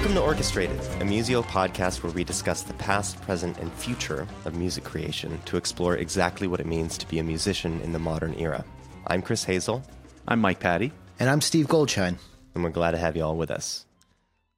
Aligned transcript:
Welcome 0.00 0.16
to 0.16 0.22
Orchestrated, 0.22 0.78
a 0.78 1.04
Musio 1.04 1.44
podcast 1.44 2.02
where 2.02 2.10
we 2.10 2.24
discuss 2.24 2.62
the 2.62 2.72
past, 2.72 3.20
present, 3.20 3.58
and 3.58 3.70
future 3.70 4.26
of 4.46 4.54
music 4.54 4.82
creation 4.82 5.38
to 5.44 5.58
explore 5.58 5.98
exactly 5.98 6.48
what 6.48 6.58
it 6.58 6.64
means 6.64 6.96
to 6.96 7.06
be 7.06 7.18
a 7.18 7.22
musician 7.22 7.82
in 7.82 7.92
the 7.92 7.98
modern 7.98 8.32
era. 8.38 8.64
I'm 9.08 9.20
Chris 9.20 9.44
Hazel. 9.44 9.82
I'm 10.26 10.40
Mike 10.40 10.58
Patti. 10.58 10.90
And 11.18 11.28
I'm 11.28 11.42
Steve 11.42 11.68
Goldshine. 11.68 12.18
And 12.54 12.64
we're 12.64 12.70
glad 12.70 12.92
to 12.92 12.96
have 12.96 13.14
you 13.14 13.22
all 13.22 13.36
with 13.36 13.50
us. 13.50 13.84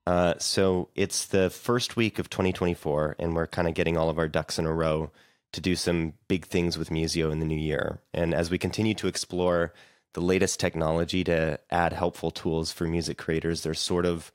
Uh, 0.06 0.34
so 0.38 0.90
it's 0.94 1.26
the 1.26 1.50
first 1.50 1.96
week 1.96 2.20
of 2.20 2.30
2024, 2.30 3.16
and 3.18 3.34
we're 3.34 3.48
kind 3.48 3.66
of 3.66 3.74
getting 3.74 3.96
all 3.96 4.10
of 4.10 4.20
our 4.20 4.28
ducks 4.28 4.60
in 4.60 4.64
a 4.64 4.72
row 4.72 5.10
to 5.50 5.60
do 5.60 5.74
some 5.74 6.12
big 6.28 6.46
things 6.46 6.78
with 6.78 6.90
Musio 6.90 7.32
in 7.32 7.40
the 7.40 7.46
new 7.46 7.58
year. 7.58 8.00
And 8.14 8.32
as 8.32 8.48
we 8.48 8.58
continue 8.58 8.94
to 8.94 9.08
explore 9.08 9.74
the 10.12 10.20
latest 10.20 10.60
technology 10.60 11.24
to 11.24 11.58
add 11.68 11.92
helpful 11.92 12.30
tools 12.30 12.70
for 12.70 12.86
music 12.86 13.18
creators, 13.18 13.64
there's 13.64 13.80
sort 13.80 14.06
of 14.06 14.30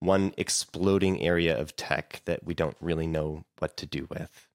one 0.00 0.34
exploding 0.36 1.22
area 1.22 1.58
of 1.58 1.76
tech 1.76 2.22
that 2.24 2.44
we 2.44 2.54
don't 2.54 2.76
really 2.80 3.06
know 3.06 3.44
what 3.58 3.76
to 3.78 3.86
do 3.86 4.06
with. 4.10 4.48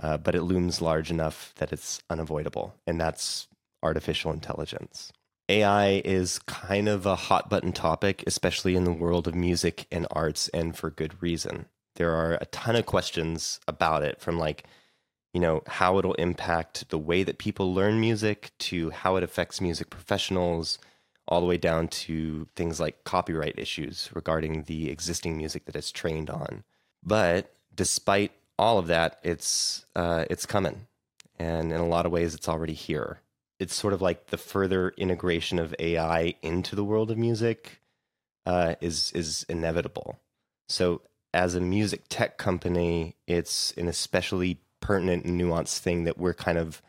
Uh, 0.00 0.16
but 0.16 0.34
it 0.34 0.42
looms 0.42 0.80
large 0.80 1.10
enough 1.10 1.52
that 1.56 1.72
it's 1.72 2.02
unavoidable, 2.08 2.74
and 2.86 3.00
that's 3.00 3.48
artificial 3.82 4.32
intelligence. 4.32 5.12
AI 5.48 6.00
is 6.04 6.38
kind 6.40 6.88
of 6.88 7.04
a 7.04 7.16
hot 7.16 7.50
button 7.50 7.72
topic, 7.72 8.24
especially 8.26 8.74
in 8.74 8.84
the 8.84 8.92
world 8.92 9.28
of 9.28 9.34
music 9.34 9.86
and 9.90 10.06
arts, 10.10 10.48
and 10.48 10.76
for 10.76 10.90
good 10.90 11.20
reason. 11.22 11.66
There 11.96 12.12
are 12.12 12.38
a 12.40 12.46
ton 12.46 12.76
of 12.76 12.86
questions 12.86 13.60
about 13.68 14.02
it 14.02 14.20
from 14.20 14.38
like, 14.38 14.64
you 15.34 15.40
know, 15.40 15.62
how 15.66 15.98
it'll 15.98 16.14
impact 16.14 16.88
the 16.88 16.98
way 16.98 17.22
that 17.22 17.38
people 17.38 17.74
learn 17.74 18.00
music 18.00 18.52
to 18.60 18.90
how 18.90 19.16
it 19.16 19.22
affects 19.22 19.60
music 19.60 19.90
professionals, 19.90 20.78
all 21.28 21.40
the 21.40 21.46
way 21.46 21.56
down 21.56 21.88
to 21.88 22.48
things 22.56 22.80
like 22.80 23.04
copyright 23.04 23.58
issues 23.58 24.10
regarding 24.14 24.64
the 24.64 24.90
existing 24.90 25.36
music 25.36 25.64
that 25.66 25.76
it's 25.76 25.92
trained 25.92 26.30
on. 26.30 26.64
But 27.02 27.54
despite 27.74 28.32
all 28.58 28.78
of 28.78 28.86
that, 28.88 29.18
it's 29.22 29.86
uh, 29.96 30.24
it's 30.30 30.46
coming, 30.46 30.86
and 31.38 31.72
in 31.72 31.80
a 31.80 31.86
lot 31.86 32.06
of 32.06 32.12
ways, 32.12 32.34
it's 32.34 32.48
already 32.48 32.74
here 32.74 33.20
it's 33.62 33.76
sort 33.76 33.92
of 33.92 34.02
like 34.02 34.26
the 34.26 34.36
further 34.36 34.92
integration 34.96 35.60
of 35.60 35.72
AI 35.78 36.34
into 36.42 36.74
the 36.74 36.82
world 36.82 37.12
of 37.12 37.16
music 37.16 37.80
uh, 38.44 38.74
is 38.80 39.12
is 39.12 39.46
inevitable. 39.48 40.18
So 40.68 41.02
as 41.32 41.54
a 41.54 41.60
music 41.60 42.02
tech 42.08 42.38
company, 42.38 43.14
it's 43.28 43.72
an 43.76 43.86
especially 43.86 44.58
pertinent 44.80 45.24
and 45.24 45.40
nuanced 45.40 45.78
thing 45.78 46.02
that 46.04 46.18
we're 46.18 46.34
kind 46.34 46.58
of 46.58 46.82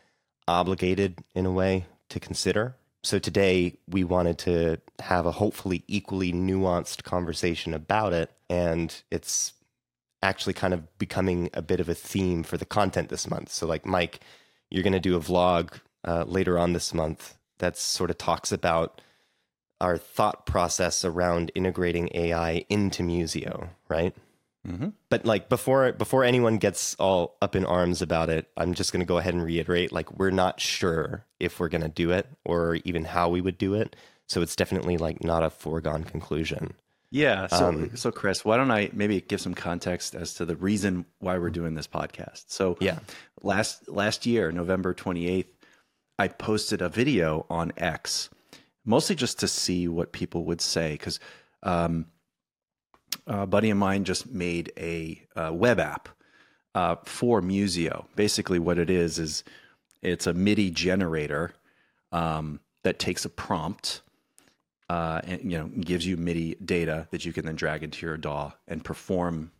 obligated 0.48 1.20
in 1.32 1.46
a 1.46 1.52
way 1.52 1.86
to 2.08 2.18
consider. 2.18 2.74
So 3.04 3.18
today 3.18 3.76
we 3.86 4.02
wanted 4.02 4.38
to 4.38 4.78
have 4.98 5.26
a 5.26 5.32
hopefully 5.32 5.84
equally 5.86 6.32
nuanced 6.32 7.02
conversation 7.02 7.74
about 7.74 8.14
it 8.14 8.30
and 8.48 9.02
it's 9.10 9.52
actually 10.22 10.54
kind 10.54 10.72
of 10.72 10.98
becoming 10.98 11.50
a 11.52 11.60
bit 11.60 11.80
of 11.80 11.90
a 11.90 11.94
theme 11.94 12.42
for 12.42 12.56
the 12.56 12.64
content 12.64 13.10
this 13.10 13.28
month. 13.28 13.52
So 13.52 13.66
like 13.66 13.84
Mike, 13.84 14.20
you're 14.70 14.82
going 14.82 14.94
to 14.94 15.00
do 15.00 15.16
a 15.16 15.20
vlog 15.20 15.80
uh, 16.02 16.24
later 16.26 16.58
on 16.58 16.72
this 16.72 16.94
month 16.94 17.36
that 17.58 17.76
sort 17.76 18.08
of 18.08 18.16
talks 18.16 18.50
about 18.50 19.02
our 19.82 19.98
thought 19.98 20.46
process 20.46 21.04
around 21.04 21.52
integrating 21.54 22.08
AI 22.14 22.64
into 22.70 23.02
Musio, 23.02 23.68
right? 23.86 24.16
Mm-hmm. 24.66 24.88
But 25.10 25.24
like 25.24 25.48
before 25.48 25.92
before 25.92 26.24
anyone 26.24 26.56
gets 26.56 26.94
all 26.96 27.36
up 27.42 27.54
in 27.54 27.64
arms 27.64 28.00
about 28.00 28.30
it, 28.30 28.50
I'm 28.56 28.74
just 28.74 28.92
going 28.92 29.00
to 29.00 29.06
go 29.06 29.18
ahead 29.18 29.34
and 29.34 29.44
reiterate 29.44 29.92
like 29.92 30.18
we're 30.18 30.30
not 30.30 30.60
sure 30.60 31.26
if 31.38 31.60
we're 31.60 31.68
going 31.68 31.82
to 31.82 31.88
do 31.88 32.10
it 32.10 32.26
or 32.44 32.76
even 32.84 33.04
how 33.04 33.28
we 33.28 33.40
would 33.40 33.58
do 33.58 33.74
it. 33.74 33.96
So 34.26 34.40
it's 34.40 34.56
definitely 34.56 34.96
like 34.96 35.22
not 35.22 35.42
a 35.42 35.50
foregone 35.50 36.04
conclusion. 36.04 36.74
Yeah. 37.10 37.46
So, 37.46 37.68
um, 37.68 37.96
so 37.96 38.10
Chris, 38.10 38.44
why 38.44 38.56
don't 38.56 38.72
I 38.72 38.90
maybe 38.92 39.20
give 39.20 39.40
some 39.40 39.54
context 39.54 40.16
as 40.16 40.34
to 40.34 40.44
the 40.44 40.56
reason 40.56 41.06
why 41.20 41.38
we're 41.38 41.50
doing 41.50 41.74
this 41.74 41.86
podcast? 41.86 42.44
So, 42.48 42.76
yeah, 42.80 42.98
last 43.42 43.88
last 43.88 44.26
year, 44.26 44.50
November 44.50 44.94
28th, 44.94 45.46
I 46.18 46.26
posted 46.26 46.82
a 46.82 46.88
video 46.88 47.46
on 47.48 47.72
X, 47.76 48.30
mostly 48.84 49.14
just 49.14 49.38
to 49.40 49.48
see 49.48 49.86
what 49.86 50.12
people 50.12 50.44
would 50.46 50.60
say. 50.60 50.92
Because 50.92 51.20
um, 51.62 52.06
a 53.26 53.46
buddy 53.46 53.70
of 53.70 53.76
mine 53.78 54.04
just 54.04 54.30
made 54.30 54.72
a, 54.76 55.22
a 55.36 55.52
web 55.52 55.80
app 55.80 56.08
uh, 56.74 56.96
for 57.04 57.40
Musio. 57.40 58.06
Basically, 58.16 58.58
what 58.58 58.78
it 58.78 58.90
is 58.90 59.18
is 59.18 59.44
it's 60.02 60.26
a 60.26 60.34
MIDI 60.34 60.70
generator 60.70 61.54
um, 62.12 62.60
that 62.82 62.98
takes 62.98 63.24
a 63.24 63.30
prompt. 63.30 64.00
Uh, 64.90 65.22
and 65.24 65.50
you 65.50 65.58
know 65.58 65.66
gives 65.80 66.06
you 66.06 66.14
MIDI 66.14 66.56
data 66.62 67.08
that 67.10 67.24
you 67.24 67.32
can 67.32 67.46
then 67.46 67.56
drag 67.56 67.82
into 67.82 68.04
your 68.04 68.18
DAW 68.18 68.52
and 68.68 68.84
perform 68.84 69.50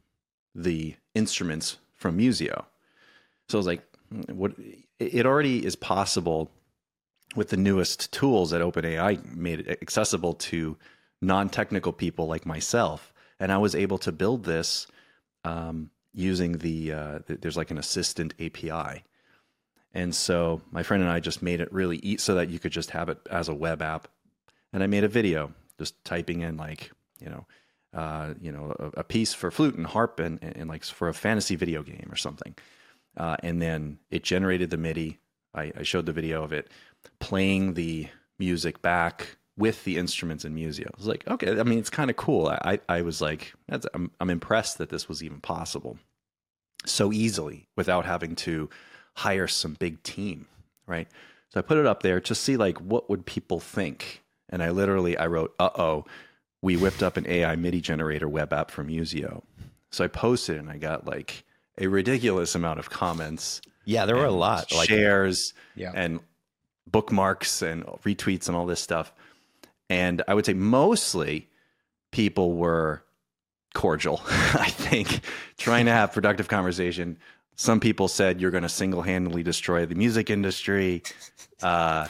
the 0.54 0.94
instruments 1.14 1.78
from 1.94 2.18
Musio. 2.18 2.66
So 3.48 3.56
I 3.56 3.60
was 3.60 3.66
like, 3.66 3.82
what 4.26 4.52
it 4.98 5.24
already 5.24 5.64
is 5.64 5.76
possible 5.76 6.50
with 7.34 7.48
the 7.48 7.56
newest 7.56 8.12
tools 8.12 8.50
that 8.50 8.60
OpenAI 8.60 9.34
made 9.34 9.66
accessible 9.82 10.34
to 10.34 10.76
non-technical 11.22 11.94
people 11.94 12.26
like 12.26 12.44
myself, 12.44 13.13
and 13.40 13.52
I 13.52 13.58
was 13.58 13.74
able 13.74 13.98
to 13.98 14.12
build 14.12 14.44
this 14.44 14.86
um, 15.44 15.90
using 16.12 16.58
the 16.58 16.92
uh, 16.92 17.18
there's 17.26 17.56
like 17.56 17.70
an 17.70 17.78
assistant 17.78 18.34
API, 18.40 19.04
and 19.92 20.14
so 20.14 20.62
my 20.70 20.82
friend 20.82 21.02
and 21.02 21.10
I 21.10 21.20
just 21.20 21.42
made 21.42 21.60
it 21.60 21.72
really 21.72 21.98
easy 21.98 22.18
so 22.18 22.34
that 22.36 22.48
you 22.48 22.58
could 22.58 22.72
just 22.72 22.90
have 22.90 23.08
it 23.08 23.18
as 23.30 23.48
a 23.48 23.54
web 23.54 23.82
app, 23.82 24.08
and 24.72 24.82
I 24.82 24.86
made 24.86 25.04
a 25.04 25.08
video 25.08 25.52
just 25.78 26.02
typing 26.04 26.42
in 26.42 26.56
like 26.56 26.90
you 27.20 27.28
know. 27.28 27.46
Uh, 27.92 28.34
you 28.40 28.50
know, 28.50 28.74
a, 28.80 29.02
a, 29.02 29.04
piece 29.04 29.34
for 29.34 29.52
flute 29.52 29.76
and 29.76 29.86
harp 29.86 30.18
and, 30.18 30.40
and, 30.42 30.56
and 30.56 30.68
like 30.68 30.82
for 30.82 31.08
a 31.08 31.14
fantasy 31.14 31.54
video 31.54 31.80
game 31.84 32.08
or 32.10 32.16
something. 32.16 32.52
Uh, 33.16 33.36
and 33.44 33.62
then 33.62 33.98
it 34.10 34.24
generated 34.24 34.70
the 34.70 34.76
MIDI. 34.76 35.20
I, 35.54 35.70
I, 35.78 35.82
showed 35.84 36.06
the 36.06 36.12
video 36.12 36.42
of 36.42 36.52
it 36.52 36.68
playing 37.20 37.74
the 37.74 38.08
music 38.38 38.82
back 38.82 39.36
with 39.56 39.84
the 39.84 39.96
instruments 39.96 40.44
in 40.44 40.54
Musio. 40.54 40.86
I 40.86 40.96
was 40.96 41.06
like, 41.06 41.26
okay, 41.28 41.58
I 41.58 41.62
mean, 41.62 41.78
it's 41.78 41.90
kind 41.90 42.10
of 42.10 42.16
cool. 42.16 42.48
I, 42.48 42.80
I 42.88 43.02
was 43.02 43.20
like, 43.20 43.54
I'm, 43.94 44.10
I'm 44.20 44.30
impressed 44.30 44.78
that 44.78 44.90
this 44.90 45.08
was 45.08 45.22
even 45.22 45.40
possible 45.40 45.98
so 46.84 47.12
easily 47.12 47.68
without 47.76 48.04
having 48.04 48.34
to 48.36 48.68
hire 49.14 49.46
some 49.46 49.74
big 49.74 50.02
team, 50.02 50.46
right? 50.86 51.08
So 51.50 51.60
I 51.60 51.62
put 51.62 51.78
it 51.78 51.86
up 51.86 52.02
there 52.02 52.20
to 52.20 52.34
see 52.34 52.56
like 52.56 52.78
what 52.78 53.08
would 53.08 53.26
people 53.26 53.60
think. 53.60 54.22
And 54.50 54.62
I 54.62 54.70
literally 54.70 55.16
I 55.16 55.26
wrote, 55.26 55.54
"Uh 55.58 55.70
oh, 55.76 56.04
we 56.62 56.76
whipped 56.76 57.02
up 57.02 57.16
an 57.16 57.26
AI 57.26 57.56
MIDI 57.56 57.80
generator 57.80 58.28
web 58.28 58.52
app 58.52 58.70
from 58.70 58.88
Musio." 58.88 59.42
So 59.90 60.04
I 60.04 60.08
posted 60.08 60.58
and 60.58 60.68
I 60.68 60.76
got 60.76 61.06
like 61.06 61.44
a 61.78 61.86
ridiculous 61.86 62.54
amount 62.54 62.78
of 62.78 62.90
comments. 62.90 63.62
Yeah, 63.84 64.06
there 64.06 64.16
were 64.16 64.24
a 64.24 64.30
lot. 64.30 64.72
Like 64.72 64.88
shares 64.88 65.54
yeah. 65.74 65.92
and 65.94 66.20
bookmarks 66.86 67.62
and 67.62 67.84
retweets 68.04 68.48
and 68.48 68.56
all 68.56 68.66
this 68.66 68.80
stuff. 68.80 69.12
And 69.94 70.22
I 70.26 70.34
would 70.34 70.44
say 70.44 70.54
mostly 70.54 71.48
people 72.10 72.54
were 72.54 73.04
cordial, 73.74 74.20
I 74.28 74.68
think, 74.68 75.20
trying 75.56 75.86
to 75.86 75.92
have 75.92 76.12
productive 76.12 76.48
conversation. 76.48 77.16
Some 77.54 77.78
people 77.78 78.08
said 78.08 78.40
you're 78.40 78.50
going 78.50 78.64
to 78.64 78.68
single 78.68 79.02
handedly 79.02 79.44
destroy 79.44 79.86
the 79.86 79.94
music 79.94 80.30
industry. 80.30 81.04
Uh, 81.62 82.08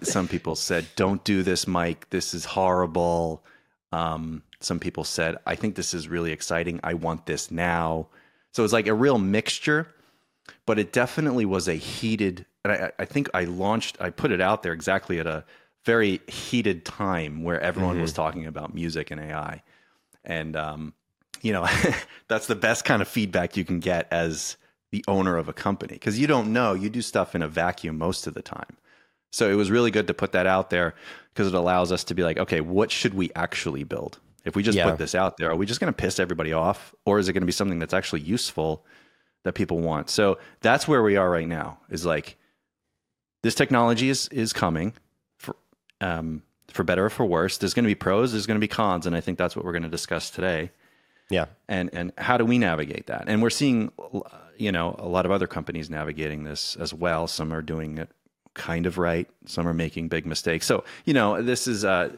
some 0.00 0.26
people 0.26 0.56
said, 0.56 0.86
don't 0.96 1.22
do 1.22 1.42
this, 1.42 1.66
Mike. 1.66 2.08
This 2.08 2.32
is 2.32 2.46
horrible. 2.46 3.44
Um, 3.92 4.42
some 4.60 4.80
people 4.80 5.04
said, 5.04 5.36
I 5.44 5.54
think 5.54 5.74
this 5.74 5.92
is 5.92 6.08
really 6.08 6.32
exciting. 6.32 6.80
I 6.82 6.94
want 6.94 7.26
this 7.26 7.50
now. 7.50 8.08
So 8.52 8.64
it's 8.64 8.72
like 8.72 8.86
a 8.86 8.94
real 8.94 9.18
mixture, 9.18 9.86
but 10.64 10.78
it 10.78 10.94
definitely 10.94 11.44
was 11.44 11.68
a 11.68 11.74
heated. 11.74 12.46
And 12.64 12.72
I, 12.72 12.92
I 12.98 13.04
think 13.04 13.28
I 13.34 13.44
launched, 13.44 13.98
I 14.00 14.08
put 14.08 14.32
it 14.32 14.40
out 14.40 14.62
there 14.62 14.72
exactly 14.72 15.20
at 15.20 15.26
a 15.26 15.44
very 15.88 16.20
heated 16.28 16.84
time 16.84 17.42
where 17.42 17.58
everyone 17.62 17.94
mm-hmm. 17.94 18.02
was 18.02 18.12
talking 18.12 18.44
about 18.44 18.74
music 18.74 19.10
and 19.10 19.18
AI. 19.18 19.62
And, 20.22 20.54
um, 20.54 20.92
you 21.40 21.50
know, 21.50 21.66
that's 22.28 22.46
the 22.46 22.54
best 22.54 22.84
kind 22.84 23.00
of 23.00 23.08
feedback 23.08 23.56
you 23.56 23.64
can 23.64 23.80
get 23.80 24.06
as 24.10 24.58
the 24.92 25.02
owner 25.08 25.38
of 25.38 25.48
a 25.48 25.54
company 25.54 25.94
because 25.94 26.18
you 26.18 26.26
don't 26.26 26.52
know, 26.52 26.74
you 26.74 26.90
do 26.90 27.00
stuff 27.00 27.34
in 27.34 27.40
a 27.40 27.48
vacuum 27.48 27.96
most 27.96 28.26
of 28.26 28.34
the 28.34 28.42
time. 28.42 28.76
So 29.32 29.48
it 29.50 29.54
was 29.54 29.70
really 29.70 29.90
good 29.90 30.06
to 30.08 30.14
put 30.14 30.32
that 30.32 30.46
out 30.46 30.68
there 30.68 30.94
because 31.32 31.48
it 31.48 31.54
allows 31.54 31.90
us 31.90 32.04
to 32.04 32.14
be 32.14 32.22
like, 32.22 32.36
okay, 32.36 32.60
what 32.60 32.90
should 32.90 33.14
we 33.14 33.30
actually 33.34 33.84
build? 33.84 34.18
If 34.44 34.56
we 34.56 34.62
just 34.62 34.76
yeah. 34.76 34.90
put 34.90 34.98
this 34.98 35.14
out 35.14 35.38
there, 35.38 35.50
are 35.50 35.56
we 35.56 35.64
just 35.64 35.80
going 35.80 35.90
to 35.90 35.96
piss 35.96 36.20
everybody 36.20 36.52
off, 36.52 36.94
or 37.06 37.18
is 37.18 37.30
it 37.30 37.32
going 37.32 37.42
to 37.42 37.46
be 37.46 37.52
something 37.52 37.78
that's 37.78 37.94
actually 37.94 38.20
useful 38.20 38.84
that 39.44 39.54
people 39.54 39.78
want? 39.78 40.10
So 40.10 40.36
that's 40.60 40.86
where 40.86 41.02
we 41.02 41.16
are 41.16 41.30
right 41.30 41.48
now. 41.48 41.78
Is 41.88 42.04
like 42.04 42.36
this 43.42 43.54
technology 43.54 44.10
is 44.10 44.28
is 44.28 44.52
coming 44.52 44.92
um, 46.00 46.42
for 46.68 46.84
better 46.84 47.06
or 47.06 47.10
for 47.10 47.26
worse. 47.26 47.58
There's 47.58 47.74
going 47.74 47.84
to 47.84 47.88
be 47.88 47.94
pros, 47.94 48.32
there's 48.32 48.46
going 48.46 48.56
to 48.56 48.60
be 48.60 48.68
cons, 48.68 49.06
and 49.06 49.16
I 49.16 49.20
think 49.20 49.38
that's 49.38 49.56
what 49.56 49.64
we're 49.64 49.72
going 49.72 49.82
to 49.82 49.88
discuss 49.88 50.30
today. 50.30 50.70
Yeah, 51.30 51.46
and 51.68 51.90
and 51.92 52.12
how 52.16 52.36
do 52.36 52.44
we 52.44 52.58
navigate 52.58 53.06
that? 53.06 53.24
And 53.26 53.42
we're 53.42 53.50
seeing, 53.50 53.92
you 54.56 54.72
know, 54.72 54.96
a 54.98 55.08
lot 55.08 55.26
of 55.26 55.32
other 55.32 55.46
companies 55.46 55.90
navigating 55.90 56.44
this 56.44 56.76
as 56.76 56.94
well. 56.94 57.26
Some 57.26 57.52
are 57.52 57.62
doing 57.62 57.98
it 57.98 58.10
kind 58.54 58.86
of 58.86 58.98
right. 58.98 59.28
Some 59.46 59.66
are 59.68 59.74
making 59.74 60.08
big 60.08 60.26
mistakes. 60.26 60.66
So 60.66 60.84
you 61.04 61.14
know, 61.14 61.42
this 61.42 61.66
is 61.66 61.84
uh, 61.84 62.16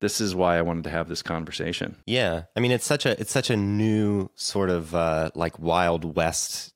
this 0.00 0.20
is 0.20 0.34
why 0.34 0.58
I 0.58 0.62
wanted 0.62 0.84
to 0.84 0.90
have 0.90 1.08
this 1.08 1.22
conversation. 1.22 1.96
Yeah, 2.06 2.44
I 2.56 2.60
mean 2.60 2.72
it's 2.72 2.86
such 2.86 3.06
a 3.06 3.18
it's 3.20 3.32
such 3.32 3.50
a 3.50 3.56
new 3.56 4.30
sort 4.34 4.70
of 4.70 4.94
uh, 4.94 5.30
like 5.34 5.58
wild 5.58 6.16
west 6.16 6.74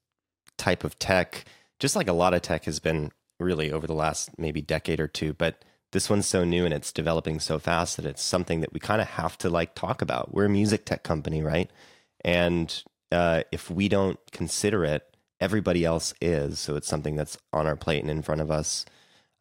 type 0.57 0.85
of 0.85 0.99
tech. 0.99 1.45
Just 1.79 1.97
like 1.97 2.09
a 2.09 2.13
lot 2.13 2.35
of 2.35 2.43
tech 2.43 2.65
has 2.65 2.81
been 2.81 3.11
really 3.41 3.73
over 3.73 3.87
the 3.87 3.95
last 3.95 4.39
maybe 4.39 4.63
decade 4.63 5.01
or 5.01 5.09
two, 5.09 5.33
but 5.33 5.65
this 5.95 6.11
one's 6.11 6.27
so 6.27 6.45
new 6.45 6.65
and 6.65 6.75
it's 6.75 6.93
developing 6.93 7.39
so 7.39 7.59
fast 7.59 7.97
that 7.97 8.05
it's 8.05 8.23
something 8.23 8.61
that 8.61 8.73
we 8.73 8.81
kind 8.81 9.01
of 9.01 9.07
have 9.07 9.39
to 9.39 9.49
like 9.49 9.75
talk 9.77 10.03
about. 10.03 10.35
We're 10.35 10.47
a 10.47 10.51
music 10.51 10.85
tech 10.85 11.05
company, 11.05 11.41
right? 11.41 11.71
And 12.25 12.83
uh, 13.13 13.45
if 13.53 13.71
we 13.71 13.89
don't 13.89 14.19
consider 14.33 14.85
it, 14.85 15.17
everybody 15.41 15.85
else 15.85 16.13
is. 16.21 16.59
So 16.59 16.75
it's 16.75 16.89
something 16.89 17.15
that's 17.15 17.39
on 17.53 17.69
our 17.69 17.77
plate 17.77 18.03
and 18.03 18.11
in 18.11 18.23
front 18.23 18.41
of 18.41 18.51
us. 18.51 18.85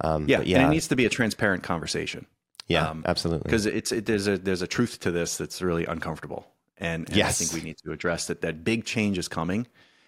Um, 0.02 0.28
yeah, 0.30 0.42
yeah, 0.42 0.60
and 0.60 0.68
it 0.68 0.70
needs 0.70 0.88
to 0.90 0.96
be 0.96 1.06
a 1.06 1.10
transparent 1.10 1.64
conversation. 1.64 2.28
Yeah, 2.68 2.88
um, 2.88 3.04
absolutely. 3.08 3.44
Because 3.46 3.66
it's 3.66 3.92
it, 3.92 4.06
there's 4.06 4.28
a 4.28 4.38
there's 4.38 4.62
a 4.62 4.68
truth 4.68 5.00
to 5.02 5.12
this 5.12 5.38
that's 5.38 5.62
really 5.62 5.86
uncomfortable, 5.86 6.46
and, 6.78 7.08
and 7.08 7.18
yes. 7.18 7.42
I 7.42 7.46
think 7.46 7.64
we 7.64 7.68
need 7.68 7.78
to 7.84 7.92
address 7.92 8.28
that. 8.28 8.42
That 8.42 8.64
big 8.64 8.86
change 8.86 9.18
is 9.18 9.28
coming, 9.28 9.66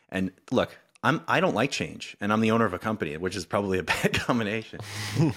and 0.09 0.31
look, 0.51 0.77
I'm 1.03 1.21
I 1.27 1.39
don't 1.39 1.53
like 1.53 1.71
change, 1.71 2.17
and 2.19 2.33
I'm 2.33 2.41
the 2.41 2.51
owner 2.51 2.65
of 2.65 2.73
a 2.73 2.79
company, 2.79 3.15
which 3.17 3.35
is 3.35 3.45
probably 3.45 3.77
a 3.79 3.83
bad 3.93 4.13
combination. 4.13 4.79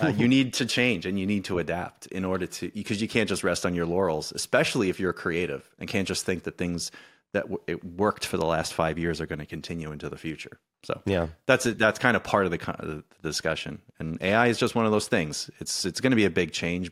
uh, 0.01 0.09
you 0.09 0.29
need 0.37 0.55
to 0.55 0.67
change 0.67 1.07
and 1.07 1.19
you 1.19 1.27
need 1.27 1.45
to 1.47 1.59
adapt 1.59 2.07
in 2.07 2.25
order 2.25 2.47
to 2.47 2.71
because 2.71 3.03
you 3.03 3.09
can't 3.09 3.29
just 3.29 3.45
rest 3.45 3.67
on 3.67 3.75
your 3.75 3.87
laurels, 3.87 4.33
especially 4.33 4.89
if 4.89 4.99
you're 4.99 5.13
creative 5.13 5.69
and 5.79 5.89
can't 5.89 6.09
just 6.09 6.25
think 6.25 6.45
that 6.45 6.57
things 6.57 6.91
that 7.33 7.43
w- 7.43 7.61
it 7.67 7.85
worked 7.85 8.25
for 8.25 8.39
the 8.39 8.47
last 8.47 8.73
five 8.73 8.99
years 8.99 9.21
are 9.21 9.27
going 9.27 9.39
to 9.39 9.47
continue 9.47 9.93
into 9.93 10.09
the 10.09 10.17
future. 10.17 10.59
So 10.85 11.03
yeah, 11.05 11.27
that's 11.47 11.65
that's 11.65 11.99
kind 11.99 12.17
of 12.17 12.23
part 12.25 12.47
of 12.47 12.51
the, 12.51 12.59
the 12.59 13.05
discussion. 13.23 13.83
And 13.99 14.17
AI 14.23 14.47
is 14.47 14.59
just 14.59 14.75
one 14.75 14.87
of 14.87 14.93
those 14.93 15.09
things. 15.09 15.51
It's 15.61 15.85
it's 15.85 16.01
going 16.01 16.13
to 16.13 16.17
be 16.17 16.25
a 16.25 16.31
big 16.31 16.53
change. 16.53 16.91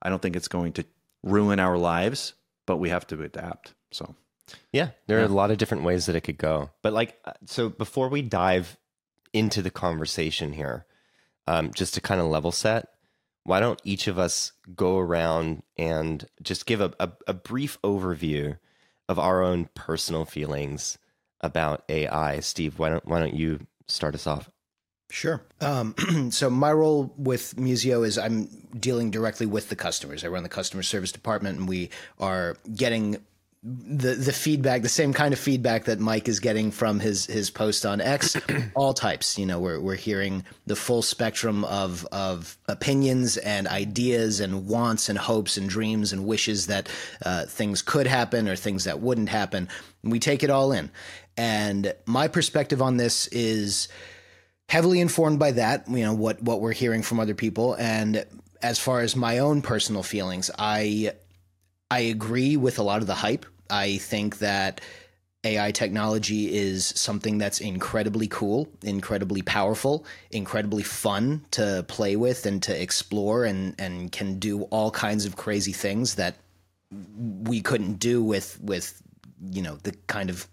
I 0.00 0.08
don't 0.08 0.22
think 0.22 0.36
it's 0.36 0.48
going 0.48 0.72
to 0.74 0.84
ruin 1.22 1.58
our 1.58 1.76
lives, 1.76 2.34
but 2.66 2.76
we 2.76 2.90
have 2.90 3.06
to 3.08 3.22
adapt. 3.22 3.74
So 3.90 4.14
yeah, 4.72 4.90
there 5.06 5.18
yeah. 5.18 5.24
are 5.24 5.28
a 5.28 5.32
lot 5.32 5.50
of 5.50 5.58
different 5.58 5.84
ways 5.84 6.06
that 6.06 6.16
it 6.16 6.22
could 6.22 6.38
go. 6.38 6.70
But 6.82 6.92
like, 6.92 7.18
uh, 7.24 7.32
so 7.46 7.68
before 7.68 8.08
we 8.08 8.22
dive 8.22 8.76
into 9.32 9.62
the 9.62 9.70
conversation 9.70 10.52
here, 10.52 10.86
um, 11.46 11.72
just 11.74 11.94
to 11.94 12.00
kind 12.00 12.20
of 12.20 12.26
level 12.26 12.52
set, 12.52 12.88
why 13.44 13.60
don't 13.60 13.80
each 13.84 14.06
of 14.06 14.18
us 14.18 14.52
go 14.74 14.98
around 14.98 15.62
and 15.76 16.26
just 16.42 16.66
give 16.66 16.80
a, 16.80 16.92
a, 16.98 17.12
a 17.26 17.34
brief 17.34 17.80
overview 17.82 18.58
of 19.08 19.18
our 19.18 19.42
own 19.42 19.68
personal 19.74 20.24
feelings 20.24 20.98
about 21.40 21.84
AI? 21.88 22.40
Steve, 22.40 22.78
why 22.78 22.88
don't 22.88 23.06
why 23.06 23.18
don't 23.18 23.34
you 23.34 23.66
start 23.86 24.14
us 24.14 24.26
off? 24.26 24.50
Sure. 25.10 25.44
Um, 25.60 25.94
so 26.30 26.48
my 26.48 26.72
role 26.72 27.12
with 27.16 27.54
Musio 27.56 28.06
is 28.06 28.18
I'm 28.18 28.46
dealing 28.78 29.10
directly 29.10 29.46
with 29.46 29.68
the 29.68 29.76
customers. 29.76 30.24
I 30.24 30.28
run 30.28 30.42
the 30.42 30.48
customer 30.48 30.82
service 30.82 31.12
department, 31.12 31.58
and 31.58 31.68
we 31.68 31.90
are 32.18 32.56
getting 32.74 33.18
the 33.66 34.14
the 34.14 34.32
feedback, 34.32 34.82
the 34.82 34.90
same 34.90 35.14
kind 35.14 35.32
of 35.32 35.40
feedback 35.40 35.86
that 35.86 35.98
Mike 35.98 36.28
is 36.28 36.38
getting 36.38 36.70
from 36.70 37.00
his 37.00 37.24
his 37.24 37.48
post 37.48 37.86
on 37.86 38.02
X, 38.02 38.36
all 38.74 38.92
types. 38.92 39.38
You 39.38 39.46
know, 39.46 39.58
we're 39.58 39.80
we're 39.80 39.94
hearing 39.94 40.44
the 40.66 40.76
full 40.76 41.00
spectrum 41.00 41.64
of 41.64 42.04
of 42.12 42.58
opinions 42.68 43.38
and 43.38 43.66
ideas 43.66 44.40
and 44.40 44.66
wants 44.66 45.08
and 45.08 45.18
hopes 45.18 45.56
and 45.56 45.66
dreams 45.66 46.12
and 46.12 46.26
wishes 46.26 46.66
that 46.66 46.90
uh, 47.24 47.46
things 47.46 47.80
could 47.80 48.06
happen 48.06 48.48
or 48.48 48.56
things 48.56 48.84
that 48.84 49.00
wouldn't 49.00 49.30
happen. 49.30 49.70
We 50.02 50.18
take 50.18 50.42
it 50.42 50.50
all 50.50 50.72
in. 50.72 50.90
And 51.38 51.94
my 52.04 52.28
perspective 52.28 52.82
on 52.82 52.98
this 52.98 53.28
is 53.28 53.88
heavily 54.68 55.00
informed 55.00 55.38
by 55.38 55.52
that. 55.52 55.88
You 55.88 56.04
know 56.04 56.14
what 56.14 56.42
what 56.42 56.60
we're 56.60 56.72
hearing 56.72 57.02
from 57.02 57.18
other 57.18 57.34
people 57.34 57.74
and. 57.74 58.26
As 58.62 58.78
far 58.78 59.00
as 59.00 59.14
my 59.14 59.40
own 59.40 59.60
personal 59.60 60.02
feelings, 60.02 60.50
I 60.58 61.12
I 61.90 61.98
agree 61.98 62.56
with 62.56 62.78
a 62.78 62.82
lot 62.82 63.02
of 63.02 63.06
the 63.06 63.14
hype 63.14 63.44
I 63.74 63.98
think 63.98 64.38
that 64.38 64.80
AI 65.42 65.72
technology 65.72 66.54
is 66.54 66.86
something 66.86 67.38
that's 67.38 67.60
incredibly 67.60 68.28
cool, 68.28 68.68
incredibly 68.82 69.42
powerful, 69.42 70.06
incredibly 70.30 70.84
fun 70.84 71.44
to 71.50 71.84
play 71.88 72.14
with 72.16 72.46
and 72.46 72.62
to 72.62 72.82
explore 72.82 73.44
and 73.44 73.74
and 73.78 74.12
can 74.12 74.38
do 74.38 74.62
all 74.64 74.90
kinds 74.90 75.26
of 75.26 75.36
crazy 75.36 75.72
things 75.72 76.14
that 76.14 76.36
we 77.42 77.60
couldn't 77.60 77.94
do 77.94 78.22
with 78.22 78.58
with 78.62 79.02
you 79.50 79.60
know 79.60 79.76
the 79.82 79.92
kind 80.06 80.30
of 80.30 80.46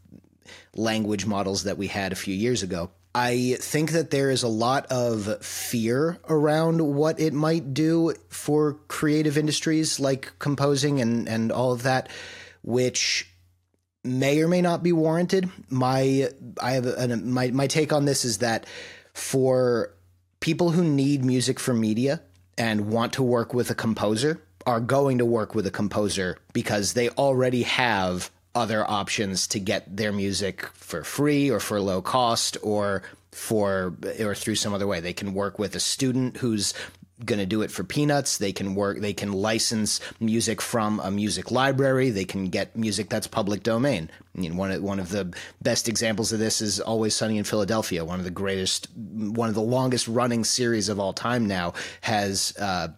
language 0.76 1.26
models 1.26 1.64
that 1.64 1.78
we 1.78 1.88
had 1.88 2.12
a 2.12 2.16
few 2.16 2.34
years 2.34 2.64
ago. 2.64 2.90
I 3.14 3.58
think 3.60 3.92
that 3.92 4.10
there 4.10 4.32
is 4.32 4.44
a 4.44 4.48
lot 4.48 4.88
of 4.88 5.46
fear 5.46 6.18
around 6.28 6.82
what 6.82 7.20
it 7.20 7.34
might 7.34 7.74
do 7.74 8.16
for 8.30 8.80
creative 8.88 9.38
industries 9.38 10.00
like 10.00 10.32
composing 10.40 11.00
and 11.02 11.30
and 11.30 11.52
all 11.52 11.72
of 11.72 11.84
that 11.84 12.10
which 12.62 13.28
may 14.04 14.42
or 14.42 14.48
may 14.48 14.62
not 14.62 14.84
be 14.84 14.92
warranted. 14.92 15.50
My 15.70 16.30
I 16.62 16.72
have 16.72 16.86
a, 16.86 17.18
my 17.18 17.52
my 17.52 17.68
take 17.68 17.94
on 17.94 18.06
this 18.06 18.26
is 18.26 18.40
that 18.40 18.66
for 19.14 19.94
people 20.40 20.72
who 20.72 20.84
need 20.84 21.24
music 21.24 21.60
for 21.60 21.74
media 21.74 22.22
and 22.58 22.90
want 22.90 23.14
to 23.14 23.24
work 23.24 23.54
with 23.54 23.70
a 23.70 23.76
composer 23.76 24.42
are 24.66 24.80
going 24.80 25.18
to 25.18 25.26
work 25.26 25.56
with 25.56 25.66
a 25.66 25.72
composer 25.72 26.38
because 26.54 26.94
they 26.94 27.10
already 27.10 27.64
have 27.64 28.30
other 28.54 28.90
options 28.90 29.48
to 29.48 29.60
get 29.60 29.96
their 29.96 30.12
music 30.12 30.66
for 30.74 31.04
free 31.04 31.50
or 31.50 31.60
for 31.60 31.80
low 31.80 32.02
cost 32.02 32.58
or 32.62 33.02
for 33.32 33.96
or 34.20 34.36
through 34.36 34.56
some 34.56 34.74
other 34.74 34.88
way. 34.88 35.00
They 35.00 35.14
can 35.14 35.34
work 35.34 35.58
with 35.58 35.76
a 35.76 35.80
student 35.80 36.38
who's 36.38 36.74
going 37.26 37.40
to 37.40 37.46
do 37.46 37.62
it 37.62 37.72
for 37.72 37.84
peanuts. 37.84 38.38
They 38.38 38.52
can 38.52 38.76
work, 38.76 39.00
they 39.00 39.14
can 39.14 39.32
license 39.32 40.00
music 40.20 40.62
from 40.62 41.00
a 41.00 41.12
music 41.12 41.52
library. 41.52 42.10
They 42.10 42.26
can 42.26 42.50
get 42.50 42.76
music 42.76 43.10
that's 43.10 43.28
public 43.28 43.64
domain. 43.64 44.10
I 44.36 44.40
mean, 44.40 44.58
one 44.58 44.72
of, 44.72 44.82
one 44.82 45.00
of 45.00 45.10
the 45.10 45.34
best 45.62 45.90
examples 45.90 46.32
of 46.32 46.40
this 46.40 46.62
is 46.62 46.80
Always 46.80 47.16
Sunny 47.16 47.38
in 47.38 47.44
Philadelphia. 47.44 48.06
One 48.06 48.20
of 48.20 48.26
the 48.26 48.32
greatest, 48.32 48.88
one 48.96 49.50
of 49.50 49.56
the 49.56 49.62
longest 49.62 50.08
running 50.08 50.44
series 50.44 50.90
of 50.90 51.00
all 51.00 51.14
time 51.14 51.48
now 51.48 51.74
has, 52.02 52.56
uh, 52.58 52.90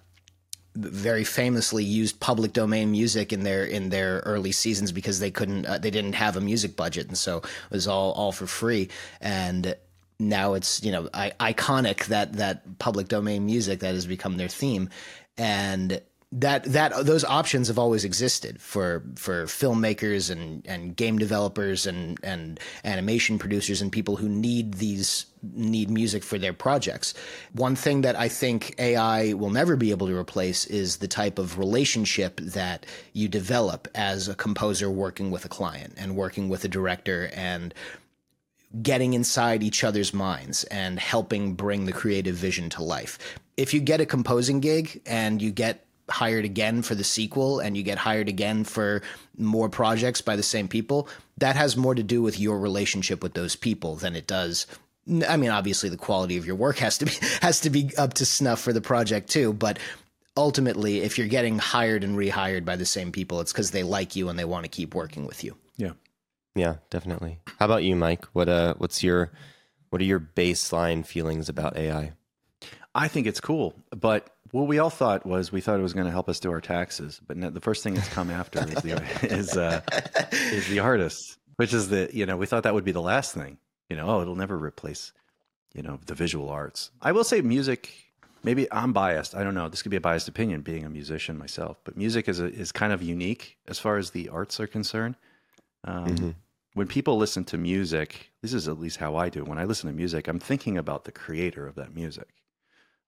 very 0.75 1.23
famously 1.23 1.83
used 1.83 2.19
public 2.19 2.51
domain 2.51 2.89
music 2.89 3.31
in 3.31 3.43
their 3.43 3.63
in 3.63 3.89
their 3.89 4.19
early 4.25 4.51
seasons 4.51 4.91
because 4.91 5.19
they 5.19 5.29
couldn't 5.29 5.67
uh, 5.67 5.77
they 5.77 5.91
didn't 5.91 6.13
have 6.13 6.35
a 6.35 6.41
music 6.41 6.75
budget 6.75 7.07
and 7.07 7.17
so 7.17 7.37
it 7.37 7.45
was 7.69 7.87
all 7.87 8.11
all 8.13 8.31
for 8.31 8.47
free 8.47 8.89
and 9.21 9.75
now 10.29 10.53
it's 10.53 10.83
you 10.83 10.91
know 10.91 11.09
I- 11.13 11.33
iconic 11.39 12.05
that 12.05 12.33
that 12.33 12.79
public 12.79 13.07
domain 13.07 13.45
music 13.45 13.79
that 13.79 13.93
has 13.93 14.05
become 14.05 14.37
their 14.37 14.47
theme 14.47 14.89
and 15.37 16.01
that 16.33 16.63
that 16.63 17.05
those 17.05 17.23
options 17.23 17.67
have 17.67 17.77
always 17.77 18.03
existed 18.03 18.59
for 18.59 19.03
for 19.15 19.45
filmmakers 19.45 20.31
and 20.31 20.65
and 20.65 20.95
game 20.95 21.19
developers 21.19 21.85
and 21.85 22.19
and 22.23 22.59
animation 22.83 23.37
producers 23.37 23.81
and 23.81 23.91
people 23.91 24.15
who 24.15 24.27
need 24.27 24.75
these 24.75 25.27
need 25.43 25.91
music 25.91 26.23
for 26.23 26.39
their 26.39 26.53
projects. 26.53 27.13
One 27.51 27.75
thing 27.75 28.01
that 28.01 28.17
I 28.17 28.29
think 28.29 28.73
AI 28.79 29.33
will 29.33 29.51
never 29.51 29.75
be 29.75 29.91
able 29.91 30.07
to 30.07 30.17
replace 30.17 30.65
is 30.65 30.97
the 30.97 31.07
type 31.07 31.37
of 31.37 31.59
relationship 31.59 32.39
that 32.39 32.85
you 33.11 33.27
develop 33.27 33.87
as 33.93 34.27
a 34.27 34.35
composer 34.35 34.89
working 34.89 35.29
with 35.29 35.45
a 35.45 35.49
client 35.49 35.93
and 35.97 36.15
working 36.15 36.49
with 36.49 36.63
a 36.63 36.69
director 36.69 37.29
and 37.35 37.75
getting 38.81 39.13
inside 39.13 39.63
each 39.63 39.83
other's 39.83 40.13
minds 40.13 40.63
and 40.65 40.99
helping 40.99 41.53
bring 41.53 41.85
the 41.85 41.93
creative 41.93 42.35
vision 42.35 42.69
to 42.71 42.83
life. 42.83 43.19
If 43.55 43.73
you 43.73 43.79
get 43.79 44.01
a 44.01 44.05
composing 44.05 44.59
gig 44.59 45.01
and 45.05 45.41
you 45.41 45.51
get 45.51 45.85
hired 46.09 46.43
again 46.43 46.81
for 46.81 46.95
the 46.95 47.03
sequel 47.03 47.59
and 47.59 47.77
you 47.77 47.83
get 47.83 47.97
hired 47.97 48.27
again 48.27 48.63
for 48.63 49.01
more 49.37 49.69
projects 49.69 50.21
by 50.21 50.35
the 50.35 50.43
same 50.43 50.67
people, 50.67 51.07
that 51.37 51.55
has 51.55 51.77
more 51.77 51.95
to 51.95 52.03
do 52.03 52.21
with 52.21 52.39
your 52.39 52.59
relationship 52.59 53.21
with 53.21 53.33
those 53.33 53.55
people 53.55 53.95
than 53.95 54.15
it 54.15 54.27
does 54.27 54.65
I 55.27 55.37
mean 55.37 55.49
obviously 55.49 55.89
the 55.89 55.97
quality 55.97 56.37
of 56.37 56.45
your 56.45 56.55
work 56.55 56.77
has 56.77 56.97
to 56.99 57.05
be 57.05 57.11
has 57.41 57.59
to 57.61 57.69
be 57.69 57.91
up 57.97 58.13
to 58.15 58.25
snuff 58.25 58.61
for 58.61 58.73
the 58.73 58.81
project 58.81 59.29
too, 59.29 59.53
but 59.53 59.79
ultimately 60.37 61.01
if 61.01 61.17
you're 61.17 61.27
getting 61.27 61.59
hired 61.59 62.03
and 62.03 62.17
rehired 62.17 62.65
by 62.65 62.75
the 62.75 62.85
same 62.85 63.11
people, 63.11 63.41
it's 63.41 63.53
cuz 63.53 63.71
they 63.71 63.83
like 63.83 64.15
you 64.15 64.29
and 64.29 64.39
they 64.39 64.45
want 64.45 64.63
to 64.63 64.69
keep 64.69 64.95
working 64.95 65.25
with 65.25 65.43
you. 65.43 65.57
Yeah. 66.55 66.75
Definitely. 66.89 67.39
How 67.59 67.65
about 67.65 67.83
you, 67.83 67.95
Mike? 67.95 68.25
What 68.33 68.49
uh 68.49 68.75
what's 68.77 69.03
your 69.03 69.31
what 69.89 70.01
are 70.01 70.05
your 70.05 70.19
baseline 70.19 71.05
feelings 71.05 71.49
about 71.49 71.77
AI? 71.77 72.13
I 72.95 73.07
think 73.07 73.27
it's 73.27 73.39
cool, 73.39 73.73
but 73.91 74.29
what 74.51 74.67
we 74.67 74.77
all 74.77 74.91
thought 74.91 75.25
was 75.25 75.51
we 75.51 75.61
thought 75.61 75.79
it 75.79 75.83
was 75.83 75.93
going 75.93 76.05
to 76.05 76.11
help 76.11 76.29
us 76.29 76.39
do 76.39 76.51
our 76.51 76.61
taxes, 76.61 77.19
but 77.27 77.39
the 77.53 77.59
first 77.59 77.83
thing 77.83 77.95
that's 77.95 78.07
come 78.09 78.29
after 78.29 78.59
is 78.59 78.75
the 78.83 79.03
is 79.23 79.57
uh, 79.57 79.81
is 80.31 80.67
the 80.67 80.79
artist, 80.79 81.37
which 81.55 81.73
is 81.73 81.89
the 81.89 82.09
you 82.13 82.25
know 82.27 82.37
we 82.37 82.45
thought 82.45 82.63
that 82.63 82.75
would 82.75 82.83
be 82.83 82.91
the 82.91 83.01
last 83.01 83.33
thing. 83.33 83.57
You 83.89 83.97
know, 83.97 84.07
oh, 84.07 84.21
it'll 84.21 84.35
never 84.35 84.57
replace 84.57 85.11
you 85.73 85.81
know 85.81 85.99
the 86.05 86.13
visual 86.13 86.49
arts. 86.49 86.91
I 87.01 87.11
will 87.11 87.23
say 87.23 87.41
music. 87.41 87.91
Maybe 88.43 88.71
I'm 88.71 88.93
biased. 88.93 89.35
I 89.35 89.43
don't 89.43 89.55
know. 89.55 89.69
This 89.69 89.81
could 89.81 89.89
be 89.91 89.97
a 89.97 90.01
biased 90.01 90.27
opinion, 90.27 90.61
being 90.61 90.83
a 90.85 90.89
musician 90.89 91.37
myself. 91.37 91.77
But 91.85 91.95
music 91.97 92.27
is 92.27 92.41
a, 92.41 92.45
is 92.45 92.71
kind 92.73 92.91
of 92.91 93.01
unique 93.01 93.57
as 93.67 93.79
far 93.79 93.97
as 93.97 94.11
the 94.11 94.29
arts 94.29 94.59
are 94.59 94.67
concerned. 94.67 95.15
Um, 95.83 96.05
mm-hmm 96.07 96.29
when 96.73 96.87
people 96.87 97.17
listen 97.17 97.43
to 97.45 97.57
music, 97.57 98.31
this 98.41 98.53
is 98.53 98.67
at 98.67 98.79
least 98.79 98.97
how 98.97 99.15
I 99.15 99.29
do. 99.29 99.43
When 99.43 99.57
I 99.57 99.65
listen 99.65 99.89
to 99.89 99.95
music, 99.95 100.27
I'm 100.27 100.39
thinking 100.39 100.77
about 100.77 101.03
the 101.03 101.11
creator 101.11 101.67
of 101.67 101.75
that 101.75 101.93
music. 101.93 102.27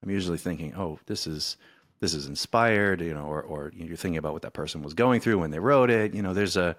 I'm 0.04 0.10
usually 0.10 0.38
thinking, 0.38 0.74
oh, 0.76 1.00
this 1.08 1.26
is 1.26 1.58
this 2.00 2.14
is 2.14 2.28
inspired, 2.28 3.02
you 3.02 3.14
know, 3.14 3.26
or 3.26 3.42
or 3.42 3.72
you're 3.76 3.98
thinking 3.98 4.18
about 4.18 4.34
what 4.34 4.44
that 4.44 4.54
person 4.54 4.84
was 4.84 4.94
going 4.94 5.20
through 5.20 5.40
when 5.40 5.52
they 5.52 5.60
wrote 5.60 5.90
it. 5.90 6.14
You 6.14 6.22
know, 6.22 6.34
there's 6.34 6.58
a 6.58 6.76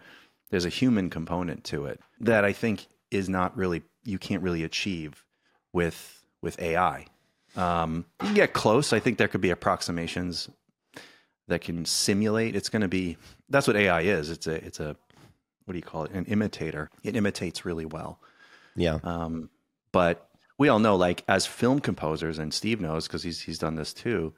there's 0.51 0.65
a 0.65 0.71
human 0.71 1.11
component 1.11 1.65
to 1.65 1.87
it 1.87 2.01
that 2.21 2.45
I 2.45 2.53
think 2.53 2.87
is 3.11 3.29
not 3.29 3.57
really 3.57 3.83
you 4.05 4.19
can't 4.19 4.43
really 4.43 4.63
achieve 4.63 5.25
with 5.73 6.25
with 6.41 6.61
AI. 6.61 7.07
Um, 7.57 8.05
you 8.21 8.27
can 8.27 8.35
get 8.35 8.53
close. 8.53 8.93
I 8.93 9.01
think 9.01 9.19
there 9.19 9.29
could 9.29 9.41
be 9.41 9.51
approximations 9.51 10.49
that 11.49 11.63
can 11.63 11.85
simulate. 11.85 12.55
It's 12.55 12.69
going 12.69 12.83
to 12.83 12.89
be 12.89 13.17
that's 13.49 13.67
what 13.67 13.77
AI 13.77 14.03
is. 14.03 14.31
It's 14.31 14.47
a 14.47 14.65
it's 14.65 14.79
a 14.79 14.97
what 15.67 15.73
do 15.73 15.79
you 15.79 15.83
call 15.85 16.05
it? 16.05 16.13
An 16.13 16.25
imitator. 16.25 16.91
It 17.03 17.15
imitates 17.17 17.65
really 17.65 17.85
well. 17.85 18.19
Yeah. 18.75 18.99
Um, 19.05 19.51
but 19.93 20.29
we 20.59 20.69
all 20.69 20.79
know, 20.79 20.97
like 20.97 21.23
as 21.29 21.45
film 21.47 21.81
composers, 21.81 22.39
and 22.39 22.55
Steve 22.55 22.81
knows 22.81 23.07
because 23.07 23.23
he's 23.23 23.41
he's 23.41 23.59
done 23.59 23.75
this 23.75 23.93
too. 23.93 24.33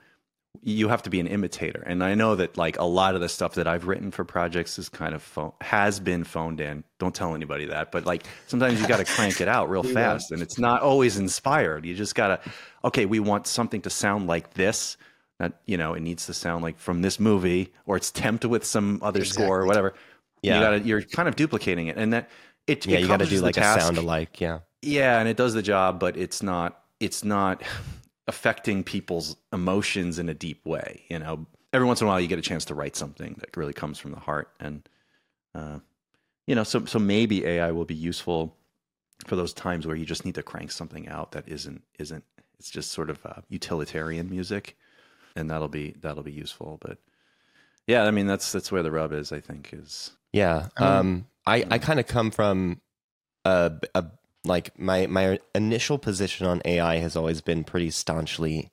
You 0.62 0.88
have 0.88 1.02
to 1.02 1.10
be 1.10 1.20
an 1.20 1.26
imitator, 1.26 1.82
and 1.86 2.02
I 2.02 2.14
know 2.14 2.34
that 2.34 2.56
like 2.56 2.78
a 2.78 2.84
lot 2.84 3.14
of 3.14 3.20
the 3.20 3.28
stuff 3.28 3.54
that 3.56 3.68
I've 3.68 3.86
written 3.86 4.10
for 4.10 4.24
projects 4.24 4.78
is 4.78 4.88
kind 4.88 5.14
of 5.14 5.22
phone, 5.22 5.52
has 5.60 6.00
been 6.00 6.24
phoned 6.24 6.60
in. 6.60 6.82
Don't 6.98 7.14
tell 7.14 7.34
anybody 7.34 7.66
that, 7.66 7.92
but 7.92 8.06
like 8.06 8.24
sometimes 8.46 8.80
you 8.80 8.88
got 8.88 8.96
to 8.96 9.04
crank 9.04 9.40
it 9.40 9.46
out 9.48 9.68
real 9.68 9.82
fast, 9.94 10.32
and 10.32 10.40
it's 10.42 10.58
not 10.58 10.80
always 10.82 11.18
inspired. 11.18 11.84
You 11.84 11.94
just 11.94 12.14
gotta, 12.14 12.40
okay, 12.82 13.04
we 13.06 13.20
want 13.20 13.46
something 13.46 13.82
to 13.82 13.90
sound 13.90 14.26
like 14.26 14.54
this. 14.54 14.96
That 15.38 15.60
you 15.66 15.76
know, 15.76 15.94
it 15.94 16.00
needs 16.00 16.26
to 16.26 16.34
sound 16.34 16.64
like 16.64 16.78
from 16.78 17.02
this 17.02 17.20
movie, 17.20 17.72
or 17.86 17.96
it's 17.96 18.10
temped 18.10 18.44
with 18.46 18.64
some 18.64 18.98
other 19.02 19.20
Exactly. 19.20 19.44
score 19.44 19.60
or 19.60 19.66
whatever. 19.66 19.94
Yeah. 20.42 20.74
you 20.76 20.84
you're 20.84 21.02
kind 21.02 21.28
of 21.28 21.36
duplicating 21.36 21.88
it, 21.88 21.96
and 21.96 22.12
that 22.12 22.30
it. 22.66 22.86
yeah, 22.86 22.98
it 22.98 23.02
you 23.02 23.08
got 23.08 23.20
to 23.20 23.26
do 23.26 23.40
like 23.40 23.56
a 23.56 23.80
sound 23.80 23.98
alike. 23.98 24.40
Yeah. 24.40 24.60
Yeah, 24.82 25.18
and 25.18 25.28
it 25.28 25.36
does 25.36 25.54
the 25.54 25.62
job, 25.62 25.98
but 25.98 26.16
it's 26.16 26.42
not 26.42 26.82
it's 27.00 27.24
not 27.24 27.62
affecting 28.28 28.84
people's 28.84 29.36
emotions 29.52 30.18
in 30.18 30.28
a 30.28 30.34
deep 30.34 30.64
way. 30.64 31.04
You 31.08 31.18
know, 31.18 31.46
every 31.72 31.86
once 31.86 32.00
in 32.00 32.06
a 32.06 32.10
while 32.10 32.20
you 32.20 32.28
get 32.28 32.38
a 32.38 32.42
chance 32.42 32.64
to 32.66 32.74
write 32.74 32.96
something 32.96 33.36
that 33.40 33.56
really 33.56 33.72
comes 33.72 33.98
from 33.98 34.12
the 34.12 34.20
heart, 34.20 34.50
and 34.60 34.88
uh, 35.54 35.78
you 36.46 36.54
know, 36.54 36.64
so 36.64 36.84
so 36.84 36.98
maybe 36.98 37.44
AI 37.44 37.72
will 37.72 37.84
be 37.84 37.94
useful 37.94 38.56
for 39.26 39.34
those 39.34 39.52
times 39.52 39.86
where 39.86 39.96
you 39.96 40.04
just 40.04 40.24
need 40.24 40.36
to 40.36 40.42
crank 40.42 40.70
something 40.70 41.08
out 41.08 41.32
that 41.32 41.48
isn't 41.48 41.82
isn't 41.98 42.24
it's 42.58 42.70
just 42.70 42.92
sort 42.92 43.10
of 43.10 43.24
uh, 43.24 43.40
utilitarian 43.48 44.28
music, 44.30 44.76
and 45.36 45.50
that'll 45.50 45.68
be 45.68 45.94
that'll 46.00 46.22
be 46.22 46.32
useful. 46.32 46.78
But 46.80 46.98
yeah, 47.88 48.04
I 48.04 48.10
mean 48.12 48.26
that's 48.26 48.52
that's 48.52 48.70
where 48.70 48.82
the 48.82 48.92
rub 48.92 49.12
is. 49.12 49.32
I 49.32 49.40
think 49.40 49.70
is 49.72 50.12
Yeah. 50.32 50.68
Um, 50.76 51.26
I, 51.46 51.64
I 51.70 51.78
kind 51.78 51.98
of 51.98 52.06
come 52.06 52.30
from 52.30 52.82
a, 53.46 53.72
a 53.94 54.04
like 54.44 54.78
my 54.78 55.06
my 55.06 55.40
initial 55.54 55.98
position 55.98 56.46
on 56.46 56.60
AI 56.66 56.98
has 56.98 57.16
always 57.16 57.40
been 57.40 57.64
pretty 57.64 57.90
staunchly 57.90 58.70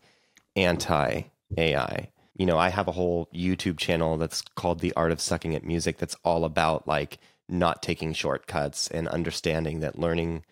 anti 0.57 1.23
AI. 1.57 2.11
You 2.35 2.45
know, 2.45 2.57
I 2.57 2.67
have 2.67 2.89
a 2.89 2.91
whole 2.91 3.29
YouTube 3.33 3.77
channel 3.77 4.17
that's 4.17 4.41
called 4.55 4.81
The 4.81 4.93
Art 4.97 5.13
of 5.13 5.21
Sucking 5.21 5.55
at 5.55 5.63
Music 5.63 5.97
that's 5.97 6.17
all 6.25 6.43
about 6.43 6.85
like 6.85 7.17
not 7.47 7.81
taking 7.81 8.11
shortcuts 8.11 8.89
and 8.89 9.07
understanding 9.07 9.79
that 9.79 9.97
learning 9.97 10.43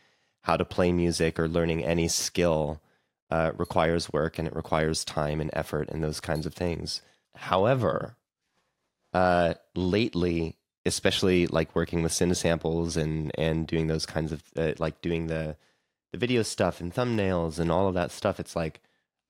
how 0.43 0.55
to 0.55 0.63
play 0.63 0.93
music 0.93 1.37
or 1.37 1.49
learning 1.49 1.83
any 1.83 2.07
skill 2.07 2.81
uh, 3.29 3.51
requires 3.57 4.13
work 4.13 4.39
and 4.39 4.47
it 4.47 4.55
requires 4.55 5.03
time 5.03 5.41
and 5.41 5.49
effort 5.51 5.89
and 5.89 6.01
those 6.01 6.21
kinds 6.21 6.45
of 6.45 6.53
things. 6.53 7.01
However, 7.35 8.15
uh, 9.13 9.53
lately, 9.75 10.57
especially 10.85 11.47
like 11.47 11.75
working 11.75 12.03
with 12.03 12.11
Cinesamples 12.11 12.97
and 12.97 13.31
and 13.37 13.67
doing 13.67 13.87
those 13.87 14.05
kinds 14.05 14.31
of 14.31 14.43
uh, 14.57 14.73
like 14.79 15.01
doing 15.01 15.27
the 15.27 15.55
the 16.11 16.17
video 16.17 16.43
stuff 16.43 16.79
and 16.79 16.93
thumbnails 16.93 17.59
and 17.59 17.71
all 17.71 17.87
of 17.87 17.95
that 17.95 18.11
stuff, 18.11 18.39
it's 18.39 18.55
like 18.55 18.81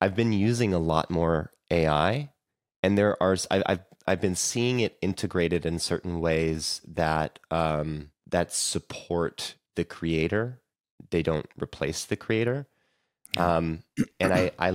I've 0.02 0.16
been 0.16 0.34
using 0.34 0.74
a 0.74 0.80
lot 0.80 1.10
more 1.10 1.52
AI, 1.72 2.30
and 2.82 2.98
there 2.98 3.22
are 3.22 3.38
I, 3.50 3.64
I've 3.66 3.86
I've 4.06 4.22
been 4.22 4.36
seeing 4.36 4.80
it 4.80 4.98
integrated 5.02 5.66
in 5.66 5.80
certain 5.80 6.20
ways 6.20 6.82
that 6.88 7.40
um, 7.52 8.12
that 8.30 8.54
support 8.54 9.56
the 9.76 9.86
creator. 9.86 10.60
They 11.10 11.24
don't 11.24 11.48
replace 11.62 12.06
the 12.06 12.16
creator, 12.16 12.68
um, 13.38 13.84
and 14.20 14.34
I 14.34 14.52
I 14.60 14.72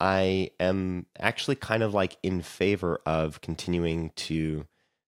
I 0.00 0.50
am 0.58 1.06
actually 1.18 1.56
kind 1.56 1.82
of 1.82 1.92
like 1.92 2.16
in 2.22 2.40
favor 2.40 3.00
of 3.04 3.40
continuing 3.42 4.10
to 4.16 4.66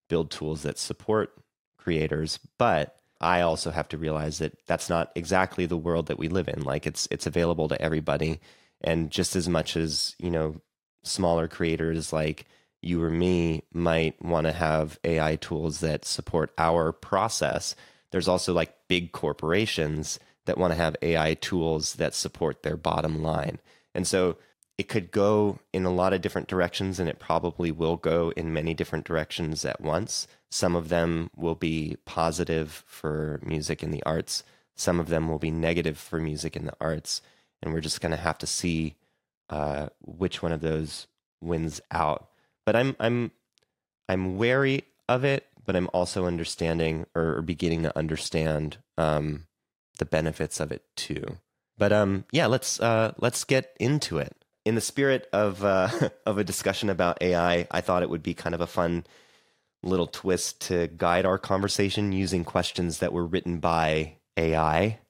build 0.10 0.30
tools 0.30 0.64
that 0.64 0.78
support 0.78 1.34
creators, 1.78 2.40
but 2.58 2.98
I 3.22 3.42
also 3.42 3.72
have 3.72 3.88
to 3.90 3.98
realize 3.98 4.40
that 4.40 4.58
that's 4.68 4.90
not 4.90 5.12
exactly 5.16 5.66
the 5.66 5.78
world 5.78 6.08
that 6.08 6.20
we 6.20 6.28
live 6.28 6.50
in. 6.50 6.64
Like 6.64 6.86
it's 6.86 7.08
it's 7.10 7.26
available 7.26 7.70
to 7.70 7.82
everybody, 7.82 8.42
and 8.82 9.10
just 9.10 9.36
as 9.36 9.48
much 9.48 9.78
as 9.78 10.16
you 10.20 10.30
know, 10.30 10.60
smaller 11.04 11.48
creators 11.48 12.12
like 12.12 12.46
you 12.82 13.02
or 13.02 13.12
me 13.12 13.64
might 13.72 14.22
want 14.24 14.48
to 14.48 14.52
have 14.52 15.00
AI 15.04 15.36
tools 15.38 15.80
that 15.80 16.04
support 16.04 16.52
our 16.58 16.92
process. 16.92 17.76
There's 18.12 18.28
also 18.28 18.54
like 18.54 18.76
big 18.90 19.12
corporations 19.14 20.20
that 20.46 20.58
want 20.58 20.72
to 20.74 20.78
have 20.78 20.98
AI 21.02 21.36
tools 21.36 21.94
that 21.94 22.16
support 22.16 22.64
their 22.64 22.76
bottom 22.76 23.24
line, 23.24 23.60
and 23.96 24.06
so 24.06 24.38
it 24.82 24.88
could 24.88 25.12
go 25.12 25.60
in 25.72 25.86
a 25.86 25.94
lot 25.94 26.12
of 26.12 26.22
different 26.22 26.48
directions 26.48 27.00
and 27.00 27.08
it 27.08 27.20
probably 27.20 27.72
will 27.72 27.98
go 27.98 28.34
in 28.36 28.52
many 28.52 28.74
different 28.74 29.06
directions 29.06 29.64
at 29.64 29.80
once. 29.80 30.28
Some 30.50 30.76
of 30.76 30.90
them 30.90 31.30
will 31.36 31.54
be 31.54 31.98
positive 32.06 32.84
for 32.88 33.40
music 33.44 33.84
and 33.84 33.94
the 33.94 34.02
arts, 34.08 34.44
some 34.76 35.00
of 35.00 35.10
them 35.10 35.30
will 35.30 35.38
be 35.38 35.52
negative 35.52 36.00
for 36.00 36.20
music 36.20 36.56
and 36.56 36.68
the 36.68 36.76
arts. 36.82 37.22
And 37.62 37.72
we're 37.72 37.80
just 37.80 38.02
going 38.02 38.10
to 38.10 38.18
have 38.18 38.40
to 38.40 38.48
see 38.48 38.96
uh, 39.52 39.90
which 40.00 40.42
one 40.42 40.52
of 40.52 40.62
those 40.62 41.06
wins 41.42 41.80
out. 41.92 42.30
But 42.66 42.76
I'm, 42.76 42.96
I'm, 43.00 43.30
I'm 44.10 44.36
wary 44.40 44.86
of 45.08 45.24
it, 45.24 45.46
but 45.64 45.76
I'm 45.76 45.92
also 45.94 46.26
understanding 46.26 47.06
or, 47.14 47.44
beginning 47.44 47.84
to 47.84 47.96
understand 47.96 48.78
um, 48.98 49.46
the 50.00 50.06
benefits 50.06 50.60
of 50.60 50.72
it 50.72 50.86
too. 50.96 51.38
But 51.78 51.94
um, 51.94 52.26
yeah, 52.32 52.48
let's 52.48 52.80
uh, 52.80 53.14
let's 53.20 53.44
get 53.44 53.76
into 53.80 54.18
it 54.18 54.41
in 54.66 54.76
the 54.76 54.82
spirit 54.82 55.28
of 55.34 55.64
uh, 55.64 55.90
of 56.26 56.38
a 56.38 56.44
discussion 56.44 56.90
about 56.90 57.22
AI, 57.22 57.68
I 57.70 57.82
thought 57.82 58.04
it 58.04 58.10
would 58.10 58.24
be 58.24 58.34
kind 58.34 58.56
of 58.56 58.62
a 58.62 58.68
fun 58.68 59.06
little 59.84 60.08
twist 60.08 60.62
to 60.62 60.88
guide 60.88 61.26
our 61.26 61.40
conversation 61.40 62.12
using 62.12 62.44
questions 62.44 63.00
that 63.00 63.14
were 63.14 63.26
written 63.26 63.60
by 63.60 64.18
AI. 64.38 65.00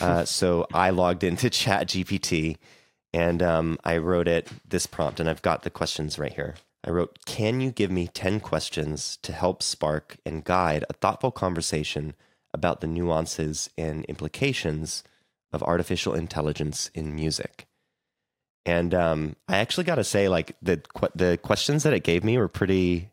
Uh, 0.00 0.24
so 0.24 0.66
I 0.74 0.90
logged 0.90 1.22
into 1.22 1.46
ChatGPT 1.50 2.56
and 3.12 3.42
um, 3.42 3.78
I 3.84 3.96
wrote 3.96 4.28
it 4.28 4.48
this 4.68 4.86
prompt, 4.86 5.20
and 5.20 5.28
I've 5.28 5.42
got 5.42 5.62
the 5.62 5.70
questions 5.70 6.18
right 6.18 6.32
here. 6.32 6.54
I 6.84 6.90
wrote, 6.90 7.18
"Can 7.26 7.60
you 7.60 7.70
give 7.70 7.90
me 7.90 8.08
ten 8.08 8.40
questions 8.40 9.18
to 9.22 9.32
help 9.32 9.62
spark 9.62 10.16
and 10.24 10.44
guide 10.44 10.84
a 10.88 10.94
thoughtful 10.94 11.30
conversation 11.30 12.14
about 12.52 12.80
the 12.80 12.86
nuances 12.86 13.70
and 13.76 14.04
implications 14.06 15.02
of 15.52 15.62
artificial 15.62 16.14
intelligence 16.14 16.90
in 16.94 17.14
music?" 17.14 17.66
And 18.66 18.94
um, 18.94 19.36
I 19.48 19.58
actually 19.58 19.84
got 19.84 19.94
to 19.96 20.04
say, 20.04 20.28
like 20.28 20.56
the 20.60 20.82
que- 20.94 21.08
the 21.14 21.38
questions 21.42 21.82
that 21.82 21.92
it 21.92 22.04
gave 22.04 22.24
me 22.24 22.36
were 22.38 22.48
pretty 22.48 23.10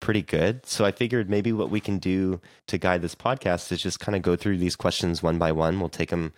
pretty 0.00 0.22
good. 0.22 0.64
So 0.66 0.84
I 0.84 0.92
figured 0.92 1.28
maybe 1.28 1.52
what 1.52 1.70
we 1.70 1.80
can 1.80 1.98
do 1.98 2.40
to 2.68 2.78
guide 2.78 3.02
this 3.02 3.14
podcast 3.14 3.72
is 3.72 3.82
just 3.82 4.00
kind 4.00 4.14
of 4.14 4.22
go 4.22 4.36
through 4.36 4.58
these 4.58 4.76
questions 4.76 5.22
one 5.22 5.38
by 5.38 5.52
one. 5.52 5.80
We'll 5.80 5.88
take 5.88 6.10
them 6.10 6.32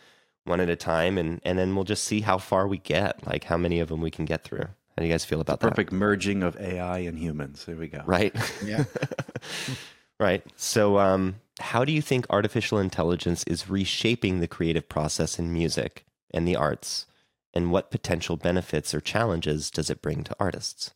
one 0.44 0.60
at 0.60 0.70
a 0.70 0.76
time, 0.76 1.18
and 1.18 1.40
and 1.44 1.58
then 1.58 1.74
we'll 1.74 1.84
just 1.84 2.04
see 2.04 2.20
how 2.20 2.38
far 2.38 2.66
we 2.66 2.78
get, 2.78 3.26
like 3.26 3.44
how 3.44 3.56
many 3.56 3.80
of 3.80 3.88
them 3.88 4.00
we 4.00 4.10
can 4.10 4.24
get 4.24 4.42
through. 4.42 4.66
How 4.98 5.02
do 5.02 5.06
you 5.06 5.12
guys 5.12 5.24
feel 5.24 5.40
about 5.40 5.60
that? 5.60 5.68
perfect 5.68 5.92
merging 5.92 6.42
of 6.42 6.56
AI 6.60 6.98
and 6.98 7.16
humans. 7.16 7.64
There 7.64 7.76
we 7.76 7.86
go. 7.86 8.02
Right. 8.04 8.34
Yeah. 8.64 8.84
right. 10.18 10.44
So, 10.56 10.98
um, 10.98 11.36
how 11.60 11.84
do 11.84 11.92
you 11.92 12.02
think 12.02 12.26
artificial 12.30 12.78
intelligence 12.78 13.44
is 13.44 13.70
reshaping 13.70 14.40
the 14.40 14.48
creative 14.48 14.88
process 14.88 15.38
in 15.38 15.52
music 15.52 16.04
and 16.32 16.48
the 16.48 16.56
arts? 16.56 17.06
And 17.54 17.72
what 17.72 17.90
potential 17.90 18.36
benefits 18.36 18.94
or 18.94 19.00
challenges 19.00 19.70
does 19.70 19.90
it 19.90 20.02
bring 20.02 20.22
to 20.24 20.36
artists? 20.38 20.92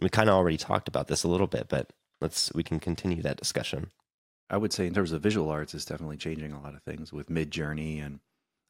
We 0.00 0.08
kind 0.08 0.28
of 0.28 0.34
already 0.34 0.56
talked 0.56 0.88
about 0.88 1.08
this 1.08 1.22
a 1.22 1.28
little 1.28 1.46
bit, 1.46 1.68
but 1.68 1.92
let's 2.20 2.52
we 2.54 2.62
can 2.62 2.80
continue 2.80 3.22
that 3.22 3.36
discussion. 3.36 3.90
I 4.50 4.56
would 4.56 4.72
say 4.72 4.86
in 4.86 4.94
terms 4.94 5.12
of 5.12 5.22
visual 5.22 5.48
arts, 5.48 5.74
it's 5.74 5.84
definitely 5.84 6.16
changing 6.18 6.52
a 6.52 6.60
lot 6.60 6.74
of 6.74 6.82
things 6.82 7.12
with 7.12 7.28
Midjourney 7.28 8.04
and 8.04 8.20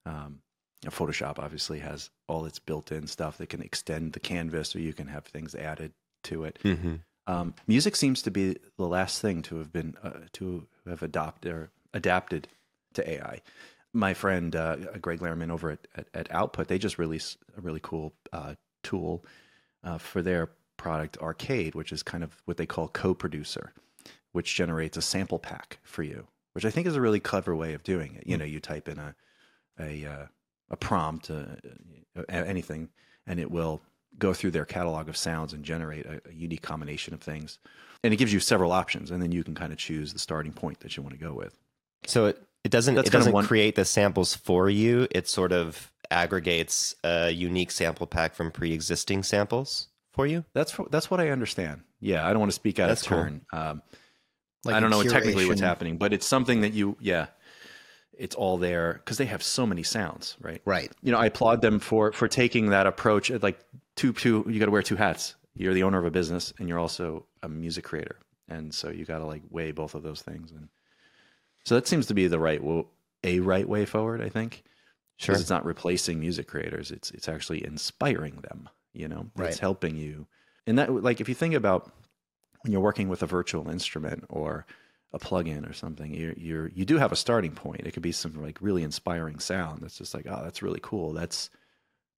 um, 0.07 0.41
Photoshop. 0.87 1.39
Obviously, 1.39 1.81
has 1.81 2.11
all 2.29 2.45
its 2.45 2.59
built-in 2.59 3.07
stuff 3.07 3.39
that 3.39 3.49
can 3.49 3.63
extend 3.63 4.13
the 4.13 4.21
canvas, 4.21 4.77
or 4.77 4.81
you 4.81 4.93
can 4.93 5.09
have 5.09 5.25
things 5.25 5.55
added 5.55 5.93
to 6.25 6.45
it. 6.45 6.59
Mm-hmm. 6.65 6.97
Um, 7.27 7.55
music 7.67 7.97
seems 7.97 8.23
to 8.23 8.31
be 8.31 8.57
the 8.79 8.87
last 8.87 9.21
thing 9.21 9.43
to 9.43 9.57
have 9.57 9.73
been 9.73 9.97
uh, 10.03 10.11
to 10.35 10.67
have 10.87 11.03
adopted 11.03 11.53
or 11.53 11.71
adapted 11.95 12.49
to 12.95 13.09
AI. 13.09 13.41
My 13.93 14.15
friend 14.15 14.57
uh, 14.57 14.77
Gregg 15.01 15.21
Lehrman 15.21 15.51
over 15.51 15.71
at, 15.71 15.87
at, 15.95 16.07
at 16.15 16.31
Output, 16.33 16.69
they 16.69 16.79
just 16.79 16.99
released 16.99 17.39
a 17.57 17.61
really 17.61 17.81
cool 17.83 18.15
uh, 18.33 18.55
tool 18.83 19.25
uh, 19.85 19.99
for 19.99 20.23
their 20.23 20.51
product 20.77 21.19
Arcade, 21.19 21.75
which 21.75 21.93
is 21.93 22.03
kind 22.03 22.25
of 22.25 22.43
what 22.47 22.57
they 22.57 22.67
call 22.67 22.89
co-producer, 22.89 23.73
which 24.33 24.55
generates 24.55 24.97
a 24.97 25.03
sample 25.03 25.39
pack 25.39 25.79
for 25.83 26.03
you, 26.03 26.27
which 26.55 26.65
I 26.65 26.71
think 26.71 26.87
is 26.87 26.97
a 26.97 27.01
really 27.01 27.21
clever 27.21 27.55
way 27.55 27.75
of 27.75 27.83
doing 27.83 28.15
it. 28.15 28.27
You 28.27 28.37
know, 28.37 28.45
you 28.45 28.61
type 28.61 28.89
in 28.89 28.99
a 28.99 29.15
a 29.79 30.07
uh, 30.07 30.27
a 30.71 30.77
prompt, 30.77 31.31
uh, 31.31 31.45
uh, 32.17 32.23
anything, 32.29 32.89
and 33.27 33.39
it 33.39 33.51
will 33.51 33.83
go 34.19 34.33
through 34.33 34.51
their 34.51 34.65
catalog 34.65 35.09
of 35.09 35.17
sounds 35.17 35.53
and 35.53 35.65
generate 35.65 36.07
a, 36.07 36.21
a 36.29 36.33
unique 36.33 36.63
combination 36.63 37.15
of 37.15 37.21
things. 37.21 37.59
And 38.03 38.13
it 38.13 38.17
gives 38.17 38.33
you 38.33 38.41
several 38.41 38.73
options, 38.73 39.11
and 39.11 39.23
then 39.23 39.33
you 39.33 39.45
can 39.45 39.55
kind 39.55 39.73
of 39.73 39.79
choose 39.79 40.13
the 40.13 40.19
starting 40.19 40.53
point 40.53 40.81
that 40.81 40.97
you 40.97 41.03
want 41.03 41.19
to 41.19 41.25
go 41.25 41.33
with. 41.33 41.57
So 42.07 42.27
it, 42.27 42.43
it 42.65 42.71
doesn't 42.71 42.95
That's 42.95 43.09
it 43.09 43.13
doesn't 43.13 43.33
one- 43.33 43.47
create 43.47 43.75
the 43.75 43.85
samples 43.85 44.35
for 44.35 44.69
you. 44.71 45.07
It 45.11 45.29
sort 45.29 45.53
of 45.53 45.91
aggregates 46.11 46.95
a 47.05 47.31
unique 47.31 47.71
sample 47.71 48.07
pack 48.07 48.35
from 48.35 48.51
pre-existing 48.51 49.23
samples 49.23 49.89
for 50.13 50.27
you. 50.27 50.45
That's 50.53 50.77
that's 50.91 51.11
what 51.11 51.21
I 51.21 51.31
understand. 51.31 51.83
Yeah, 52.01 52.27
I 52.27 52.31
don't 52.31 52.41
want 52.41 52.51
to 52.53 52.57
speak 52.57 52.79
out 52.79 52.89
That's 52.89 53.03
of 53.03 53.09
cool. 53.09 53.19
turn. 53.23 53.41
Um, 53.53 53.83
Like 54.65 54.77
I 54.77 54.81
don't 54.81 54.93
a 54.93 54.97
know 54.97 55.03
technically 55.03 55.47
what's 55.47 55.61
happening, 55.61 55.97
but 55.99 56.13
it's 56.13 56.27
something 56.27 56.61
that 56.61 56.73
you, 56.73 56.97
yeah, 57.01 57.27
it's 58.17 58.35
all 58.37 58.59
there 58.59 58.95
because 58.95 59.19
they 59.19 59.25
have 59.27 59.43
so 59.43 59.67
many 59.67 59.83
sounds, 59.83 60.37
right? 60.41 60.61
Right. 60.65 60.93
You 61.03 61.11
know, 61.13 61.19
I 61.19 61.27
applaud 61.27 61.63
them 61.63 61.79
for 61.81 62.13
for 62.13 62.29
taking 62.29 62.71
that 62.71 62.87
approach. 62.87 63.31
At 63.31 63.43
like 63.43 63.59
two, 63.97 64.13
two, 64.13 64.45
you 64.49 64.59
got 64.61 64.67
to 64.67 64.71
wear 64.71 64.83
two 64.83 64.97
hats. 64.97 65.35
You're 65.55 65.75
the 65.75 65.83
owner 65.83 65.99
of 65.99 66.05
a 66.05 66.11
business, 66.11 66.53
and 66.59 66.69
you're 66.69 66.79
also 66.79 67.27
a 67.43 67.49
music 67.49 67.85
creator, 67.85 68.17
and 68.49 68.73
so 68.75 68.91
you 68.91 69.05
got 69.05 69.19
to 69.19 69.25
like 69.27 69.43
weigh 69.51 69.73
both 69.73 69.95
of 69.95 70.03
those 70.03 70.23
things. 70.23 70.51
And 70.53 70.69
so 71.65 71.75
that 71.75 71.87
seems 71.87 72.07
to 72.07 72.15
be 72.15 72.27
the 72.27 72.39
right, 72.39 72.63
wo- 72.63 72.89
a 73.25 73.41
right 73.41 73.69
way 73.69 73.85
forward. 73.85 74.21
I 74.21 74.29
think. 74.29 74.63
Sure. 75.19 75.35
Because 75.35 75.43
it's 75.43 75.51
not 75.51 75.65
replacing 75.65 76.19
music 76.19 76.49
creators. 76.49 76.91
It's 76.91 77.11
it's 77.13 77.29
actually 77.29 77.65
inspiring 77.65 78.37
them. 78.49 78.69
You 78.93 79.09
know, 79.09 79.27
Right. 79.37 79.49
it's 79.51 79.59
helping 79.59 79.97
you. 79.97 80.27
And 80.67 80.79
that, 80.79 80.93
like, 81.03 81.21
if 81.21 81.29
you 81.29 81.35
think 81.35 81.55
about 81.55 81.91
when 82.63 82.73
you're 82.73 82.81
working 82.81 83.09
with 83.09 83.23
a 83.23 83.27
virtual 83.27 83.69
instrument 83.71 84.25
or 84.29 84.67
a 85.13 85.19
plugin 85.19 85.69
or 85.69 85.73
something, 85.73 86.13
you're 86.15 86.33
you're 86.35 86.69
you 86.69 86.85
do 86.85 86.99
have 86.99 87.13
a 87.13 87.17
starting 87.17 87.53
point. 87.53 87.87
It 87.87 87.93
could 87.93 88.03
be 88.03 88.13
some 88.13 88.35
like 88.43 88.59
really 88.61 88.83
inspiring 88.83 89.39
sound 89.39 89.81
that's 89.83 89.99
just 89.99 90.15
like, 90.15 90.27
oh, 90.29 90.41
that's 90.43 90.63
really 90.63 90.81
cool. 90.83 91.13
That's 91.13 91.51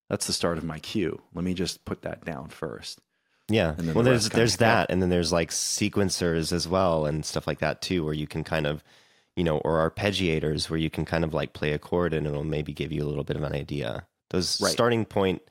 that's 0.09 0.27
the 0.27 0.33
start 0.33 0.57
of 0.57 0.63
my 0.63 0.79
cue. 0.79 1.21
Let 1.33 1.43
me 1.43 1.53
just 1.53 1.83
put 1.85 2.01
that 2.03 2.23
down 2.25 2.49
first. 2.49 3.01
Yeah. 3.49 3.75
And 3.77 3.87
then 3.87 3.95
Well, 3.95 4.03
the 4.03 4.11
there's 4.11 4.29
there's 4.29 4.57
that, 4.57 4.89
and 4.89 5.01
then 5.01 5.09
there's 5.09 5.31
like 5.33 5.49
sequencers 5.51 6.51
as 6.51 6.67
well 6.67 7.05
and 7.05 7.25
stuff 7.25 7.47
like 7.47 7.59
that 7.59 7.81
too, 7.81 8.03
where 8.03 8.13
you 8.13 8.27
can 8.27 8.43
kind 8.43 8.65
of, 8.67 8.83
you 9.35 9.43
know, 9.43 9.57
or 9.59 9.89
arpeggiators 9.89 10.69
where 10.69 10.79
you 10.79 10.89
can 10.89 11.05
kind 11.05 11.23
of 11.23 11.33
like 11.33 11.53
play 11.53 11.71
a 11.73 11.79
chord 11.79 12.13
and 12.13 12.25
it'll 12.25 12.43
maybe 12.43 12.73
give 12.73 12.91
you 12.91 13.03
a 13.03 13.07
little 13.07 13.23
bit 13.23 13.35
of 13.35 13.43
an 13.43 13.53
idea. 13.53 14.05
Those 14.29 14.59
Right. 14.61 14.71
starting 14.71 15.05
point 15.05 15.41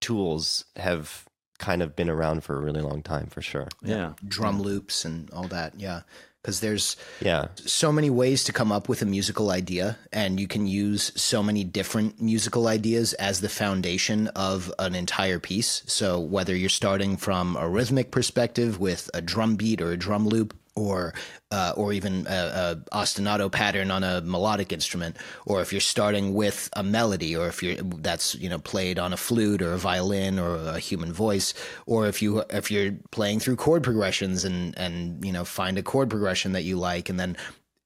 tools 0.00 0.64
have 0.76 1.24
kind 1.58 1.82
of 1.82 1.94
been 1.94 2.10
around 2.10 2.42
for 2.42 2.56
a 2.56 2.60
really 2.60 2.80
long 2.82 3.02
time, 3.02 3.26
for 3.28 3.40
sure. 3.40 3.68
Yeah. 3.82 4.14
drum 4.26 4.60
loops 4.60 5.04
and 5.04 5.30
all 5.30 5.46
that. 5.48 5.78
Yeah. 5.78 6.02
Because 6.42 6.58
there's 6.58 6.96
Yeah. 7.20 7.48
so 7.54 7.92
many 7.92 8.10
ways 8.10 8.42
to 8.44 8.52
come 8.52 8.72
up 8.72 8.88
with 8.88 9.00
a 9.00 9.06
musical 9.06 9.52
idea, 9.52 9.96
and 10.12 10.40
you 10.40 10.48
can 10.48 10.66
use 10.66 11.12
so 11.14 11.40
many 11.40 11.62
different 11.62 12.20
musical 12.20 12.66
ideas 12.66 13.12
as 13.14 13.40
the 13.40 13.48
foundation 13.48 14.26
of 14.28 14.72
an 14.80 14.96
entire 14.96 15.38
piece. 15.38 15.82
So, 15.86 16.18
whether 16.18 16.56
you're 16.56 16.68
starting 16.68 17.16
from 17.16 17.54
a 17.56 17.68
rhythmic 17.68 18.10
perspective 18.10 18.80
with 18.80 19.08
a 19.14 19.20
drum 19.22 19.54
beat 19.54 19.80
or 19.80 19.92
a 19.92 19.96
drum 19.96 20.26
loop, 20.26 20.52
or 20.74 21.14
uh, 21.50 21.72
or 21.76 21.92
even 21.92 22.26
a, 22.26 22.80
a 22.92 22.96
ostinato 22.96 23.50
pattern 23.50 23.90
on 23.90 24.02
a 24.02 24.20
melodic 24.22 24.72
instrument, 24.72 25.16
or 25.46 25.60
if 25.60 25.72
you're 25.72 25.80
starting 25.80 26.34
with 26.34 26.68
a 26.74 26.82
melody, 26.82 27.36
or 27.36 27.46
if 27.48 27.62
you're 27.62 27.76
that's 27.76 28.34
you 28.36 28.48
know 28.48 28.58
played 28.58 28.98
on 28.98 29.12
a 29.12 29.16
flute 29.16 29.62
or 29.62 29.72
a 29.72 29.78
violin 29.78 30.38
or 30.38 30.56
a 30.56 30.78
human 30.78 31.12
voice, 31.12 31.54
or 31.86 32.06
if 32.06 32.22
you 32.22 32.42
if 32.50 32.70
you're 32.70 32.92
playing 33.10 33.40
through 33.40 33.56
chord 33.56 33.82
progressions 33.82 34.44
and 34.44 34.76
and 34.78 35.24
you 35.24 35.32
know 35.32 35.44
find 35.44 35.78
a 35.78 35.82
chord 35.82 36.08
progression 36.08 36.52
that 36.52 36.64
you 36.64 36.76
like, 36.76 37.08
and 37.08 37.20
then 37.20 37.36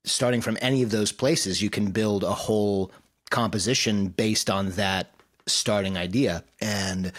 starting 0.04 0.40
from 0.40 0.56
any 0.60 0.82
of 0.82 0.90
those 0.90 1.12
places, 1.12 1.60
you 1.60 1.70
can 1.70 1.90
build 1.90 2.22
a 2.22 2.32
whole 2.32 2.92
composition 3.30 4.08
based 4.08 4.48
on 4.48 4.70
that 4.72 5.10
starting 5.46 5.96
idea. 5.96 6.44
And 6.60 7.12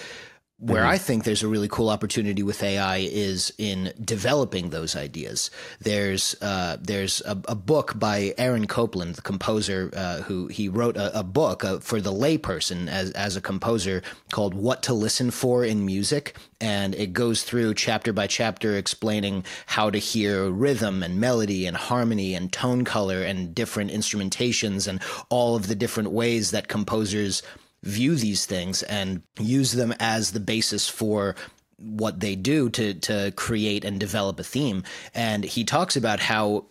where 0.60 0.86
I 0.86 0.98
think 0.98 1.24
there's 1.24 1.44
a 1.44 1.48
really 1.48 1.68
cool 1.68 1.90
opportunity 1.90 2.42
with 2.42 2.64
AI 2.64 2.98
is 2.98 3.54
in 3.60 3.94
developing 4.04 4.70
those 4.72 4.96
ideas. 4.96 5.52
There's 5.80 6.36
uh, 6.42 6.78
there's 6.82 7.22
a, 7.22 7.38
a 7.48 7.54
book 7.54 8.00
by 8.00 8.34
Aaron 8.40 8.66
Copland, 8.66 9.16
the 9.16 9.22
composer, 9.22 9.92
uh, 9.96 10.22
who 10.22 10.48
he 10.48 10.68
wrote 10.68 10.98
a, 10.98 11.20
a 11.20 11.24
book 11.24 11.64
uh, 11.64 11.78
for 11.80 12.02
the 12.02 12.12
layperson 12.12 12.88
as 12.88 13.12
as 13.12 13.36
a 13.36 13.42
composer 13.42 14.02
called 14.32 14.56
"What 14.56 14.82
to 14.84 14.96
Listen 14.96 15.30
For 15.30 15.64
in 15.64 15.86
Music," 15.86 16.36
and 16.60 16.96
it 16.96 17.14
goes 17.14 17.44
through 17.44 17.76
chapter 17.76 18.12
by 18.12 18.26
chapter 18.26 18.76
explaining 18.76 19.46
how 19.68 19.92
to 19.92 20.00
hear 20.00 20.50
rhythm 20.50 21.04
and 21.04 21.20
melody 21.20 21.68
and 21.68 21.78
harmony 21.78 22.34
and 22.34 22.52
tone 22.52 22.84
color 22.84 23.22
and 23.22 23.54
different 23.54 23.92
instrumentations 23.92 24.88
and 24.88 25.02
all 25.30 25.56
of 25.56 25.68
the 25.68 25.76
different 25.76 26.10
ways 26.10 26.50
that 26.50 26.68
composers 26.68 27.44
view 27.84 28.16
these 28.16 28.46
things 28.46 28.84
and 28.84 29.22
use 29.40 29.72
them 29.72 29.94
as 30.00 30.32
the 30.32 30.40
basis 30.40 30.90
for 30.90 31.36
what 31.78 32.20
they 32.20 32.36
do 32.36 32.70
to 32.72 32.94
to 32.96 33.32
create 33.36 33.86
and 33.86 34.00
develop 34.00 34.40
a 34.40 34.44
theme. 34.44 34.84
And 35.14 35.44
he 35.44 35.64
talks 35.64 35.96
about 35.96 36.20
how 36.20 36.66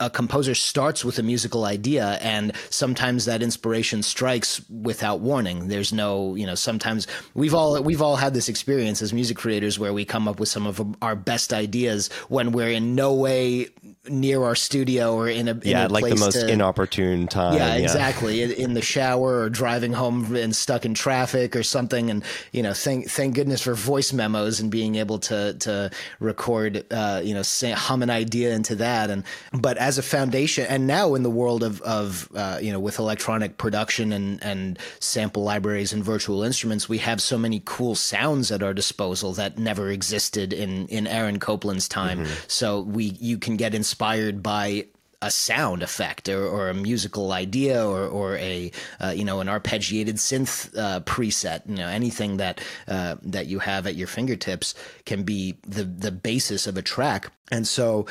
a 0.00 0.10
composer 0.10 0.54
starts 0.54 1.04
with 1.04 1.18
a 1.18 1.22
musical 1.22 1.64
idea 1.64 2.18
and 2.20 2.52
sometimes 2.68 3.26
that 3.26 3.42
inspiration 3.42 4.02
strikes 4.02 4.60
without 4.68 5.20
warning 5.20 5.68
there's 5.68 5.92
no 5.92 6.34
you 6.34 6.44
know 6.44 6.56
sometimes 6.56 7.06
we've 7.34 7.54
all 7.54 7.80
we've 7.82 8.02
all 8.02 8.16
had 8.16 8.34
this 8.34 8.48
experience 8.48 9.00
as 9.02 9.12
music 9.12 9.36
creators 9.36 9.78
where 9.78 9.92
we 9.92 10.04
come 10.04 10.26
up 10.26 10.40
with 10.40 10.48
some 10.48 10.66
of 10.66 10.80
our 11.00 11.14
best 11.14 11.52
ideas 11.52 12.08
when 12.28 12.50
we're 12.50 12.70
in 12.70 12.96
no 12.96 13.14
way 13.14 13.68
near 14.08 14.42
our 14.42 14.54
studio 14.54 15.14
or 15.14 15.28
in 15.28 15.48
a 15.48 15.52
in 15.52 15.60
Yeah, 15.64 15.86
a 15.86 15.88
like 15.88 16.04
the 16.04 16.16
most 16.16 16.40
to, 16.40 16.48
inopportune 16.48 17.28
time. 17.28 17.54
yeah, 17.54 17.74
exactly. 17.74 18.42
In, 18.42 18.52
in 18.52 18.74
the 18.74 18.80
shower 18.82 19.42
or 19.42 19.50
driving 19.50 19.92
home 19.92 20.34
and 20.34 20.54
stuck 20.54 20.84
in 20.86 20.94
traffic 20.94 21.54
or 21.54 21.62
something, 21.62 22.10
and 22.10 22.24
you 22.52 22.62
know, 22.62 22.72
thank 22.72 23.10
thank 23.10 23.34
goodness 23.34 23.60
for 23.60 23.74
voice 23.74 24.12
memos 24.12 24.60
and 24.60 24.70
being 24.70 24.96
able 24.96 25.18
to 25.20 25.54
to 25.60 25.90
record, 26.20 26.86
uh, 26.90 27.20
you 27.22 27.34
know, 27.34 27.42
say, 27.42 27.72
hum 27.72 28.02
an 28.02 28.08
idea 28.10 28.54
into 28.54 28.74
that. 28.76 29.10
And 29.10 29.24
but 29.52 29.67
as 29.76 29.98
a 29.98 30.02
foundation, 30.02 30.66
and 30.66 30.86
now 30.86 31.14
in 31.14 31.22
the 31.22 31.30
world 31.30 31.62
of 31.62 31.80
of 31.82 32.28
uh, 32.34 32.58
you 32.60 32.72
know, 32.72 32.80
with 32.80 32.98
electronic 32.98 33.58
production 33.58 34.12
and 34.12 34.42
and 34.42 34.78
sample 35.00 35.42
libraries 35.42 35.92
and 35.92 36.04
virtual 36.04 36.42
instruments, 36.42 36.88
we 36.88 36.98
have 36.98 37.20
so 37.20 37.38
many 37.38 37.62
cool 37.64 37.94
sounds 37.94 38.50
at 38.50 38.62
our 38.62 38.74
disposal 38.74 39.32
that 39.34 39.58
never 39.58 39.90
existed 39.90 40.52
in 40.52 40.86
in 40.88 41.06
Aaron 41.06 41.38
Copland's 41.38 41.88
time. 41.88 42.26
So 42.46 42.80
we 42.80 43.16
you 43.20 43.38
can 43.38 43.56
get 43.56 43.74
inspired 43.74 44.42
by 44.42 44.86
a 45.20 45.30
sound 45.30 45.82
effect 45.82 46.28
or, 46.28 46.46
or 46.46 46.68
a 46.68 46.74
musical 46.74 47.32
idea 47.32 47.84
or, 47.84 48.06
or 48.06 48.36
a 48.36 48.70
uh, 49.00 49.12
you 49.14 49.24
know 49.24 49.40
an 49.40 49.48
arpeggiated 49.48 50.14
synth 50.14 50.76
uh, 50.78 51.00
preset. 51.00 51.68
You 51.68 51.76
know 51.76 51.88
anything 51.88 52.36
that 52.36 52.60
uh, 52.86 53.16
that 53.22 53.46
you 53.46 53.58
have 53.58 53.86
at 53.86 53.96
your 53.96 54.06
fingertips 54.06 54.74
can 55.04 55.24
be 55.24 55.56
the 55.66 55.84
the 55.84 56.12
basis 56.12 56.66
of 56.66 56.76
a 56.76 56.82
track. 56.82 57.32
And 57.50 57.66
so 57.66 58.06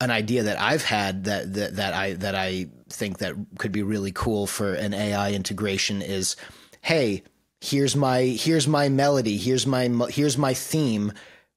an 0.00 0.10
idea 0.10 0.44
that 0.44 0.60
I've 0.60 0.82
had 0.82 1.24
that, 1.24 1.52
that 1.54 1.76
that 1.76 1.94
I 1.94 2.14
that 2.14 2.34
I 2.34 2.68
think 2.88 3.18
that 3.18 3.34
could 3.58 3.72
be 3.72 3.82
really 3.82 4.12
cool 4.12 4.46
for 4.46 4.72
an 4.72 4.94
AI 4.94 5.32
integration 5.32 6.02
is 6.02 6.36
hey 6.80 7.22
here's 7.60 7.94
my 7.94 8.22
here's 8.22 8.66
my 8.66 8.88
melody 8.88 9.36
here's 9.36 9.66
my 9.66 9.88
here's 10.10 10.38
my 10.38 10.54
theme. 10.54 11.12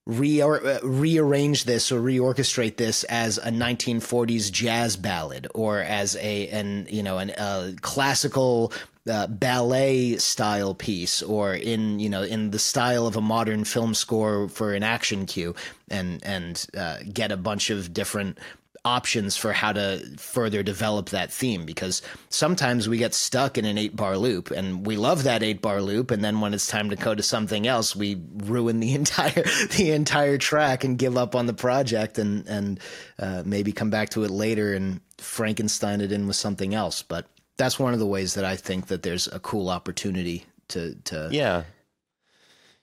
Re- 0.06 0.42
uh, 0.42 0.82
rearrange 0.84 1.64
this 1.64 1.90
or 1.90 2.02
reorchestrate 2.02 2.76
this 2.76 3.06
as 3.06 3.38
a 3.38 3.52
1940s 3.52 4.52
jazz 4.52 4.98
ballad 4.98 5.48
or 5.56 5.80
as 5.80 6.18
a 6.18 6.50
an 6.50 6.88
you 6.90 7.04
know 7.04 7.20
an 7.20 7.30
uh, 7.32 7.72
classical 7.80 8.74
uh, 9.10 9.28
ballet 9.28 10.18
style 10.18 10.74
piece 10.74 11.22
or 11.22 11.54
in 11.54 12.00
you 12.00 12.10
know 12.10 12.24
in 12.24 12.52
the 12.52 12.60
style 12.60 13.06
of 13.06 13.18
a 13.18 13.22
modern 13.22 13.64
film 13.64 13.94
score 13.94 14.48
for 14.48 14.74
an 14.74 14.84
action 14.84 15.26
cue 15.26 15.54
and 15.90 16.24
and 16.24 16.68
uh, 16.78 16.98
get 17.12 17.32
a 17.32 17.38
bunch 17.38 17.70
of 17.70 17.94
different 17.94 18.40
options 18.86 19.38
for 19.38 19.54
how 19.54 19.72
to 19.72 20.06
further 20.18 20.62
develop 20.62 21.10
that 21.10 21.32
theme 21.32 21.66
because 21.66 22.02
sometimes 22.30 22.90
we 22.90 22.98
get 22.98 23.14
stuck 23.14 23.58
in 23.58 23.64
an 23.64 23.78
eight 23.78 23.96
bar 23.96 24.18
loop 24.18 24.52
and 24.52 24.86
we 24.86 24.98
love 24.98 25.24
that 25.24 25.42
eight 25.42 25.62
bar 25.62 25.82
loop 25.82 26.12
and 26.12 26.24
then 26.24 26.42
when 26.42 26.54
it's 26.54 26.68
time 26.68 26.90
to 26.90 26.96
go 26.98 27.16
to 27.16 27.24
something 27.24 27.66
else 27.66 27.96
we 27.96 28.22
ruin 28.38 28.82
the 28.82 28.94
entire 28.96 29.44
the 29.78 29.92
entire 29.92 30.38
track 30.38 30.84
and 30.84 30.98
give 30.98 31.18
up 31.18 31.34
on 31.36 31.46
the 31.46 31.54
project 31.54 32.18
and 32.18 32.46
and 32.48 32.80
uh, 33.20 33.42
maybe 33.46 33.72
come 33.72 33.90
back 33.90 34.10
to 34.10 34.24
it 34.24 34.32
later 34.32 34.74
and 34.74 35.00
Frankenstein 35.24 36.02
it 36.02 36.12
in 36.12 36.28
with 36.28 36.36
something 36.36 36.76
else. 36.76 37.02
But 37.02 37.26
that's 37.58 37.80
one 37.80 37.94
of 37.94 38.00
the 38.00 38.06
ways 38.06 38.34
that 38.36 38.46
I 38.46 38.56
think 38.56 38.88
that 38.88 39.04
there's 39.04 39.28
a 39.28 39.40
cool 39.40 39.70
opportunity 39.70 40.46
to 40.70 40.96
to 41.06 41.30
Yeah. 41.32 41.64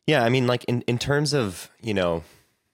Yeah, 0.07 0.25
I 0.25 0.29
mean 0.29 0.47
like 0.47 0.65
in 0.65 0.83
in 0.83 0.99
terms 0.99 1.35
of, 1.35 1.71
you 1.81 1.95
know, 1.95 2.25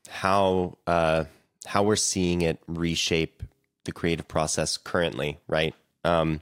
how 0.09 0.79
uh 0.87 1.25
how 1.67 1.83
we're 1.83 1.97
seeing 1.97 2.43
it 2.43 2.61
reshape 2.67 3.43
the 3.85 3.93
creative 3.93 4.29
process 4.29 4.77
currently, 4.77 5.39
right? 5.49 5.75
Um 6.05 6.41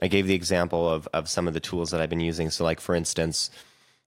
I 0.00 0.08
gave 0.08 0.26
the 0.26 0.34
example 0.34 0.88
of 0.88 1.08
of 1.12 1.28
some 1.28 1.48
of 1.48 1.54
the 1.54 1.60
tools 1.60 1.90
that 1.90 2.00
I've 2.00 2.10
been 2.10 2.20
using. 2.20 2.50
So 2.50 2.64
like 2.64 2.80
for 2.80 2.94
instance, 2.94 3.50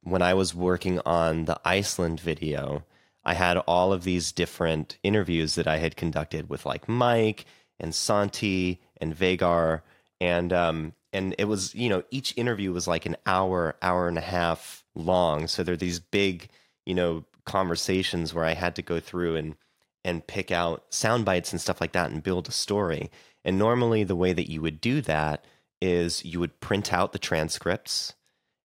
when 0.02 0.22
I 0.22 0.34
was 0.34 0.54
working 0.54 1.00
on 1.06 1.46
the 1.46 1.60
Iceland 1.66 2.20
video, 2.20 2.84
I 3.24 3.34
had 3.34 3.58
all 3.58 3.92
of 3.92 4.04
these 4.04 4.32
different 4.32 4.98
interviews 5.04 5.56
that 5.56 5.68
I 5.68 5.78
had 5.78 5.96
conducted 5.96 6.50
with 6.50 6.66
like 6.66 6.88
Mike 6.88 7.46
and 7.80 7.94
Santi 7.94 8.82
and 9.02 9.16
Vagar 9.16 9.82
and 10.20 10.52
um 10.54 10.94
and 11.14 11.36
it 11.38 11.46
was 11.46 11.74
you 11.76 11.90
know 11.90 12.04
each 12.12 12.34
interview 12.38 12.72
was 12.72 12.88
like 12.88 13.06
an 13.06 13.16
hour 13.26 13.76
hour 13.82 14.08
and 14.08 14.18
a 14.18 14.22
half 14.22 14.84
long 14.96 15.48
so 15.48 15.64
there 15.64 15.74
are 15.74 15.78
these 15.78 16.00
big 16.00 16.50
you 16.86 16.94
know, 16.94 17.26
conversations 17.46 18.34
where 18.34 18.46
I 18.46 18.54
had 18.54 18.76
to 18.76 18.82
go 18.82 19.00
through 19.00 19.36
and 19.36 19.56
and 20.04 20.28
pick 20.28 20.52
out 20.52 20.86
sound 20.92 21.26
bites 21.26 21.52
and 21.52 21.60
stuff 21.60 21.82
like 21.82 21.94
that 21.94 22.12
and 22.12 22.22
build 22.22 22.48
a 22.48 22.52
story. 22.52 23.10
And 23.44 23.58
normally 23.58 24.04
the 24.04 24.16
way 24.16 24.34
that 24.34 24.50
you 24.50 24.62
would 24.62 24.80
do 24.80 25.02
that 25.02 25.46
is 25.82 26.24
you 26.24 26.40
would 26.40 26.60
print 26.60 26.94
out 26.94 27.12
the 27.12 27.20
transcripts 27.20 28.14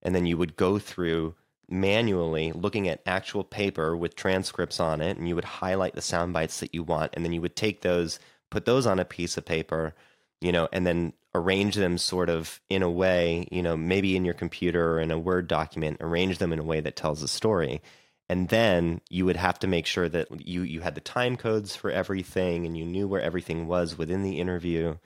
and 0.02 0.14
then 0.14 0.26
you 0.26 0.36
would 0.36 0.56
go 0.56 0.78
through 0.78 1.34
manually 1.66 2.52
looking 2.52 2.88
at 2.88 3.02
actual 3.06 3.42
paper 3.42 3.96
with 3.96 4.16
transcripts 4.16 4.80
on 4.80 5.00
it 5.00 5.16
and 5.16 5.28
you 5.28 5.34
would 5.34 5.44
highlight 5.44 5.94
the 5.94 6.02
sound 6.02 6.32
bites 6.32 6.60
that 6.60 6.74
you 6.74 6.82
want 6.82 7.10
and 7.14 7.24
then 7.24 7.32
you 7.32 7.40
would 7.40 7.56
take 7.56 7.80
those 7.82 8.18
put 8.50 8.64
those 8.64 8.86
on 8.86 8.98
a 8.98 9.04
piece 9.04 9.36
of 9.36 9.44
paper 9.44 9.94
you 10.40 10.53
know 10.53 10.68
and 10.72 10.87
then 10.87 11.12
arrange 11.35 11.76
them 11.76 11.98
sort 11.98 12.29
of 12.29 12.61
in 12.68 12.83
a 12.83 12.90
way 12.90 13.46
you 13.50 13.62
know 13.62 13.76
maybe 13.76 14.16
in 14.16 14.24
your 14.24 14.35
computer 14.35 14.94
or 14.94 15.00
in 15.00 15.11
a 15.11 15.18
word 15.18 15.46
document 15.46 15.96
arrange 16.00 16.38
them 16.38 16.53
in 16.53 16.59
a 16.59 16.64
way 16.64 16.81
that 16.81 16.96
tells 16.96 17.22
a 17.22 17.29
story 17.29 17.81
and 18.29 18.48
then 18.48 19.00
you 19.11 19.24
would 19.24 19.37
have 19.37 19.59
to 19.59 19.66
make 19.66 19.87
sure 19.87 20.09
that 20.09 20.29
you 20.46 20.62
you 20.62 20.81
had 20.81 20.94
the 20.94 21.00
time 21.00 21.37
codes 21.37 21.76
for 21.76 21.90
everything 21.90 22.66
and 22.66 22.76
you 22.76 22.85
knew 22.85 23.07
where 23.07 23.20
everything 23.20 23.66
was 23.66 23.98
within 23.98 24.22
the 24.22 24.38
interview 24.40 24.96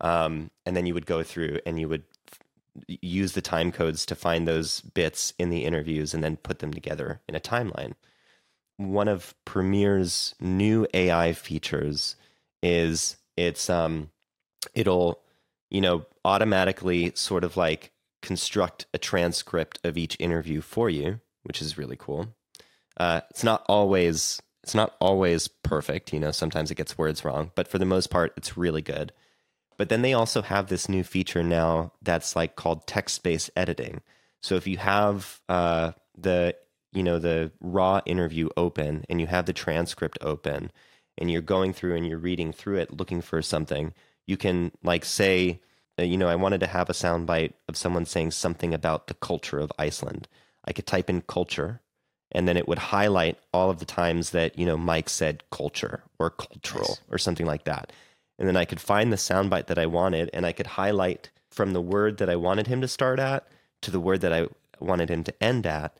um, 0.00 0.50
and 0.66 0.76
then 0.76 0.84
you 0.84 0.94
would 0.94 1.06
go 1.06 1.22
through 1.22 1.60
and 1.64 1.78
you 1.78 1.88
would 1.88 2.02
use 2.88 3.32
the 3.32 3.42
time 3.42 3.70
codes 3.72 4.06
to 4.06 4.14
find 4.14 4.46
those 4.46 4.80
bits 4.80 5.32
in 5.38 5.50
the 5.50 5.64
interviews 5.64 6.14
and 6.14 6.24
then 6.24 6.36
put 6.36 6.58
them 6.58 6.72
together 6.72 7.20
in 7.28 7.34
a 7.34 7.40
timeline. 7.40 7.94
One 8.76 9.08
of 9.08 9.34
Premiere's 9.44 10.34
new 10.40 10.86
AI 10.92 11.32
features 11.34 12.16
is 12.62 13.16
it's 13.36 13.68
um 13.70 14.10
it'll 14.74 15.20
you 15.70 15.80
know 15.80 16.06
automatically 16.24 17.12
sort 17.14 17.44
of 17.44 17.56
like 17.56 17.92
construct 18.20 18.86
a 18.94 18.98
transcript 18.98 19.78
of 19.84 19.98
each 19.98 20.16
interview 20.20 20.60
for 20.60 20.88
you, 20.88 21.20
which 21.42 21.60
is 21.60 21.76
really 21.76 21.96
cool. 21.96 22.34
Uh, 22.96 23.20
it's 23.30 23.44
not 23.44 23.64
always 23.68 24.40
it's 24.62 24.74
not 24.74 24.94
always 25.00 25.48
perfect, 25.48 26.12
you 26.12 26.20
know. 26.20 26.30
Sometimes 26.30 26.70
it 26.70 26.76
gets 26.76 26.96
words 26.96 27.24
wrong, 27.24 27.50
but 27.54 27.68
for 27.68 27.78
the 27.78 27.84
most 27.84 28.10
part, 28.10 28.32
it's 28.36 28.56
really 28.56 28.82
good. 28.82 29.12
But 29.76 29.88
then 29.88 30.02
they 30.02 30.12
also 30.12 30.42
have 30.42 30.68
this 30.68 30.88
new 30.88 31.02
feature 31.02 31.42
now 31.42 31.92
that's 32.00 32.36
like 32.36 32.54
called 32.54 32.86
text 32.86 33.22
based 33.22 33.50
editing. 33.56 34.02
So 34.40 34.54
if 34.54 34.66
you 34.66 34.76
have 34.78 35.40
uh, 35.48 35.92
the 36.16 36.54
you 36.92 37.02
know 37.02 37.18
the 37.18 37.50
raw 37.60 38.00
interview 38.06 38.48
open 38.56 39.04
and 39.08 39.20
you 39.20 39.26
have 39.26 39.46
the 39.46 39.52
transcript 39.52 40.18
open 40.20 40.70
and 41.18 41.30
you're 41.30 41.42
going 41.42 41.72
through 41.72 41.96
and 41.96 42.06
you're 42.06 42.18
reading 42.18 42.52
through 42.52 42.76
it 42.78 42.96
looking 42.96 43.20
for 43.20 43.42
something, 43.42 43.92
you 44.26 44.36
can 44.36 44.72
like 44.82 45.04
say, 45.04 45.60
uh, 45.98 46.02
you 46.02 46.16
know, 46.16 46.28
I 46.28 46.36
wanted 46.36 46.60
to 46.60 46.66
have 46.66 46.88
a 46.88 46.94
soundbite 46.94 47.52
of 47.68 47.76
someone 47.76 48.04
saying 48.04 48.32
something 48.32 48.72
about 48.72 49.06
the 49.06 49.14
culture 49.14 49.58
of 49.58 49.72
Iceland. 49.78 50.28
I 50.64 50.72
could 50.72 50.86
type 50.86 51.10
in 51.10 51.22
culture 51.22 51.80
and 52.34 52.48
then 52.48 52.56
it 52.56 52.66
would 52.66 52.78
highlight 52.78 53.38
all 53.52 53.68
of 53.68 53.78
the 53.78 53.84
times 53.84 54.30
that 54.30 54.58
you 54.58 54.64
know 54.64 54.76
Mike 54.76 55.10
said 55.10 55.42
culture 55.50 56.02
or 56.18 56.30
cultural 56.30 56.88
nice. 56.88 57.00
or 57.10 57.18
something 57.18 57.46
like 57.46 57.64
that 57.64 57.92
and 58.42 58.48
then 58.48 58.56
I 58.56 58.64
could 58.64 58.80
find 58.80 59.12
the 59.12 59.16
soundbite 59.16 59.66
that 59.66 59.78
I 59.78 59.86
wanted, 59.86 60.28
and 60.32 60.44
I 60.44 60.50
could 60.50 60.66
highlight 60.66 61.30
from 61.50 61.72
the 61.72 61.80
word 61.80 62.18
that 62.18 62.28
I 62.28 62.34
wanted 62.34 62.66
him 62.66 62.80
to 62.80 62.88
start 62.88 63.20
at 63.20 63.46
to 63.82 63.90
the 63.92 64.00
word 64.00 64.20
that 64.22 64.32
I 64.32 64.48
wanted 64.80 65.10
him 65.10 65.22
to 65.22 65.42
end 65.42 65.64
at, 65.64 65.96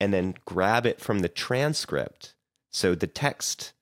and 0.00 0.12
then 0.12 0.34
grab 0.44 0.86
it 0.86 1.00
from 1.00 1.20
the 1.20 1.28
transcript, 1.28 2.34
so 2.72 2.96
the 2.96 3.06
text, 3.06 3.74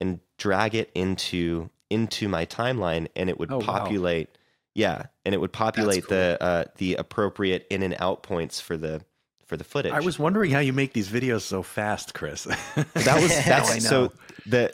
and 0.00 0.18
drag 0.36 0.74
it 0.74 0.90
into 0.96 1.70
into 1.90 2.28
my 2.28 2.46
timeline, 2.46 3.08
and 3.14 3.28
it 3.28 3.38
would 3.38 3.52
oh, 3.52 3.60
populate. 3.60 4.28
Wow. 4.28 4.34
Yeah, 4.72 5.06
and 5.24 5.34
it 5.34 5.38
would 5.38 5.52
populate 5.52 6.06
cool. 6.06 6.16
the 6.16 6.38
uh, 6.40 6.64
the 6.76 6.94
appropriate 6.94 7.66
in 7.70 7.82
and 7.82 7.96
out 7.98 8.22
points 8.22 8.60
for 8.60 8.76
the 8.76 9.02
for 9.50 9.56
the 9.56 9.64
footage. 9.64 9.92
I 9.92 10.00
was 10.00 10.18
wondering 10.18 10.52
how 10.52 10.60
you 10.60 10.72
make 10.72 10.92
these 10.92 11.08
videos 11.08 11.42
so 11.42 11.62
fast, 11.62 12.14
Chris. 12.14 12.44
that 12.74 13.20
was 13.20 13.30
that's 13.44 13.86
so 13.86 14.12
the 14.46 14.72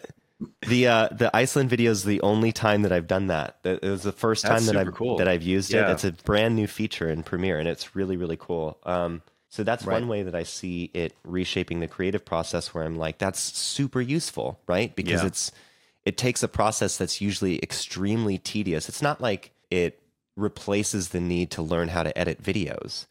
the 0.68 0.86
uh, 0.86 1.08
the 1.10 1.34
Iceland 1.34 1.70
video 1.70 1.90
is 1.90 2.04
the 2.04 2.20
only 2.20 2.52
time 2.52 2.82
that 2.82 2.92
I've 2.92 3.06
done 3.06 3.28
that. 3.28 3.58
It 3.64 3.82
was 3.82 4.02
the 4.02 4.12
first 4.12 4.44
time 4.44 4.54
that's 4.54 4.66
that 4.66 4.76
I've 4.76 4.94
cool. 4.94 5.16
that 5.16 5.28
I've 5.28 5.42
used 5.42 5.72
yeah. 5.72 5.88
it. 5.88 5.92
It's 5.92 6.04
a 6.04 6.12
brand 6.12 6.54
new 6.54 6.66
feature 6.66 7.08
in 7.08 7.22
Premiere, 7.22 7.58
and 7.58 7.66
it's 7.66 7.96
really 7.96 8.16
really 8.16 8.36
cool. 8.36 8.78
Um, 8.84 9.22
so 9.48 9.64
that's 9.64 9.86
right. 9.86 9.94
one 9.94 10.08
way 10.08 10.22
that 10.22 10.34
I 10.34 10.42
see 10.42 10.90
it 10.92 11.14
reshaping 11.24 11.80
the 11.80 11.88
creative 11.88 12.24
process. 12.24 12.74
Where 12.74 12.84
I'm 12.84 12.98
like, 12.98 13.16
that's 13.16 13.40
super 13.40 14.02
useful, 14.02 14.60
right? 14.66 14.94
Because 14.94 15.22
yeah. 15.22 15.28
it's 15.28 15.52
it 16.06 16.16
takes 16.16 16.42
a 16.42 16.48
process 16.48 16.96
that's 16.96 17.20
usually 17.20 17.58
extremely 17.58 18.38
tedious. 18.38 18.88
It's 18.88 19.02
not 19.02 19.20
like 19.20 19.52
it 19.70 20.02
replaces 20.36 21.10
the 21.10 21.20
need 21.20 21.50
to 21.50 21.62
learn 21.62 21.88
how 21.88 22.02
to 22.02 22.16
edit 22.16 22.42
videos. 22.42 23.06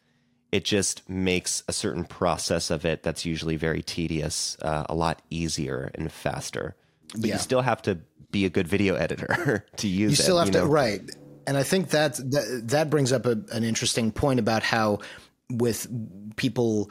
It 0.51 0.65
just 0.65 1.08
makes 1.08 1.63
a 1.67 1.73
certain 1.73 2.05
process 2.05 2.71
of 2.71 2.86
it 2.86 3.03
that's 3.03 3.25
usually 3.25 3.58
very 3.58 3.84
tedious 3.84 4.58
uh, 4.63 4.86
a 4.89 4.95
lot 4.95 5.21
easier 5.29 5.91
and 5.93 6.12
faster 6.12 6.75
but 7.13 7.25
yeah. 7.25 7.36
you 7.36 7.39
still 7.39 7.62
have 7.62 7.81
to 7.84 7.99
be 8.31 8.45
a 8.45 8.49
good 8.49 8.67
video 8.67 8.95
editor 8.95 9.65
to 9.77 9.88
use 9.88 10.12
you 10.12 10.15
still 10.15 10.38
it, 10.38 10.45
have 10.45 10.47
you 10.47 10.53
know? 10.53 10.65
to 10.65 10.71
right 10.71 11.01
and 11.47 11.58
i 11.58 11.63
think 11.63 11.89
that 11.89 12.15
that, 12.31 12.62
that 12.65 12.89
brings 12.89 13.12
up 13.12 13.25
a, 13.25 13.38
an 13.51 13.63
interesting 13.63 14.12
point 14.12 14.39
about 14.39 14.63
how 14.63 14.99
with 15.49 15.88
people 16.36 16.89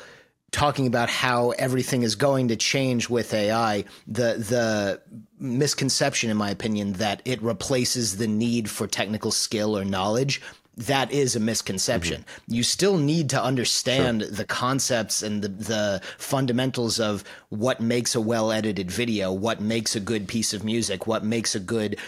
talking 0.55 0.87
about 0.87 1.11
how 1.11 1.51
everything 1.51 2.03
is 2.03 2.15
going 2.15 2.49
to 2.49 2.57
change 2.57 3.11
with 3.11 3.35
AI, 3.35 3.85
the 4.07 4.37
the 4.39 5.01
misconception, 5.39 6.31
in 6.31 6.37
my 6.37 6.51
opinion, 6.51 6.93
that 6.95 7.21
it 7.25 7.43
replaces 7.43 8.17
the 8.17 8.29
need 8.29 8.71
for 8.71 8.87
technical 8.87 9.33
skill 9.33 9.77
or 9.77 9.85
knowledge 9.85 10.41
that 10.77 11.13
is 11.13 11.37
a 11.37 11.41
misconception. 11.41 12.23
Mm-hmm. 12.23 12.55
You 12.55 12.63
still 12.63 12.99
need 12.99 13.31
to 13.31 13.43
understand 13.43 14.23
sure. 14.23 14.31
the 14.31 14.45
concepts 14.45 15.23
and 15.23 15.43
the, 15.43 15.49
the 15.49 16.01
fundamentals 16.19 16.99
of 16.99 17.23
what 17.51 17.81
makes 17.81 18.15
a 18.15 18.21
well 18.21 18.51
edited 18.51 18.91
video, 18.91 19.33
what 19.33 19.61
makes 19.61 19.95
a 19.95 20.01
good 20.01 20.27
piece 20.27 20.53
of 20.53 20.65
music, 20.65 21.07
what 21.07 21.25
makes 21.25 21.55
a 21.55 21.61
good 21.61 21.99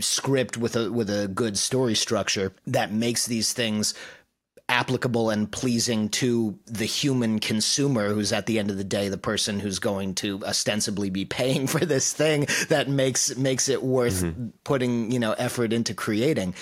script 0.00 0.56
with 0.56 0.76
a 0.76 0.92
with 0.92 1.10
a 1.10 1.28
good 1.28 1.58
story 1.58 1.94
structure 1.94 2.52
that 2.66 2.92
makes 2.92 3.26
these 3.26 3.52
things 3.52 3.94
applicable 4.68 5.30
and 5.30 5.50
pleasing 5.50 6.08
to 6.10 6.58
the 6.66 6.84
human 6.84 7.38
consumer 7.38 8.08
who's 8.12 8.32
at 8.32 8.46
the 8.46 8.58
end 8.58 8.70
of 8.70 8.76
the 8.76 8.84
day 8.84 9.08
the 9.08 9.16
person 9.16 9.58
who's 9.58 9.78
going 9.78 10.14
to 10.14 10.44
ostensibly 10.44 11.08
be 11.08 11.24
paying 11.24 11.66
for 11.66 11.84
this 11.84 12.12
thing 12.12 12.46
that 12.68 12.88
makes 12.88 13.34
makes 13.36 13.68
it 13.68 13.82
worth 13.82 14.22
mm-hmm. 14.22 14.48
putting 14.64 15.10
you 15.10 15.18
know 15.18 15.32
effort 15.32 15.72
into 15.72 15.94
creating 15.94 16.54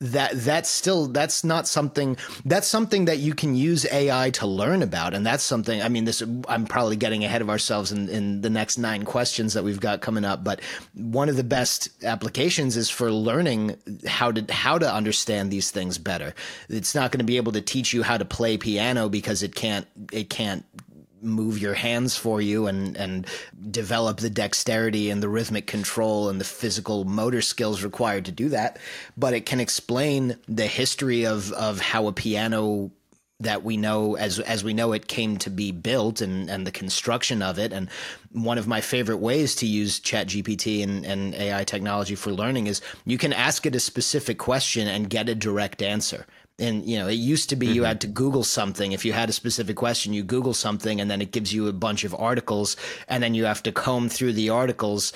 that 0.00 0.32
that's 0.34 0.68
still 0.68 1.06
that's 1.06 1.44
not 1.44 1.68
something 1.68 2.16
that's 2.44 2.66
something 2.66 3.04
that 3.06 3.18
you 3.18 3.32
can 3.34 3.54
use 3.54 3.86
AI 3.90 4.30
to 4.30 4.46
learn 4.46 4.82
about, 4.82 5.14
and 5.14 5.24
that's 5.24 5.42
something. 5.42 5.80
I 5.80 5.88
mean, 5.88 6.04
this 6.04 6.22
I'm 6.48 6.66
probably 6.66 6.96
getting 6.96 7.24
ahead 7.24 7.40
of 7.40 7.48
ourselves 7.48 7.92
in, 7.92 8.08
in 8.08 8.40
the 8.40 8.50
next 8.50 8.76
nine 8.76 9.04
questions 9.04 9.54
that 9.54 9.62
we've 9.62 9.80
got 9.80 10.00
coming 10.00 10.24
up, 10.24 10.42
but 10.42 10.60
one 10.94 11.28
of 11.28 11.36
the 11.36 11.44
best 11.44 11.88
applications 12.04 12.76
is 12.76 12.90
for 12.90 13.10
learning 13.10 13.76
how 14.06 14.32
to 14.32 14.52
how 14.52 14.78
to 14.78 14.92
understand 14.92 15.50
these 15.50 15.70
things 15.70 15.96
better. 15.96 16.34
It's 16.68 16.94
not 16.94 17.12
going 17.12 17.20
to 17.20 17.24
be 17.24 17.36
able 17.36 17.52
to 17.52 17.60
teach 17.60 17.92
you 17.92 18.02
how 18.02 18.18
to 18.18 18.24
play 18.24 18.58
piano 18.58 19.08
because 19.08 19.42
it 19.42 19.54
can't 19.54 19.86
it 20.12 20.28
can't 20.28 20.64
move 21.24 21.58
your 21.58 21.74
hands 21.74 22.16
for 22.16 22.40
you 22.40 22.66
and 22.66 22.96
and 22.96 23.26
develop 23.70 24.18
the 24.18 24.30
dexterity 24.30 25.10
and 25.10 25.22
the 25.22 25.28
rhythmic 25.28 25.66
control 25.66 26.28
and 26.28 26.40
the 26.40 26.44
physical 26.44 27.04
motor 27.04 27.42
skills 27.42 27.82
required 27.82 28.24
to 28.26 28.32
do 28.32 28.48
that. 28.50 28.78
But 29.16 29.34
it 29.34 29.46
can 29.46 29.60
explain 29.60 30.36
the 30.46 30.66
history 30.66 31.26
of 31.26 31.52
of 31.52 31.80
how 31.80 32.06
a 32.06 32.12
piano 32.12 32.90
that 33.40 33.64
we 33.64 33.76
know 33.76 34.16
as 34.16 34.38
as 34.40 34.62
we 34.62 34.72
know 34.72 34.92
it 34.92 35.08
came 35.08 35.36
to 35.38 35.50
be 35.50 35.72
built 35.72 36.20
and 36.20 36.48
and 36.48 36.66
the 36.66 36.70
construction 36.70 37.42
of 37.42 37.58
it. 37.58 37.72
And 37.72 37.88
one 38.32 38.58
of 38.58 38.66
my 38.66 38.80
favorite 38.80 39.18
ways 39.18 39.54
to 39.56 39.66
use 39.66 39.98
chat 39.98 40.28
gpt 40.28 40.82
and, 40.82 41.04
and 41.04 41.34
ai 41.34 41.64
technology 41.64 42.14
for 42.14 42.32
learning 42.32 42.66
is 42.66 42.80
you 43.04 43.18
can 43.18 43.32
ask 43.32 43.66
it 43.66 43.74
a 43.74 43.80
specific 43.80 44.38
question 44.38 44.88
and 44.88 45.10
get 45.10 45.28
a 45.28 45.34
direct 45.34 45.82
answer 45.82 46.26
and 46.58 46.86
you 46.86 46.96
know 46.98 47.08
it 47.08 47.14
used 47.14 47.48
to 47.48 47.56
be 47.56 47.66
mm-hmm. 47.66 47.76
you 47.76 47.84
had 47.84 48.00
to 48.00 48.06
google 48.06 48.44
something 48.44 48.92
if 48.92 49.04
you 49.04 49.12
had 49.12 49.28
a 49.28 49.32
specific 49.32 49.76
question 49.76 50.12
you 50.12 50.22
google 50.22 50.54
something 50.54 51.00
and 51.00 51.10
then 51.10 51.20
it 51.20 51.32
gives 51.32 51.52
you 51.52 51.66
a 51.66 51.72
bunch 51.72 52.04
of 52.04 52.14
articles 52.14 52.76
and 53.08 53.22
then 53.22 53.34
you 53.34 53.44
have 53.44 53.62
to 53.62 53.72
comb 53.72 54.08
through 54.08 54.32
the 54.32 54.48
articles 54.48 55.12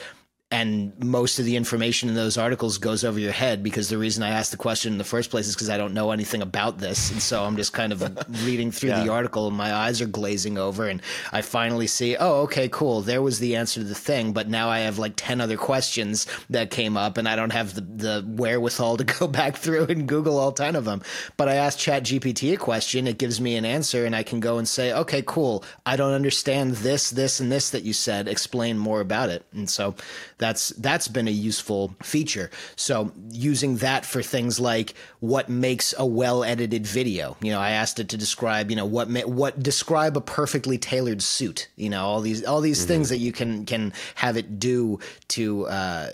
and 0.50 0.98
most 1.04 1.38
of 1.38 1.44
the 1.44 1.56
information 1.56 2.08
in 2.08 2.14
those 2.14 2.38
articles 2.38 2.78
goes 2.78 3.04
over 3.04 3.18
your 3.18 3.32
head 3.32 3.62
because 3.62 3.90
the 3.90 3.98
reason 3.98 4.22
I 4.22 4.30
asked 4.30 4.50
the 4.50 4.56
question 4.56 4.92
in 4.92 4.98
the 4.98 5.04
first 5.04 5.30
place 5.30 5.46
is 5.46 5.54
because 5.54 5.68
I 5.68 5.76
don't 5.76 5.92
know 5.92 6.10
anything 6.10 6.40
about 6.40 6.78
this, 6.78 7.10
and 7.10 7.20
so 7.20 7.44
I'm 7.44 7.56
just 7.56 7.74
kind 7.74 7.92
of 7.92 8.00
reading 8.46 8.70
through 8.70 8.90
yeah. 8.90 9.04
the 9.04 9.12
article, 9.12 9.46
and 9.46 9.56
my 9.56 9.74
eyes 9.74 10.00
are 10.00 10.06
glazing 10.06 10.56
over, 10.56 10.88
and 10.88 11.02
I 11.32 11.42
finally 11.42 11.86
see, 11.86 12.16
oh, 12.16 12.42
okay, 12.42 12.66
cool, 12.70 13.02
there 13.02 13.20
was 13.20 13.40
the 13.40 13.56
answer 13.56 13.80
to 13.80 13.86
the 13.86 13.94
thing, 13.94 14.32
but 14.32 14.48
now 14.48 14.70
I 14.70 14.80
have 14.80 14.98
like 14.98 15.14
ten 15.16 15.42
other 15.42 15.58
questions 15.58 16.26
that 16.48 16.70
came 16.70 16.96
up, 16.96 17.18
and 17.18 17.28
I 17.28 17.36
don't 17.36 17.52
have 17.52 17.74
the 17.74 17.82
the 17.82 18.24
wherewithal 18.26 18.96
to 18.96 19.04
go 19.18 19.28
back 19.28 19.58
through 19.58 19.84
and 19.84 20.08
Google 20.08 20.38
all 20.38 20.52
ten 20.52 20.76
of 20.76 20.86
them. 20.86 21.02
But 21.36 21.50
I 21.50 21.56
asked 21.56 21.78
Chat 21.78 22.04
GPT 22.04 22.54
a 22.54 22.56
question, 22.56 23.06
it 23.06 23.18
gives 23.18 23.38
me 23.38 23.56
an 23.56 23.66
answer, 23.66 24.06
and 24.06 24.16
I 24.16 24.22
can 24.22 24.40
go 24.40 24.56
and 24.56 24.66
say, 24.66 24.94
okay, 24.94 25.22
cool, 25.26 25.62
I 25.84 25.96
don't 25.96 26.14
understand 26.14 26.76
this, 26.76 27.10
this, 27.10 27.38
and 27.38 27.52
this 27.52 27.68
that 27.70 27.82
you 27.82 27.92
said. 27.92 28.28
Explain 28.28 28.78
more 28.78 29.02
about 29.02 29.28
it, 29.28 29.44
and 29.52 29.68
so 29.68 29.94
that's 30.38 30.70
that's 30.70 31.08
been 31.08 31.28
a 31.28 31.32
useful 31.32 31.94
feature. 32.02 32.50
So 32.76 33.12
using 33.30 33.76
that 33.78 34.06
for 34.06 34.22
things 34.22 34.58
like 34.58 34.94
what 35.20 35.48
makes 35.48 35.94
a 35.98 36.06
well 36.06 36.44
edited 36.44 36.86
video. 36.86 37.36
You 37.42 37.52
know, 37.52 37.60
I 37.60 37.72
asked 37.72 37.98
it 37.98 38.08
to 38.10 38.16
describe, 38.16 38.70
you 38.70 38.76
know, 38.76 38.86
what 38.86 39.08
what 39.26 39.62
describe 39.62 40.16
a 40.16 40.20
perfectly 40.20 40.78
tailored 40.78 41.22
suit. 41.22 41.68
You 41.76 41.90
know, 41.90 42.04
all 42.06 42.20
these 42.20 42.44
all 42.44 42.60
these 42.60 42.78
mm-hmm. 42.78 42.88
things 42.88 43.08
that 43.10 43.18
you 43.18 43.32
can 43.32 43.66
can 43.66 43.92
have 44.14 44.36
it 44.36 44.58
do 44.58 45.00
to. 45.28 45.66
Uh, 45.66 46.10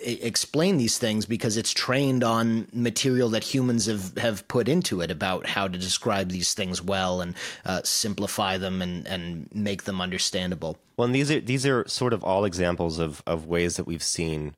explain 0.00 0.76
these 0.76 0.98
things 0.98 1.24
because 1.26 1.56
it's 1.56 1.72
trained 1.72 2.24
on 2.24 2.66
material 2.72 3.28
that 3.30 3.44
humans 3.44 3.86
have, 3.86 4.16
have 4.18 4.46
put 4.48 4.68
into 4.68 5.00
it 5.00 5.10
about 5.10 5.46
how 5.46 5.68
to 5.68 5.78
describe 5.78 6.30
these 6.30 6.52
things 6.54 6.82
well 6.82 7.20
and 7.20 7.34
uh, 7.64 7.80
simplify 7.84 8.58
them 8.58 8.82
and, 8.82 9.06
and 9.06 9.48
make 9.54 9.84
them 9.84 10.00
understandable. 10.00 10.78
Well, 10.96 11.06
and 11.06 11.14
these 11.14 11.30
are 11.30 11.40
these 11.40 11.66
are 11.66 11.86
sort 11.88 12.12
of 12.12 12.24
all 12.24 12.44
examples 12.44 12.98
of 12.98 13.22
of 13.26 13.46
ways 13.46 13.76
that 13.76 13.86
we've 13.86 14.02
seen 14.02 14.54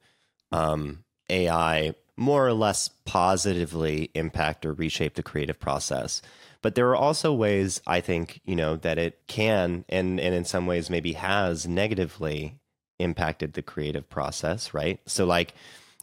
um, 0.53 1.05
AI 1.29 1.95
more 2.17 2.47
or 2.47 2.53
less 2.53 2.89
positively 3.05 4.11
impact 4.15 4.65
or 4.65 4.73
reshape 4.73 5.15
the 5.15 5.23
creative 5.23 5.61
process. 5.61 6.23
But 6.63 6.75
there 6.75 6.89
are 6.89 6.97
also 6.97 7.33
ways 7.33 7.81
I 7.87 8.01
think 8.01 8.41
you 8.45 8.57
know 8.57 8.77
that 8.77 8.99
it 8.99 9.21
can 9.27 9.85
and 9.89 10.19
and 10.19 10.35
in 10.35 10.45
some 10.45 10.67
ways 10.67 10.91
maybe 10.91 11.13
has 11.13 11.67
negatively 11.67 12.59
impacted 12.99 13.53
the 13.53 13.63
creative 13.63 14.09
process, 14.09 14.73
right? 14.75 15.01
So 15.07 15.25
like 15.27 15.55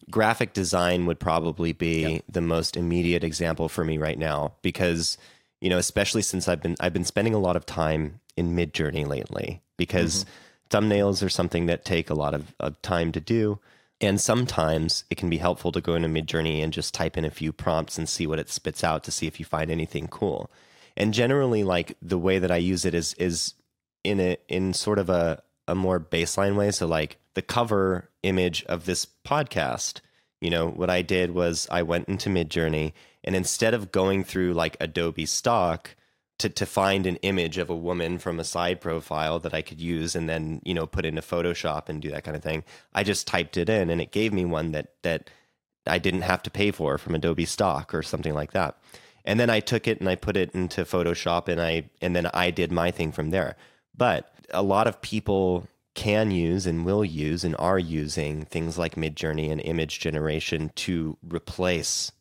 graphic 0.10 0.54
design 0.54 1.06
would 1.06 1.20
probably 1.20 1.74
be 1.74 2.22
the 2.30 2.42
most 2.42 2.76
immediate 2.76 3.24
example 3.24 3.70
for 3.70 3.84
me 3.84 3.98
right 3.98 4.18
now 4.18 4.54
because 4.62 5.18
you 5.64 5.70
know, 5.70 5.78
especially 5.78 6.22
since 6.22 6.50
I've 6.50 6.62
been 6.62 6.76
I've 6.82 6.92
been 6.92 7.06
spending 7.06 7.34
a 7.34 7.40
lot 7.40 7.56
of 7.56 7.66
time 7.66 8.20
in 8.36 8.54
Midjourney 8.54 9.08
lately 9.08 9.62
because 9.78 10.26
mm-hmm. 10.26 10.78
thumbnails 10.78 11.24
are 11.24 11.30
something 11.30 11.68
that 11.68 11.86
take 11.86 12.10
a 12.10 12.14
lot 12.14 12.34
of, 12.34 12.54
of 12.60 12.82
time 12.82 13.14
to 13.14 13.22
do. 13.22 13.60
And 14.02 14.20
sometimes 14.20 15.06
it 15.10 15.16
can 15.16 15.30
be 15.30 15.38
helpful 15.38 15.72
to 15.72 15.80
go 15.80 15.96
into 15.96 16.10
Midjourney 16.10 16.62
and 16.62 16.74
just 16.74 16.94
type 16.94 17.16
in 17.16 17.24
a 17.24 17.30
few 17.30 17.54
prompts 17.54 17.98
and 17.98 18.10
see 18.10 18.28
what 18.28 18.40
it 18.40 18.50
spits 18.50 18.84
out 18.84 19.06
to 19.06 19.12
see 19.12 19.26
if 19.26 19.40
you 19.40 19.46
find 19.46 19.72
anything 19.72 20.08
cool. 20.10 20.52
And 20.98 21.14
generally, 21.14 21.64
like 21.64 21.96
the 22.02 22.20
way 22.20 22.40
that 22.40 22.52
I 22.52 22.58
use 22.58 22.84
it 22.84 22.94
is 22.94 23.14
is 23.14 23.54
in 24.04 24.20
a 24.20 24.38
in 24.50 24.74
sort 24.74 25.00
of 25.00 25.10
a 25.10 25.42
a 25.68 25.76
more 25.76 26.00
baseline 26.00 26.56
way. 26.56 26.72
So, 26.72 26.88
like 26.88 27.18
the 27.34 27.42
cover 27.42 28.10
image 28.22 28.64
of 28.66 28.86
this 28.86 29.08
podcast, 29.26 30.02
you 30.42 30.50
know, 30.50 30.70
what 30.70 30.90
I 30.90 31.02
did 31.02 31.32
was 31.32 31.68
I 31.72 31.84
went 31.84 32.10
into 32.10 32.30
Midjourney 32.30 32.94
and 33.24 33.36
instead 33.36 33.74
of 33.74 33.92
going 33.92 34.24
through 34.24 34.54
like 34.54 34.78
Adobe 34.80 35.26
stock 35.26 35.96
to, 36.40 36.50
to 36.50 36.66
find 36.66 37.06
an 37.06 37.16
image 37.18 37.58
of 37.58 37.70
a 37.70 37.76
woman 37.76 38.18
from 38.18 38.40
a 38.40 38.44
side 38.44 38.82
profile 38.82 39.40
that 39.40 39.54
I 39.54 39.62
could 39.62 39.80
use 39.80 40.16
and 40.16 40.28
then, 40.28 40.62
you 40.66 40.74
know, 40.74 40.86
put 40.86 41.06
into 41.06 41.22
Photoshop 41.22 41.88
and 41.88 42.02
do 42.02 42.12
that 42.12 42.24
kind 42.24 42.36
of 42.36 42.44
thing, 42.44 42.64
I 42.94 43.04
just 43.04 43.28
typed 43.28 43.56
it 43.56 43.70
in 43.70 43.90
and 43.90 44.02
it 44.02 44.12
gave 44.12 44.34
me 44.34 44.44
one 44.44 44.72
that, 44.72 44.88
that 45.04 45.30
I 45.86 46.00
didn't 46.00 46.22
have 46.22 46.44
to 46.44 46.52
pay 46.52 46.72
for 46.72 46.98
from 46.98 47.16
Adobe 47.16 47.46
stock 47.46 47.94
or 47.94 48.02
something 48.02 48.34
like 48.34 48.52
that. 48.52 48.78
And 49.26 49.40
then 49.40 49.50
I 49.50 49.62
took 49.62 49.88
it 49.88 50.00
and 50.00 50.10
I 50.10 50.16
put 50.16 50.36
it 50.36 50.52
into 50.54 50.84
Photoshop 50.84 51.48
and 51.48 51.62
I, 51.62 51.90
and 52.02 52.16
then 52.16 52.26
I 52.34 52.52
did 52.52 52.72
my 52.72 52.92
thing 52.92 53.12
from 53.12 53.30
there. 53.30 53.56
But 53.96 54.33
a 54.54 54.62
lot 54.62 54.88
of 54.88 55.02
people 55.02 55.68
can 55.94 56.32
use 56.32 56.66
and 56.66 56.86
will 56.86 57.06
use 57.06 57.44
and 57.44 57.56
are 57.60 57.80
using 57.80 58.46
things 58.46 58.78
like 58.78 58.96
Midjourney 58.96 59.52
and 59.52 59.62
image 59.62 60.00
generation 60.00 60.72
to 60.76 61.18
replace 61.28 62.12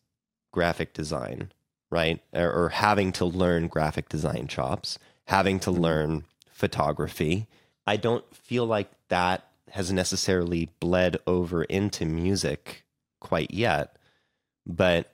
graphic 0.53 0.93
design, 0.93 1.53
right? 1.91 2.21
Or, 2.33 2.53
or, 2.53 2.69
having 2.71 3.13
to 3.13 3.25
learn 3.25 3.69
graphic 3.69 4.09
design 4.09 4.47
chops, 4.47 4.99
having 5.27 5.59
to 5.61 5.71
mm-hmm. 5.71 5.81
learn 5.81 6.25
photography. 6.51 7.49
I 7.87 7.97
don't 7.97 8.25
feel 8.35 8.67
like 8.67 8.91
that 9.09 9.47
has 9.71 9.91
necessarily 9.91 10.71
bled 10.81 11.17
over 11.27 11.65
into 11.65 12.05
music 12.05 12.85
quite 13.21 13.53
yet, 13.53 13.97
but 14.67 15.13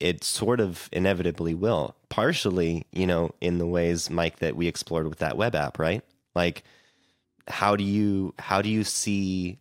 it 0.00 0.24
sort 0.24 0.60
of 0.60 0.88
inevitably 0.92 1.54
will. 1.54 1.94
Partially, 2.08 2.86
you 2.92 3.06
know, 3.06 3.30
in 3.40 3.58
the 3.58 3.66
ways, 3.66 4.10
Mike, 4.10 4.40
that 4.40 4.56
we 4.56 4.66
explored 4.66 5.06
with 5.06 5.20
that 5.20 5.36
web 5.36 5.54
app, 5.54 5.78
right? 5.78 6.02
Like, 6.34 6.64
how 7.48 7.76
do 7.76 7.84
you 7.84 8.34
how 8.38 8.62
do 8.62 8.68
you 8.68 8.84
see 8.84 9.58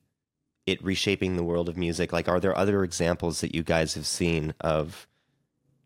it 0.66 0.84
reshaping 0.84 1.36
the 1.36 1.44
world 1.44 1.70
of 1.70 1.78
music? 1.78 2.14
Like, 2.14 2.28
are 2.28 2.40
there 2.40 2.58
other 2.58 2.84
examples 2.84 3.42
that 3.42 3.54
you 3.54 3.64
guys 3.64 3.96
have 3.96 4.06
seen 4.06 4.54
of 4.62 5.08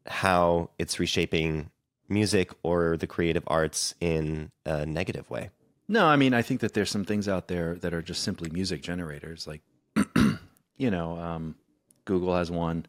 how 0.06 0.70
it's 0.78 1.00
reshaping 1.00 1.72
music 2.08 2.52
or 2.64 2.98
the 2.98 3.08
creative 3.08 3.44
arts 3.48 3.96
in 4.00 4.52
a 4.66 4.86
negative 4.86 5.30
way? 5.30 5.50
No, 5.90 6.06
I 6.06 6.18
mean, 6.18 6.34
I 6.34 6.42
think 6.42 6.62
that 6.62 6.74
there's 6.74 6.92
some 6.92 7.06
things 7.06 7.28
out 7.28 7.48
there 7.48 7.76
that 7.76 7.94
are 7.94 8.02
just 8.02 8.24
simply 8.24 8.50
music 8.50 8.82
generators. 8.82 9.48
Like, 9.48 9.62
you 10.78 10.92
know, 10.92 11.18
um, 11.18 11.56
Google 12.06 12.36
has 12.36 12.52
one. 12.52 12.86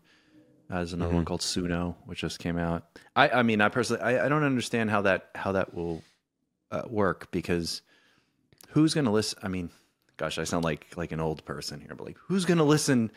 Has 0.69 0.93
another 0.93 1.09
mm-hmm. 1.09 1.17
one 1.17 1.25
called 1.25 1.41
Suno, 1.41 1.95
which 2.05 2.21
just 2.21 2.41
came 2.41 2.59
out. 2.59 2.85
I, 3.17 3.31
I 3.31 3.43
mean, 3.43 3.63
I 3.63 3.71
personally, 3.71 4.03
I, 4.03 4.27
I 4.27 4.29
don't 4.29 4.43
understand 4.43 4.91
how 4.91 5.01
that 5.03 5.31
how 5.35 5.53
that 5.53 5.73
will 5.73 6.03
uh, 6.71 6.83
work 6.89 7.31
because 7.31 7.83
who's 8.71 8.95
going 8.95 9.07
to 9.07 9.11
listen? 9.11 9.39
I 9.43 9.49
mean, 9.49 9.71
gosh, 10.17 10.39
I 10.39 10.45
sound 10.45 10.65
like 10.65 10.87
like 10.97 11.13
an 11.13 11.21
old 11.21 11.45
person 11.45 11.81
here, 11.81 11.95
but 11.95 12.07
like, 12.07 12.19
who's 12.27 12.45
going 12.45 12.59
to 12.59 12.65
listen 12.65 13.11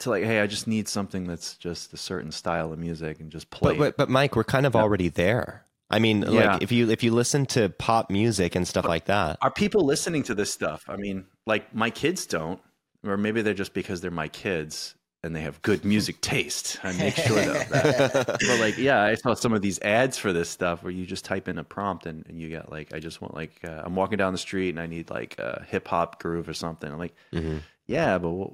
to 0.00 0.10
like, 0.10 0.24
hey, 0.24 0.40
I 0.40 0.46
just 0.46 0.66
need 0.66 0.88
something 0.88 1.26
that's 1.26 1.56
just 1.56 1.92
a 1.92 1.96
certain 1.96 2.30
style 2.30 2.72
of 2.72 2.78
music 2.78 3.20
and 3.20 3.30
just 3.30 3.50
play. 3.50 3.72
But 3.72 3.78
but, 3.78 3.96
but 3.96 4.10
Mike, 4.10 4.36
we're 4.36 4.44
kind 4.44 4.66
of 4.66 4.74
yeah. 4.74 4.82
already 4.82 5.08
there. 5.08 5.64
I 5.88 6.00
mean, 6.00 6.22
yeah. 6.22 6.52
like 6.52 6.62
if 6.62 6.72
you 6.72 6.90
if 6.90 7.02
you 7.02 7.12
listen 7.12 7.46
to 7.46 7.68
pop 7.68 8.10
music 8.10 8.54
and 8.56 8.66
stuff 8.66 8.82
but 8.82 8.88
like 8.88 9.04
that, 9.06 9.38
are 9.40 9.50
people 9.50 9.84
listening 9.84 10.24
to 10.24 10.34
this 10.34 10.52
stuff? 10.52 10.84
I 10.88 10.96
mean, 10.96 11.26
like 11.46 11.74
my 11.74 11.90
kids 11.90 12.26
don't, 12.26 12.60
or 13.04 13.16
maybe 13.16 13.42
they're 13.42 13.54
just 13.54 13.72
because 13.72 14.00
they're 14.00 14.10
my 14.10 14.28
kids 14.28 14.96
and 15.22 15.34
they 15.34 15.40
have 15.40 15.60
good 15.62 15.84
music 15.84 16.20
taste. 16.20 16.78
I 16.82 16.92
make 16.92 17.16
sure 17.16 17.38
of 17.38 17.68
that. 17.70 18.26
but 18.26 18.60
like, 18.60 18.78
yeah, 18.78 19.02
I 19.02 19.14
saw 19.14 19.34
some 19.34 19.52
of 19.52 19.62
these 19.62 19.80
ads 19.80 20.16
for 20.16 20.32
this 20.32 20.48
stuff 20.48 20.82
where 20.82 20.92
you 20.92 21.04
just 21.04 21.24
type 21.24 21.48
in 21.48 21.58
a 21.58 21.64
prompt 21.64 22.06
and, 22.06 22.24
and 22.28 22.40
you 22.40 22.48
get 22.48 22.70
like, 22.70 22.94
I 22.94 23.00
just 23.00 23.20
want 23.20 23.34
like, 23.34 23.52
uh, 23.64 23.82
I'm 23.84 23.96
walking 23.96 24.18
down 24.18 24.32
the 24.32 24.38
street 24.38 24.70
and 24.70 24.80
I 24.80 24.86
need 24.86 25.10
like 25.10 25.38
a 25.38 25.64
hip 25.68 25.88
hop 25.88 26.22
groove 26.22 26.48
or 26.48 26.54
something. 26.54 26.90
I'm 26.90 26.98
like, 26.98 27.14
mm-hmm. 27.32 27.58
yeah, 27.86 28.18
but 28.18 28.30
what, 28.30 28.52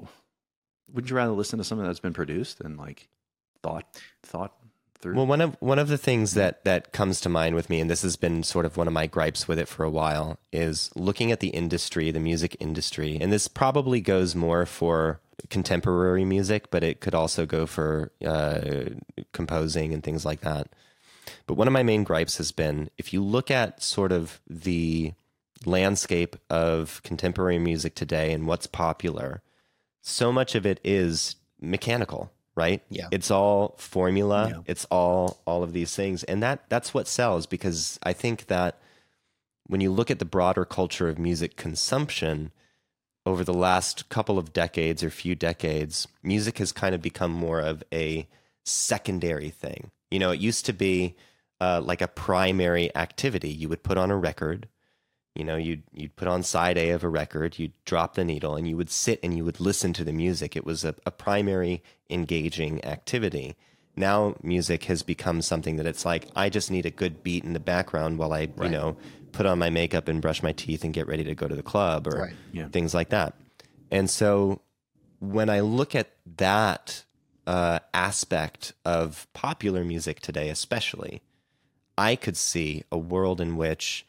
wouldn't 0.93 1.11
you 1.11 1.17
rather 1.17 1.33
listen 1.33 1.59
to 1.59 1.65
something 1.65 1.87
that's 1.87 2.01
been 2.01 2.13
produced 2.13 2.61
and 2.61 2.77
like 2.77 3.09
thought 3.63 3.85
thought 4.23 4.55
through? 4.99 5.15
Well, 5.15 5.27
one 5.27 5.41
of 5.41 5.57
one 5.61 5.79
of 5.79 5.89
the 5.89 5.99
things 5.99 6.35
that 6.35 6.65
that 6.65 6.93
comes 6.93 7.21
to 7.23 7.29
mind 7.29 7.55
with 7.55 7.71
me, 7.71 7.81
and 7.81 7.91
this 7.91 8.03
has 8.03 8.17
been 8.17 8.43
sort 8.43 8.67
of 8.67 8.77
one 8.77 8.87
of 8.87 8.93
my 8.93 9.07
gripes 9.07 9.49
with 9.49 9.59
it 9.59 9.69
for 9.69 9.85
a 9.85 9.91
while, 9.91 10.39
is 10.53 10.91
looking 10.95 11.33
at 11.33 11.41
the 11.41 11.49
industry, 11.49 12.11
the 12.11 12.21
music 12.21 12.57
industry, 12.61 13.19
and 13.21 13.33
this 13.33 13.49
probably 13.49 14.01
goes 14.01 14.35
more 14.35 14.67
for 14.67 15.21
contemporary 15.51 16.25
music, 16.25 16.71
but 16.71 16.83
it 16.83 17.01
could 17.01 17.15
also 17.15 17.47
go 17.47 17.67
for 17.67 18.13
uh, 18.25 18.61
composing 19.33 19.93
and 19.93 20.03
things 20.03 20.25
like 20.25 20.41
that. 20.41 20.69
But 21.47 21.55
one 21.55 21.67
of 21.67 21.73
my 21.73 21.83
main 21.83 22.05
gripes 22.05 22.39
has 22.39 22.53
been 22.53 22.91
if 22.99 23.13
you 23.13 23.23
look 23.23 23.51
at 23.51 23.83
sort 23.83 24.13
of 24.13 24.41
the 24.49 25.13
landscape 25.65 26.37
of 26.51 27.03
contemporary 27.03 27.59
music 27.59 27.95
today 27.95 28.33
and 28.33 28.47
what's 28.47 28.67
popular, 28.67 29.43
so 30.01 30.33
much 30.33 30.55
of 30.55 30.67
it 30.67 30.81
is 30.83 31.37
mechanical, 31.61 32.33
right? 32.55 32.83
Yeah. 32.91 33.09
It's 33.11 33.31
all 33.31 33.77
formula. 33.79 34.49
Yeah. 34.49 34.61
It's 34.67 34.85
all 34.87 35.41
all 35.47 35.63
of 35.63 35.73
these 35.73 35.95
things. 35.95 36.25
And 36.25 36.43
that 36.43 36.65
that's 36.69 36.93
what 36.93 37.09
sells 37.09 37.47
because 37.47 37.99
I 38.03 38.13
think 38.13 38.47
that 38.47 38.79
when 39.67 39.81
you 39.81 39.93
look 39.93 40.11
at 40.11 40.19
the 40.19 40.25
broader 40.25 40.65
culture 40.65 41.09
of 41.09 41.19
music 41.19 41.57
consumption, 41.57 42.53
over 43.25 43.45
the 43.45 43.55
last 43.55 44.09
couple 44.09 44.39
of 44.39 44.53
decades 44.53 45.03
or 45.03 45.11
few 45.11 45.35
decades, 45.35 46.09
music 46.23 46.59
has 46.59 46.73
kind 46.73 46.95
of 46.95 47.03
become 47.03 47.31
more 47.31 47.61
of 47.61 47.83
a 47.93 48.29
secondary 48.65 49.51
thing. 49.51 49.91
You 50.11 50.19
know, 50.19 50.31
it 50.31 50.41
used 50.41 50.67
to 50.67 50.73
be 50.73 51.17
uh, 51.61 51.81
like 51.85 52.03
a 52.03 52.09
primary 52.09 52.95
activity. 52.97 53.51
You 53.51 53.69
would 53.69 53.83
put 53.83 53.97
on 53.97 54.11
a 54.11 54.17
record, 54.17 54.69
you 55.35 55.45
know, 55.45 55.57
you'd 55.57 55.85
you'd 55.93 56.17
put 56.17 56.29
on 56.29 56.43
side 56.43 56.77
A 56.77 56.91
of 56.91 57.05
a 57.05 57.09
record, 57.09 57.59
you'd 57.59 57.73
drop 57.85 58.15
the 58.15 58.25
needle, 58.25 58.57
and 58.57 58.69
you 58.69 58.77
would 58.77 58.91
sit 58.91 59.21
and 59.23 59.37
you 59.37 59.45
would 59.45 59.61
listen 59.61 59.93
to 59.95 60.05
the 60.05 60.13
music. 60.13 60.57
It 60.57 60.67
was 60.67 60.85
a, 60.85 60.95
a 61.07 61.11
primary 61.11 61.83
engaging 62.11 62.85
activity. 62.85 63.57
Now 63.97 64.37
music 64.43 64.85
has 64.85 65.03
become 65.03 65.41
something 65.41 65.77
that 65.77 65.87
it's 65.87 66.05
like 66.05 66.29
I 66.35 66.49
just 66.51 66.71
need 66.71 66.87
a 66.87 66.91
good 66.91 67.23
beat 67.23 67.45
in 67.45 67.53
the 67.53 67.61
background 67.61 68.19
while 68.19 68.33
I, 68.33 68.49
right. 68.57 68.65
you 68.65 68.69
know, 68.69 68.97
put 69.33 69.47
on 69.47 69.59
my 69.59 69.71
makeup 69.71 70.09
and 70.09 70.23
brush 70.23 70.43
my 70.43 70.53
teeth 70.53 70.85
and 70.85 70.95
get 70.95 71.07
ready 71.07 71.25
to 71.25 71.35
go 71.35 71.49
to 71.49 71.55
the 71.55 71.63
club 71.63 72.07
or 72.07 72.23
right. 72.23 72.35
yeah. 72.53 72.69
things 72.69 72.95
like 72.95 73.09
that. 73.11 73.35
And 73.91 74.09
so 74.09 74.61
when 75.21 75.49
I 75.49 75.61
look 75.61 75.95
at 75.95 76.11
that 76.37 77.05
uh, 77.47 77.81
aspect 77.93 78.73
of 78.85 79.27
popular 79.33 79.85
music 79.85 80.21
today, 80.21 80.49
especially, 80.49 81.23
I 81.97 82.17
could 82.17 82.37
see 82.37 82.85
a 82.91 82.99
world 82.99 83.41
in 83.41 83.57
which, 83.57 84.07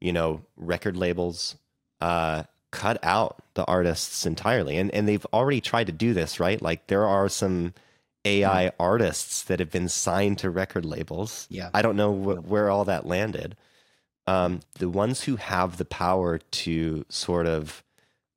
you 0.00 0.12
know, 0.12 0.42
record 0.56 0.96
labels 0.96 1.56
uh, 2.00 2.44
cut 2.70 2.98
out 3.02 3.42
the 3.54 3.64
artists 3.64 4.26
entirely. 4.26 4.76
And, 4.76 4.90
and 4.92 5.08
they've 5.08 5.26
already 5.32 5.60
tried 5.60 5.86
to 5.86 5.92
do 5.92 6.14
this, 6.14 6.40
right? 6.40 6.60
Like 6.60 6.86
there 6.86 7.06
are 7.06 7.28
some 7.28 7.74
AI 8.24 8.72
artists 8.80 9.42
that 9.44 9.60
have 9.60 9.70
been 9.70 9.88
signed 9.88 10.38
to 10.38 10.50
record 10.50 10.84
labels. 10.84 11.46
Yeah. 11.48 11.70
I 11.72 11.82
don't 11.82 11.96
know 11.96 12.12
wh- 12.12 12.48
where 12.48 12.70
all 12.70 12.84
that 12.86 13.06
landed 13.06 13.56
um, 14.26 14.60
the 14.78 14.88
ones 14.88 15.24
who 15.24 15.36
have 15.36 15.76
the 15.76 15.84
power 15.84 16.38
to 16.38 17.04
sort 17.08 17.46
of 17.46 17.82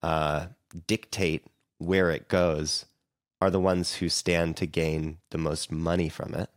uh, 0.04 0.48
dictate 0.88 1.46
where 1.80 2.12
it 2.12 2.28
goes 2.28 2.86
are 3.42 3.50
the 3.50 3.60
ones 3.60 3.96
who 3.96 4.10
stand 4.10 4.58
to 4.58 4.66
gain 4.66 5.18
the 5.32 5.38
most 5.38 5.72
money 5.72 6.10
from 6.10 6.34
it 6.34 6.50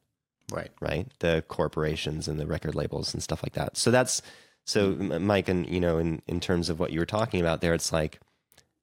Right. 0.53 0.71
right? 0.81 1.07
The 1.21 1.45
corporations 1.49 2.29
and 2.29 2.39
the 2.39 2.47
record 2.47 2.75
labels 2.75 3.15
and 3.15 3.23
stuff 3.23 3.43
like 3.43 3.55
that. 3.55 3.77
So 3.77 3.91
that's 3.91 4.21
so 4.67 4.91
Mike 4.95 5.49
and 5.49 5.67
you 5.69 5.81
know 5.81 5.99
in 5.99 6.21
in 6.27 6.41
terms 6.41 6.69
of 6.69 6.79
what 6.79 6.93
you 6.93 7.01
were 7.01 7.07
talking 7.07 7.41
about 7.41 7.61
there 7.63 7.75
it's 7.75 7.93
like 7.93 8.21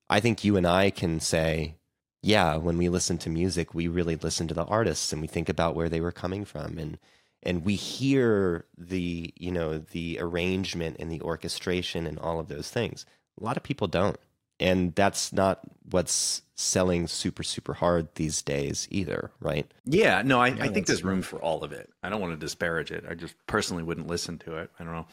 I 0.09 0.19
think 0.19 0.43
you 0.43 0.57
and 0.57 0.65
I 0.65 0.89
can 0.89 1.19
say 1.19 1.75
yeah, 2.21 2.57
when 2.57 2.77
we 2.77 2.89
listen 2.89 3.17
to 3.19 3.29
music, 3.29 3.73
we 3.73 3.87
really 3.87 4.17
listen 4.17 4.47
to 4.49 4.53
the 4.53 4.65
artists 4.65 5.13
and 5.13 5.21
we 5.21 5.27
think 5.27 5.47
about 5.47 5.73
where 5.75 5.87
they 5.87 6.01
were 6.01 6.11
coming 6.11 6.43
from 6.43 6.77
and 6.77 6.97
and 7.43 7.63
we 7.63 7.75
hear 7.75 8.65
the 8.77 9.33
you 9.37 9.51
know 9.51 9.77
the 9.77 10.17
arrangement 10.19 10.97
and 10.99 11.11
the 11.11 11.21
orchestration 11.21 12.05
and 12.05 12.19
all 12.19 12.39
of 12.39 12.47
those 12.47 12.69
things. 12.69 13.05
A 13.39 13.43
lot 13.43 13.57
of 13.57 13.63
people 13.63 13.87
don't. 13.87 14.17
And 14.61 14.93
that's 14.93 15.31
not 15.31 15.61
what's 15.89 16.41
selling 16.55 17.07
super 17.07 17.43
super 17.43 17.75
hard 17.75 18.09
these 18.15 18.41
days 18.41 18.87
either, 18.91 19.31
right? 19.39 19.71
Yeah, 19.85 20.21
no, 20.23 20.41
I, 20.41 20.47
I 20.47 20.67
think 20.67 20.85
there's 20.85 21.03
room 21.03 21.21
for 21.21 21.39
all 21.39 21.63
of 21.63 21.71
it. 21.71 21.89
I 22.03 22.09
don't 22.09 22.19
want 22.19 22.33
to 22.33 22.37
disparage 22.37 22.91
it. 22.91 23.05
I 23.09 23.13
just 23.13 23.35
personally 23.47 23.83
wouldn't 23.83 24.07
listen 24.07 24.37
to 24.39 24.57
it. 24.57 24.69
I 24.77 24.83
don't 24.83 24.93
know. 24.93 25.07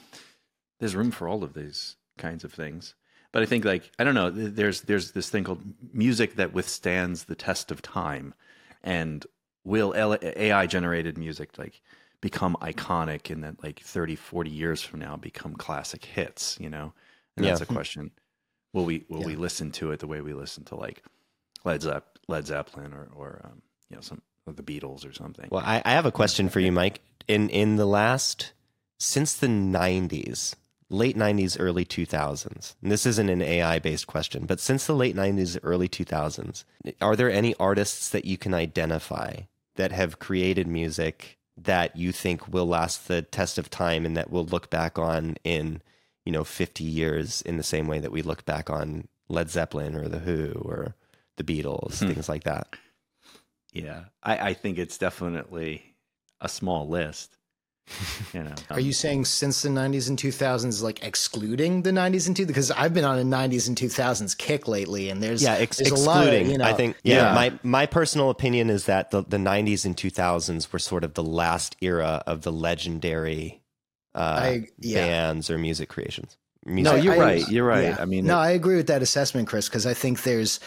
There's 0.80 0.96
room 0.96 1.12
for 1.12 1.28
all 1.28 1.44
of 1.44 1.54
these 1.54 1.94
kinds 2.18 2.42
of 2.42 2.52
things. 2.52 2.94
But 3.30 3.42
I 3.42 3.46
think 3.46 3.64
like 3.64 3.92
I 4.00 4.04
don't 4.04 4.14
know, 4.14 4.30
there's 4.30 4.80
there's 4.82 5.12
this 5.12 5.30
thing 5.30 5.44
called 5.44 5.62
music 5.92 6.34
that 6.36 6.52
withstands 6.52 7.24
the 7.24 7.36
test 7.36 7.70
of 7.70 7.82
time. 7.82 8.34
And 8.82 9.24
will 9.62 9.94
L- 9.94 10.18
AI 10.22 10.66
generated 10.66 11.18
music 11.18 11.58
like 11.58 11.82
become 12.20 12.56
iconic 12.60 13.30
and 13.30 13.44
that 13.44 13.62
like 13.62 13.80
30 13.80 14.16
40 14.16 14.50
years 14.50 14.82
from 14.82 15.00
now 15.00 15.16
become 15.16 15.54
classic 15.54 16.04
hits, 16.04 16.56
you 16.60 16.70
know? 16.70 16.92
And 17.36 17.44
that's 17.44 17.60
a 17.60 17.66
question. 17.66 18.10
Will 18.72 18.84
we 18.84 19.04
will 19.08 19.22
we 19.22 19.36
listen 19.36 19.70
to 19.72 19.92
it 19.92 20.00
the 20.00 20.06
way 20.06 20.20
we 20.20 20.32
listen 20.32 20.64
to 20.64 20.74
like 20.74 21.02
Led 21.64 21.82
Zepp 21.82 22.18
Led 22.28 22.46
Zeppelin 22.46 22.92
or 22.92 23.08
or 23.14 23.40
um, 23.44 23.62
you 23.88 23.96
know 23.96 24.02
some 24.02 24.22
of 24.46 24.56
the 24.56 24.62
Beatles 24.62 25.08
or 25.08 25.12
something? 25.12 25.48
Well, 25.50 25.62
I, 25.64 25.82
I 25.84 25.92
have 25.92 26.06
a 26.06 26.12
question 26.12 26.48
for 26.48 26.60
you, 26.60 26.72
Mike. 26.72 27.00
In 27.28 27.48
in 27.48 27.76
the 27.76 27.86
last 27.86 28.52
since 28.98 29.34
the 29.34 29.46
'90s, 29.46 30.54
late 30.90 31.16
'90s, 31.16 31.56
early 31.58 31.84
2000s. 31.84 32.74
And 32.82 32.92
this 32.92 33.06
isn't 33.06 33.28
an 33.28 33.42
AI 33.42 33.78
based 33.78 34.06
question, 34.06 34.46
but 34.46 34.60
since 34.60 34.86
the 34.86 34.94
late 34.94 35.16
'90s, 35.16 35.58
early 35.62 35.88
2000s, 35.88 36.64
are 37.00 37.16
there 37.16 37.30
any 37.30 37.54
artists 37.56 38.10
that 38.10 38.24
you 38.24 38.36
can 38.36 38.54
identify 38.54 39.40
that 39.76 39.92
have 39.92 40.18
created 40.18 40.66
music 40.66 41.35
that 41.56 41.96
you 41.96 42.12
think 42.12 42.48
will 42.48 42.66
last 42.66 43.08
the 43.08 43.22
test 43.22 43.58
of 43.58 43.70
time 43.70 44.04
and 44.04 44.16
that 44.16 44.30
we'll 44.30 44.44
look 44.44 44.68
back 44.70 44.98
on 44.98 45.36
in 45.44 45.80
you 46.24 46.32
know 46.32 46.44
50 46.44 46.84
years 46.84 47.40
in 47.42 47.56
the 47.56 47.62
same 47.62 47.86
way 47.86 47.98
that 47.98 48.12
we 48.12 48.22
look 48.22 48.44
back 48.44 48.68
on 48.68 49.08
Led 49.28 49.50
Zeppelin 49.50 49.96
or 49.96 50.08
the 50.08 50.20
Who 50.20 50.52
or 50.64 50.94
the 51.36 51.44
Beatles, 51.44 51.98
Hmm. 52.00 52.08
things 52.08 52.28
like 52.28 52.44
that? 52.44 52.68
Yeah, 53.72 54.04
I, 54.22 54.50
I 54.50 54.54
think 54.54 54.78
it's 54.78 54.98
definitely 54.98 55.96
a 56.40 56.48
small 56.48 56.88
list. 56.88 57.35
You 58.34 58.42
know, 58.42 58.54
Are 58.70 58.80
you 58.80 58.92
saying 58.92 59.24
since 59.26 59.62
the 59.62 59.68
90s 59.68 60.08
and 60.08 60.18
2000s, 60.18 60.82
like 60.82 61.02
excluding 61.04 61.82
the 61.82 61.90
90s 61.92 62.26
and 62.26 62.36
2000s? 62.36 62.46
Because 62.46 62.70
I've 62.70 62.92
been 62.92 63.04
on 63.04 63.18
a 63.18 63.22
90s 63.22 63.68
and 63.68 63.76
2000s 63.76 64.36
kick 64.36 64.66
lately, 64.68 65.08
and 65.08 65.22
there's 65.22 65.42
yeah, 65.42 65.54
ex- 65.54 65.78
there's 65.78 65.92
excluding. 65.92 66.08
a 66.08 66.24
lot 66.26 66.34
of, 66.34 66.46
you 66.48 66.58
know, 66.58 66.64
I 66.64 66.72
think 66.72 66.96
yeah, 67.04 67.28
Yeah. 67.28 67.34
My 67.34 67.58
my 67.62 67.86
personal 67.86 68.30
opinion 68.30 68.68
is 68.70 68.86
that 68.86 69.10
the 69.12 69.22
the 69.22 69.36
'90s 69.38 69.84
and 69.86 69.96
2000s 69.96 70.72
were 70.72 70.78
sort 70.78 71.04
of 71.04 71.14
the 71.14 71.22
last 71.22 71.76
era 71.80 72.22
of 72.26 72.42
the 72.42 72.52
legendary 72.52 73.62
uh, 74.14 74.18
I- 74.42 74.68
yeah. 74.80 75.06
bands 75.06 75.48
or 75.50 75.56
music 75.58 75.88
creations. 75.88 76.36
No, 76.64 76.96
you're 76.96 77.14
I- 77.14 77.18
right. 77.18 77.48
You're 77.48 77.64
right. 77.66 77.84
yeah. 77.84 77.96
I 78.00 78.04
mean, 78.06 78.26
no, 78.26 78.36
it- 78.38 78.42
I 78.42 78.50
agree 78.50 78.76
with 78.76 78.88
that 78.88 79.00
assessment, 79.02 79.46
Chris, 79.48 79.68
because 79.68 79.86
I 79.86 79.94
think 79.94 80.24
there's, 80.24 80.58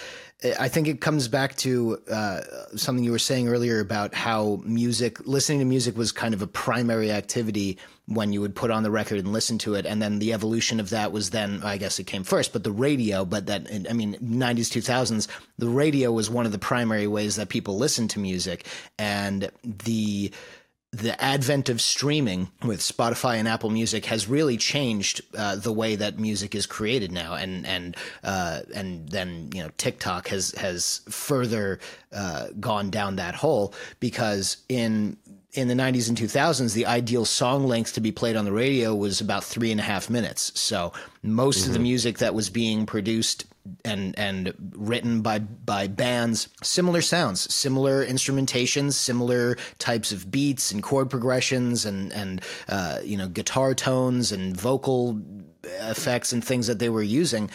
I 0.42 0.70
think 0.70 0.88
it 0.88 1.02
comes 1.02 1.28
back 1.28 1.58
to 1.58 2.00
uh, 2.10 2.42
something 2.78 3.04
you 3.04 3.12
were 3.12 3.20
saying 3.20 3.50
earlier 3.50 3.82
about 3.82 4.14
how 4.14 4.62
music, 4.64 5.28
listening 5.28 5.60
to 5.60 5.66
music 5.66 5.98
was 5.98 6.14
kind 6.14 6.34
of 6.34 6.42
a 6.42 6.48
primary 6.48 7.12
activity 7.12 7.78
when 8.06 8.32
you 8.32 8.40
would 8.40 8.56
put 8.56 8.72
on 8.72 8.84
the 8.84 8.90
record 8.90 9.20
and 9.20 9.34
listen 9.34 9.58
to 9.60 9.76
it. 9.76 9.86
And 9.86 10.02
then 10.02 10.20
the 10.20 10.32
evolution 10.32 10.80
of 10.80 10.92
that 10.92 11.12
was 11.12 11.32
then, 11.32 11.62
I 11.62 11.76
guess 11.76 12.00
it 12.00 12.06
came 12.06 12.24
first, 12.24 12.54
but 12.54 12.64
the 12.64 12.72
radio, 12.72 13.26
but 13.26 13.48
that, 13.48 13.68
I 13.90 13.92
mean, 13.92 14.16
90s, 14.16 14.72
2000s, 14.72 15.28
the 15.58 15.68
radio 15.68 16.10
was 16.10 16.30
one 16.30 16.46
of 16.46 16.54
the 16.54 16.58
primary 16.58 17.06
ways 17.06 17.36
that 17.36 17.50
people 17.50 17.78
listened 17.78 18.12
to 18.12 18.20
music. 18.20 18.66
And 18.98 19.52
the, 19.64 20.32
the 20.92 21.22
advent 21.24 21.70
of 21.70 21.80
streaming 21.80 22.50
with 22.64 22.80
Spotify 22.80 23.36
and 23.36 23.48
Apple 23.48 23.70
Music 23.70 24.06
has 24.06 24.28
really 24.28 24.58
changed 24.58 25.22
uh, 25.38 25.56
the 25.56 25.72
way 25.72 25.96
that 25.96 26.18
music 26.18 26.56
is 26.56 26.66
created 26.66 27.12
now, 27.12 27.36
and 27.36 27.66
and 27.66 27.96
uh, 28.24 28.62
and 28.74 29.08
then 29.10 29.50
you 29.54 29.62
know 29.62 29.70
TikTok 29.78 30.30
has 30.30 30.52
has 30.54 31.02
further 31.10 31.80
uh, 32.12 32.48
gone 32.60 32.90
down 32.90 33.18
that 33.18 33.36
hole 33.36 33.74
because 34.00 34.58
in 34.68 35.18
in 35.54 35.68
the 35.68 35.74
90s 35.74 36.08
and 36.08 36.18
2000s, 36.18 36.74
the 36.74 36.86
ideal 36.86 37.26
song 37.26 37.66
length 37.66 37.94
to 37.94 38.02
be 38.02 38.12
played 38.12 38.36
on 38.36 38.46
the 38.46 38.52
radio 38.52 38.94
was 38.94 39.20
about 39.20 39.44
three 39.44 39.72
and 39.72 39.80
a 39.80 39.84
half 39.84 40.08
minutes. 40.08 40.52
So 40.60 40.94
most 41.24 41.66
of 41.66 41.74
the 41.74 41.80
music 41.80 42.20
that 42.20 42.36
was 42.36 42.52
being 42.52 42.86
produced 42.86 43.46
and 43.86 44.18
and 44.18 44.54
written 44.76 45.22
by 45.22 45.40
by 45.40 45.88
bands, 45.88 46.50
similar 46.64 47.02
sounds, 47.02 47.54
similar 47.54 48.06
instrumentations, 48.06 48.94
similar 48.94 49.58
types 49.78 50.12
of 50.12 50.32
beats 50.32 50.72
and 50.72 50.84
chord 50.84 51.10
progressions, 51.10 51.86
and 51.86 52.12
and 52.14 52.42
uh, 52.68 53.00
you 53.04 53.18
know 53.18 53.28
guitar 53.28 53.74
tones 53.74 54.32
and 54.32 54.56
vocal 54.56 55.20
effects 55.64 56.34
and 56.34 56.44
things 56.44 56.68
that 56.68 56.80
they 56.80 56.90
were 56.90 57.04
using. 57.04 57.50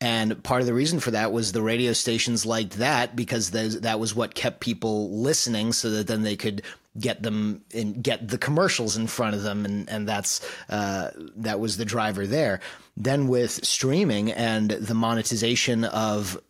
And 0.00 0.40
part 0.44 0.60
of 0.60 0.66
the 0.66 0.74
reason 0.74 1.00
for 1.00 1.10
that 1.10 1.32
was 1.32 1.50
the 1.50 1.62
radio 1.62 1.92
stations 1.92 2.46
liked 2.46 2.78
that 2.78 3.16
because 3.16 3.50
that 3.50 3.98
was 3.98 4.14
what 4.14 4.34
kept 4.34 4.60
people 4.60 5.10
listening, 5.10 5.72
so 5.72 5.90
that 5.90 6.06
then 6.06 6.22
they 6.22 6.36
could 6.36 6.62
get 6.98 7.22
them 7.22 7.62
and 7.74 8.02
get 8.02 8.28
the 8.28 8.38
commercials 8.38 8.96
in 8.96 9.06
front 9.08 9.34
of 9.34 9.42
them, 9.42 9.64
and 9.64 9.88
and 9.88 10.08
that's 10.08 10.40
uh, 10.68 11.10
that 11.36 11.58
was 11.58 11.76
the 11.76 11.84
driver 11.84 12.26
there. 12.26 12.60
Then 12.96 13.28
with 13.28 13.64
streaming 13.64 14.30
and 14.32 14.70
the 14.70 14.94
monetization 14.94 15.84
of 15.84 16.40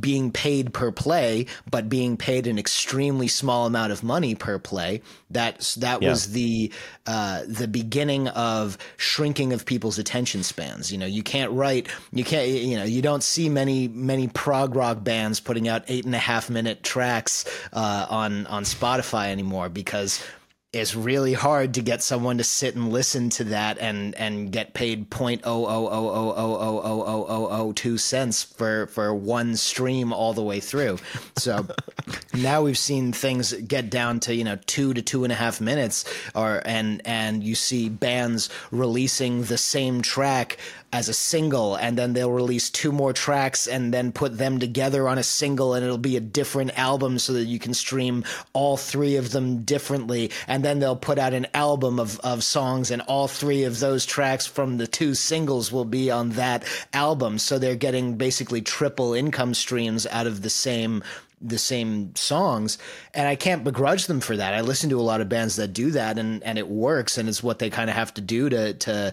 being 0.00 0.30
paid 0.30 0.72
per 0.72 0.90
play, 0.92 1.46
but 1.70 1.88
being 1.88 2.16
paid 2.16 2.46
an 2.46 2.58
extremely 2.58 3.28
small 3.28 3.66
amount 3.66 3.92
of 3.92 4.02
money 4.02 4.34
per 4.34 4.58
play. 4.58 5.00
That's 5.30 5.74
that 5.76 6.02
Yeah. 6.02 6.10
was 6.10 6.32
the 6.32 6.72
uh, 7.06 7.42
the 7.46 7.68
beginning 7.68 8.28
of 8.28 8.76
shrinking 8.96 9.52
of 9.52 9.64
people's 9.64 9.98
attention 9.98 10.42
spans. 10.42 10.92
You 10.92 10.98
know, 10.98 11.06
you 11.06 11.22
can't 11.22 11.52
write, 11.52 11.88
you 12.12 12.24
can't, 12.24 12.48
you 12.48 12.76
know, 12.76 12.84
you 12.84 13.02
don't 13.02 13.22
see 13.22 13.48
many 13.48 13.88
many 13.88 14.28
prog 14.28 14.74
rock 14.74 15.02
bands 15.04 15.40
putting 15.40 15.68
out 15.68 15.84
eight 15.88 16.04
and 16.04 16.14
a 16.14 16.18
half 16.18 16.50
minute 16.50 16.82
tracks 16.82 17.44
uh, 17.72 18.06
on 18.10 18.46
on 18.46 18.64
Spotify 18.64 19.28
anymore 19.28 19.68
because 19.68 20.22
it's 20.70 20.94
really 20.94 21.32
hard 21.32 21.72
to 21.72 21.80
get 21.80 22.02
someone 22.02 22.36
to 22.36 22.44
sit 22.44 22.74
and 22.74 22.92
listen 22.92 23.30
to 23.30 23.44
that 23.44 23.78
and 23.78 24.14
and 24.16 24.52
get 24.52 24.74
paid 24.74 25.08
point 25.08 25.40
oh 25.44 25.64
oh 25.64 25.88
oh 25.88 26.08
oh 26.10 26.34
oh 26.36 26.58
oh 26.60 26.82
oh 26.84 27.04
oh 27.06 27.26
oh 27.26 27.48
oh 27.50 27.72
two 27.72 27.96
cents 27.96 28.42
for 28.42 28.86
for 28.88 29.14
one 29.14 29.56
stream 29.56 30.12
all 30.12 30.34
the 30.34 30.42
way 30.42 30.60
through. 30.60 30.98
So 31.38 31.66
now 32.34 32.60
we've 32.60 32.76
seen 32.76 33.14
things 33.14 33.54
get 33.54 33.88
down 33.88 34.20
to 34.20 34.34
you 34.34 34.44
know 34.44 34.58
two 34.66 34.92
to 34.92 35.00
two 35.00 35.24
and 35.24 35.32
a 35.32 35.36
half 35.36 35.58
minutes, 35.58 36.04
or 36.34 36.60
and 36.66 37.00
and 37.06 37.42
you 37.42 37.54
see 37.54 37.88
bands 37.88 38.50
releasing 38.70 39.44
the 39.44 39.58
same 39.58 40.02
track 40.02 40.58
as 40.92 41.08
a 41.08 41.14
single 41.14 41.74
and 41.74 41.98
then 41.98 42.14
they'll 42.14 42.32
release 42.32 42.70
two 42.70 42.90
more 42.90 43.12
tracks 43.12 43.66
and 43.66 43.92
then 43.92 44.10
put 44.10 44.38
them 44.38 44.58
together 44.58 45.06
on 45.06 45.18
a 45.18 45.22
single 45.22 45.74
and 45.74 45.84
it'll 45.84 45.98
be 45.98 46.16
a 46.16 46.20
different 46.20 46.78
album 46.78 47.18
so 47.18 47.34
that 47.34 47.44
you 47.44 47.58
can 47.58 47.74
stream 47.74 48.24
all 48.54 48.76
three 48.76 49.16
of 49.16 49.30
them 49.32 49.62
differently. 49.64 50.30
And 50.46 50.64
then 50.64 50.78
they'll 50.78 50.96
put 50.96 51.18
out 51.18 51.34
an 51.34 51.46
album 51.52 52.00
of, 52.00 52.18
of 52.20 52.42
songs 52.42 52.90
and 52.90 53.02
all 53.02 53.28
three 53.28 53.64
of 53.64 53.80
those 53.80 54.06
tracks 54.06 54.46
from 54.46 54.78
the 54.78 54.86
two 54.86 55.14
singles 55.14 55.70
will 55.70 55.84
be 55.84 56.10
on 56.10 56.30
that 56.30 56.64
album. 56.94 57.38
So 57.38 57.58
they're 57.58 57.76
getting 57.76 58.16
basically 58.16 58.62
triple 58.62 59.12
income 59.12 59.52
streams 59.52 60.06
out 60.06 60.26
of 60.26 60.42
the 60.42 60.50
same 60.50 61.02
the 61.40 61.58
same 61.58 62.14
songs. 62.16 62.78
And 63.14 63.28
I 63.28 63.36
can't 63.36 63.62
begrudge 63.62 64.06
them 64.06 64.18
for 64.18 64.36
that. 64.36 64.54
I 64.54 64.62
listen 64.62 64.90
to 64.90 64.98
a 64.98 65.02
lot 65.02 65.20
of 65.20 65.28
bands 65.28 65.54
that 65.56 65.68
do 65.68 65.92
that 65.92 66.18
and 66.18 66.42
and 66.42 66.58
it 66.58 66.68
works 66.68 67.18
and 67.18 67.28
it's 67.28 67.42
what 67.42 67.58
they 67.58 67.70
kind 67.70 67.90
of 67.90 67.96
have 67.96 68.14
to 68.14 68.20
do 68.20 68.48
to 68.48 68.74
to 68.74 69.12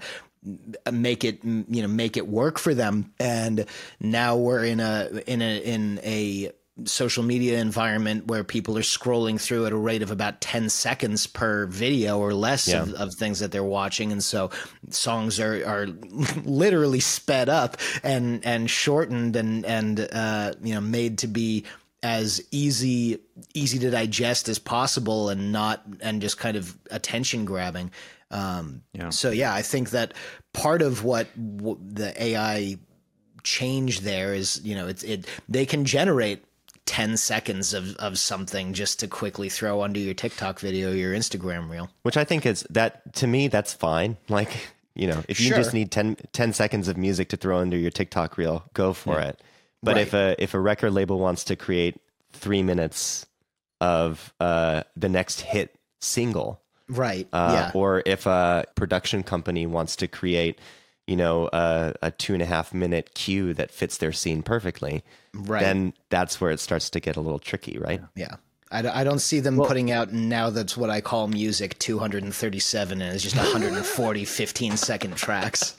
make 0.91 1.23
it 1.23 1.43
you 1.43 1.81
know 1.81 1.87
make 1.87 2.17
it 2.17 2.27
work 2.27 2.59
for 2.59 2.73
them. 2.73 3.13
And 3.19 3.65
now 3.99 4.35
we're 4.37 4.65
in 4.65 4.79
a 4.79 5.09
in 5.27 5.41
a 5.41 5.57
in 5.59 5.99
a 6.03 6.51
social 6.83 7.23
media 7.23 7.59
environment 7.59 8.27
where 8.27 8.43
people 8.43 8.77
are 8.77 8.81
scrolling 8.81 9.39
through 9.39 9.65
at 9.65 9.71
a 9.71 9.77
rate 9.77 10.01
of 10.01 10.11
about 10.11 10.41
10 10.41 10.67
seconds 10.67 11.25
per 11.25 11.65
video 11.67 12.19
or 12.19 12.33
less 12.33 12.67
Yeah. 12.67 12.81
of, 12.81 12.93
of 12.95 13.15
things 13.15 13.39
that 13.39 13.53
they're 13.53 13.63
watching. 13.63 14.11
And 14.11 14.21
so 14.21 14.49
songs 14.89 15.39
are 15.39 15.65
are 15.65 15.87
literally 16.43 16.99
sped 16.99 17.47
up 17.47 17.77
and 18.03 18.45
and 18.45 18.69
shortened 18.69 19.37
and 19.37 19.65
and 19.65 19.99
uh 20.11 20.53
you 20.61 20.73
know 20.73 20.81
made 20.81 21.19
to 21.19 21.27
be 21.27 21.63
as 22.03 22.41
easy 22.51 23.19
easy 23.53 23.79
to 23.79 23.89
digest 23.89 24.49
as 24.49 24.59
possible 24.59 25.29
and 25.29 25.51
not 25.53 25.81
and 26.01 26.21
just 26.21 26.37
kind 26.37 26.57
of 26.57 26.77
attention 26.91 27.45
grabbing 27.45 27.89
um 28.35 28.81
Yeah. 28.93 29.09
so 29.11 29.29
yeah 29.31 29.53
i 29.53 29.61
think 29.61 29.89
that 29.91 30.13
part 30.53 30.81
of 30.81 31.03
what 31.03 31.27
w- 31.57 31.79
the 31.81 32.09
ai 32.27 32.77
change 33.43 34.01
there 34.01 34.33
is 34.33 34.59
you 34.63 34.75
know 34.75 34.87
it's 34.87 35.03
it 35.03 35.25
they 35.47 35.65
can 35.65 35.85
generate 35.85 36.43
10 36.87 37.17
seconds 37.17 37.73
of, 37.73 37.95
of 37.97 38.17
something 38.19 38.73
just 38.73 38.99
to 38.99 39.07
quickly 39.07 39.49
throw 39.49 39.81
under 39.81 39.99
your 39.99 40.13
TikTok 40.13 40.59
video, 40.59 40.91
your 40.91 41.15
Instagram 41.15 41.67
reel. 41.67 41.89
Which 42.03 42.15
I 42.15 42.23
think 42.23 42.45
is 42.45 42.61
that 42.69 43.11
to 43.15 43.25
me, 43.25 43.47
that's 43.47 43.73
fine. 43.73 44.17
Like, 44.29 44.51
you 44.93 45.07
know, 45.07 45.23
if 45.27 45.39
you 45.41 45.49
just 45.55 45.73
need 45.73 45.89
10, 45.91 46.15
10 46.31 46.53
seconds 46.53 46.87
of 46.87 46.95
music 46.95 47.29
to 47.29 47.37
throw 47.37 47.57
under 47.57 47.75
your 47.75 47.89
TikTok 47.89 48.37
reel, 48.37 48.65
go 48.75 48.93
for 48.93 49.19
it. 49.19 49.41
But 49.81 49.95
Right. 49.95 50.01
if 50.07 50.13
a 50.13 50.35
if 50.37 50.53
a 50.53 50.59
record 50.59 50.91
label 50.93 51.17
wants 51.17 51.43
to 51.45 51.55
create 51.55 51.99
three 52.33 52.61
minutes 52.61 53.25
of 53.81 54.31
uh, 54.39 54.83
the 54.95 55.09
next 55.09 55.41
hit 55.41 55.75
single, 56.01 56.61
Right. 56.87 57.27
uh, 57.33 57.69
yeah. 57.73 57.79
or 57.79 58.03
if 58.05 58.25
a 58.25 58.65
production 58.75 59.23
company 59.23 59.65
wants 59.65 59.95
to 59.97 60.07
create, 60.07 60.59
you 61.07 61.15
know, 61.15 61.49
a, 61.51 61.93
a 62.01 62.11
two 62.11 62.33
and 62.33 62.41
a 62.43 62.45
half 62.45 62.73
minute 62.73 63.13
cue 63.15 63.53
that 63.55 63.71
fits 63.71 63.97
their 63.97 64.11
scene 64.11 64.43
perfectly, 64.43 65.03
Right. 65.33 65.61
then 65.61 65.93
that's 66.09 66.39
where 66.39 66.51
it 66.51 66.59
starts 66.59 66.89
to 66.91 66.99
get 66.99 67.15
a 67.15 67.21
little 67.21 67.39
tricky, 67.39 67.77
right? 67.77 68.01
yeah. 68.15 68.35
I, 68.71 68.81
d- 68.81 68.87
I 68.87 69.03
don't 69.03 69.19
see 69.19 69.39
them 69.41 69.57
putting 69.57 69.91
out 69.91 70.11
now 70.11 70.49
that's 70.49 70.75
what 70.75 70.89
I 70.89 70.99
call 70.99 71.27
music 71.27 71.77
237 71.79 73.01
and 73.01 73.13
it's 73.13 73.23
just 73.23 73.35
140 73.35 74.25
15 74.25 74.75
second 74.77 75.15
tracks. 75.15 75.75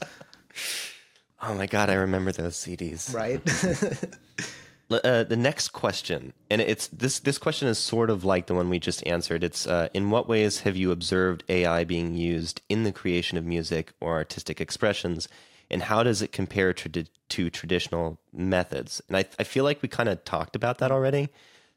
Oh 1.43 1.55
my 1.55 1.67
god, 1.67 1.91
I 1.91 1.95
remember 1.95 2.31
those 2.33 2.55
CDs. 2.57 3.13
Right. 3.13 3.41
Uh, 4.89 5.25
the 5.25 5.37
next 5.37 5.71
question, 5.71 6.33
and 6.49 6.61
it's 6.61 6.87
this. 6.89 7.19
This 7.19 7.39
question 7.39 7.67
is 7.67 7.77
sort 7.77 8.09
of 8.09 8.25
like 8.25 8.47
the 8.47 8.55
one 8.55 8.69
we 8.69 8.79
just 8.79 9.05
answered. 9.05 9.43
It's 9.43 9.67
uh, 9.67 9.89
in 9.93 10.11
what 10.11 10.29
ways 10.29 10.61
have 10.61 10.77
you 10.77 10.93
observed 10.93 11.43
AI 11.49 11.83
being 11.83 12.15
used 12.15 12.63
in 12.69 12.85
the 12.85 12.93
creation 12.93 13.37
of 13.37 13.45
music 13.45 13.95
or 14.01 14.15
artistic 14.15 14.61
expressions, 14.61 15.29
and 15.69 15.83
how 15.83 16.05
does 16.05 16.23
it 16.23 16.31
compare 16.31 16.73
to 16.73 17.05
to 17.05 17.51
traditional 17.51 18.21
methods? 18.33 19.03
And 19.09 19.17
I, 19.17 19.25
I 19.41 19.43
feel 19.43 19.65
like 19.65 19.83
we 19.83 19.89
kind 19.89 20.09
of 20.09 20.23
talked 20.23 20.55
about 20.55 20.79
that 20.79 20.93
already. 20.93 21.31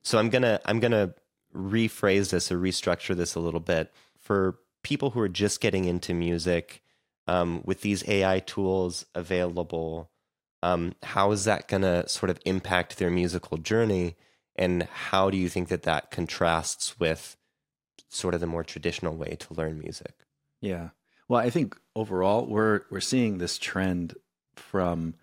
So 0.03 0.19
I'm 0.19 0.29
gonna 0.29 0.61
I'm 0.65 0.79
gonna 0.79 1.15
rephrase 1.55 2.29
this 2.29 2.51
or 2.51 2.59
restructure 2.59 3.15
this 3.15 3.33
a 3.33 3.39
little 3.39 3.59
bit 3.59 3.91
for 4.19 4.59
people 4.83 5.09
who 5.09 5.19
are 5.19 5.29
just 5.29 5.61
getting 5.61 5.85
into 5.85 6.13
music 6.13 6.83
um, 7.27 7.61
with 7.65 7.81
these 7.81 8.07
AI 8.07 8.39
tools 8.39 9.07
available 9.15 10.11
um, 10.61 10.93
how 11.03 11.31
is 11.31 11.45
that 11.45 11.67
going 11.67 11.83
to 11.83 12.07
sort 12.07 12.29
of 12.29 12.39
impact 12.45 12.97
their 12.97 13.09
musical 13.09 13.57
journey 13.57 14.15
and 14.55 14.83
how 14.83 15.29
do 15.29 15.37
you 15.37 15.47
think 15.47 15.69
that 15.69 15.83
that 15.83 16.11
contrasts 16.11 16.99
with 16.99 17.37
sort 18.09 18.33
of 18.33 18.41
the 18.41 18.47
more 18.47 18.63
traditional 18.63 19.15
way 19.15 19.37
to 19.39 19.53
learn 19.53 19.79
music 19.79 20.15
Yeah. 20.61 20.89
Well, 21.29 21.39
I 21.39 21.49
think 21.51 21.77
overall 21.95 22.45
we're 22.45 22.81
we're 22.89 22.99
seeing 23.01 23.37
this 23.37 23.57
trend 23.57 24.15
from, 24.55 25.13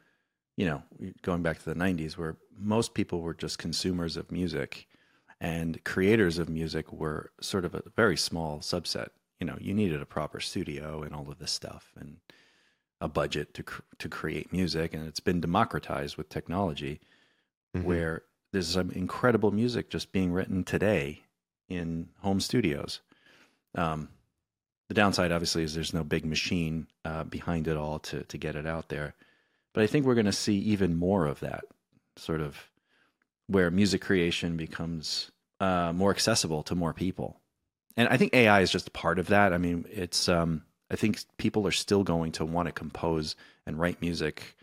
you 0.57 0.65
know, 0.65 0.83
going 1.23 1.43
back 1.43 1.59
to 1.59 1.65
the 1.65 1.75
'90s, 1.75 2.17
where 2.17 2.37
most 2.57 2.95
people 2.95 3.21
were 3.21 3.35
just 3.35 3.59
consumers 3.59 4.17
of 4.17 4.31
music, 4.31 4.87
and 5.41 5.83
creators 5.85 6.39
of 6.39 6.49
music 6.49 6.93
were 6.93 7.33
sort 7.41 7.65
of 7.65 7.75
a 7.75 7.83
very 7.97 8.17
small 8.17 8.61
subset. 8.61 9.09
You 9.41 9.47
know, 9.47 9.59
you 9.61 9.75
needed 9.75 10.01
a 10.01 10.07
proper 10.07 10.41
studio 10.41 11.03
and 11.03 11.15
all 11.15 11.29
of 11.29 11.39
this 11.39 11.51
stuff, 11.51 11.93
and 11.99 12.19
a 13.01 13.09
budget 13.09 13.53
to 13.55 13.63
cr- 13.63 13.83
to 13.99 14.09
create 14.09 14.53
music, 14.53 14.95
and 14.95 15.07
it's 15.07 15.21
been 15.21 15.41
democratized 15.41 16.17
with 16.17 16.29
technology, 16.29 17.01
Mhm. 17.75 17.83
where 17.85 18.23
there's 18.53 18.69
some 18.69 18.91
incredible 18.91 19.51
music 19.51 19.91
just 19.91 20.13
being 20.13 20.33
written 20.33 20.65
today 20.65 21.23
in 21.69 22.09
home 22.21 22.41
studios. 22.41 23.01
Um, 23.75 24.09
the 24.89 24.95
downside, 24.95 25.33
obviously, 25.33 25.63
is 25.63 25.75
there's 25.75 25.93
no 25.93 26.05
big 26.05 26.25
machine 26.25 26.87
uh, 27.05 27.25
behind 27.25 27.69
it 27.69 27.77
all 27.77 27.99
to 28.01 28.23
to 28.25 28.39
get 28.39 28.57
it 28.57 28.67
out 28.67 28.89
there. 28.89 29.15
But 29.75 29.83
I 29.83 29.87
think 29.87 30.07
we're 30.07 30.15
going 30.15 30.27
to 30.27 30.33
see 30.33 30.59
even 30.59 30.97
more 30.97 31.27
of 31.27 31.41
that 31.41 31.65
sort 32.17 32.41
of 32.41 32.71
where 33.47 33.71
music 33.71 34.01
creation 34.01 34.57
becomes 34.57 35.31
uh, 35.61 35.93
more 35.93 36.11
accessible 36.11 36.63
to 36.63 36.75
more 36.75 36.93
people. 36.95 37.41
And 37.97 38.09
I 38.09 38.17
think 38.17 38.33
AI 38.35 38.61
is 38.61 38.71
just 38.71 38.93
part 38.93 39.19
of 39.19 39.27
that. 39.29 39.53
I 39.53 39.59
mean, 39.59 39.87
it's 39.91 40.29
um, 40.29 40.65
I 40.91 40.97
think 40.97 41.19
people 41.37 41.67
are 41.67 41.73
still 41.73 42.03
going 42.05 42.33
to 42.33 42.45
want 42.45 42.67
to 42.67 42.73
compose 42.73 43.35
and 43.67 43.79
write 43.79 44.01
music, 44.01 44.57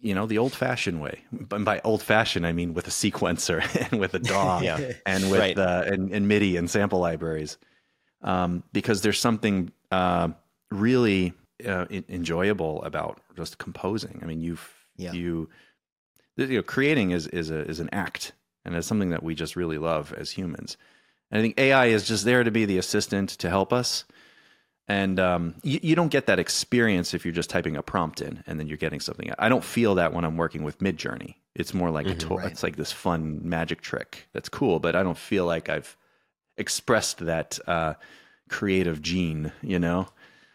you 0.00 0.14
know, 0.14 0.26
the 0.26 0.38
old-fashioned 0.38 1.00
way. 1.00 1.20
And 1.52 1.64
by 1.64 1.80
old-fashioned, 1.84 2.46
I 2.46 2.52
mean 2.52 2.74
with 2.74 2.86
a 2.88 2.90
sequencer 2.90 3.60
and 3.92 4.00
with 4.00 4.14
a 4.14 4.18
DAW 4.32 4.60
Yeah. 4.60 4.92
and 5.06 5.30
with 5.30 5.40
Right. 5.40 5.58
uh, 5.58 5.84
and, 5.86 6.10
and 6.12 6.26
MIDI 6.26 6.56
and 6.56 6.68
sample 6.68 6.98
libraries, 6.98 7.58
um, 8.22 8.62
because 8.72 9.02
there's 9.02 9.18
something 9.20 9.70
uh, 9.90 10.28
really 10.70 11.32
uh, 11.64 11.86
en- 11.90 12.04
enjoyable 12.08 12.82
about 12.82 13.20
just 13.36 13.58
composing. 13.58 14.18
I 14.22 14.26
mean, 14.26 14.40
you've 14.40 14.68
Yeah. 14.96 15.12
you, 15.12 15.48
you 16.36 16.56
know, 16.56 16.62
creating 16.62 17.10
is 17.12 17.26
is 17.28 17.50
a 17.50 17.60
is 17.68 17.80
an 17.80 17.88
act, 17.92 18.32
and 18.64 18.74
it's 18.74 18.86
something 18.86 19.10
that 19.10 19.22
we 19.22 19.34
just 19.34 19.56
really 19.56 19.78
love 19.78 20.12
as 20.14 20.30
humans. 20.32 20.76
And 21.30 21.38
I 21.38 21.42
think 21.42 21.58
AI 21.58 21.86
is 21.86 22.06
just 22.08 22.24
there 22.24 22.42
to 22.42 22.50
be 22.50 22.64
the 22.64 22.78
assistant 22.78 23.28
to 23.38 23.48
help 23.48 23.72
us. 23.72 24.04
And 24.88 25.20
um, 25.20 25.54
you, 25.62 25.78
you 25.82 25.94
don't 25.94 26.10
get 26.10 26.26
that 26.26 26.38
experience 26.40 27.14
if 27.14 27.24
you're 27.24 27.32
just 27.34 27.50
typing 27.50 27.76
a 27.76 27.82
prompt 27.82 28.20
in 28.20 28.42
and 28.46 28.58
then 28.58 28.66
you're 28.66 28.76
getting 28.76 28.98
something. 29.00 29.32
I 29.38 29.48
don't 29.48 29.64
feel 29.64 29.94
that 29.96 30.12
when 30.12 30.24
I'm 30.24 30.36
working 30.36 30.64
with 30.64 30.78
Midjourney. 30.78 31.36
It's 31.54 31.74
more 31.74 31.90
like 31.90 32.06
a 32.06 32.14
tool. 32.14 32.38
Right. 32.38 32.50
It's 32.50 32.62
like 32.62 32.76
this 32.76 32.90
fun 32.92 33.40
magic 33.42 33.82
trick 33.82 34.28
that's 34.32 34.48
cool, 34.48 34.78
but 34.80 34.96
I 34.96 35.02
don't 35.02 35.18
feel 35.18 35.46
like 35.46 35.68
I've 35.68 35.96
expressed 36.56 37.18
that 37.18 37.58
uh, 37.66 37.94
creative 38.48 39.02
gene. 39.02 39.52
You 39.62 39.78
know, 39.78 40.08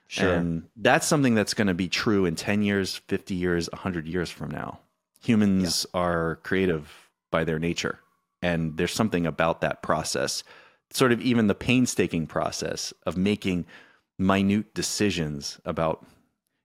Sure. 0.08 0.34
and 0.34 0.64
that's 0.76 1.08
something 1.08 1.34
that's 1.36 1.54
going 1.54 1.68
to 1.68 1.74
be 1.74 1.88
true 1.88 2.26
in 2.26 2.36
10 2.36 2.62
years, 2.62 2.96
50 2.96 3.34
years, 3.36 3.70
100 3.72 4.08
years 4.08 4.30
from 4.30 4.52
now. 4.52 4.80
Humans 5.22 5.86
are 5.94 6.40
creative 6.44 7.10
by 7.32 7.44
their 7.44 7.58
nature. 7.60 8.00
And 8.42 8.78
there's 8.78 8.94
something 8.94 9.26
about 9.26 9.62
that 9.62 9.82
process, 9.82 10.44
sort 10.92 11.12
of 11.12 11.20
even 11.22 11.48
the 11.48 11.56
painstaking 11.56 12.28
process 12.28 12.94
of 13.06 13.18
making 13.18 13.66
minute 14.18 14.74
decisions 14.74 15.60
about, 15.66 16.06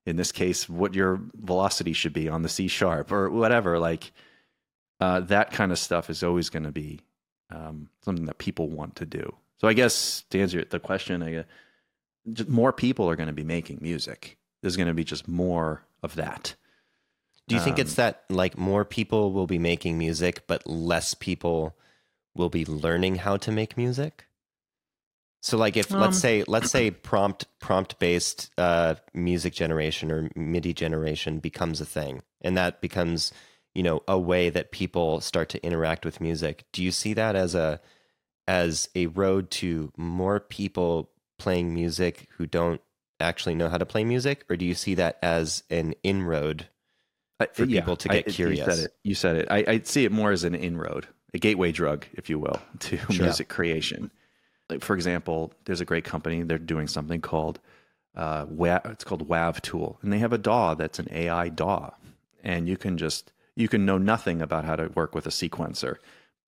in 0.07 0.17
this 0.17 0.33
case, 0.33 0.69
what 0.69 0.95
your 0.95 1.21
velocity 1.35 1.93
should 1.93 2.13
be 2.13 2.29
on 2.29 2.43
the 2.43 2.49
C 2.49 2.69
sharp 2.69 3.11
or 3.13 3.31
whatever. 3.31 3.79
Like 3.79 4.13
uh, 5.01 5.21
that 5.21 5.51
kind 5.51 5.73
of 5.73 5.79
stuff 5.79 6.11
is 6.11 6.23
always 6.23 6.51
going 6.51 6.65
to 6.65 6.73
be 6.73 7.01
um, 7.51 7.89
something 8.05 8.27
that 8.27 8.39
people 8.39 8.69
want 8.69 8.97
to 8.97 9.07
do. 9.07 9.35
So 9.59 9.69
I 9.69 9.73
guess 9.75 10.25
to 10.31 10.41
answer 10.41 10.65
the 10.65 10.81
question, 10.81 11.23
I 11.23 11.31
guess 11.31 11.45
just 12.33 12.49
more 12.49 12.73
people 12.73 13.09
are 13.11 13.17
going 13.17 13.27
to 13.29 13.33
be 13.33 13.45
making 13.45 13.79
music. 13.83 14.39
There's 14.63 14.77
going 14.77 14.89
to 14.89 14.95
be 14.95 15.05
just 15.05 15.27
more 15.27 15.83
of 16.03 16.15
that. 16.17 16.55
do 17.49 17.57
you 17.57 17.61
think 17.61 17.79
it's 17.79 17.95
that 17.97 18.25
like 18.29 18.57
more 18.57 18.85
people 18.85 19.33
will 19.33 19.47
be 19.47 19.59
making 19.59 19.99
music 19.99 20.47
but 20.47 20.65
less 20.67 21.15
people 21.15 21.75
will 22.35 22.49
be 22.49 22.65
learning 22.65 23.17
how 23.17 23.37
to 23.37 23.51
make 23.51 23.77
music 23.77 24.27
so 25.41 25.57
like 25.57 25.77
if 25.77 25.93
Um, 25.93 26.01
let's 26.01 26.19
say 26.19 26.45
let's 26.47 26.71
say 26.71 26.91
prompt 26.91 27.47
prompt 27.61 27.99
based 27.99 28.51
uh, 28.59 28.95
music 29.15 29.53
generation 29.55 30.11
or 30.11 30.31
midi 30.35 30.73
generation 30.75 31.39
becomes 31.39 31.81
a 31.81 31.87
thing 31.87 32.23
and 32.41 32.57
that 32.57 32.81
becomes 32.81 33.33
you 33.75 33.83
know 33.83 34.03
a 34.09 34.19
way 34.19 34.51
that 34.51 34.71
people 34.73 35.21
start 35.21 35.49
to 35.51 35.63
interact 35.65 36.05
with 36.05 36.21
music 36.21 36.65
do 36.73 36.83
you 36.83 36.91
see 36.91 37.15
that 37.15 37.37
as 37.37 37.55
a 37.55 37.81
as 38.49 38.89
a 38.95 39.07
road 39.07 39.51
to 39.51 39.93
more 39.97 40.41
people 40.41 41.11
playing 41.39 41.73
music 41.73 42.29
who 42.37 42.47
don't 42.47 42.81
actually 43.21 43.55
know 43.55 43.69
how 43.69 43.79
to 43.79 43.87
play 43.87 44.03
music 44.05 44.45
or 44.51 44.57
do 44.57 44.65
you 44.65 44.75
see 44.75 44.95
that 44.95 45.19
as 45.23 45.63
an 45.71 45.95
inroad 46.03 46.67
I- 47.39 47.47
For 47.53 47.67
people 47.67 47.97
to 47.97 48.09
get 48.09 48.29
I- 48.29 48.31
curious. 48.31 48.59
You 48.67 48.75
said 48.75 48.85
it. 48.85 48.95
You 49.03 49.15
said 49.15 49.37
it. 49.37 49.49
I, 49.51 49.65
I 49.67 49.81
see 49.83 50.05
it 50.05 50.13
more 50.13 50.31
as 50.31 50.45
an 50.45 50.55
inroad, 50.55 51.07
a 51.33 51.39
gateway 51.39 51.73
drug, 51.73 52.05
if 52.13 52.29
you 52.29 52.39
will, 52.39 52.61
to 52.81 52.99
music 53.09 53.49
creation. 53.49 54.11
Like 54.71 54.83
for 54.83 54.95
example, 54.95 55.53
there's 55.65 55.81
a 55.81 55.85
great 55.87 56.05
company. 56.05 56.43
They're 56.43 56.59
doing 56.59 56.87
something 56.87 57.21
called 57.21 57.61
uh, 58.15 58.47
Wa- 58.49 58.81
it's 58.87 59.05
called 59.05 59.29
WavTool, 59.29 59.97
and 60.03 60.13
they 60.13 60.19
have 60.19 60.33
a 60.33 60.39
DAW 60.39 60.75
that's 60.75 60.99
an 60.99 61.09
AI 61.11 61.49
DAW, 61.49 61.91
and 62.43 62.69
you 62.69 62.77
can 62.77 62.99
just 62.99 63.33
you 63.57 63.69
can 63.69 63.85
know 63.85 63.99
nothing 63.99 64.41
about 64.43 64.65
how 64.65 64.77
to 64.77 64.89
work 64.95 65.15
with 65.15 65.27
a 65.27 65.31
sequencer, 65.31 65.97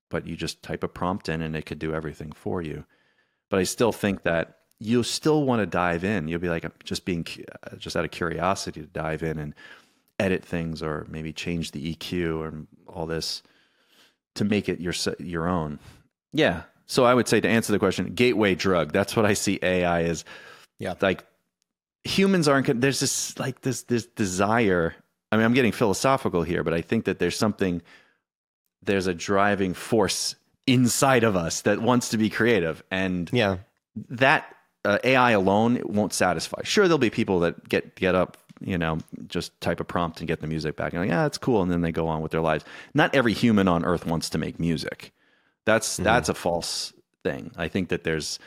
but 0.09 0.25
you 0.27 0.35
just 0.35 0.63
type 0.63 0.83
a 0.83 0.87
prompt 0.87 1.29
in, 1.29 1.41
and 1.41 1.55
it 1.55 1.65
could 1.65 1.79
do 1.79 1.93
everything 1.93 2.31
for 2.31 2.61
you. 2.61 2.85
But 3.49 3.59
I 3.59 3.63
still 3.63 3.91
think 3.91 4.23
that 4.23 4.59
you'll 4.79 5.03
still 5.03 5.43
want 5.43 5.61
to 5.61 5.65
dive 5.65 6.03
in. 6.03 6.27
You'll 6.27 6.39
be 6.39 6.49
like 6.49 6.65
just 6.83 7.05
being 7.05 7.25
uh, 7.63 7.75
just 7.77 7.95
out 7.95 8.05
of 8.05 8.11
curiosity 8.11 8.81
to 8.81 8.87
dive 8.87 9.23
in 9.23 9.39
and 9.39 9.53
edit 10.19 10.43
things 10.43 10.81
or 10.81 11.05
maybe 11.09 11.33
change 11.33 11.71
the 11.71 11.95
EQ 11.95 12.47
and 12.47 12.67
all 12.87 13.05
this 13.05 13.41
to 14.35 14.43
make 14.43 14.67
it 14.69 14.79
your 14.79 14.93
your 15.19 15.47
own. 15.47 15.79
Yeah. 16.33 16.63
So 16.85 17.05
I 17.05 17.13
would 17.13 17.27
say 17.27 17.39
to 17.41 17.47
answer 17.47 17.71
the 17.71 17.79
question, 17.79 18.13
gateway 18.13 18.55
drug. 18.55 18.91
That's 18.91 19.15
what 19.15 19.25
I 19.25 19.33
see 19.33 19.59
AI 19.61 20.03
as. 20.03 20.25
Yeah. 20.79 20.95
Like 21.01 21.25
humans 22.03 22.47
aren't. 22.47 22.81
There's 22.81 22.99
this 22.99 23.37
like 23.39 23.61
this 23.61 23.83
this 23.83 24.05
desire. 24.05 24.95
I 25.31 25.37
mean, 25.37 25.45
I'm 25.45 25.53
getting 25.53 25.71
philosophical 25.71 26.43
here, 26.43 26.63
but 26.63 26.73
I 26.73 26.81
think 26.81 27.05
that 27.05 27.19
there's 27.19 27.37
something. 27.37 27.81
There's 28.81 29.07
a 29.07 29.13
driving 29.13 29.73
force 29.73 30.35
inside 30.67 31.23
of 31.23 31.35
us 31.37 31.61
that 31.61 31.81
wants 31.81 32.09
to 32.09 32.17
be 32.17 32.29
creative, 32.29 32.83
and 32.91 33.29
yeah 33.31 33.57
that 34.09 34.55
uh, 34.85 34.97
AI 35.03 35.31
alone 35.31 35.81
won't 35.85 36.13
satisfy. 36.13 36.61
Sure, 36.63 36.85
there'll 36.85 36.97
be 36.97 37.09
people 37.09 37.41
that 37.41 37.67
get 37.69 37.95
get 37.95 38.15
up 38.15 38.37
you 38.63 38.77
know, 38.77 38.97
just 39.27 39.59
type 39.59 39.79
a 39.79 39.83
prompt 39.83 40.19
and 40.19 40.27
get 40.27 40.39
the 40.39 40.47
music 40.47 40.77
back. 40.77 40.93
And 40.93 41.01
like, 41.01 41.09
yeah, 41.09 41.25
it's 41.25 41.37
cool. 41.37 41.61
And 41.61 41.71
then 41.71 41.81
they 41.81 41.91
go 41.91 42.07
on 42.07 42.21
with 42.21 42.31
their 42.31 42.41
lives. 42.41 42.63
Not 42.93 43.13
every 43.13 43.33
human 43.33 43.67
on 43.67 43.83
earth 43.83 44.05
wants 44.05 44.29
to 44.29 44.37
make 44.37 44.59
music. 44.59 45.11
That's 45.65 45.93
Mm-hmm. 45.95 46.03
that's 46.03 46.29
a 46.29 46.33
false 46.33 46.93
thing. 47.23 47.51
I 47.57 47.67
think 47.67 47.89
that 47.89 48.03
there's 48.03 48.39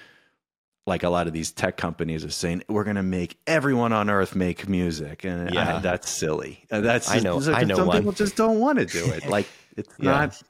like 0.87 1.03
a 1.03 1.09
lot 1.09 1.27
of 1.27 1.33
these 1.33 1.51
tech 1.51 1.77
companies 1.77 2.25
are 2.25 2.31
saying 2.31 2.63
we're 2.69 2.85
going 2.85 2.97
to 2.97 3.03
make 3.03 3.39
everyone 3.47 3.93
on 3.93 4.09
earth 4.09 4.37
make 4.37 4.69
music, 4.69 5.25
and 5.25 5.53
Yeah. 5.53 5.77
I- 5.77 5.81
that's 5.81 6.09
silly. 6.09 6.65
Uh, 6.71 6.81
That's 6.81 7.11
I 7.11 7.19
know- 7.19 7.41
so 7.41 7.53
I 7.53 7.65
know 7.65 7.77
some 7.77 7.89
one. 7.89 7.97
people 7.99 8.13
just 8.13 8.37
don't 8.37 8.61
want 8.61 8.79
to 8.79 8.85
do 8.87 9.05
it. 9.13 9.27
Like 9.29 9.49
it's 9.77 9.93
Yeah. 9.99 10.11
not. 10.13 10.43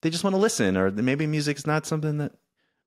They 0.00 0.10
just 0.10 0.24
want 0.24 0.34
to 0.34 0.38
listen, 0.40 0.76
or 0.76 0.90
maybe 0.90 1.26
music's 1.26 1.66
not 1.66 1.86
something 1.86 2.18
that. 2.18 2.32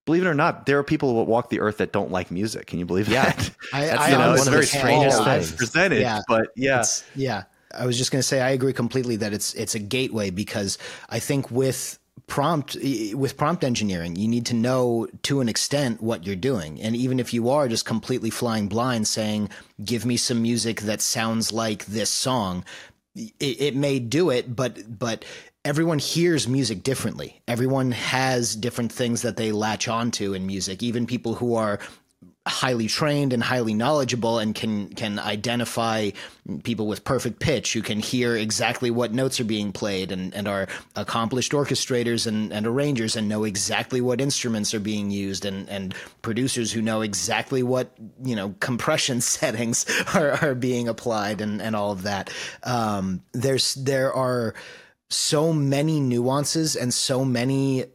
Believe 0.06 0.22
it 0.24 0.28
or 0.28 0.36
not, 0.36 0.68
there 0.68 0.78
are 0.78 0.84
people 0.84 1.16
that 1.18 1.24
walk 1.24 1.49
the 1.49 1.60
earth 1.62 1.78
that 1.78 1.91
don't 1.91 2.12
like 2.12 2.30
music. 2.30 2.68
Can 2.68 2.78
you 2.78 2.86
believe 2.86 3.08
Yeah. 3.08 3.24
that? 3.26 3.51
I, 3.74 3.86
That's, 3.86 4.01
I 4.01 4.10
you 4.12 4.18
know, 4.20 4.30
honestly 4.30 4.38
it's 4.39 4.47
a 4.47 4.51
very 4.51 4.66
can't 4.68 5.12
strangest 5.14 5.24
things 5.24 5.51
presented 5.53 6.01
Yeah. 6.01 6.22
but 6.28 6.49
yeah, 6.56 6.74
It's- 6.76 7.03
yeah. 7.16 7.43
I 7.74 7.86
was 7.88 7.97
just 7.97 8.12
going 8.12 8.20
to 8.20 8.28
say 8.28 8.39
I 8.41 8.51
agree 8.51 8.72
completely 8.74 9.16
that 9.18 9.34
it's 9.34 9.53
it's 9.56 9.74
a 9.76 9.80
gateway 9.80 10.30
because 10.30 10.78
I 11.10 11.18
think 11.20 11.49
with 11.49 11.97
prompt 12.28 12.76
with 13.13 13.38
prompt 13.38 13.63
engineering 13.63 14.15
you 14.15 14.28
need 14.28 14.47
to 14.47 14.55
know 14.55 15.07
to 15.21 15.41
an 15.41 15.49
extent 15.49 16.01
what 16.01 16.26
you're 16.26 16.36
doing. 16.36 16.82
And 16.82 16.95
even 16.95 17.19
if 17.19 17.34
you 17.34 17.49
are 17.49 17.67
just 17.67 17.86
completely 17.86 18.30
flying 18.30 18.67
blind 18.67 19.07
saying 19.07 19.49
give 19.84 20.05
me 20.05 20.17
some 20.17 20.41
music 20.41 20.82
that 20.82 21.01
sounds 21.01 21.53
like 21.53 21.86
this 21.86 22.09
song 22.09 22.65
it, 23.15 23.34
it 23.39 23.76
may 23.76 23.99
do 23.99 24.30
it 24.30 24.55
but 24.55 24.97
but 24.97 25.23
everyone 25.65 25.97
hears 25.97 26.47
music 26.47 26.84
differently. 26.84 27.41
Everyone 27.47 27.91
has 27.91 28.55
different 28.55 28.91
things 28.91 29.23
that 29.23 29.36
they 29.36 29.51
latch 29.51 29.88
onto 29.88 30.34
in 30.34 30.45
music. 30.45 30.84
Even 30.84 31.07
people 31.07 31.34
who 31.34 31.55
are 31.55 31.80
highly 32.48 32.88
trained 32.88 33.34
and 33.34 33.41
highly 33.41 33.74
knowledgeable 33.74 34.38
and 34.38 34.54
can 34.54 34.88
can 34.89 35.18
identify 35.18 36.12
people 36.64 36.86
with 36.86 37.04
perfect 37.04 37.39
pitch 37.39 37.74
who 37.74 37.82
can 37.82 38.00
hear 38.00 38.36
exactly 38.36 38.91
what 38.91 39.12
notes 39.12 39.39
are 39.39 39.46
being 39.46 39.72
played 39.72 40.12
and, 40.12 40.32
and 40.36 40.48
are 40.48 40.68
accomplished 40.96 41.54
orchestrators 41.54 42.28
and, 42.28 42.54
and 42.54 42.68
arrangers 42.68 43.16
and 43.16 43.28
know 43.28 43.46
exactly 43.46 44.00
what 44.00 44.22
instruments 44.22 44.76
are 44.76 44.80
being 44.80 45.10
used 45.10 45.43
and, 45.43 45.68
and 45.70 45.96
producers 46.22 46.72
who 46.72 46.84
know 46.84 47.02
exactly 47.02 47.64
what 47.64 47.91
you 48.24 48.36
know 48.36 48.54
compression 48.60 49.22
settings 49.22 49.86
are, 50.14 50.32
are 50.43 50.56
being 50.56 50.88
applied 50.88 51.41
and, 51.41 51.62
and 51.62 51.76
all 51.76 51.91
of 51.91 52.04
that. 52.04 52.30
Um, 52.62 53.24
there's 53.34 53.74
there 53.74 54.14
are 54.14 54.54
so 55.10 55.54
many 55.54 56.00
nuances 56.00 56.76
and 56.76 56.93
so 56.93 57.24
many 57.24 57.86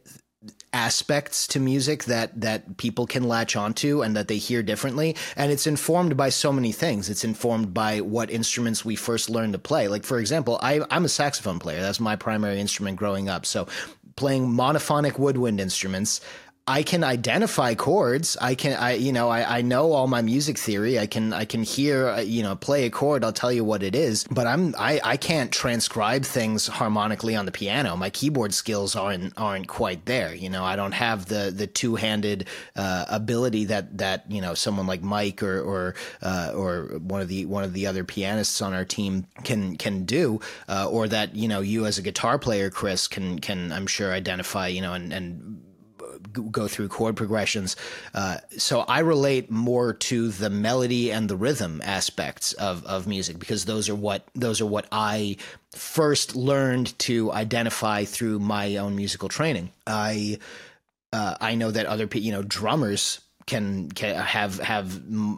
aspects 0.73 1.47
to 1.47 1.59
music 1.59 2.05
that 2.05 2.39
that 2.39 2.77
people 2.77 3.05
can 3.05 3.23
latch 3.23 3.55
onto 3.55 4.01
and 4.01 4.15
that 4.15 4.27
they 4.27 4.37
hear 4.37 4.63
differently. 4.63 5.15
And 5.35 5.51
it's 5.51 5.67
informed 5.67 6.15
by 6.15 6.29
so 6.29 6.53
many 6.53 6.71
things. 6.71 7.09
It's 7.09 7.23
informed 7.23 7.73
by 7.73 8.01
what 8.01 8.31
instruments 8.31 8.85
we 8.85 8.95
first 8.95 9.29
learned 9.29 9.53
to 9.53 9.59
play. 9.59 9.87
Like 9.87 10.05
for 10.05 10.19
example 10.19 10.59
I, 10.61 10.81
i'm 10.89 11.05
a 11.05 11.09
saxophone 11.09 11.59
player. 11.59 11.81
That's 11.81 11.99
my 11.99 12.15
primary 12.15 12.59
instrument 12.59 12.97
growing 12.97 13.27
up. 13.27 13.45
So 13.45 13.67
playing 14.15 14.47
monophonic 14.47 15.17
woodwind 15.17 15.59
instruments 15.59 16.21
I 16.67 16.83
can 16.83 17.03
identify 17.03 17.73
chords. 17.73 18.37
I 18.39 18.53
can, 18.53 18.77
I, 18.77 18.93
you 18.93 19.11
know, 19.11 19.29
I, 19.29 19.57
I 19.57 19.61
know 19.63 19.93
all 19.93 20.05
my 20.05 20.21
music 20.21 20.59
theory. 20.59 20.99
I 20.99 21.07
can, 21.07 21.33
I 21.33 21.43
can 21.43 21.63
hear, 21.63 22.07
uh, 22.07 22.21
you 22.21 22.43
know, 22.43 22.55
play 22.55 22.85
a 22.85 22.91
chord. 22.91 23.23
I'll 23.23 23.33
tell 23.33 23.51
you 23.51 23.63
what 23.63 23.81
it 23.81 23.95
is, 23.95 24.25
but 24.25 24.45
I'm, 24.45 24.75
I, 24.77 25.01
I 25.03 25.17
can't 25.17 25.51
transcribe 25.51 26.23
things 26.23 26.67
harmonically 26.67 27.35
on 27.35 27.47
the 27.47 27.51
piano. 27.51 27.97
My 27.97 28.11
keyboard 28.11 28.53
skills 28.53 28.95
aren't, 28.95 29.33
aren't 29.37 29.67
quite 29.67 30.05
there. 30.05 30.35
You 30.35 30.51
know, 30.51 30.63
I 30.63 30.75
don't 30.75 30.91
have 30.91 31.25
the, 31.25 31.51
the 31.53 31.65
two 31.65 31.95
handed, 31.95 32.47
uh, 32.75 33.05
ability 33.09 33.65
that, 33.65 33.97
that, 33.97 34.29
you 34.29 34.39
know, 34.39 34.53
someone 34.53 34.85
like 34.85 35.01
Mike 35.01 35.41
or, 35.41 35.61
or, 35.61 35.95
uh, 36.21 36.53
or 36.55 36.99
one 36.99 37.21
of 37.21 37.27
the, 37.27 37.47
one 37.47 37.63
of 37.63 37.73
the 37.73 37.87
other 37.87 38.03
pianists 38.03 38.61
on 38.61 38.73
our 38.73 38.85
team 38.85 39.25
can, 39.43 39.77
can 39.77 40.05
do, 40.05 40.39
uh, 40.69 40.87
or 40.87 41.07
that, 41.07 41.35
you 41.35 41.47
know, 41.47 41.61
you 41.61 41.87
as 41.87 41.97
a 41.97 42.03
guitar 42.03 42.37
player, 42.37 42.69
Chris, 42.69 43.07
can, 43.07 43.39
can, 43.39 43.71
I'm 43.71 43.87
sure 43.87 44.13
identify, 44.13 44.67
you 44.67 44.81
know, 44.81 44.93
and, 44.93 45.11
and, 45.11 45.63
go 46.31 46.67
through 46.67 46.87
chord 46.87 47.15
progressions. 47.15 47.75
Uh, 48.13 48.37
so 48.57 48.81
I 48.81 48.99
relate 48.99 49.51
more 49.51 49.93
to 49.93 50.29
the 50.29 50.49
melody 50.49 51.11
and 51.11 51.29
the 51.29 51.35
rhythm 51.35 51.81
aspects 51.83 52.53
of, 52.53 52.85
of 52.85 53.07
music 53.07 53.39
because 53.39 53.65
those 53.65 53.89
are 53.89 53.95
what 53.95 54.27
those 54.35 54.61
are 54.61 54.65
what 54.65 54.87
I 54.91 55.37
first 55.71 56.35
learned 56.35 56.97
to 56.99 57.31
identify 57.31 58.05
through 58.05 58.39
my 58.39 58.77
own 58.77 58.95
musical 58.95 59.29
training. 59.29 59.71
I 59.87 60.39
uh, 61.13 61.35
I 61.41 61.55
know 61.55 61.71
that 61.71 61.85
other 61.85 62.07
people, 62.07 62.25
you 62.25 62.31
know, 62.31 62.43
drummers 62.43 63.19
can, 63.45 63.91
can 63.91 64.15
have 64.15 64.59
have 64.59 64.95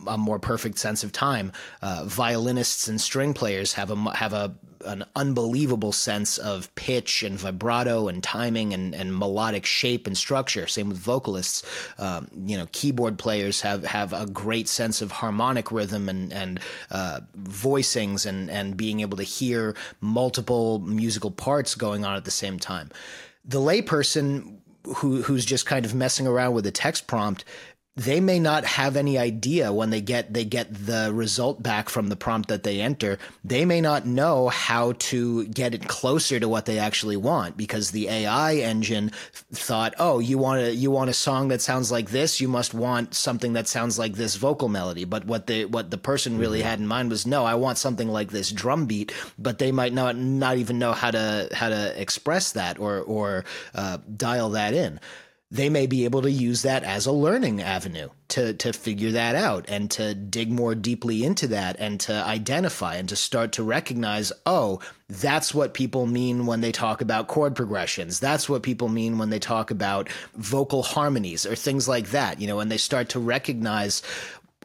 a 0.08 0.18
more 0.18 0.40
perfect 0.40 0.78
sense 0.78 1.04
of 1.04 1.12
time. 1.12 1.52
Uh, 1.82 2.04
violinists 2.06 2.88
and 2.88 3.02
string 3.02 3.34
players 3.34 3.74
have 3.74 3.90
a 3.92 3.96
have 4.16 4.34
a 4.34 4.56
an 4.86 5.06
unbelievable 5.16 5.92
sense 5.92 6.38
of 6.38 6.74
pitch 6.76 7.24
and 7.24 7.38
vibrato 7.38 8.08
and 8.08 8.24
timing 8.24 8.74
and, 8.74 8.94
and 8.94 9.18
melodic 9.18 9.66
shape 9.66 10.08
and 10.08 10.18
structure. 10.18 10.68
Same 10.68 10.90
with 10.90 10.98
vocalists. 10.98 11.64
Um, 11.98 12.28
you 12.46 12.58
know, 12.58 12.68
keyboard 12.72 13.18
players 13.18 13.62
have, 13.62 13.84
have 13.86 14.14
a 14.14 14.26
great 14.26 14.68
sense 14.68 15.02
of 15.02 15.12
harmonic 15.12 15.72
rhythm 15.72 16.10
and 16.10 16.34
and 16.34 16.60
uh, 16.92 17.22
voicings 17.38 18.26
and 18.26 18.50
and 18.50 18.76
being 18.76 19.00
able 19.00 19.18
to 19.18 19.24
hear 19.24 19.76
multiple 20.02 20.80
musical 20.80 21.32
parts 21.32 21.76
going 21.76 22.06
on 22.06 22.16
at 22.16 22.26
the 22.26 22.32
same 22.32 22.60
time. 22.60 22.90
The 23.46 23.60
layperson 23.60 24.58
who 24.98 25.22
who's 25.22 25.46
just 25.46 25.66
kind 25.66 25.86
of 25.86 25.96
messing 25.96 26.28
around 26.28 26.54
with 26.54 26.66
a 26.66 26.72
text 26.72 27.08
prompt 27.08 27.46
they 27.96 28.20
may 28.20 28.40
not 28.40 28.66
have 28.66 28.98
any 28.98 29.20
idea 29.20 29.72
when 29.72 29.92
they 29.92 30.02
get 30.02 30.34
they 30.34 30.46
get 30.46 30.74
the 30.74 31.12
result 31.14 31.62
back 31.62 31.90
from 31.90 32.08
the 32.08 32.16
prompt 32.16 32.50
that 32.50 32.64
they 32.64 32.82
enter. 32.82 33.20
They 33.44 33.66
may 33.66 33.82
not 33.82 34.08
know 34.08 34.50
how 34.50 34.94
to 34.94 35.46
get 35.46 35.76
it 35.76 35.88
closer 35.88 36.40
to 36.40 36.50
what 36.50 36.66
they 36.66 36.80
actually 36.80 37.18
want 37.18 37.56
because 37.56 37.92
the 37.92 38.10
AI 38.10 38.56
engine 38.56 39.12
thought 39.52 39.94
oh 40.00 40.18
you 40.18 40.40
want 40.40 40.62
a 40.62 40.74
you 40.74 40.90
want 40.90 41.12
a 41.12 41.14
song 41.14 41.50
that 41.50 41.62
sounds 41.62 41.92
like 41.92 42.10
this? 42.10 42.42
You 42.42 42.48
must 42.48 42.74
want 42.74 43.14
something 43.14 43.54
that 43.54 43.68
sounds 43.68 44.00
like 44.00 44.14
this 44.14 44.38
vocal 44.38 44.70
melody. 44.70 45.06
But 45.06 45.26
what 45.26 45.46
the 45.46 45.66
what 45.66 45.92
the 45.92 45.98
person 46.00 46.40
really 46.40 46.64
had 46.64 46.80
in 46.80 46.88
mind 46.88 47.12
was 47.12 47.28
no 47.28 47.46
I 47.46 47.54
want 47.54 47.78
something 47.78 48.08
like 48.08 48.32
this 48.32 48.52
drum 48.52 48.88
beat 48.88 49.14
but 49.38 49.60
they 49.60 49.72
might 49.72 49.94
not 49.94 50.16
not 50.16 50.58
even 50.58 50.80
know 50.80 50.94
how 50.94 51.12
to 51.12 51.48
how 51.54 51.70
to 51.70 52.02
express 52.02 52.54
that 52.54 52.80
or 52.80 53.02
or 53.02 53.46
uh, 53.76 54.00
dial 54.18 54.50
that 54.52 54.74
in 54.74 55.00
they 55.54 55.70
may 55.70 55.86
be 55.86 56.04
able 56.04 56.24
to 56.24 56.32
use 56.32 56.64
that 56.64 56.84
as 56.84 57.06
a 57.06 57.12
learning 57.12 57.62
avenue 57.62 58.10
to 58.28 58.54
to 58.56 58.74
figure 58.74 59.12
that 59.12 59.36
out 59.36 59.66
and 59.68 59.92
to 59.92 60.16
dig 60.16 60.52
more 60.52 60.74
deeply 60.74 61.24
into 61.24 61.48
that 61.48 61.76
and 61.78 62.00
to 62.00 62.12
identify 62.12 62.96
and 62.96 63.08
to 63.08 63.16
start 63.16 63.52
to 63.52 63.64
recognize 63.64 64.34
oh 64.48 64.80
that's 65.10 65.54
what 65.54 65.76
people 65.76 66.08
mean 66.08 66.48
when 66.48 66.62
they 66.62 66.72
talk 66.72 67.02
about 67.02 67.28
chord 67.28 67.56
progressions. 67.56 68.20
That's 68.20 68.50
what 68.50 68.64
people 68.64 68.90
mean 68.90 69.20
when 69.20 69.30
they 69.30 69.38
talk 69.38 69.70
about 69.70 70.10
vocal 70.34 70.82
harmonies 70.82 71.46
or 71.46 71.56
things 71.56 71.88
like 71.88 72.10
that 72.10 72.42
you 72.42 72.48
know 72.48 72.60
and 72.60 72.72
they 72.72 72.78
start 72.78 73.10
to 73.10 73.20
recognize 73.20 74.02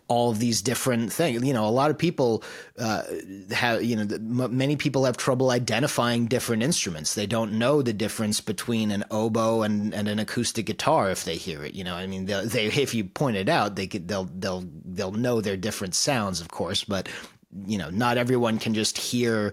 all 0.08 0.30
of 0.30 0.38
these 0.38 0.62
different 0.62 1.12
things. 1.12 1.44
You 1.44 1.52
know, 1.52 1.66
a 1.66 1.70
lot 1.70 1.90
of 1.90 1.98
people 1.98 2.42
uh, 2.78 3.02
have, 3.50 3.82
you 3.82 3.94
know, 3.94 4.04
the, 4.04 4.16
m- 4.16 4.56
many 4.56 4.74
people 4.74 5.04
have 5.04 5.16
trouble 5.16 5.50
identifying 5.50 6.26
different 6.26 6.62
instruments. 6.62 7.14
They 7.14 7.26
don't 7.26 7.52
know 7.52 7.82
the 7.82 7.92
difference 7.92 8.40
between 8.40 8.90
an 8.90 9.04
oboe 9.10 9.62
and, 9.62 9.94
and 9.94 10.08
an 10.08 10.18
acoustic 10.18 10.66
guitar 10.66 11.10
if 11.10 11.24
they 11.24 11.36
hear 11.36 11.62
it. 11.62 11.74
You 11.74 11.84
know, 11.84 11.94
I 11.94 12.06
mean, 12.06 12.24
they, 12.24 12.44
they 12.46 12.64
if 12.66 12.94
you 12.94 13.04
point 13.04 13.36
it 13.36 13.48
out, 13.48 13.76
they 13.76 13.86
could, 13.86 14.08
they'll 14.08 14.24
they'll 14.24 14.64
they'll 14.84 15.12
know 15.12 15.40
their 15.40 15.56
different 15.56 15.94
sounds, 15.94 16.40
of 16.40 16.48
course, 16.48 16.84
but 16.84 17.08
you 17.66 17.78
know, 17.78 17.90
not 17.90 18.16
everyone 18.16 18.58
can 18.58 18.74
just 18.74 18.98
hear 18.98 19.52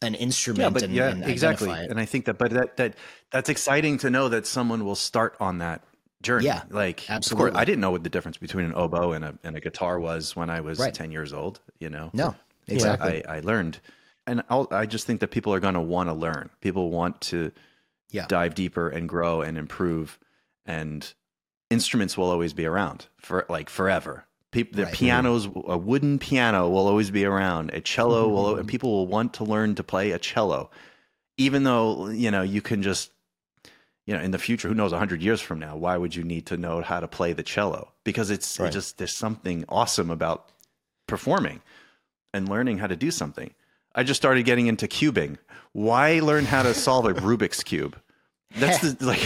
an 0.00 0.14
instrument 0.14 0.60
yeah, 0.60 0.70
but 0.70 0.82
and, 0.82 0.94
yeah, 0.94 1.08
and 1.08 1.24
exactly. 1.24 1.70
And 1.70 1.98
I 1.98 2.04
think 2.04 2.26
that, 2.26 2.38
but 2.38 2.52
that 2.52 2.76
that 2.76 2.94
that's 3.32 3.48
exciting 3.48 3.98
to 3.98 4.10
know 4.10 4.28
that 4.28 4.46
someone 4.46 4.84
will 4.84 4.94
start 4.94 5.36
on 5.40 5.58
that 5.58 5.82
journey. 6.22 6.46
Yeah, 6.46 6.62
like 6.70 7.02
Of 7.04 7.10
absolutely. 7.10 7.50
course, 7.52 7.60
I 7.60 7.64
didn't 7.64 7.80
know 7.80 7.90
what 7.90 8.02
the 8.02 8.10
difference 8.10 8.36
between 8.38 8.64
an 8.66 8.74
oboe 8.74 9.12
and 9.12 9.24
a 9.24 9.38
and 9.44 9.56
a 9.56 9.60
guitar 9.60 9.98
was 10.00 10.34
when 10.36 10.50
I 10.50 10.60
was 10.60 10.78
Right. 10.78 10.92
ten 10.94 11.10
years 11.12 11.32
old. 11.32 11.60
You 11.78 11.90
know, 11.90 12.10
No, 12.12 12.34
exactly. 12.66 13.24
I, 13.26 13.36
I 13.36 13.40
learned, 13.40 13.80
and 14.26 14.42
I'll, 14.50 14.68
I 14.70 14.86
just 14.86 15.06
think 15.06 15.20
that 15.20 15.28
people 15.30 15.54
are 15.54 15.60
going 15.60 15.74
to 15.74 15.80
want 15.80 16.08
to 16.08 16.12
learn. 16.14 16.50
People 16.60 16.90
want 16.90 17.20
to 17.22 17.52
Yeah. 18.10 18.26
dive 18.26 18.54
deeper 18.54 18.88
and 18.88 19.08
grow 19.08 19.42
and 19.42 19.56
improve, 19.58 20.18
and 20.66 21.12
instruments 21.70 22.16
will 22.16 22.30
always 22.30 22.52
be 22.52 22.64
around 22.66 23.06
for 23.18 23.44
like 23.48 23.68
forever. 23.70 24.24
People, 24.50 24.78
the 24.78 24.84
Right. 24.86 24.94
pianos, 24.94 25.46
a 25.66 25.76
wooden 25.76 26.18
piano 26.18 26.68
will 26.70 26.86
always 26.88 27.10
be 27.10 27.26
around. 27.26 27.70
A 27.74 27.80
cello 27.82 28.28
will, 28.28 28.44
Mm-hmm. 28.46 28.60
and 28.60 28.68
people 28.68 28.90
will 28.90 29.06
want 29.06 29.34
to 29.34 29.44
learn 29.44 29.74
to 29.74 29.84
play 29.84 30.10
a 30.12 30.18
cello, 30.18 30.70
even 31.36 31.64
though 31.64 32.08
you 32.08 32.30
know 32.30 32.40
you 32.42 32.62
can 32.62 32.82
just, 32.82 33.10
you 34.08 34.14
know, 34.14 34.20
in 34.22 34.30
the 34.30 34.38
future, 34.38 34.68
who 34.68 34.74
knows, 34.74 34.90
hundred 34.90 35.20
years 35.20 35.42
from 35.42 35.58
now, 35.58 35.76
why 35.76 35.98
would 35.98 36.16
you 36.16 36.24
need 36.24 36.46
to 36.46 36.56
know 36.56 36.80
how 36.80 36.98
to 36.98 37.06
play 37.06 37.34
the 37.34 37.42
cello? 37.42 37.92
Because 38.04 38.30
it's 38.30 38.58
it 38.58 38.62
Right. 38.62 38.72
just 38.72 38.96
there's 38.96 39.14
something 39.14 39.66
awesome 39.68 40.10
about 40.10 40.50
performing 41.06 41.60
and 42.32 42.48
learning 42.48 42.78
how 42.78 42.86
to 42.86 42.96
do 42.96 43.10
something. 43.10 43.50
I 43.94 44.04
just 44.04 44.18
started 44.18 44.46
getting 44.46 44.66
into 44.66 44.88
cubing. 44.88 45.36
Why 45.72 46.20
learn 46.20 46.46
how 46.46 46.62
to 46.62 46.72
solve 46.72 47.04
a 47.04 47.12
Rubik's 47.12 47.62
cube? 47.62 48.00
That's 48.56 48.80
the, 48.80 49.04
like 49.04 49.20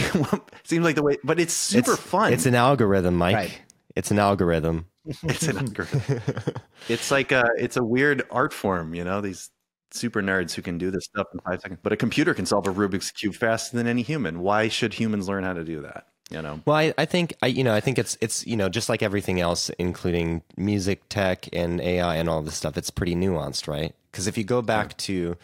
seems 0.65 0.83
like 0.83 0.95
the 0.95 1.03
way, 1.03 1.15
but 1.23 1.39
it's 1.39 1.53
super 1.53 1.93
it's, 1.93 2.01
fun. 2.01 2.33
It's 2.33 2.45
an 2.45 2.55
algorithm, 2.55 3.15
Mike. 3.15 3.35
Right. 3.35 3.61
It's 3.95 4.11
an 4.11 4.19
algorithm. 4.19 4.87
It's 5.05 5.43
an 5.43 5.59
algorithm. 5.59 6.25
it's 6.89 7.09
like 7.09 7.31
a 7.31 7.45
it's 7.57 7.77
a 7.77 7.83
weird 7.83 8.23
art 8.29 8.51
form, 8.51 8.93
you 8.93 9.05
know. 9.05 9.21
These 9.21 9.49
super 9.93 10.21
nerds 10.21 10.53
who 10.53 10.61
can 10.61 10.77
do 10.77 10.91
this 10.91 11.05
stuff 11.05 11.27
in 11.33 11.39
five 11.39 11.61
seconds, 11.61 11.79
but 11.83 11.93
a 11.93 11.97
computer 11.97 12.33
can 12.33 12.45
solve 12.45 12.67
a 12.67 12.73
Rubik's 12.73 13.11
cube 13.11 13.35
faster 13.35 13.77
than 13.77 13.87
any 13.87 14.01
human. 14.01 14.39
Why 14.39 14.67
should 14.67 14.95
humans 14.95 15.27
learn 15.27 15.43
how 15.43 15.53
to 15.53 15.63
do 15.63 15.81
that? 15.81 16.07
You 16.29 16.41
know. 16.41 16.61
Well, 16.65 16.77
I, 16.77 16.93
I 16.97 17.05
think 17.05 17.35
I 17.41 17.47
you 17.47 17.63
know 17.63 17.73
I 17.73 17.79
think 17.79 17.99
it's 17.99 18.17
it's 18.21 18.45
you 18.47 18.55
know 18.55 18.69
just 18.69 18.89
like 18.89 19.03
everything 19.03 19.39
else, 19.39 19.69
including 19.77 20.41
music, 20.57 21.07
tech, 21.09 21.47
and 21.53 21.79
AI 21.79 22.15
and 22.15 22.29
all 22.29 22.41
this 22.41 22.55
stuff. 22.55 22.77
It's 22.77 22.89
pretty 22.89 23.15
nuanced, 23.15 23.67
right? 23.67 23.93
Because 24.11 24.27
if 24.27 24.37
you 24.37 24.43
go 24.43 24.61
back 24.61 24.97
to 24.97 25.37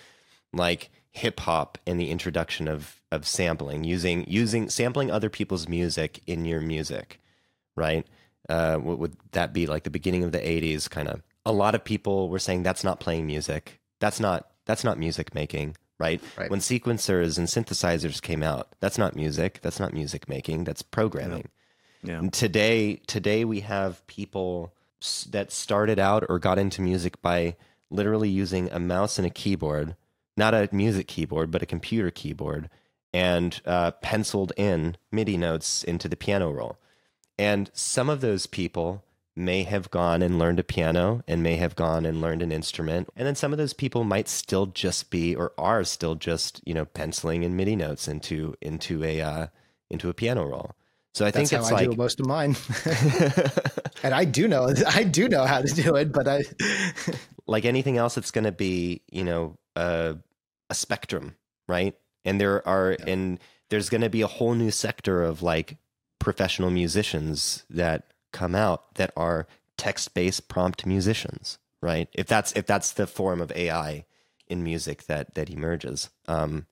like 0.53 0.89
hip 1.11 1.41
hop 1.41 1.77
and 1.85 1.99
the 1.99 2.09
introduction 2.09 2.67
of 2.67 3.01
of 3.11 3.27
sampling, 3.27 3.83
using 3.83 4.25
using 4.27 4.69
sampling 4.69 5.11
other 5.11 5.29
people's 5.29 5.67
music 5.67 6.21
in 6.25 6.45
your 6.45 6.61
music, 6.61 7.19
right? 7.75 8.07
Uh, 8.47 8.77
what 8.77 8.97
would 8.97 9.15
that 9.33 9.53
be 9.53 9.67
like 9.67 9.83
the 9.83 9.89
beginning 9.91 10.23
of 10.23 10.31
the 10.31 10.39
'80s? 10.39 10.89
Kind 10.89 11.07
of. 11.07 11.21
A 11.45 11.51
lot 11.51 11.75
of 11.75 11.83
people 11.83 12.29
were 12.29 12.39
saying 12.39 12.63
that's 12.63 12.83
not 12.83 12.99
playing 12.99 13.27
music. 13.27 13.78
That's 13.99 14.19
not 14.19 14.49
that's 14.65 14.83
not 14.83 14.99
music 14.99 15.33
making, 15.33 15.75
right? 15.97 16.21
Right. 16.37 16.49
When 16.49 16.59
sequencers 16.59 17.37
and 17.37 17.47
synthesizers 17.47 18.21
came 18.21 18.43
out, 18.43 18.75
that's 18.79 18.97
not 18.97 19.15
music. 19.15 19.59
That's 19.61 19.79
not 19.79 19.93
music 19.93 20.29
making. 20.29 20.65
That's 20.65 20.81
programming. 20.81 21.49
Yeah. 22.03 22.19
And 22.19 22.31
today, 22.31 23.01
today 23.07 23.43
we 23.45 23.61
have 23.61 24.05
people 24.07 24.73
that 25.29 25.51
started 25.51 25.99
out 25.99 26.23
or 26.29 26.39
got 26.39 26.59
into 26.59 26.81
music 26.81 27.21
by 27.21 27.55
literally 27.89 28.29
using 28.29 28.69
a 28.71 28.79
mouse 28.79 29.17
and 29.17 29.25
a 29.25 29.31
keyboard, 29.31 29.95
not 30.37 30.53
a 30.53 30.69
music 30.71 31.07
keyboard, 31.07 31.51
but 31.51 31.61
a 31.63 31.65
computer 31.65 32.11
keyboard, 32.11 32.69
and 33.13 33.61
uh, 33.65 33.91
penciled 33.91 34.53
in 34.55 34.97
MIDI 35.11 35.37
notes 35.37 35.83
into 35.83 36.07
the 36.07 36.15
piano 36.15 36.51
roll. 36.51 36.77
And 37.37 37.71
some 37.73 38.09
of 38.09 38.21
those 38.21 38.45
people 38.45 39.03
may 39.39 39.63
have 39.63 39.89
gone 39.89 40.21
and 40.21 40.37
learned 40.37 40.59
a 40.59 40.63
piano 40.63 41.23
and 41.27 41.41
may 41.41 41.55
have 41.55 41.75
gone 41.75 42.05
and 42.05 42.21
learned 42.21 42.41
an 42.41 42.51
instrument. 42.51 43.09
And 43.15 43.25
then 43.25 43.35
some 43.35 43.51
of 43.53 43.57
those 43.57 43.73
people 43.73 44.03
might 44.03 44.27
still 44.27 44.67
just 44.67 45.09
be 45.09 45.35
or 45.35 45.53
are 45.57 45.83
still 45.83 46.15
just, 46.15 46.61
you 46.65 46.73
know, 46.73 46.85
penciling 46.85 47.43
in 47.43 47.55
MIDI 47.55 47.75
notes 47.75 48.07
into 48.07 48.55
into 48.61 49.03
a 49.03 49.21
uh, 49.21 49.47
into 49.89 50.09
a 50.09 50.13
piano 50.13 50.45
roll. 50.45 50.75
So 51.13 51.25
I 51.25 51.31
think 51.31 51.49
That's 51.49 51.49
think 51.49 51.61
how 51.61 51.65
it's 51.65 51.71
I 51.71 51.85
like 51.85 51.91
do 51.91 51.97
most 51.97 52.19
of 52.19 52.27
mine, 52.27 52.55
and 54.03 54.13
I 54.13 54.25
do 54.25 54.47
know 54.47 54.71
I 54.87 55.03
do 55.03 55.27
know 55.27 55.45
how 55.45 55.61
to 55.61 55.67
do 55.73 55.95
it, 55.95 56.11
but 56.11 56.27
I 56.27 56.43
like 57.47 57.65
anything 57.65 57.97
else, 57.97 58.17
it's 58.17 58.31
going 58.31 58.43
to 58.43 58.51
be 58.51 59.01
you 59.11 59.23
know 59.23 59.57
a, 59.75 60.17
a 60.69 60.75
spectrum, 60.75 61.35
right? 61.67 61.95
And 62.25 62.39
there 62.39 62.65
are 62.67 62.95
and 63.07 63.39
there's 63.69 63.89
going 63.89 64.01
to 64.01 64.09
be 64.09 64.21
a 64.21 64.27
whole 64.27 64.53
new 64.53 64.71
sector 64.71 65.23
of 65.23 65.41
like 65.41 65.77
professional 66.19 66.69
musicians 66.69 67.63
that 67.69 68.11
come 68.31 68.55
out 68.55 68.95
that 68.95 69.11
are 69.15 69.47
text-based 69.77 70.47
prompt 70.47 70.85
musicians, 70.85 71.57
right? 71.81 72.09
If 72.13 72.27
that's 72.27 72.51
if 72.53 72.65
that's 72.65 72.91
the 72.91 73.07
form 73.07 73.41
of 73.41 73.51
AI 73.53 74.05
in 74.47 74.63
music 74.63 75.05
that 75.05 75.35
that 75.35 75.49
emerges, 75.49 76.09
um, 76.27 76.65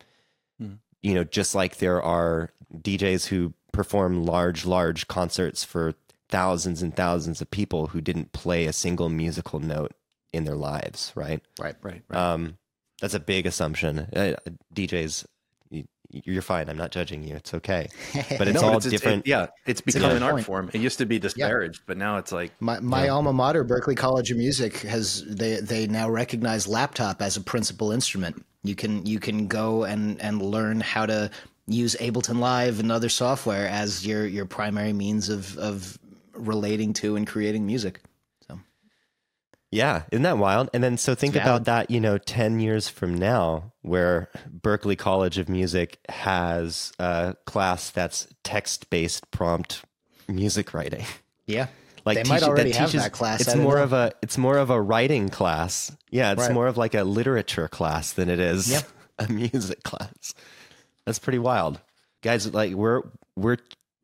you 1.01 1.13
know, 1.13 1.23
just 1.23 1.55
like 1.55 1.77
there 1.77 2.01
are 2.01 2.51
DJs 2.75 3.27
who 3.27 3.53
perform 3.71 4.25
large, 4.25 4.65
large 4.65 5.07
concerts 5.07 5.63
for 5.63 5.93
thousands 6.29 6.81
and 6.81 6.95
thousands 6.95 7.41
of 7.41 7.49
people 7.51 7.87
who 7.87 8.01
didn't 8.01 8.33
play 8.33 8.65
a 8.65 8.73
single 8.73 9.09
musical 9.09 9.59
note 9.59 9.93
in 10.33 10.43
their 10.43 10.55
lives, 10.55 11.13
right? 11.15 11.41
right. 11.59 11.75
Right. 11.81 12.01
Right. 12.09 12.19
Um, 12.19 12.57
that's 12.99 13.13
a 13.13 13.19
big 13.19 13.45
assumption. 13.45 13.99
Uh, 13.99 14.35
DJs, 14.73 15.25
you, 15.25 15.27
you're 16.09 16.41
fine. 16.41 16.69
I'm 16.69 16.77
not 16.77 16.91
judging 16.91 17.23
you. 17.23 17.35
It's 17.35 17.53
okay. 17.53 17.89
But 18.37 18.47
it's 18.47 18.61
No, 18.61 18.69
all 18.69 18.77
it- 18.77 18.83
different. 18.89 19.27
yeah, 19.27 19.47
it's 19.65 19.81
become 19.81 20.11
an 20.11 20.23
art 20.23 20.33
point. 20.35 20.45
form. 20.45 20.69
It 20.73 20.81
used 20.81 20.97
to 20.99 21.05
be 21.05 21.19
disparaged, 21.19 21.81
but 21.85 21.97
now 21.97 22.17
it's 22.17 22.31
like 22.31 22.51
My 22.61 22.79
my 22.79 23.09
alma 23.09 23.33
mater, 23.33 23.63
Berklee 23.65 23.97
College 23.97 24.31
of 24.31 24.37
Music, 24.37 24.77
has 24.79 25.23
they 25.25 25.59
they 25.59 25.87
now 25.87 26.09
recognize 26.09 26.67
laptop 26.67 27.21
as 27.21 27.37
a 27.37 27.41
principal 27.41 27.91
instrument. 27.91 28.43
You 28.63 28.75
can 28.75 29.05
you 29.05 29.19
can 29.19 29.47
go 29.47 29.83
and 29.83 30.21
and 30.21 30.41
learn 30.41 30.79
how 30.81 31.05
to 31.05 31.29
use 31.67 31.95
Ableton 31.99 32.39
Live 32.39 32.79
and 32.79 32.91
other 32.91 33.09
software 33.09 33.67
as 33.67 34.05
your 34.05 34.25
your 34.25 34.45
primary 34.45 34.93
means 34.93 35.29
of 35.29 35.57
of 35.57 35.97
relating 36.33 36.93
to 36.93 37.15
and 37.15 37.25
creating 37.27 37.65
music. 37.65 37.99
Yeah, 39.71 40.03
isn't 40.11 40.23
that 40.23 40.37
wild? 40.37 40.69
And 40.73 40.81
then 40.83 40.97
so 40.97 41.13
think 41.13 41.35
It's 41.35 41.43
about 41.43 41.65
that, 41.65 41.91
you 41.91 41.99
know, 41.99 42.17
10 42.17 42.59
years 42.61 42.87
from 42.87 43.15
now, 43.15 43.73
where 43.81 44.29
Berklee 44.49 44.97
College 44.97 45.37
of 45.37 45.49
Music 45.49 45.99
has 46.07 46.93
a 46.99 47.35
class 47.45 47.89
that's 47.89 48.27
text 48.43 48.89
based 48.89 49.29
prompt 49.31 49.83
music 50.29 50.73
writing. 50.73 51.05
Yeah, 51.45 51.67
Like 52.05 52.23
They 52.23 52.23
might 52.29 52.39
teach- 52.39 52.47
already 52.47 52.71
that 52.71 52.77
have 52.79 52.89
teaches- 52.91 53.03
that 53.03 53.11
class, 53.11 53.41
It's 53.41 53.55
more 53.55 53.75
know. 53.75 53.83
of 53.83 53.91
a 53.91 54.13
it's 54.21 54.37
more 54.37 54.57
of 54.57 54.69
a 54.69 54.81
writing 54.81 55.27
class. 55.27 55.91
Yeah, 56.09 56.31
it's 56.31 56.43
Right. 56.43 56.53
more 56.53 56.67
of 56.67 56.77
like 56.77 56.93
a 56.95 57.03
literature 57.03 57.67
class 57.67 58.13
than 58.13 58.29
it 58.29 58.39
is 58.39 58.69
Yep. 58.71 58.87
a 59.19 59.27
music 59.29 59.83
class. 59.83 60.33
That's 61.05 61.19
pretty 61.19 61.39
wild. 61.39 61.81
Guys, 62.21 62.53
like 62.53 62.73
we're 62.73 63.01
we're 63.35 63.57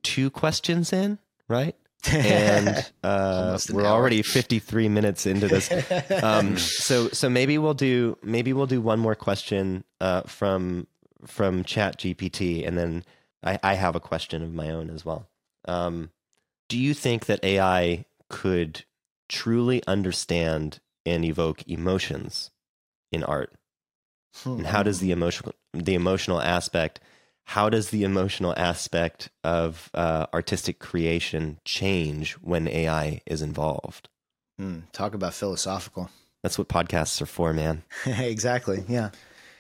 two 0.03 0.29
questions 0.29 0.91
in, 0.91 1.19
right? 1.47 1.75
And 2.11 2.91
uh, 3.03 3.57
we're 3.71 3.81
hour. 3.85 3.87
already 3.91 4.21
53 4.21 4.89
minutes 4.89 5.25
into 5.25 5.47
this. 5.47 5.69
Um, 6.23 6.57
so 6.57 7.09
so 7.09 7.29
maybe 7.29 7.57
we'll 7.57 7.73
do 7.73 8.17
maybe 8.23 8.53
we'll 8.53 8.65
do 8.65 8.81
one 8.81 8.99
more 8.99 9.15
question 9.15 9.83
uh, 9.99 10.21
from 10.21 10.87
from 11.25 11.63
chat 11.63 11.97
gpt 11.97 12.65
and 12.67 12.77
then 12.77 13.03
I, 13.43 13.59
I 13.63 13.73
have 13.75 13.95
a 13.95 13.99
question 13.99 14.41
of 14.41 14.53
my 14.53 14.69
own 14.69 14.89
as 14.89 15.05
well. 15.05 15.27
Um, 15.65 16.11
do 16.69 16.77
you 16.77 16.93
think 16.93 17.25
that 17.25 17.43
ai 17.43 18.05
could 18.29 18.85
truly 19.29 19.81
understand 19.87 20.79
and 21.05 21.25
evoke 21.25 21.67
emotions 21.67 22.51
in 23.11 23.23
art? 23.23 23.53
And 24.45 24.65
how 24.65 24.81
does 24.83 24.99
the 24.99 25.11
emotional 25.11 25.53
the 25.73 25.93
emotional 25.93 26.41
aspect 26.41 26.99
how 27.45 27.69
does 27.69 27.89
the 27.89 28.03
emotional 28.03 28.53
aspect 28.57 29.29
of 29.43 29.89
uh, 29.93 30.27
artistic 30.33 30.79
creation 30.79 31.59
change 31.65 32.33
when 32.33 32.67
AI 32.67 33.21
is 33.25 33.41
involved? 33.41 34.09
Hmm, 34.57 34.79
talk 34.91 35.13
about 35.13 35.33
philosophical. 35.33 36.09
That's 36.41 36.57
what 36.57 36.67
podcasts 36.67 37.21
are 37.21 37.25
for, 37.25 37.53
man. 37.53 37.83
exactly. 38.05 38.83
Yeah. 38.87 39.09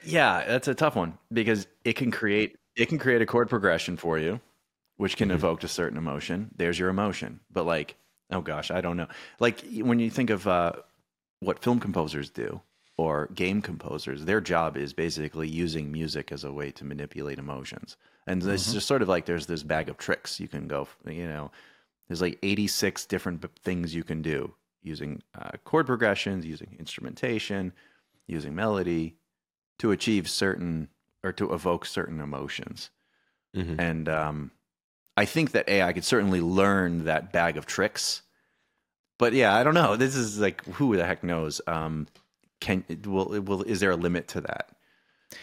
Yeah, 0.03 0.43
that's 0.45 0.67
a 0.67 0.75
tough 0.75 0.95
one 0.95 1.17
because 1.31 1.67
it 1.85 1.93
can 1.93 2.11
create 2.11 2.57
it 2.75 2.87
can 2.87 2.97
create 2.97 3.21
a 3.21 3.25
chord 3.25 3.49
progression 3.49 3.97
for 3.97 4.17
you, 4.17 4.41
which 4.97 5.15
can 5.15 5.31
evoke 5.31 5.63
a 5.63 5.67
certain 5.67 5.97
emotion. 5.97 6.51
There's 6.55 6.77
your 6.77 6.89
emotion. 6.89 7.39
But 7.51 7.65
like, 7.65 7.95
oh 8.31 8.41
gosh, 8.41 8.71
I 8.71 8.81
don't 8.81 8.97
know. 8.97 9.07
Like 9.39 9.63
when 9.77 9.99
you 9.99 10.09
think 10.09 10.29
of 10.29 10.47
uh, 10.47 10.73
what 11.39 11.63
film 11.63 11.79
composers 11.79 12.29
do 12.29 12.61
or 12.97 13.27
game 13.33 13.61
composers, 13.61 14.25
their 14.25 14.41
job 14.41 14.77
is 14.77 14.93
basically 14.93 15.47
using 15.47 15.91
music 15.91 16.31
as 16.31 16.43
a 16.43 16.51
way 16.51 16.71
to 16.71 16.85
manipulate 16.85 17.39
emotions. 17.39 17.97
And 18.27 18.43
it's 18.43 18.71
just 18.71 18.87
sort 18.87 19.01
of 19.01 19.09
like 19.09 19.25
there's 19.25 19.47
this 19.47 19.63
bag 19.63 19.89
of 19.89 19.97
tricks 19.97 20.39
you 20.39 20.47
can 20.47 20.67
go, 20.67 20.87
you 21.05 21.27
know, 21.27 21.51
there's 22.07 22.21
like 22.21 22.37
86 22.43 23.05
different 23.07 23.43
things 23.59 23.95
you 23.95 24.03
can 24.03 24.21
do 24.21 24.53
using 24.81 25.21
uh, 25.39 25.51
chord 25.63 25.87
progressions, 25.87 26.45
using 26.45 26.75
instrumentation, 26.79 27.73
using 28.27 28.53
melody 28.53 29.15
to 29.79 29.91
achieve 29.91 30.29
certain 30.29 30.89
or 31.23 31.31
to 31.33 31.53
evoke 31.53 31.85
certain 31.85 32.19
emotions. 32.19 32.91
Mhm. 33.55 33.79
And 33.79 34.09
um, 34.09 34.51
I 35.15 35.25
think 35.25 35.51
that 35.51 35.69
AI 35.69 35.93
could 35.93 36.03
certainly 36.03 36.41
learn 36.41 37.05
that 37.05 37.31
bag 37.31 37.57
of 37.57 37.65
tricks. 37.65 38.21
But 39.17 39.33
yeah, 39.33 39.55
I 39.55 39.63
don't 39.63 39.73
know. 39.73 39.95
This 39.95 40.15
is 40.15 40.39
like 40.39 40.63
who 40.65 40.95
the 40.95 41.05
heck 41.05 41.23
knows? 41.23 41.61
Um, 41.67 42.07
can 42.63 42.83
will 43.05 43.41
will 43.41 43.61
is 43.63 43.81
there 43.81 43.91
a 43.91 43.95
limit 43.95 44.27
to 44.29 44.41
that? 44.41 44.69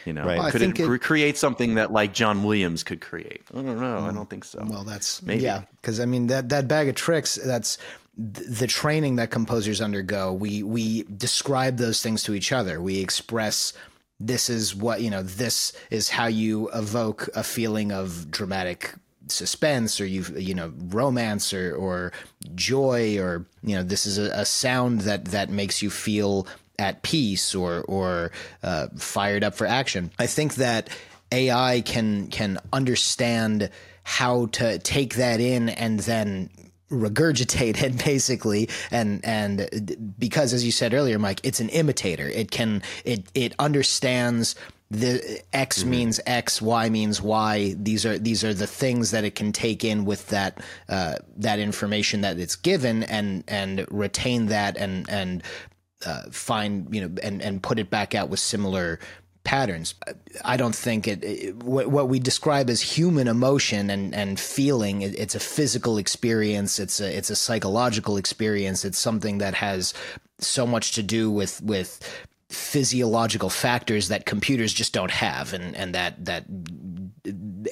You 0.07 0.13
know, 0.13 0.25
Right. 0.25 0.39
Well, 0.39 0.51
could 0.51 0.63
it, 0.63 0.79
it- 0.79 1.01
create 1.01 1.37
something 1.37 1.75
that 1.75 1.93
like 1.93 2.15
John 2.15 2.43
Williams 2.45 2.83
could 2.83 3.01
create? 3.01 3.43
I 3.53 3.57
don't 3.57 3.81
know. 3.81 3.99
I 3.99 4.11
mm. 4.11 4.15
don't 4.15 4.31
think 4.31 4.45
so. 4.45 4.65
Well, 4.67 4.85
that's 4.85 5.23
Maybe. 5.23 5.43
yeah, 5.43 5.63
because 5.81 6.01
I 6.01 6.07
mean 6.07 6.29
that 6.29 6.49
that 6.49 6.67
bag 6.67 6.89
of 6.89 6.95
tricks. 6.95 7.39
That's 7.45 7.77
the 8.17 8.67
training 8.67 9.17
that 9.17 9.31
composers 9.31 9.81
undergo. 9.81 10.33
We 10.33 10.63
we 10.63 11.03
describe 11.05 11.77
those 11.77 12.03
things 12.03 12.23
to 12.25 12.35
each 12.35 12.53
other. 12.53 12.81
We 12.81 12.99
express 13.01 13.75
this 14.19 14.49
is 14.49 14.75
what 14.75 15.03
you 15.03 15.11
know. 15.11 15.23
This 15.23 15.75
is 15.91 16.09
how 16.09 16.27
you 16.27 16.71
evoke 16.71 17.29
a 17.35 17.43
feeling 17.43 17.93
of 17.93 18.31
dramatic 18.31 18.95
suspense 19.27 20.01
or 20.01 20.07
you 20.07 20.25
you 20.37 20.55
know 20.55 20.73
romance 20.89 21.53
or 21.53 21.75
or 21.75 22.13
joy 22.55 23.19
or 23.19 23.47
you 23.63 23.77
know 23.77 23.83
this 23.83 24.07
is 24.07 24.19
a, 24.19 24.31
a 24.33 24.45
sound 24.45 25.03
that 25.03 25.27
that 25.27 25.51
makes 25.51 25.83
you 25.83 25.91
feel 25.91 26.47
at 26.81 27.03
peace 27.03 27.55
or 27.55 27.83
or 27.83 28.33
uh, 28.63 28.89
fired 28.97 29.45
up 29.45 29.55
for 29.55 29.67
action. 29.67 30.11
I 30.19 30.27
think 30.27 30.55
that 30.57 30.89
AI 31.31 31.83
can 31.83 32.27
can 32.29 32.59
understand 32.73 33.71
how 34.03 34.47
to 34.47 34.79
take 34.79 35.15
that 35.15 35.41
in 35.41 35.69
and 35.69 36.01
then 36.01 36.51
regurgitate 36.91 37.81
it 37.83 38.05
basically 38.05 38.69
and 38.91 39.25
and 39.25 40.15
because 40.19 40.53
as 40.53 40.65
you 40.65 40.73
said 40.73 40.93
earlier 40.93 41.21
Mike 41.21 41.41
it's 41.45 41.61
an 41.61 41.69
imitator 41.69 42.27
it 42.29 42.51
can 42.51 42.83
it 43.05 43.23
it 43.33 43.55
understands 43.61 44.57
the 44.91 45.41
X 45.53 45.85
means 45.85 46.19
X, 46.27 46.61
Y 46.61 46.89
means 46.89 47.23
Y. 47.23 47.77
These 47.79 48.05
are 48.05 48.19
these 48.19 48.43
are 48.43 48.53
the 48.53 48.67
things 48.67 49.13
that 49.13 49.23
it 49.23 49.37
can 49.37 49.53
take 49.53 49.85
in 49.85 50.05
with 50.05 50.27
that 50.29 50.61
uh, 50.89 51.15
that 51.37 51.61
information 51.61 52.23
that 52.23 52.41
it's 52.41 52.57
given 52.57 53.05
and 53.05 53.45
and 53.47 53.87
retain 53.91 54.47
that 54.47 54.77
and 54.77 55.09
and 55.09 55.45
uh, 56.05 56.23
find 56.31 56.93
you 56.95 57.01
know 57.01 57.15
and 57.23 57.43
and 57.43 57.63
put 57.63 57.79
it 57.79 57.91
back 57.91 58.15
out 58.15 58.29
with 58.29 58.41
similar 58.41 58.99
patterns. 59.45 59.95
I 60.45 60.57
don't 60.57 60.75
think 60.75 61.09
it, 61.09 61.25
it 61.25 61.57
what, 61.63 61.89
what 61.89 62.09
we 62.09 62.19
describe 62.19 62.71
as 62.71 62.81
human 62.81 63.29
emotion 63.29 63.91
and 63.91 64.15
and 64.15 64.39
feeling. 64.39 65.03
It, 65.03 65.19
it's 65.19 65.35
a 65.35 65.41
physical 65.41 65.99
experience. 65.99 66.79
It's 66.79 67.01
a 67.01 67.17
it's 67.17 67.31
a 67.31 67.37
psychological 67.37 68.17
experience. 68.17 68.85
It's 68.85 68.99
something 68.99 69.39
that 69.39 69.55
has 69.55 69.95
so 70.39 70.67
much 70.67 70.93
to 70.93 71.03
do 71.03 71.31
with 71.31 71.63
with 71.63 72.01
physiological 72.49 73.49
factors 73.49 74.09
that 74.09 74.27
computers 74.27 74.73
just 74.73 74.93
don't 74.93 75.11
have 75.11 75.53
and 75.53 75.77
and 75.77 75.95
that 75.95 76.25
that 76.25 76.45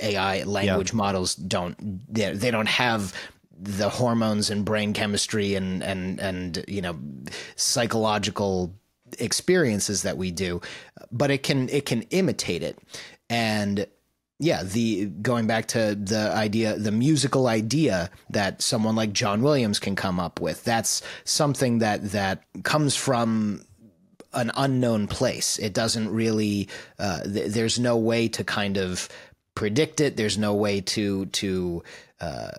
AI 0.01 0.45
language 0.45 0.93
yeah. 0.93 0.97
models 0.97 1.35
don't 1.35 1.77
they, 2.13 2.33
they 2.33 2.51
don't 2.53 2.69
have 2.69 3.13
the 3.61 3.89
hormones 3.89 4.51
and 4.51 4.65
brain 4.65 4.93
chemistry 4.93 5.55
and 5.55 5.83
and 5.83 6.21
and 6.21 6.65
you 6.69 6.81
know 6.81 6.99
psychological 7.57 8.75
experiences 9.19 10.03
that 10.03 10.17
we 10.17 10.31
do 10.31 10.61
but 11.11 11.31
it 11.31 11.43
can 11.43 11.69
it 11.71 11.87
can 11.87 12.03
imitate 12.11 12.63
it 12.63 12.79
and 13.31 13.87
yeah 14.39 14.63
the 14.63 15.07
going 15.07 15.47
back 15.47 15.67
to 15.67 15.95
the 15.95 16.31
idea 16.35 16.77
the 16.77 16.93
musical 16.93 17.47
idea 17.47 18.11
that 18.31 18.63
someone 18.63 18.95
like 18.95 19.13
John 19.13 19.43
Williams 19.43 19.79
can 19.79 19.97
come 19.97 20.21
up 20.21 20.41
with 20.41 20.63
that's 20.63 21.03
something 21.25 21.79
that 21.79 22.11
that 22.13 22.45
comes 22.63 22.95
from 22.95 23.65
an 24.35 24.51
unknown 24.57 25.07
place. 25.07 25.59
It 25.59 25.73
doesn't 25.73 26.11
really. 26.11 26.69
Uh, 26.99 27.23
th- 27.25 27.51
there's 27.53 27.79
no 27.79 27.97
way 27.97 28.29
to 28.29 28.45
kind 28.45 28.77
of 28.77 29.09
predict 29.55 30.01
it. 30.01 30.17
There's 30.17 30.39
no 30.39 30.55
way 30.55 30.81
to 30.83 31.27
to 31.27 31.83
uh, 32.21 32.51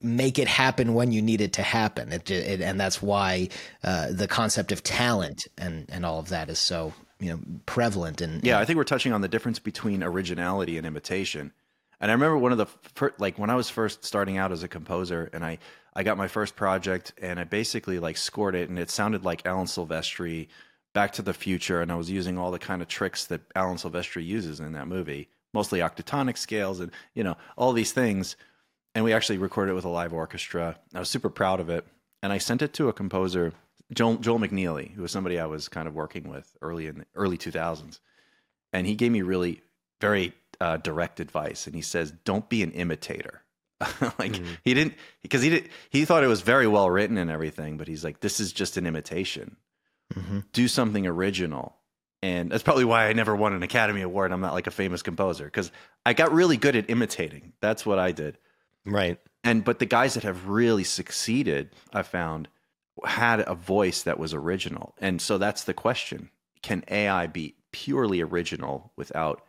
make 0.00 0.38
it 0.38 0.48
happen 0.48 0.94
when 0.94 1.12
you 1.12 1.22
need 1.22 1.40
it 1.40 1.54
to 1.54 1.62
happen. 1.62 2.12
It, 2.12 2.30
it, 2.30 2.60
and 2.60 2.78
that's 2.78 3.02
why 3.02 3.48
uh, 3.82 4.08
the 4.12 4.28
concept 4.28 4.72
of 4.72 4.82
talent 4.82 5.46
and 5.56 5.86
and 5.88 6.04
all 6.04 6.18
of 6.18 6.28
that 6.28 6.50
is 6.50 6.58
so 6.58 6.92
you 7.20 7.30
know 7.30 7.40
prevalent. 7.66 8.20
And 8.20 8.42
yeah, 8.44 8.58
I 8.58 8.64
think 8.64 8.76
we're 8.76 8.84
touching 8.84 9.12
on 9.12 9.20
the 9.20 9.28
difference 9.28 9.58
between 9.58 10.02
originality 10.02 10.76
and 10.76 10.86
imitation. 10.86 11.52
And 12.00 12.10
I 12.10 12.14
remember 12.14 12.38
one 12.38 12.52
of 12.52 12.58
the 12.58 13.12
like 13.18 13.38
when 13.38 13.50
I 13.50 13.54
was 13.54 13.70
first 13.70 14.04
starting 14.04 14.36
out 14.38 14.52
as 14.52 14.62
a 14.62 14.68
composer, 14.68 15.30
and 15.32 15.44
I 15.44 15.58
I 15.98 16.04
got 16.04 16.16
my 16.16 16.28
first 16.28 16.54
project 16.54 17.12
and 17.20 17.40
I 17.40 17.44
basically 17.44 17.98
like 17.98 18.16
scored 18.16 18.54
it 18.54 18.68
and 18.68 18.78
it 18.78 18.88
sounded 18.88 19.24
like 19.24 19.44
Alan 19.44 19.66
Silvestri 19.66 20.46
Back 20.92 21.12
to 21.14 21.22
the 21.22 21.34
Future 21.34 21.82
and 21.82 21.90
I 21.90 21.96
was 21.96 22.08
using 22.08 22.38
all 22.38 22.52
the 22.52 22.58
kind 22.60 22.82
of 22.82 22.86
tricks 22.86 23.24
that 23.26 23.40
Alan 23.56 23.78
Silvestri 23.78 24.24
uses 24.24 24.60
in 24.60 24.74
that 24.74 24.86
movie, 24.86 25.28
mostly 25.52 25.80
octatonic 25.80 26.38
scales 26.38 26.78
and 26.78 26.92
you 27.14 27.24
know, 27.24 27.36
all 27.56 27.72
these 27.72 27.90
things. 27.90 28.36
And 28.94 29.04
we 29.04 29.12
actually 29.12 29.38
recorded 29.38 29.72
it 29.72 29.74
with 29.74 29.84
a 29.84 29.90
live 29.90 30.12
orchestra. 30.12 30.78
I 30.94 30.98
was 30.98 31.08
super 31.08 31.30
proud 31.30 31.60
of 31.60 31.68
it. 31.68 31.86
And 32.22 32.32
I 32.32 32.38
sent 32.38 32.62
it 32.62 32.72
to 32.74 32.88
a 32.88 32.92
composer, 32.92 33.52
Joel, 33.92 34.16
Joel 34.16 34.40
McNeely, 34.40 34.92
who 34.92 35.02
was 35.02 35.12
somebody 35.12 35.38
I 35.38 35.46
was 35.46 35.68
kind 35.68 35.86
of 35.86 35.94
working 35.94 36.28
with 36.28 36.56
early 36.60 36.88
in 36.88 36.98
the 36.98 37.06
early 37.14 37.38
2000s. 37.38 38.00
And 38.72 38.86
he 38.86 38.96
gave 38.96 39.12
me 39.12 39.22
really 39.22 39.62
very 40.00 40.32
uh, 40.60 40.78
direct 40.78 41.20
advice. 41.20 41.66
And 41.66 41.76
he 41.76 41.82
says, 41.82 42.12
don't 42.24 42.48
be 42.48 42.62
an 42.62 42.72
imitator 42.72 43.42
like 44.18 44.32
mm-hmm. 44.32 44.54
he 44.64 44.74
didn't 44.74 44.94
because 45.22 45.40
he 45.40 45.50
did 45.50 45.68
he 45.90 46.04
thought 46.04 46.24
it 46.24 46.28
was 46.28 46.40
very 46.40 46.66
well 46.66 46.90
written 46.90 47.16
and 47.16 47.30
everything, 47.30 47.76
but 47.76 47.86
he's 47.86 48.02
like, 48.02 48.20
this 48.20 48.40
is 48.40 48.52
just 48.52 48.76
an 48.76 48.86
imitation. 48.86 49.56
Mm-hmm. 50.14 50.40
Do 50.52 50.66
something 50.66 51.06
original. 51.06 51.76
And 52.20 52.50
that's 52.50 52.64
probably 52.64 52.84
why 52.84 53.06
I 53.06 53.12
never 53.12 53.36
won 53.36 53.52
an 53.52 53.62
Academy 53.62 54.00
Award. 54.00 54.32
I'm 54.32 54.40
not 54.40 54.52
like 54.52 54.66
a 54.66 54.72
famous 54.72 55.02
composer 55.02 55.44
because 55.44 55.70
I 56.04 56.12
got 56.14 56.32
really 56.32 56.56
good 56.56 56.74
at 56.74 56.90
imitating. 56.90 57.52
That's 57.60 57.86
what 57.86 58.00
I 58.00 58.10
did. 58.10 58.36
Right. 58.90 59.18
And 59.44 59.64
but 59.64 59.78
the 59.78 59.86
guys 59.86 60.14
that 60.14 60.24
have 60.24 60.48
really 60.48 60.84
succeeded, 60.84 61.70
I 61.92 62.02
found, 62.02 62.48
had 63.04 63.40
a 63.40 63.54
voice 63.54 64.02
that 64.02 64.18
was 64.18 64.34
original. 64.34 64.94
And 64.98 65.20
so 65.20 65.38
that's 65.38 65.64
the 65.64 65.74
question: 65.74 66.30
Can 66.62 66.84
AI 66.88 67.26
be 67.26 67.54
purely 67.72 68.20
original 68.20 68.92
without 68.96 69.42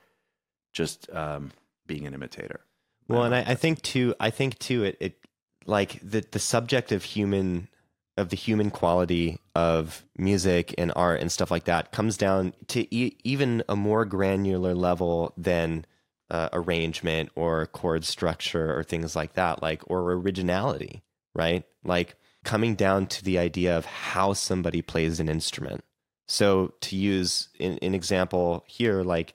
just 0.74 1.10
um, 1.12 1.52
being 1.88 2.06
an 2.06 2.14
imitator? 2.14 2.62
Well, 3.08 3.24
and 3.24 3.34
I, 3.34 3.40
I 3.40 3.56
think 3.56 3.82
too, 3.82 4.14
I 4.20 4.30
think 4.30 4.60
too, 4.60 4.84
it, 4.84 4.98
it 5.00 5.18
like 5.66 6.00
the 6.04 6.24
the 6.32 6.40
subject 6.40 6.92
of 6.92 7.04
human 7.04 7.68
of 8.18 8.30
the 8.30 8.36
human 8.36 8.70
quality 8.70 9.40
of 9.56 10.04
music 10.18 10.76
and 10.78 10.92
art 10.96 11.22
and 11.22 11.32
stuff 11.32 11.50
like 11.50 11.64
that 11.64 11.92
comes 11.92 12.18
down 12.18 12.54
to 12.68 12.94
e- 12.94 13.16
even 13.24 13.64
a 13.70 13.76
more 13.76 14.04
granular 14.04 14.76
level 14.76 15.34
than 15.38 15.86
uh, 16.30 16.50
arrangement 16.54 17.30
or 17.36 17.66
chord 17.68 18.06
structure 18.06 18.78
or 18.78 18.84
things 18.84 19.16
like 19.16 19.34
that, 19.34 19.62
like 19.62 19.82
or 19.88 20.12
originality, 20.14 21.02
right? 21.36 21.64
Like 21.84 22.16
coming 22.44 22.76
down 22.76 23.08
to 23.08 23.24
the 23.24 23.38
idea 23.38 23.78
of 23.78 23.86
how 23.86 24.34
somebody 24.34 24.82
plays 24.82 25.20
an 25.20 25.30
instrument. 25.30 25.84
So 26.28 26.74
to 26.82 26.96
use 26.96 27.50
an, 27.60 27.80
an 27.82 27.96
example 27.96 28.64
here, 28.68 29.02
like 29.02 29.34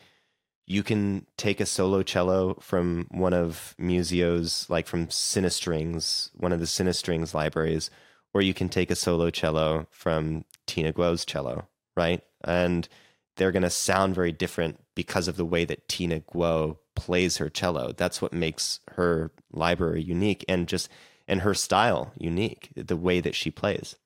you 0.67 0.83
can 0.83 1.27
take 1.37 1.61
a 1.61 1.67
solo 1.67 2.03
cello 2.03 2.55
from 2.61 3.07
one 3.11 3.35
of 3.35 3.75
Musio's, 3.79 4.69
like 4.71 4.87
from 4.87 5.09
Cinestrings, 5.09 6.31
one 6.35 6.53
of 6.53 6.61
the 6.61 6.67
Cinestrings 6.67 7.35
libraries, 7.35 7.91
or 8.33 8.41
you 8.41 8.55
can 8.55 8.69
take 8.69 8.91
a 8.91 8.97
solo 8.97 9.31
cello 9.31 9.87
from 9.91 10.45
Tina 10.67 10.93
Guo's 10.93 11.25
cello, 11.25 11.69
right? 11.97 12.23
And 12.45 12.89
they're 13.37 13.53
going 13.53 13.63
to 13.63 13.71
sound 13.71 14.15
very 14.15 14.33
different 14.33 14.81
because 14.95 15.29
of 15.29 15.37
the 15.37 15.45
way 15.45 15.65
that 15.65 15.89
Tina 15.89 16.21
Guo 16.21 16.79
plays 16.95 17.39
her 17.39 17.49
cello. 17.49 17.93
That's 17.93 18.23
what 18.23 18.33
makes 18.33 18.81
her 18.93 19.31
library 19.53 20.03
unique 20.03 20.45
and 20.49 20.69
just 20.69 20.89
and 21.27 21.41
her 21.41 21.55
style 21.55 22.13
unique, 22.19 22.71
the 22.77 22.97
way 22.97 23.21
that 23.21 23.35
she 23.35 23.51
plays. 23.51 23.97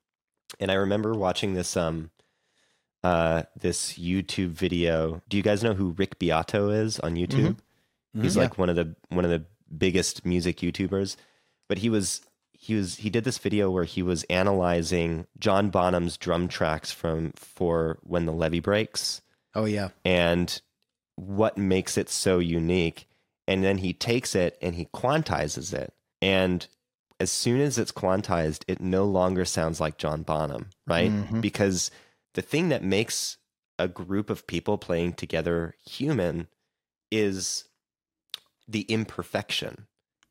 And 0.60 0.70
I 0.70 0.74
remember 0.74 1.14
watching 1.14 1.54
this 1.54 1.76
um 1.76 2.10
uh, 3.04 3.44
this 3.58 3.92
YouTube 3.94 4.50
video. 4.50 5.22
Do 5.28 5.36
you 5.36 5.42
guys 5.42 5.62
know 5.62 5.74
who 5.74 5.90
Rick 5.90 6.18
Beato 6.18 6.70
is 6.70 6.98
on 7.00 7.14
YouTube? 7.14 7.28
Mm-hmm. 7.28 7.48
Mm-hmm, 7.48 8.22
He's 8.22 8.36
like 8.36 8.58
one 8.58 8.68
of 8.68 8.76
the 8.76 8.96
one 9.08 9.24
of 9.24 9.30
the 9.30 9.44
biggest 9.76 10.24
music 10.24 10.58
YouTubers. 10.58 11.16
But 11.68 11.78
he 11.78 11.90
was 11.90 12.22
he 12.52 12.74
was 12.74 12.96
he 12.96 13.10
did 13.10 13.24
this 13.24 13.38
video 13.38 13.70
where 13.70 13.84
he 13.84 14.02
was 14.02 14.24
analyzing 14.24 15.26
John 15.38 15.70
Bonham's 15.70 16.16
drum 16.16 16.48
tracks 16.48 16.90
from 16.90 17.32
for 17.36 17.98
when 18.02 18.26
the 18.26 18.32
levee 18.32 18.60
breaks. 18.60 19.20
Oh 19.54 19.64
yeah. 19.64 19.90
And 20.04 20.60
what 21.18 21.58
makes 21.58 21.98
it 21.98 22.08
so 22.08 22.38
unique. 22.38 23.08
And 23.46 23.64
then 23.64 23.78
he 23.78 23.92
takes 23.92 24.34
it 24.34 24.56
and 24.62 24.74
he 24.74 24.86
quantizes 24.86 25.72
it. 25.72 25.92
And 26.22 26.66
as 27.18 27.32
soon 27.32 27.60
as 27.60 27.78
it's 27.78 27.92
quantized, 27.92 28.62
it 28.68 28.80
no 28.80 29.04
longer 29.04 29.44
sounds 29.44 29.80
like 29.80 29.98
John 29.98 30.22
Bonham, 30.22 30.70
right? 30.86 31.10
Mm-hmm. 31.10 31.40
Because 31.40 31.90
the 32.34 32.42
thing 32.42 32.68
that 32.68 32.84
makes 32.84 33.38
a 33.78 33.88
group 33.88 34.30
of 34.30 34.46
people 34.46 34.78
playing 34.78 35.14
together 35.14 35.74
human 35.84 36.46
is 37.10 37.64
the 38.68 38.82
imperfection 38.82 39.86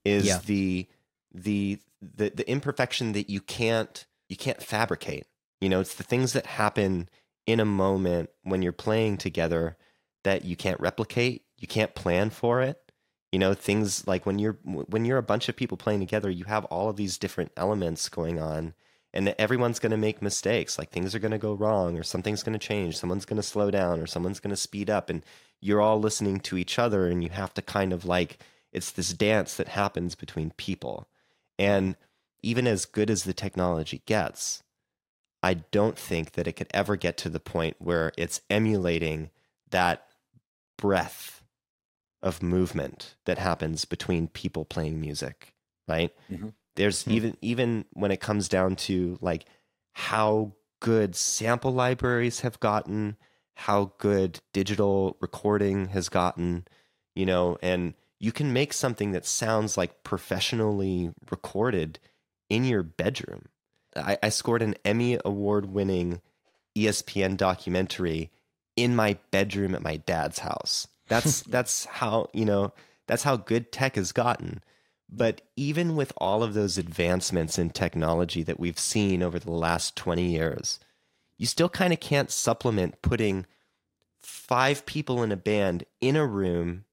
is 0.06 0.26
yeah. 0.26 0.40
the, 0.46 0.88
the 1.34 1.80
the 2.02 2.30
the 2.30 2.50
imperfection 2.50 3.14
that 3.14 3.30
you 3.30 3.42
can't 3.42 4.06
you 4.30 4.36
can't 4.36 4.62
fabricate 4.62 5.26
you 5.60 5.68
know 5.68 5.80
it's 5.80 5.96
the 5.96 6.04
things 6.04 6.34
that 6.34 6.46
happen 6.46 7.10
in 7.48 7.60
a 7.60 7.66
moment 7.66 8.30
when 8.44 8.62
you're 8.62 8.72
playing 8.72 9.18
together 9.18 9.76
that 10.28 10.46
you 10.46 10.56
can't 10.56 10.80
replicate 10.80 11.44
you 11.58 11.68
can't 11.68 11.96
plan 11.96 12.30
for 12.30 12.62
it 12.62 12.92
you 13.32 13.40
know 13.40 13.54
things 13.54 14.08
like 14.08 14.26
when 14.26 14.40
you're 14.40 14.58
when 14.64 15.06
you're 15.06 15.18
a 15.18 15.24
bunch 15.24 15.50
of 15.50 15.56
people 15.56 15.78
playing 15.78 16.00
together 16.00 16.30
you 16.30 16.46
have 16.46 16.66
all 16.66 16.90
of 16.90 16.96
these 16.96 17.18
different 17.18 17.52
elements 17.58 18.10
going 18.10 18.40
on 18.40 18.74
and 19.14 19.34
everyone's 19.40 19.80
going 19.80 19.92
to 19.92 19.98
make 19.98 20.22
mistakes 20.22 20.78
like 20.78 20.92
things 20.92 21.16
are 21.16 21.20
going 21.20 21.32
to 21.32 21.38
go 21.38 21.54
wrong 21.54 21.98
or 21.98 22.04
something's 22.04 22.44
going 22.44 22.58
to 22.58 22.68
change 22.68 22.98
someone's 22.98 23.26
going 23.26 23.38
to 23.38 23.44
slow 23.44 23.72
down 23.72 24.00
or 24.00 24.08
someone's 24.08 24.40
going 24.40 24.52
to 24.52 24.58
speed 24.58 24.90
up 24.90 25.10
and 25.10 25.24
you're 25.60 25.82
all 25.82 26.00
listening 26.00 26.40
to 26.40 26.58
each 26.58 26.78
other 26.78 27.08
and 27.08 27.24
you 27.24 27.30
have 27.30 27.54
to 27.54 27.62
kind 27.62 27.92
of 27.92 28.06
like 28.06 28.38
it's 28.72 28.92
this 28.92 29.14
dance 29.14 29.56
that 29.56 29.70
happens 29.70 30.14
between 30.14 30.52
people. 30.52 31.08
And 31.58 31.96
even 32.42 32.68
as 32.68 32.86
good 32.86 33.10
as 33.10 33.24
the 33.24 33.34
technology 33.34 34.02
gets 34.06 34.64
i 35.44 35.54
don't 35.54 35.98
think 35.98 36.34
that 36.34 36.48
it 36.48 36.54
could 36.54 36.68
ever 36.74 36.96
get 36.96 37.18
to 37.18 37.30
the 37.30 37.40
point 37.40 37.76
where 37.80 38.12
it's 38.18 38.42
emulating 38.50 39.30
that 39.70 40.07
breath 40.78 41.44
of 42.22 42.42
movement 42.42 43.16
that 43.26 43.38
happens 43.38 43.86
between 43.86 44.28
people 44.28 44.66
playing 44.66 45.00
music 45.00 45.54
right 45.88 46.12
mm-hmm. 46.32 46.50
There's 46.78 47.04
hmm. 47.04 47.12
even 47.12 47.38
even 47.42 47.86
when 47.92 48.12
it 48.12 48.22
comes 48.22 48.48
down 48.48 48.78
to 48.88 49.18
like 49.20 49.46
how 49.94 50.54
good 50.80 51.16
sample 51.16 51.74
libraries 51.74 52.42
have 52.42 52.60
gotten, 52.62 53.18
how 53.56 53.92
good 53.98 54.40
digital 54.54 55.18
recording 55.20 55.88
has 55.90 56.08
gotten, 56.08 56.66
you 57.16 57.26
know, 57.26 57.58
and 57.62 57.96
you 58.20 58.32
can 58.32 58.54
make 58.54 58.74
something 58.74 59.12
that 59.12 59.26
sounds 59.26 59.76
like 59.76 60.04
professionally 60.04 61.12
recorded 61.30 62.00
in 62.50 62.64
your 62.64 62.84
bedroom. 62.84 63.48
I, 63.96 64.18
I 64.22 64.30
scored 64.30 64.62
an 64.62 64.76
Emmy 64.86 65.18
award 65.26 65.66
winning 65.66 66.22
ESPN 66.76 67.38
documentary 67.38 68.32
in 68.78 68.96
my 68.96 69.18
bedroom 69.32 69.76
at 69.76 69.84
my 69.84 69.98
dad's 69.98 70.40
house. 70.40 70.88
That's 71.10 71.42
that's 71.50 71.84
how, 71.86 72.30
you 72.34 72.46
know, 72.46 72.72
that's 73.08 73.24
how 73.24 73.36
good 73.36 73.74
tech 73.74 73.96
has 73.96 74.14
gotten. 74.14 74.62
But 75.10 75.42
even 75.56 75.96
with 75.96 76.14
all 76.18 76.44
of 76.44 76.54
those 76.54 76.78
advancements 76.78 77.58
in 77.58 77.70
technology 77.70 78.44
that 78.44 78.60
we've 78.60 78.80
seen 78.80 79.24
over 79.24 79.40
the 79.40 79.52
last 79.52 79.96
20 79.96 80.24
years, 80.24 80.80
you 81.38 81.46
still 81.46 81.70
kind 81.70 81.94
of 81.94 82.00
can't 82.00 82.32
supplement 82.32 83.02
putting 83.02 83.46
five 84.20 84.86
people 84.86 85.24
in 85.24 85.32
a 85.32 85.38
band 85.38 85.86
in 86.02 86.16
a 86.16 86.26
room 86.26 86.84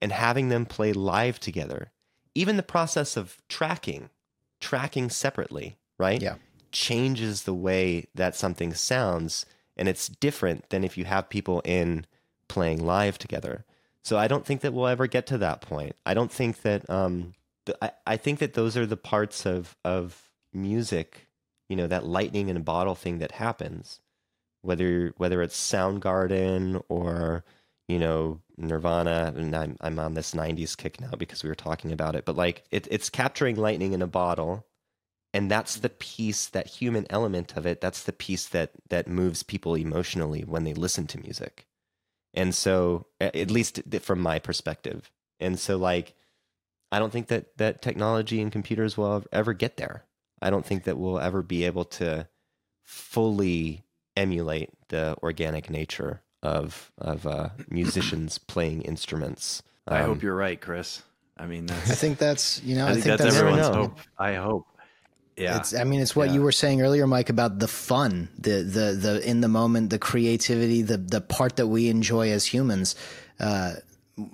and 0.00 0.12
having 0.12 0.48
them 0.48 0.66
play 0.66 0.92
live 0.92 1.40
together. 1.40 1.90
Even 2.34 2.56
the 2.56 2.62
process 2.62 3.16
of 3.16 3.42
tracking, 3.48 4.10
tracking 4.60 5.10
separately, 5.10 5.76
right? 5.98 6.22
Yeah. 6.22 6.36
Changes 6.70 7.42
the 7.42 7.54
way 7.54 8.06
that 8.14 8.36
something 8.36 8.72
sounds. 8.74 9.46
And 9.76 9.88
it's 9.88 10.08
different 10.08 10.68
than 10.70 10.84
if 10.84 10.98
you 10.98 11.04
have 11.04 11.28
people 11.28 11.62
in 11.64 12.06
playing 12.48 12.84
live 12.84 13.18
together. 13.18 13.64
So 14.02 14.18
I 14.18 14.28
don't 14.28 14.44
think 14.44 14.60
that 14.62 14.72
we'll 14.72 14.88
ever 14.88 15.06
get 15.06 15.26
to 15.28 15.38
that 15.38 15.60
point. 15.60 15.96
I 16.04 16.14
don't 16.14 16.30
think 16.30 16.62
that 16.62 16.88
um, 16.90 17.34
I, 17.80 17.92
I 18.06 18.16
think 18.16 18.40
that 18.40 18.54
those 18.54 18.76
are 18.76 18.86
the 18.86 18.96
parts 18.96 19.46
of 19.46 19.76
of 19.84 20.30
music, 20.52 21.28
you 21.68 21.76
know, 21.76 21.86
that 21.86 22.04
lightning 22.04 22.48
in 22.48 22.56
a 22.56 22.60
bottle 22.60 22.94
thing 22.94 23.18
that 23.18 23.32
happens, 23.32 24.00
whether 24.60 25.14
whether 25.16 25.40
it's 25.42 25.56
Soundgarden 25.56 26.82
or 26.88 27.44
you 27.88 27.98
know 27.98 28.40
Nirvana, 28.56 29.32
and 29.36 29.54
I'm 29.54 29.76
I'm 29.80 29.98
on 29.98 30.14
this 30.14 30.32
'90s 30.32 30.76
kick 30.76 31.00
now 31.00 31.12
because 31.16 31.42
we 31.42 31.48
were 31.48 31.54
talking 31.54 31.92
about 31.92 32.16
it, 32.16 32.24
but 32.24 32.36
like 32.36 32.64
it, 32.70 32.88
it's 32.90 33.08
capturing 33.08 33.56
lightning 33.56 33.92
in 33.92 34.02
a 34.02 34.06
bottle, 34.08 34.66
and 35.34 35.50
that's 35.50 35.76
the 35.76 35.88
piece, 35.88 36.46
that 36.46 36.66
human 36.66 37.06
element 37.10 37.56
of 37.56 37.66
it. 37.66 37.80
That's 37.80 38.02
the 38.02 38.12
piece 38.12 38.46
that 38.48 38.72
that 38.88 39.08
moves 39.08 39.42
people 39.42 39.74
emotionally 39.74 40.42
when 40.42 40.64
they 40.64 40.74
listen 40.74 41.06
to 41.08 41.20
music 41.20 41.66
and 42.34 42.54
so, 42.54 43.06
at 43.20 43.50
least 43.50 43.80
from 44.00 44.20
my 44.20 44.38
perspective. 44.38 45.10
And 45.38 45.58
so, 45.58 45.76
like, 45.76 46.14
I 46.90 46.98
don't 46.98 47.12
think 47.12 47.28
that 47.28 47.56
that 47.58 47.82
technology 47.82 48.40
and 48.40 48.50
computers 48.50 48.96
will 48.96 49.24
ever 49.32 49.52
get 49.52 49.76
there. 49.76 50.04
I 50.40 50.50
don't 50.50 50.64
think 50.64 50.84
that 50.84 50.98
we'll 50.98 51.20
ever 51.20 51.42
be 51.42 51.64
able 51.64 51.84
to 51.84 52.28
fully 52.82 53.84
emulate 54.16 54.70
the 54.88 55.16
organic 55.22 55.70
nature 55.70 56.22
of 56.42 56.90
of 56.98 57.26
uh, 57.26 57.50
musicians 57.68 58.38
playing 58.38 58.82
instruments. 58.82 59.62
Um, 59.86 59.96
I 59.96 60.02
hope 60.02 60.18
um, 60.18 60.20
you're 60.22 60.36
right, 60.36 60.60
Chris. 60.60 61.02
I 61.36 61.46
mean, 61.46 61.70
I 61.70 61.74
think 61.74 62.18
that's 62.18 62.62
you 62.62 62.76
know, 62.76 62.86
I, 62.86 62.90
I 62.90 62.92
think, 62.94 63.04
think, 63.04 63.18
that's, 63.18 63.34
that's 63.34 63.36
everyone's 63.36 63.68
hope. 63.68 63.98
I 64.18 64.34
hope. 64.34 64.66
Yeah. 65.36 65.56
It's, 65.56 65.74
I 65.74 65.84
mean, 65.84 66.00
it's 66.00 66.14
what 66.14 66.28
yeah. 66.28 66.34
you 66.34 66.42
were 66.42 66.52
saying 66.52 66.82
earlier, 66.82 67.06
Mike, 67.06 67.30
about 67.30 67.58
the 67.58 67.68
fun, 67.68 68.28
the, 68.38 68.62
the, 68.62 68.92
the, 68.92 69.28
in 69.28 69.40
the 69.40 69.48
moment, 69.48 69.90
the 69.90 69.98
creativity, 69.98 70.82
the, 70.82 70.98
the 70.98 71.20
part 71.20 71.56
that 71.56 71.68
we 71.68 71.88
enjoy 71.88 72.30
as 72.30 72.44
humans. 72.44 72.94
Uh, 73.40 73.74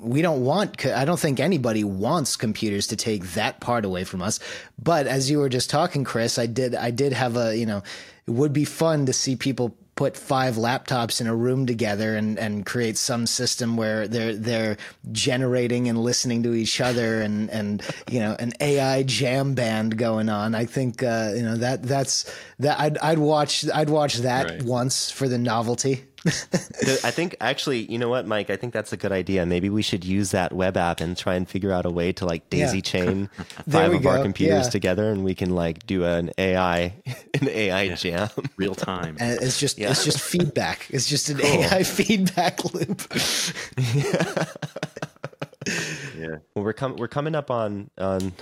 we 0.01 0.23
don't 0.23 0.45
want, 0.45 0.85
I 0.85 1.05
don't 1.05 1.21
think 1.21 1.39
anybody 1.39 1.85
wants 1.85 2.37
computers 2.37 2.89
to 2.89 2.97
take 2.97 3.23
that 3.35 3.61
part 3.61 3.85
away 3.85 4.03
from 4.03 4.23
us. 4.23 4.41
But 4.83 5.07
as 5.07 5.31
you 5.31 5.39
were 5.39 5.49
just 5.49 5.71
talking, 5.71 6.03
Chris, 6.03 6.37
I 6.39 6.47
did, 6.47 6.75
I 6.75 6.91
did 6.91 7.13
have 7.13 7.37
a, 7.37 7.57
you 7.57 7.65
know, 7.65 7.83
it 8.27 8.33
would 8.33 8.53
be 8.53 8.65
fun 8.65 9.07
to 9.07 9.13
see 9.13 9.37
people 9.37 9.77
put 9.99 10.17
five 10.17 10.55
laptops 10.55 11.21
in 11.21 11.27
a 11.27 11.35
room 11.35 11.67
together 11.67 12.15
and, 12.15 12.39
and 12.39 12.65
create 12.65 12.97
some 12.97 13.27
system 13.27 13.77
where 13.77 14.07
they're 14.07 14.33
they're 14.33 14.77
generating 15.11 15.89
and 15.89 15.99
listening 15.99 16.41
to 16.41 16.55
each 16.55 16.81
other 16.81 17.21
and, 17.21 17.51
and 17.51 17.83
you 18.09 18.21
know 18.21 18.37
an 18.39 18.53
AI 18.61 19.03
jam 19.03 19.57
band 19.57 19.99
going 19.99 20.29
on. 20.29 20.55
I 20.55 20.67
think 20.67 21.03
uh, 21.03 21.33
you 21.35 21.43
know 21.43 21.57
that 21.57 21.83
that's 21.83 22.33
that 22.61 22.79
I'd 22.79 22.97
I'd 22.99 23.19
watch 23.19 23.69
I'd 23.75 23.91
watch 23.91 24.19
that 24.19 24.49
right. 24.49 24.63
once 24.63 25.11
for 25.11 25.27
the 25.27 25.37
novelty. 25.37 26.05
I 26.27 27.11
think 27.13 27.37
actually, 27.41 27.91
you 27.91 27.99
know 27.99 28.09
what, 28.09 28.27
Mike? 28.27 28.51
I 28.51 28.57
think 28.57 28.73
that's 28.73 28.93
a 28.93 28.97
good 28.97 29.13
idea. 29.13 29.47
Maybe 29.47 29.71
we 29.71 29.83
should 29.83 30.05
use 30.05 30.33
that 30.33 30.53
web 30.53 30.77
app 30.77 31.01
and 31.01 31.17
try 31.17 31.35
and 31.35 31.49
figure 31.49 31.71
out 31.71 31.87
a 31.87 31.91
way 31.91 32.13
to 32.13 32.27
like 32.27 32.51
daisy 32.51 32.79
yeah. 32.79 32.83
chain 32.83 33.31
five 33.69 33.93
of 33.93 34.03
go. 34.03 34.11
our 34.11 34.23
computers 34.23 34.67
yeah. 34.67 34.71
together, 34.71 35.11
and 35.11 35.25
we 35.25 35.35
can 35.35 35.51
like 35.51 35.87
do 35.87 36.05
an 36.05 36.31
AI 36.37 36.95
an 37.41 37.49
AI 37.49 37.83
yeah. 37.83 37.95
jam 37.95 38.29
real 38.57 38.75
time. 38.75 39.17
And 39.21 39.41
it's 39.41 39.61
just 39.61 39.79
it's 39.79 40.05
just 40.05 40.21
feedback. 40.21 40.89
It's 40.91 41.07
just 41.07 41.29
an 41.29 41.39
cool. 41.39 41.47
AI 41.49 41.85
feedback 41.85 42.65
loop. 42.75 43.03
yeah. 46.19 46.39
Well, 46.55 46.65
we're 46.65 46.73
coming 46.73 46.99
we're 46.99 47.09
coming 47.09 47.37
up 47.37 47.51
on 47.51 47.91
on 47.97 48.33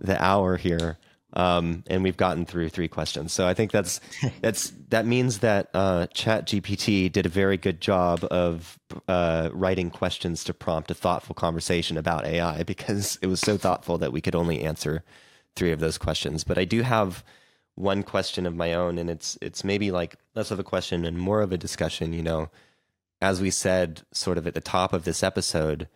the 0.00 0.22
hour 0.22 0.56
here. 0.56 0.98
Um, 1.34 1.82
and 1.86 2.02
we've 2.02 2.16
gotten 2.16 2.44
through 2.44 2.68
three 2.68 2.88
questions. 2.88 3.32
So 3.32 3.46
I 3.46 3.54
think 3.54 3.70
that's 3.70 4.00
that's 4.40 4.72
that 4.90 5.06
means 5.06 5.38
that 5.38 5.70
uh, 5.74 6.06
Chat 6.08 6.46
GPT 6.46 7.10
did 7.10 7.26
a 7.26 7.30
very 7.30 7.56
good 7.56 7.80
job 7.80 8.24
of 8.30 8.78
uh, 9.08 9.48
writing 9.52 9.90
questions 9.90 10.44
to 10.44 10.54
prompt 10.54 10.90
a 10.90 10.94
thoughtful 10.94 11.34
conversation 11.34 11.96
about 11.96 12.26
AI 12.26 12.62
because 12.64 13.18
it 13.22 13.26
was 13.26 13.40
so 13.40 13.56
thoughtful 13.56 13.98
that 13.98 14.12
we 14.12 14.20
could 14.20 14.34
only 14.34 14.62
answer 14.62 15.02
three 15.56 15.72
of 15.72 15.80
those 15.80 15.98
questions. 15.98 16.44
But 16.44 16.58
I 16.58 16.64
do 16.64 16.82
have 16.82 17.24
one 17.74 18.02
question 18.02 18.46
of 18.46 18.54
my 18.54 18.74
own, 18.74 18.98
and 18.98 19.08
it's 19.08 19.38
it's 19.40 19.64
maybe 19.64 19.90
like 19.90 20.16
less 20.34 20.50
of 20.50 20.58
a 20.58 20.64
question 20.64 21.04
and 21.04 21.18
more 21.18 21.40
of 21.40 21.52
a 21.52 21.58
discussion. 21.58 22.12
You 22.12 22.22
know, 22.22 22.50
as 23.20 23.40
we 23.40 23.50
said, 23.50 24.02
sort 24.12 24.38
of 24.38 24.46
at 24.46 24.54
the 24.54 24.60
top 24.60 24.92
of 24.92 25.04
this 25.04 25.22
episode, 25.22 25.88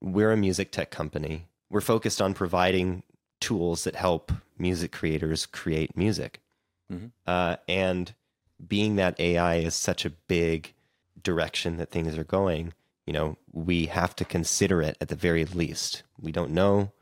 we're 0.00 0.32
a 0.32 0.36
music 0.36 0.70
tech 0.70 0.90
company. 0.90 1.46
We're 1.70 1.80
focused 1.80 2.22
on 2.22 2.34
providing 2.34 3.02
tools 3.40 3.84
that 3.84 3.96
help 3.96 4.32
music 4.58 4.92
creators 4.92 5.46
create 5.46 5.96
music. 5.96 6.40
Mm-hmm. 6.92 7.06
Uh, 7.26 7.56
and 7.68 8.14
being 8.66 8.96
that 8.96 9.18
AI 9.20 9.56
is 9.56 9.74
such 9.74 10.04
a 10.04 10.10
big 10.10 10.74
direction 11.22 11.76
that 11.76 11.90
things 11.90 12.16
are 12.16 12.24
going, 12.24 12.72
you 13.06 13.12
know, 13.12 13.36
we 13.52 13.86
have 13.86 14.14
to 14.16 14.24
consider 14.24 14.82
it 14.82 14.96
at 15.00 15.08
the 15.08 15.16
very 15.16 15.44
least. 15.44 16.02
We 16.20 16.32
don't 16.32 16.50
know 16.50 16.92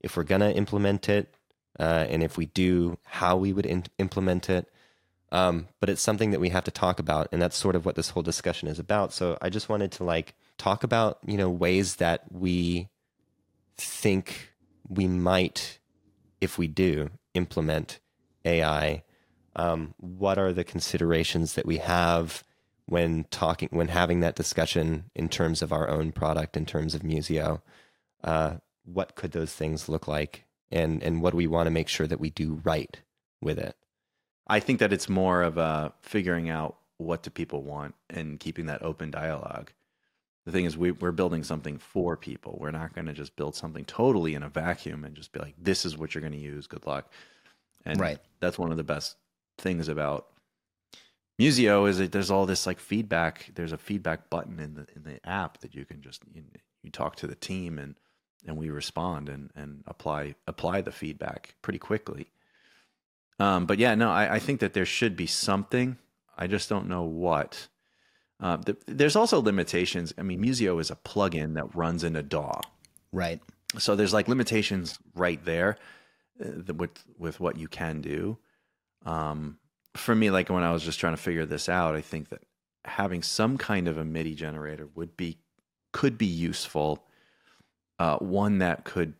if 0.00 0.16
we're 0.16 0.24
going 0.24 0.40
to 0.40 0.54
implement 0.54 1.08
it, 1.08 1.34
uh, 1.78 2.06
and 2.08 2.22
if 2.22 2.36
we 2.36 2.46
do, 2.46 2.98
how 3.04 3.36
we 3.36 3.52
would 3.52 3.66
in- 3.66 3.86
implement 3.98 4.48
it. 4.48 4.68
Um, 5.30 5.68
but 5.80 5.90
it's 5.90 6.02
something 6.02 6.30
that 6.30 6.40
we 6.40 6.48
have 6.50 6.64
to 6.64 6.70
talk 6.70 6.98
about, 6.98 7.28
and 7.32 7.42
that's 7.42 7.56
sort 7.56 7.76
of 7.76 7.84
what 7.84 7.96
this 7.96 8.10
whole 8.10 8.22
discussion 8.22 8.68
is 8.68 8.78
about. 8.78 9.12
So 9.12 9.36
I 9.42 9.50
just 9.50 9.68
wanted 9.68 9.92
to 9.92 10.04
like 10.04 10.34
talk 10.56 10.84
about, 10.84 11.18
you 11.26 11.36
know, 11.36 11.50
ways 11.50 11.96
that 11.96 12.24
we 12.30 12.88
think 13.76 14.52
we 14.88 15.06
might, 15.06 15.77
if 16.40 16.58
we 16.58 16.68
do, 16.68 17.10
implement 17.34 18.00
AI. 18.44 19.02
Um, 19.56 19.94
what 19.98 20.38
are 20.38 20.52
the 20.52 20.64
considerations 20.64 21.54
that 21.54 21.66
we 21.66 21.78
have 21.78 22.44
when 22.86 23.24
talking, 23.30 23.68
when 23.72 23.88
having 23.88 24.20
that 24.20 24.36
discussion 24.36 25.10
in 25.14 25.28
terms 25.28 25.62
of 25.62 25.72
our 25.72 25.88
own 25.88 26.12
product, 26.12 26.56
in 26.56 26.66
terms 26.66 26.94
of 26.94 27.02
Musio? 27.02 27.60
Uh, 28.22 28.56
what 28.84 29.14
could 29.14 29.32
those 29.32 29.52
things 29.52 29.88
look 29.88 30.08
like, 30.08 30.44
and 30.70 31.02
and 31.02 31.20
what 31.20 31.30
do 31.30 31.36
we 31.36 31.46
want 31.46 31.66
to 31.66 31.70
make 31.70 31.88
sure 31.88 32.06
that 32.06 32.20
we 32.20 32.30
do 32.30 32.60
right 32.64 33.00
with 33.40 33.58
it? 33.58 33.76
I 34.46 34.60
think 34.60 34.78
that 34.78 34.92
it's 34.92 35.08
more 35.08 35.42
of 35.42 35.58
a 35.58 35.92
figuring 36.00 36.48
out 36.48 36.76
what 36.96 37.22
do 37.22 37.30
people 37.30 37.62
want 37.62 37.94
and 38.10 38.40
keeping 38.40 38.66
that 38.66 38.82
open 38.82 39.10
dialogue 39.10 39.72
the 40.48 40.52
thing 40.52 40.64
is 40.64 40.78
we, 40.78 40.92
we're 40.92 41.12
building 41.12 41.44
something 41.44 41.76
for 41.76 42.16
people. 42.16 42.56
We're 42.58 42.70
not 42.70 42.94
going 42.94 43.04
to 43.04 43.12
just 43.12 43.36
build 43.36 43.54
something 43.54 43.84
totally 43.84 44.34
in 44.34 44.42
a 44.42 44.48
vacuum 44.48 45.04
and 45.04 45.14
just 45.14 45.30
be 45.30 45.40
like 45.40 45.54
this 45.58 45.84
is 45.84 45.98
what 45.98 46.14
you're 46.14 46.22
going 46.22 46.32
to 46.32 46.38
use 46.38 46.66
good 46.66 46.86
luck. 46.86 47.12
And 47.84 48.00
right. 48.00 48.18
that's 48.40 48.58
one 48.58 48.70
of 48.70 48.78
the 48.78 48.82
best 48.82 49.16
things 49.58 49.88
about 49.88 50.28
musio 51.38 51.86
is 51.86 51.98
that 51.98 52.12
there's 52.12 52.30
all 52.30 52.46
this 52.46 52.66
like 52.66 52.80
feedback. 52.80 53.50
There's 53.56 53.72
a 53.72 53.76
feedback 53.76 54.30
button 54.30 54.58
in 54.58 54.74
the 54.74 54.86
in 54.96 55.02
the 55.02 55.20
app 55.28 55.58
that 55.58 55.74
you 55.74 55.84
can 55.84 56.00
just 56.00 56.22
you, 56.32 56.42
you 56.82 56.90
talk 56.90 57.16
to 57.16 57.26
the 57.26 57.34
team 57.34 57.78
and 57.78 57.94
and 58.46 58.56
we 58.56 58.70
respond 58.70 59.28
and 59.28 59.50
and 59.54 59.84
apply 59.86 60.34
apply 60.46 60.80
the 60.80 60.92
feedback 60.92 61.56
pretty 61.60 61.78
quickly. 61.78 62.30
Um, 63.38 63.66
but 63.66 63.78
yeah 63.78 63.94
no 63.94 64.10
I, 64.10 64.36
I 64.36 64.38
think 64.38 64.60
that 64.60 64.72
there 64.72 64.86
should 64.86 65.14
be 65.14 65.26
something. 65.26 65.98
I 66.38 66.46
just 66.46 66.70
don't 66.70 66.88
know 66.88 67.02
what 67.02 67.68
uh, 68.40 68.56
the, 68.56 68.76
there's 68.86 69.16
also 69.16 69.40
limitations. 69.40 70.14
I 70.16 70.22
mean, 70.22 70.42
Musio 70.42 70.80
is 70.80 70.90
a 70.90 70.96
plugin 70.96 71.54
that 71.54 71.74
runs 71.74 72.04
in 72.04 72.14
a 72.16 72.22
DAW. 72.22 72.60
Right. 73.12 73.40
So 73.78 73.96
there's 73.96 74.14
like 74.14 74.28
limitations 74.28 74.98
right 75.14 75.44
there 75.44 75.76
uh, 76.44 76.74
with 76.74 76.90
with 77.18 77.40
what 77.40 77.56
you 77.56 77.68
can 77.68 78.00
do. 78.00 78.38
Um, 79.04 79.58
for 79.96 80.14
me, 80.14 80.30
like 80.30 80.48
when 80.48 80.62
I 80.62 80.72
was 80.72 80.82
just 80.82 81.00
trying 81.00 81.14
to 81.14 81.22
figure 81.22 81.46
this 81.46 81.68
out, 81.68 81.96
I 81.96 82.00
think 82.00 82.28
that 82.28 82.42
having 82.84 83.22
some 83.22 83.58
kind 83.58 83.88
of 83.88 83.98
a 83.98 84.04
MIDI 84.04 84.34
generator 84.34 84.88
would 84.94 85.16
be 85.16 85.38
could 85.92 86.16
be 86.16 86.26
useful. 86.26 87.04
Uh, 87.98 88.16
one 88.18 88.58
that 88.58 88.84
could, 88.84 89.14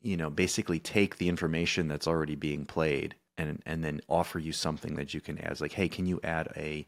you 0.00 0.16
know, 0.16 0.30
basically 0.30 0.78
take 0.78 1.16
the 1.16 1.28
information 1.28 1.88
that's 1.88 2.06
already 2.06 2.36
being 2.36 2.64
played 2.64 3.16
and 3.36 3.60
and 3.66 3.82
then 3.82 4.00
offer 4.08 4.38
you 4.38 4.52
something 4.52 4.94
that 4.94 5.12
you 5.12 5.20
can 5.20 5.38
add. 5.38 5.60
like, 5.60 5.72
hey, 5.72 5.88
can 5.88 6.06
you 6.06 6.20
add 6.22 6.48
a 6.56 6.86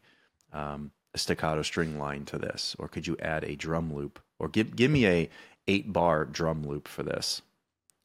um, 0.53 0.91
a 1.13 1.17
staccato 1.17 1.61
string 1.61 1.99
line 1.99 2.25
to 2.25 2.37
this, 2.37 2.75
or 2.79 2.87
could 2.87 3.07
you 3.07 3.15
add 3.19 3.43
a 3.43 3.55
drum 3.55 3.93
loop, 3.93 4.19
or 4.39 4.47
give 4.47 4.75
give 4.75 4.91
me 4.91 5.05
a 5.07 5.29
eight 5.67 5.93
bar 5.93 6.25
drum 6.25 6.63
loop 6.63 6.87
for 6.87 7.03
this, 7.03 7.41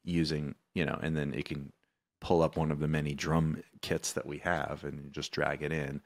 using 0.05 0.55
you 0.75 0.85
know, 0.85 0.99
and 1.03 1.17
then 1.17 1.35
it 1.35 1.45
can 1.45 1.73
pull 2.21 2.43
up 2.43 2.57
one 2.57 2.71
of 2.71 2.81
the 2.81 2.89
many 2.89 3.15
drum 3.15 3.63
kits 3.81 4.13
that 4.13 4.27
we 4.27 4.39
have 4.39 4.85
and 4.85 5.13
just 5.13 5.33
drag 5.33 5.63
it 5.63 5.73
in, 5.73 6.01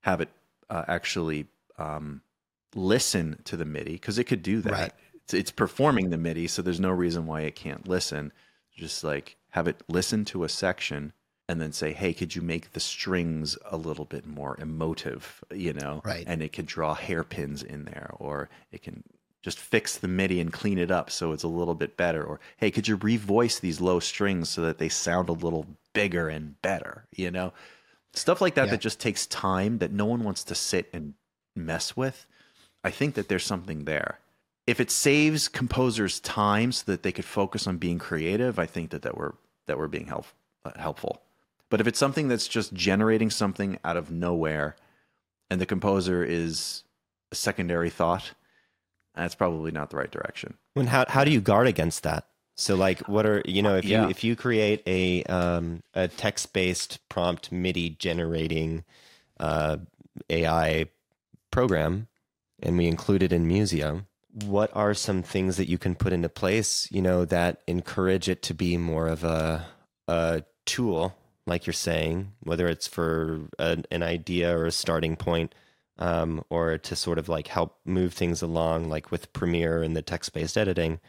have 0.00 0.20
it 0.20 0.28
uh, 0.70 0.84
actually 0.88 1.46
um, 1.78 2.22
listen 2.74 3.40
to 3.44 3.56
the 3.56 3.64
MIDI 3.64 3.92
because 3.92 4.18
it 4.18 4.24
could 4.24 4.42
do 4.42 4.60
that. 4.62 4.72
Right. 4.72 4.92
It's, 5.14 5.34
it's 5.34 5.50
performing 5.50 6.10
the 6.10 6.18
MIDI, 6.18 6.46
so 6.48 6.62
there's 6.62 6.80
no 6.80 6.90
reason 6.90 7.26
why 7.26 7.42
it 7.42 7.54
can't 7.54 7.86
listen. 7.88 8.32
Just 8.74 9.04
like 9.04 9.36
have 9.50 9.68
it 9.68 9.82
listen 9.88 10.24
to 10.26 10.44
a 10.44 10.48
section 10.48 11.12
and 11.52 11.60
then 11.60 11.72
say, 11.72 11.92
"Hey, 11.92 12.12
could 12.12 12.34
you 12.34 12.42
make 12.42 12.72
the 12.72 12.80
strings 12.80 13.56
a 13.70 13.76
little 13.76 14.04
bit 14.04 14.26
more 14.26 14.56
emotive?" 14.60 15.44
You 15.52 15.72
know, 15.74 16.00
Right. 16.04 16.24
And 16.26 16.42
it 16.42 16.52
could 16.52 16.66
draw 16.66 16.94
hairpins 16.94 17.62
in 17.62 17.84
there, 17.84 18.10
or 18.18 18.48
it 18.72 18.82
can 18.82 19.04
just 19.42 19.58
fix 19.58 19.96
the 19.98 20.08
MIDI 20.08 20.40
and 20.40 20.52
clean 20.52 20.78
it 20.78 20.90
up 20.90 21.10
so 21.10 21.32
it's 21.32 21.42
a 21.42 21.48
little 21.48 21.74
bit 21.74 21.96
better. 21.96 22.22
Or, 22.24 22.40
hey, 22.56 22.70
could 22.70 22.86
you 22.88 22.96
revoice 22.98 23.60
these 23.60 23.80
low 23.80 24.00
strings 24.00 24.48
so 24.48 24.62
that 24.62 24.78
they 24.78 24.88
sound 24.88 25.28
a 25.28 25.32
little 25.32 25.66
bigger 25.92 26.28
and 26.28 26.60
better? 26.62 27.06
You 27.14 27.30
know, 27.30 27.52
stuff 28.14 28.40
like 28.40 28.54
that 28.54 28.66
Yeah. 28.66 28.70
that 28.72 28.80
just 28.80 29.00
takes 29.00 29.26
time 29.26 29.78
that 29.78 29.92
no 29.92 30.04
one 30.06 30.22
wants 30.24 30.44
to 30.44 30.54
sit 30.54 30.88
and 30.92 31.14
mess 31.56 31.96
with. 31.96 32.26
I 32.84 32.90
think 32.90 33.14
that 33.14 33.28
there's 33.28 33.44
something 33.44 33.84
there. 33.84 34.18
If 34.66 34.78
it 34.80 34.90
saves 34.92 35.48
composers 35.48 36.20
time 36.20 36.70
so 36.72 36.84
that 36.92 37.02
they 37.02 37.10
could 37.12 37.24
focus 37.24 37.66
on 37.66 37.78
being 37.78 37.98
creative, 37.98 38.58
I 38.60 38.66
think 38.66 38.90
that 38.90 39.02
that 39.02 39.16
we're 39.16 39.32
that 39.66 39.76
we're 39.78 39.88
being 39.88 40.06
help, 40.06 40.26
uh, 40.64 40.72
helpful. 40.76 41.21
But 41.72 41.80
if 41.80 41.86
it's 41.86 41.98
something 41.98 42.28
that's 42.28 42.48
just 42.48 42.74
generating 42.74 43.30
something 43.30 43.78
out 43.82 43.96
of 43.96 44.10
nowhere, 44.10 44.76
and 45.48 45.58
the 45.58 45.64
composer 45.64 46.22
is 46.22 46.84
a 47.30 47.34
secondary 47.34 47.88
thought, 47.88 48.34
that's 49.14 49.34
probably 49.34 49.70
not 49.70 49.88
the 49.88 49.96
right 49.96 50.10
direction. 50.10 50.58
When 50.74 50.88
how 50.88 51.06
how 51.08 51.24
do 51.24 51.30
you 51.30 51.40
guard 51.40 51.66
against 51.66 52.02
that? 52.02 52.26
So 52.58 52.76
like 52.76 53.00
what 53.08 53.24
are 53.24 53.40
you 53.46 53.62
know 53.62 53.74
if 53.74 53.86
Yeah. 53.86 54.04
you 54.04 54.10
if 54.10 54.22
you 54.22 54.36
create 54.36 54.82
a 54.86 55.24
um 55.24 55.82
a 55.94 56.08
text 56.08 56.52
based 56.52 56.98
prompt 57.08 57.50
MIDI 57.50 57.88
generating 57.88 58.84
uh 59.40 59.78
AI 60.28 60.90
program 61.50 62.06
and 62.62 62.76
we 62.76 62.86
include 62.86 63.22
it 63.22 63.32
in 63.32 63.48
Musio, 63.48 64.04
what 64.44 64.70
are 64.76 64.92
some 64.92 65.22
things 65.22 65.56
that 65.56 65.70
you 65.70 65.78
can 65.78 65.94
put 65.94 66.12
into 66.12 66.28
place, 66.28 66.86
you 66.92 67.00
know, 67.00 67.24
that 67.24 67.62
encourage 67.66 68.28
it 68.28 68.42
to 68.42 68.52
be 68.52 68.76
more 68.76 69.08
of 69.08 69.24
a 69.24 69.64
a 70.06 70.42
tool, 70.66 71.16
like 71.46 71.66
you're 71.66 71.72
saying, 71.72 72.32
whether 72.40 72.68
it's 72.68 72.86
for 72.86 73.48
an, 73.58 73.84
an 73.90 74.02
idea 74.02 74.56
or 74.56 74.66
a 74.66 74.72
starting 74.72 75.16
point, 75.16 75.54
um, 75.98 76.44
or 76.50 76.78
to 76.78 76.96
sort 76.96 77.18
of 77.18 77.28
like 77.28 77.48
help 77.48 77.78
move 77.84 78.14
things 78.14 78.42
along, 78.42 78.88
like 78.88 79.10
with 79.10 79.32
Premiere 79.32 79.82
and 79.82 79.96
the 79.96 80.02
text 80.02 80.32
based 80.32 80.56
editing. 80.56 81.00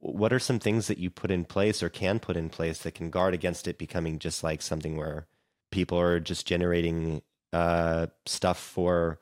What 0.00 0.32
are 0.32 0.38
some 0.38 0.58
things 0.58 0.86
that 0.88 0.98
you 0.98 1.10
put 1.10 1.30
in 1.30 1.44
place 1.44 1.82
or 1.82 1.88
can 1.88 2.18
put 2.18 2.36
in 2.36 2.50
place 2.50 2.78
that 2.80 2.94
can 2.94 3.10
guard 3.10 3.34
against 3.34 3.68
it 3.68 3.78
becoming 3.78 4.18
just 4.18 4.42
like 4.42 4.60
something 4.60 4.96
where 4.96 5.26
people 5.70 5.98
are 5.98 6.20
just 6.20 6.46
generating 6.46 7.22
uh, 7.52 8.06
stuff 8.26 8.58
for 8.58 9.18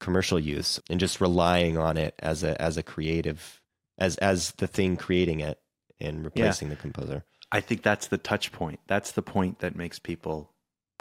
commercial 0.00 0.38
use 0.38 0.80
and 0.90 0.98
just 0.98 1.20
relying 1.20 1.76
on 1.76 1.96
it 1.96 2.14
as 2.18 2.42
a 2.42 2.60
as 2.60 2.76
a 2.76 2.82
creative 2.82 3.60
as 3.98 4.16
as 4.16 4.52
the 4.52 4.66
thing 4.66 4.96
creating 4.96 5.40
it 5.40 5.60
and 6.00 6.24
replacing 6.24 6.70
the 6.70 6.76
composer. 6.76 7.24
I 7.52 7.60
think 7.60 7.82
that's 7.82 8.08
the 8.08 8.18
touch 8.18 8.52
point. 8.52 8.80
That's 8.86 9.12
the 9.12 9.22
point 9.22 9.58
that 9.60 9.76
makes 9.76 9.98
people 9.98 10.52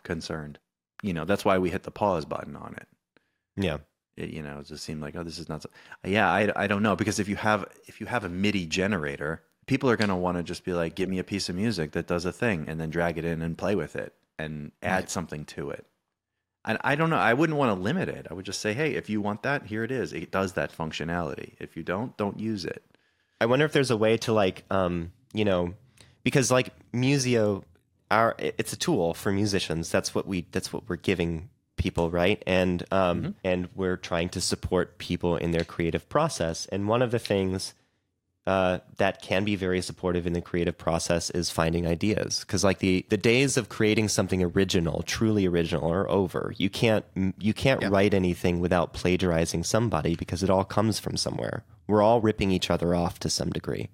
concerned. 0.03 0.59
You 1.03 1.13
know, 1.13 1.25
that's 1.25 1.45
why 1.45 1.57
we 1.57 1.69
hit 1.69 1.83
the 1.83 1.91
pause 1.91 2.25
button 2.25 2.55
on 2.55 2.75
it. 2.75 2.87
Yeah. 3.55 3.77
It, 4.17 4.29
you 4.29 4.41
know, 4.41 4.59
it 4.59 4.67
just 4.67 4.83
seemed 4.83 5.01
like, 5.01 5.15
oh, 5.15 5.23
this 5.23 5.39
is 5.39 5.47
not. 5.47 5.61
So, 5.61 5.69
yeah, 6.03 6.29
I, 6.29 6.51
I 6.55 6.67
don't 6.67 6.83
know 6.83 6.95
because 6.95 7.19
if 7.19 7.29
you 7.29 7.35
have 7.37 7.65
if 7.87 8.01
you 8.01 8.07
have 8.07 8.25
a 8.25 8.29
MIDI 8.29 8.65
generator, 8.65 9.43
people 9.65 9.89
are 9.89 9.97
going 9.97 10.09
to 10.09 10.15
want 10.15 10.37
to 10.37 10.43
just 10.43 10.65
be 10.65 10.73
like, 10.73 10.95
give 10.95 11.09
me 11.09 11.19
a 11.19 11.23
piece 11.23 11.47
of 11.47 11.55
music 11.55 11.91
that 11.91 12.07
does 12.07 12.25
a 12.25 12.31
thing, 12.31 12.65
and 12.67 12.79
then 12.79 12.89
drag 12.89 13.17
it 13.17 13.25
in 13.25 13.41
and 13.41 13.57
play 13.57 13.75
with 13.75 13.95
it 13.95 14.13
and 14.37 14.71
add 14.81 15.09
something 15.09 15.45
to 15.45 15.69
it. 15.69 15.85
And 16.65 16.77
I 16.81 16.95
don't 16.95 17.09
know. 17.09 17.17
I 17.17 17.33
wouldn't 17.33 17.57
want 17.57 17.75
to 17.75 17.81
limit 17.81 18.09
it. 18.09 18.27
I 18.29 18.33
would 18.33 18.45
just 18.45 18.59
say, 18.59 18.73
hey, 18.73 18.95
if 18.95 19.09
you 19.09 19.21
want 19.21 19.43
that, 19.43 19.67
here 19.67 19.83
it 19.83 19.91
is. 19.91 20.11
It 20.11 20.31
does 20.31 20.53
that 20.53 20.75
functionality. 20.75 21.53
If 21.59 21.77
you 21.77 21.83
don't, 21.83 22.15
don't 22.17 22.39
use 22.39 22.65
it. 22.65 22.83
I 23.39 23.45
wonder 23.45 23.65
if 23.65 23.71
there's 23.71 23.91
a 23.91 23.97
way 23.97 24.17
to 24.17 24.33
like, 24.33 24.63
um, 24.69 25.13
you 25.33 25.45
know, 25.45 25.73
because 26.29 26.51
like 26.51 26.69
Musio, 26.93 27.63
our 28.11 28.35
it's 28.37 28.73
a 28.73 28.77
tool 28.77 29.13
for 29.13 29.31
musicians. 29.31 29.89
That's 29.89 30.13
what 30.13 30.27
we 30.27 30.45
that's 30.51 30.71
what 30.71 30.87
we're 30.87 30.95
giving 30.95 31.49
people, 31.75 32.11
right? 32.11 32.43
And 32.45 32.83
um, 32.91 33.35
and 33.43 33.69
we're 33.75 33.97
trying 33.97 34.29
to 34.29 34.41
support 34.41 34.99
people 34.99 35.35
in 35.35 35.51
their 35.51 35.63
creative 35.63 36.07
process. 36.07 36.67
And 36.67 36.87
one 36.87 37.01
of 37.01 37.09
the 37.09 37.19
things 37.19 37.73
uh, 38.45 38.79
that 38.97 39.21
can 39.21 39.43
be 39.43 39.55
very 39.55 39.81
supportive 39.81 40.27
in 40.27 40.33
the 40.33 40.41
creative 40.41 40.77
process 40.77 41.29
is 41.31 41.49
finding 41.49 41.87
ideas. 41.87 42.41
Because 42.41 42.63
like 42.63 42.79
the 42.79 43.05
the 43.09 43.17
days 43.17 43.57
of 43.57 43.69
creating 43.69 44.09
something 44.09 44.43
original 44.43 45.01
truly 45.03 45.47
original 45.47 45.91
are 45.91 46.07
over. 46.09 46.53
You 46.57 46.69
can't 46.69 47.05
you 47.39 47.53
can't 47.53 47.83
write 47.89 48.13
anything 48.13 48.59
without 48.59 48.93
plagiarizing 48.93 49.63
somebody 49.63 50.15
because 50.15 50.43
it 50.43 50.49
all 50.51 50.65
comes 50.65 50.99
from 50.99 51.17
somewhere. 51.17 51.63
We're 51.87 52.03
all 52.03 52.21
ripping 52.21 52.51
each 52.51 52.69
other 52.69 52.93
off 52.93 53.17
to 53.19 53.31
some 53.31 53.49
degree. 53.49 53.89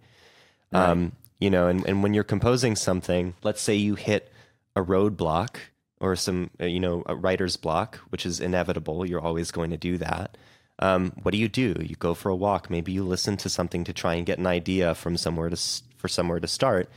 Um, 0.74 1.14
you 1.40 1.50
know 1.50 1.68
and, 1.68 1.86
and 1.88 2.04
when 2.04 2.14
you're 2.14 2.24
composing 2.24 2.76
something 2.76 3.34
let's 3.44 3.62
say 3.62 3.76
you 3.76 3.96
hit 3.96 4.32
a 4.76 4.82
roadblock 4.82 5.58
or 6.00 6.16
some 6.16 6.50
uh, 6.62 6.66
you 6.66 6.80
know 6.80 7.04
a 7.06 7.16
writer's 7.16 7.58
block 7.58 7.98
which 8.10 8.26
is 8.26 8.40
inevitable 8.40 9.06
you're 9.06 9.22
always 9.22 9.52
going 9.52 9.70
to 9.70 9.78
do 9.78 9.98
that 9.98 10.38
um, 10.80 11.14
what 11.24 11.32
do 11.32 11.38
you 11.38 11.48
do? 11.48 11.76
You 11.80 11.96
go 11.96 12.14
for 12.14 12.30
a 12.30 12.36
walk. 12.36 12.70
Maybe 12.70 12.92
you 12.92 13.04
listen 13.04 13.38
to 13.38 13.50
something 13.50 13.84
to 13.86 13.94
try 13.94 14.16
and 14.16 14.26
get 14.26 14.40
an 14.40 14.48
idea 14.48 14.96
from 14.96 15.18
somewhere 15.18 15.50
to 15.50 15.58
for 15.96 16.08
somewhere 16.08 16.40
to 16.40 16.48
start. 16.48 16.90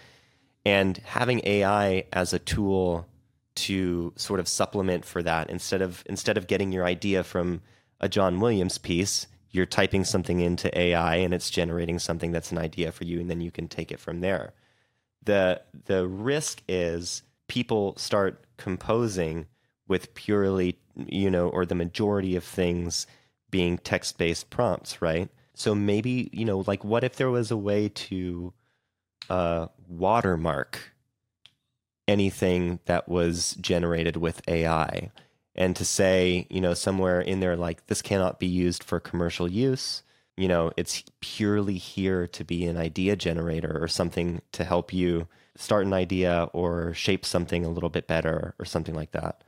And 0.65 0.99
having 0.99 1.41
ai 1.45 2.05
as 2.13 2.33
a 2.33 2.39
tool 2.39 3.07
to 3.55 4.13
sort 4.17 4.41
of 4.41 4.49
supplement 4.49 5.05
for 5.05 5.23
that 5.23 5.49
instead 5.51 5.83
of 5.83 6.03
instead 6.07 6.37
of 6.37 6.47
getting 6.47 6.73
your 6.73 6.85
idea 6.85 7.23
from 7.23 7.63
a 8.01 8.09
John 8.09 8.41
Williams 8.41 8.79
piece 8.79 9.27
you're 9.51 9.67
typing 9.67 10.05
something 10.05 10.41
into 10.41 10.77
AI 10.79 11.17
and 11.17 11.33
it's 11.35 11.51
generating 11.51 11.99
something 11.99 12.33
that's 12.33 12.53
an 12.53 12.59
idea 12.59 12.93
for 12.93 13.05
you 13.05 13.21
and 13.21 13.31
then 13.31 13.41
you 13.41 13.51
can 13.51 13.69
take 13.69 13.91
it 13.91 14.01
from 14.01 14.21
there. 14.21 14.53
The 15.25 15.63
the 15.87 16.07
risk 16.07 16.63
is 16.69 17.23
people 17.49 17.97
start 17.97 18.45
composing 18.57 19.47
with 19.87 20.15
purely 20.15 20.79
you 20.97 21.31
know 21.31 21.49
or 21.49 21.65
the 21.67 21.75
majority 21.75 22.37
of 22.37 22.45
things 22.45 23.07
being 23.51 23.79
text-based 23.79 24.51
prompts 24.51 25.01
right? 25.03 25.29
So 25.55 25.75
maybe 25.75 26.31
you 26.33 26.45
know 26.45 26.65
like 26.67 26.85
what 26.85 27.05
if 27.05 27.17
there 27.17 27.31
was 27.31 27.51
a 27.51 27.57
way 27.57 27.89
to 27.89 28.53
uh 29.31 29.69
watermark 29.89 30.93
anything 32.07 32.81
that 32.87 33.09
was 33.09 33.55
generated 33.61 34.17
with 34.17 34.41
AI 34.49 35.11
and 35.59 35.75
to 35.75 35.85
say, 35.85 36.47
you 36.49 36.61
know, 36.61 36.73
somewhere 36.73 37.21
in 37.21 37.41
there 37.41 37.57
like 37.57 37.89
this 37.89 38.01
cannot 38.01 38.39
be 38.39 38.47
used 38.47 38.85
for 38.85 39.01
commercial 39.01 39.51
use. 39.51 40.05
You 40.37 40.47
know, 40.47 40.71
it's 40.77 41.03
purely 41.21 41.75
here 41.75 42.29
to 42.29 42.45
be 42.45 42.65
an 42.67 42.77
idea 42.77 43.17
generator 43.17 43.77
or 43.83 43.89
something 43.89 44.41
to 44.53 44.63
help 44.65 44.93
you 44.93 45.27
start 45.57 45.85
an 45.85 45.93
idea 45.93 46.49
or 46.53 46.95
shape 46.95 47.27
something 47.27 47.65
a 47.65 47.71
little 47.71 47.89
bit 47.91 48.07
better 48.07 48.55
or 48.61 48.65
something 48.65 48.95
like 48.95 49.11
that. 49.11 49.43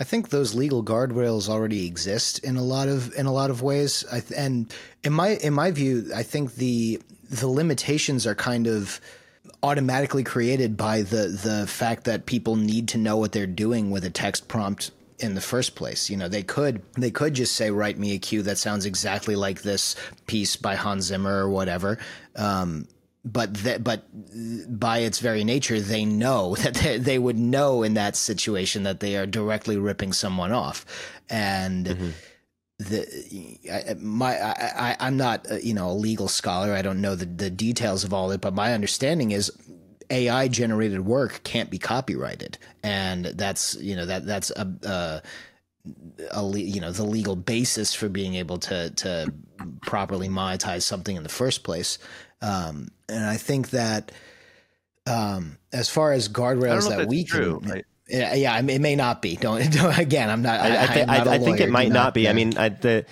I 0.00 0.04
think 0.04 0.30
those 0.30 0.52
legal 0.52 0.82
guardrails 0.82 1.48
already 1.48 1.86
exist 1.86 2.40
in 2.40 2.56
a 2.56 2.62
lot 2.62 2.88
of 2.88 3.14
in 3.14 3.26
a 3.26 3.32
lot 3.32 3.50
of 3.50 3.62
ways. 3.62 4.04
I 4.10 4.18
th- 4.18 4.38
and 4.38 4.74
in 5.04 5.12
my 5.12 5.36
in 5.36 5.54
my 5.54 5.70
view, 5.70 6.10
I 6.14 6.24
think 6.24 6.56
the 6.56 7.00
the 7.30 7.46
limitations 7.46 8.26
are 8.26 8.34
kind 8.34 8.66
of 8.66 9.00
automatically 9.62 10.24
created 10.24 10.76
by 10.76 11.02
the 11.02 11.28
the 11.28 11.66
fact 11.68 12.04
that 12.04 12.26
people 12.26 12.56
need 12.56 12.88
to 12.88 12.98
know 12.98 13.16
what 13.16 13.30
they're 13.30 13.46
doing 13.46 13.92
with 13.92 14.04
a 14.04 14.10
text 14.10 14.48
prompt 14.48 14.90
in 15.18 15.34
the 15.34 15.40
first 15.40 15.74
place. 15.74 16.10
You 16.10 16.16
know, 16.16 16.28
they 16.28 16.42
could 16.42 16.82
they 16.94 17.10
could 17.10 17.34
just 17.34 17.54
say 17.54 17.70
write 17.70 17.98
me 17.98 18.14
a 18.14 18.18
cue 18.18 18.42
that 18.42 18.58
sounds 18.58 18.86
exactly 18.86 19.36
like 19.36 19.62
this 19.62 19.96
piece 20.26 20.56
by 20.56 20.74
Hans 20.74 21.06
Zimmer 21.06 21.44
or 21.44 21.48
whatever. 21.48 21.98
Um, 22.34 22.88
but 23.26 23.52
that 23.54 23.82
but 23.82 24.04
by 24.78 24.98
its 24.98 25.18
very 25.18 25.42
nature 25.42 25.80
they 25.80 26.04
know 26.04 26.54
that 26.60 26.74
they, 26.74 26.96
they 26.96 27.18
would 27.18 27.38
know 27.38 27.82
in 27.82 27.94
that 27.94 28.16
situation 28.16 28.84
that 28.84 29.00
they 29.00 29.16
are 29.16 29.26
directly 29.26 29.76
ripping 29.76 30.12
someone 30.12 30.52
off 30.52 30.86
and 31.28 32.14
the 32.78 33.58
I, 33.72 33.94
my 33.94 34.36
I, 34.36 34.90
I 34.90 34.96
I'm 35.00 35.16
not 35.16 35.50
uh, 35.50 35.56
you 35.56 35.74
know 35.74 35.90
a 35.90 35.92
legal 35.92 36.28
scholar 36.28 36.72
I 36.72 36.82
don't 36.82 37.00
know 37.00 37.14
the, 37.14 37.26
the 37.26 37.50
details 37.50 38.04
of 38.04 38.12
all 38.12 38.30
it 38.30 38.40
but 38.40 38.54
my 38.54 38.72
understanding 38.74 39.32
is 39.32 39.50
AI 40.10 40.48
generated 40.48 41.04
work 41.04 41.40
can't 41.44 41.70
be 41.70 41.78
copyrighted 41.78 42.58
and 42.82 43.26
that's 43.26 43.74
you 43.80 43.96
know 43.96 44.06
that 44.06 44.26
that's 44.26 44.50
a, 44.50 44.72
a 44.84 45.22
a 46.32 46.58
you 46.58 46.80
know 46.80 46.92
the 46.92 47.04
legal 47.04 47.36
basis 47.36 47.94
for 47.94 48.08
being 48.08 48.34
able 48.34 48.58
to 48.58 48.90
to 48.90 49.32
properly 49.82 50.28
monetize 50.28 50.82
something 50.82 51.16
in 51.16 51.22
the 51.22 51.28
first 51.28 51.64
place 51.64 51.98
um, 52.42 52.88
and 53.08 53.24
I 53.24 53.36
think 53.36 53.70
that 53.70 54.12
um, 55.06 55.58
as 55.72 55.88
far 55.88 56.12
as 56.12 56.28
guardrails 56.28 56.88
that 56.88 57.08
we 57.08 57.24
true. 57.24 57.60
can 57.60 57.72
I- 57.72 57.82
yeah, 58.08 58.34
yeah, 58.34 58.54
I 58.54 58.62
mean, 58.62 58.76
it 58.76 58.80
may 58.80 58.94
not 58.94 59.20
be. 59.20 59.34
Don't, 59.34 59.68
don't 59.72 59.98
again. 59.98 60.30
I'm 60.30 60.42
not. 60.42 60.60
I, 60.60 60.68
I, 60.68 60.70
I, 60.70 61.00
I'm 61.00 61.06
not 61.08 61.28
I, 61.28 61.32
a 61.32 61.34
I 61.34 61.38
think 61.40 61.60
it 61.60 61.70
might 61.70 61.90
not, 61.90 62.14
be. 62.14 62.28
I 62.28 62.30
uh, 62.30 62.34
mean, 62.34 62.56
I, 62.56 62.68
the 62.68 63.04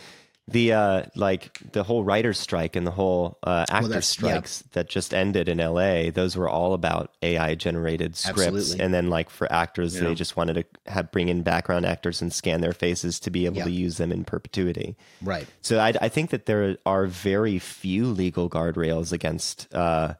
the 0.47 0.73
uh, 0.75 1.03
like 1.17 1.59
the 1.73 1.83
whole 1.83 2.05
writers' 2.05 2.39
strike 2.39 2.77
and 2.77 2.87
the 2.87 2.91
whole 2.91 3.39
uh, 3.45 3.65
actors' 3.71 3.89
that's- 3.89 4.17
yeah. 4.21 4.29
strikes 4.29 4.63
that 4.73 4.89
just 4.91 5.15
ended 5.15 5.49
in 5.49 5.59
L.A. 5.59 6.11
Those 6.11 6.37
were 6.37 6.49
all 6.51 6.75
about 6.75 7.15
AI 7.23 7.55
generated 7.55 8.15
scripts, 8.15 8.43
Absolutely. 8.47 8.85
and 8.85 8.93
then 8.93 9.09
like 9.09 9.31
for 9.31 9.51
actors, 9.51 9.95
Yeah. 9.95 10.09
they 10.09 10.15
just 10.15 10.37
wanted 10.37 10.55
to 10.55 10.65
have 10.93 11.11
bring 11.11 11.29
in 11.31 11.43
background 11.43 11.87
actors 11.87 12.21
and 12.21 12.31
scan 12.33 12.61
their 12.61 12.75
faces 12.75 13.19
to 13.21 13.31
be 13.31 13.47
able 13.47 13.57
Yeah. 13.59 13.65
to 13.65 13.71
use 13.71 13.97
them 13.97 14.13
in 14.13 14.25
perpetuity. 14.25 14.97
Right. 15.23 15.47
So 15.63 15.79
I, 15.79 15.95
I 16.01 16.09
think 16.11 16.29
that 16.31 16.45
there 16.45 16.77
are 16.85 17.07
very 17.07 17.59
few 17.59 18.07
legal 18.09 18.51
guardrails 18.51 19.13
against 19.13 19.75
uh, 19.75 20.15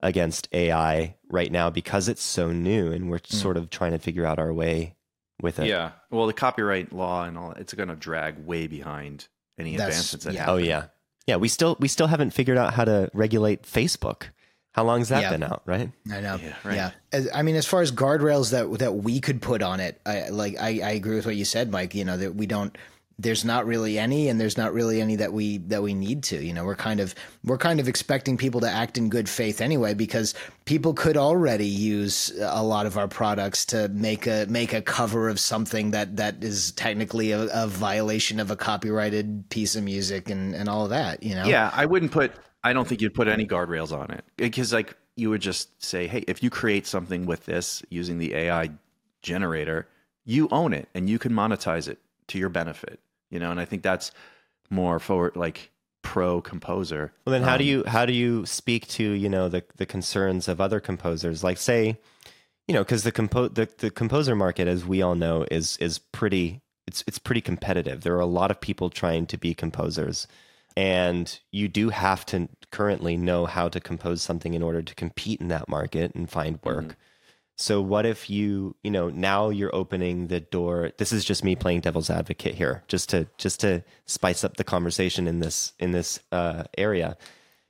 against 0.00 0.48
AI 0.52 1.16
right 1.30 1.50
now 1.50 1.70
because 1.70 2.08
it's 2.08 2.22
so 2.22 2.52
new, 2.52 2.92
and 2.92 3.10
we're 3.10 3.20
sort 3.24 3.56
of 3.56 3.70
trying 3.70 3.90
to 3.92 3.98
figure 3.98 4.24
out 4.24 4.38
our 4.38 4.52
way 4.52 4.94
with 5.42 5.58
it. 5.58 5.66
Yeah. 5.66 5.90
Well, 6.10 6.28
the 6.28 6.32
copyright 6.32 6.92
law 6.92 7.24
and 7.24 7.36
all 7.36 7.50
it's 7.52 7.74
going 7.74 7.88
to 7.88 7.96
drag 7.96 8.38
way 8.46 8.68
behind 8.68 9.26
any 9.58 9.76
That's- 9.76 9.88
advancements 9.96 10.24
that 10.26 10.34
yeah. 10.34 10.50
Oh 10.50 10.56
yeah, 10.56 10.86
yeah. 11.26 11.36
We 11.36 11.48
still 11.48 11.76
we 11.80 11.88
still 11.88 12.06
haven't 12.06 12.30
figured 12.30 12.58
out 12.58 12.74
how 12.74 12.84
to 12.84 13.10
regulate 13.14 13.62
Facebook. 13.62 14.24
How 14.72 14.82
long 14.84 14.98
has 14.98 15.08
that 15.10 15.22
Yeah. 15.22 15.30
been 15.30 15.42
out? 15.44 15.62
Right? 15.66 15.90
I 16.10 16.20
know. 16.20 16.36
Yeah, 16.42 16.54
Yeah. 16.64 16.90
As- 17.12 17.28
I 17.32 17.42
mean, 17.42 17.54
as 17.54 17.64
far 17.64 17.80
as 17.80 17.92
guardrails 17.92 18.50
that 18.50 18.78
that 18.80 18.92
we 18.96 19.20
could 19.20 19.40
put 19.40 19.62
on 19.62 19.78
it, 19.80 20.00
I 20.04 20.28
like 20.30 20.56
I, 20.60 20.80
I 20.82 20.90
agree 20.90 21.14
with 21.16 21.26
what 21.26 21.36
you 21.36 21.44
said, 21.44 21.70
Mike. 21.70 21.94
You 21.94 22.04
know 22.04 22.16
that 22.16 22.34
we 22.34 22.46
don't. 22.46 22.76
There's 23.18 23.44
not 23.44 23.66
really 23.66 23.98
any, 23.98 24.28
and 24.28 24.40
there's 24.40 24.56
not 24.56 24.72
really 24.72 25.00
any 25.00 25.16
that 25.16 25.32
we 25.32 25.58
that 25.58 25.82
we 25.82 25.94
need 25.94 26.22
to. 26.24 26.44
You 26.44 26.52
know, 26.52 26.64
we're 26.64 26.74
kind 26.74 27.00
of 27.00 27.14
we're 27.44 27.58
kind 27.58 27.80
of 27.80 27.88
expecting 27.88 28.36
people 28.36 28.60
to 28.60 28.68
act 28.68 28.98
in 28.98 29.08
good 29.08 29.28
faith 29.28 29.60
anyway, 29.60 29.94
because 29.94 30.34
people 30.64 30.94
could 30.94 31.16
already 31.16 31.66
use 31.66 32.32
a 32.40 32.62
lot 32.62 32.86
of 32.86 32.98
our 32.98 33.08
products 33.08 33.64
to 33.66 33.88
make 33.88 34.26
a 34.26 34.46
make 34.48 34.72
a 34.72 34.82
cover 34.82 35.28
of 35.28 35.38
something 35.38 35.92
that 35.92 36.16
that 36.16 36.42
is 36.42 36.72
technically 36.72 37.32
a, 37.32 37.42
a 37.52 37.66
violation 37.66 38.40
of 38.40 38.50
a 38.50 38.56
copyrighted 38.56 39.48
piece 39.48 39.76
of 39.76 39.84
music 39.84 40.28
and 40.28 40.54
and 40.54 40.68
all 40.68 40.84
of 40.84 40.90
that. 40.90 41.22
You 41.22 41.34
know. 41.34 41.44
Yeah, 41.44 41.70
I 41.72 41.86
wouldn't 41.86 42.12
put. 42.12 42.32
I 42.62 42.72
don't 42.72 42.88
think 42.88 43.00
you'd 43.00 43.14
put 43.14 43.28
any 43.28 43.46
guardrails 43.46 43.92
on 43.92 44.10
it 44.10 44.24
because, 44.36 44.72
like, 44.72 44.96
you 45.16 45.28
would 45.30 45.42
just 45.42 45.82
say, 45.84 46.06
"Hey, 46.06 46.24
if 46.26 46.42
you 46.42 46.50
create 46.50 46.86
something 46.86 47.26
with 47.26 47.44
this 47.44 47.82
using 47.90 48.18
the 48.18 48.34
AI 48.34 48.70
generator, 49.22 49.86
you 50.24 50.48
own 50.50 50.72
it 50.72 50.88
and 50.94 51.08
you 51.08 51.18
can 51.18 51.32
monetize 51.32 51.88
it 51.88 51.98
to 52.28 52.38
your 52.38 52.48
benefit." 52.48 53.00
You 53.30 53.38
know, 53.38 53.50
and 53.50 53.60
I 53.60 53.64
think 53.64 53.82
that's 53.82 54.12
more 54.70 54.98
forward, 54.98 55.36
like 55.36 55.70
pro 56.02 56.40
composer. 56.40 57.12
Well, 57.24 57.32
then 57.32 57.42
how 57.42 57.56
do 57.56 57.64
Um, 57.64 57.68
you 57.68 57.84
how 57.86 58.06
do 58.06 58.12
you 58.12 58.46
speak 58.46 58.86
to 58.88 59.02
you 59.02 59.28
know 59.28 59.48
the 59.48 59.64
the 59.76 59.86
concerns 59.86 60.48
of 60.48 60.60
other 60.60 60.80
composers? 60.80 61.42
Like 61.42 61.58
say, 61.58 61.98
you 62.68 62.74
know, 62.74 62.84
because 62.84 63.02
the 63.02 63.12
compo 63.12 63.48
the, 63.48 63.68
the 63.78 63.90
composer 63.90 64.36
market, 64.36 64.68
as 64.68 64.84
we 64.84 65.02
all 65.02 65.14
know, 65.14 65.46
is 65.50 65.76
is 65.78 65.98
pretty 65.98 66.60
it's 66.86 67.02
it's 67.06 67.18
pretty 67.18 67.40
competitive. 67.40 68.02
There 68.02 68.14
are 68.14 68.20
a 68.20 68.26
lot 68.26 68.50
of 68.50 68.60
people 68.60 68.90
trying 68.90 69.26
to 69.26 69.38
be 69.38 69.54
composers, 69.54 70.26
and 70.76 71.38
you 71.50 71.68
do 71.68 71.88
have 71.88 72.26
to 72.26 72.48
currently 72.70 73.16
know 73.16 73.46
how 73.46 73.68
to 73.68 73.80
compose 73.80 74.22
something 74.22 74.54
in 74.54 74.62
order 74.62 74.82
to 74.82 74.94
compete 74.94 75.40
in 75.40 75.48
that 75.48 75.68
market 75.68 76.14
and 76.14 76.28
find 76.30 76.58
work. 76.62 76.96
So 77.56 77.80
what 77.80 78.04
if 78.04 78.28
you, 78.28 78.74
you 78.82 78.90
know, 78.90 79.10
now 79.10 79.48
you're 79.48 79.74
opening 79.74 80.26
the 80.26 80.40
door. 80.40 80.90
This 80.98 81.12
is 81.12 81.24
just 81.24 81.44
me 81.44 81.54
playing 81.54 81.80
devil's 81.80 82.10
advocate 82.10 82.56
here, 82.56 82.82
just 82.88 83.10
to 83.10 83.28
just 83.38 83.60
to 83.60 83.84
spice 84.06 84.42
up 84.42 84.56
the 84.56 84.64
conversation 84.64 85.28
in 85.28 85.40
this 85.40 85.72
in 85.78 85.92
this 85.92 86.18
uh, 86.32 86.64
area. 86.76 87.16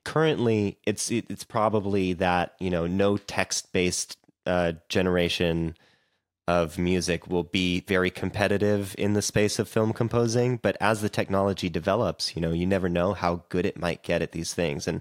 Currently, 0.05 0.79
it's 0.87 1.11
it, 1.11 1.27
it's 1.29 1.45
probably 1.45 2.15
that 2.15 2.55
you 2.61 2.71
know 2.71 2.87
no 2.87 3.19
text 3.19 3.73
based 3.73 4.17
uh, 4.47 4.73
generation 4.89 5.77
of 6.47 6.79
music 6.79 7.27
will 7.27 7.43
be 7.43 7.81
very 7.81 8.11
competitive 8.11 8.95
in 8.99 9.15
the 9.15 9.23
space 9.23 9.59
of 9.59 9.69
film 9.69 9.93
composing. 9.93 10.59
But 10.59 10.77
as 10.81 11.01
the 11.01 11.09
technology 11.09 11.71
develops, 11.71 12.37
you 12.37 12.43
know, 12.43 12.53
you 12.53 12.67
never 12.67 12.89
know 12.89 13.15
how 13.15 13.45
good 13.49 13.65
it 13.65 13.79
might 13.79 14.03
get 14.03 14.23
at 14.23 14.33
these 14.33 14.53
things. 14.53 14.87
And 14.87 15.01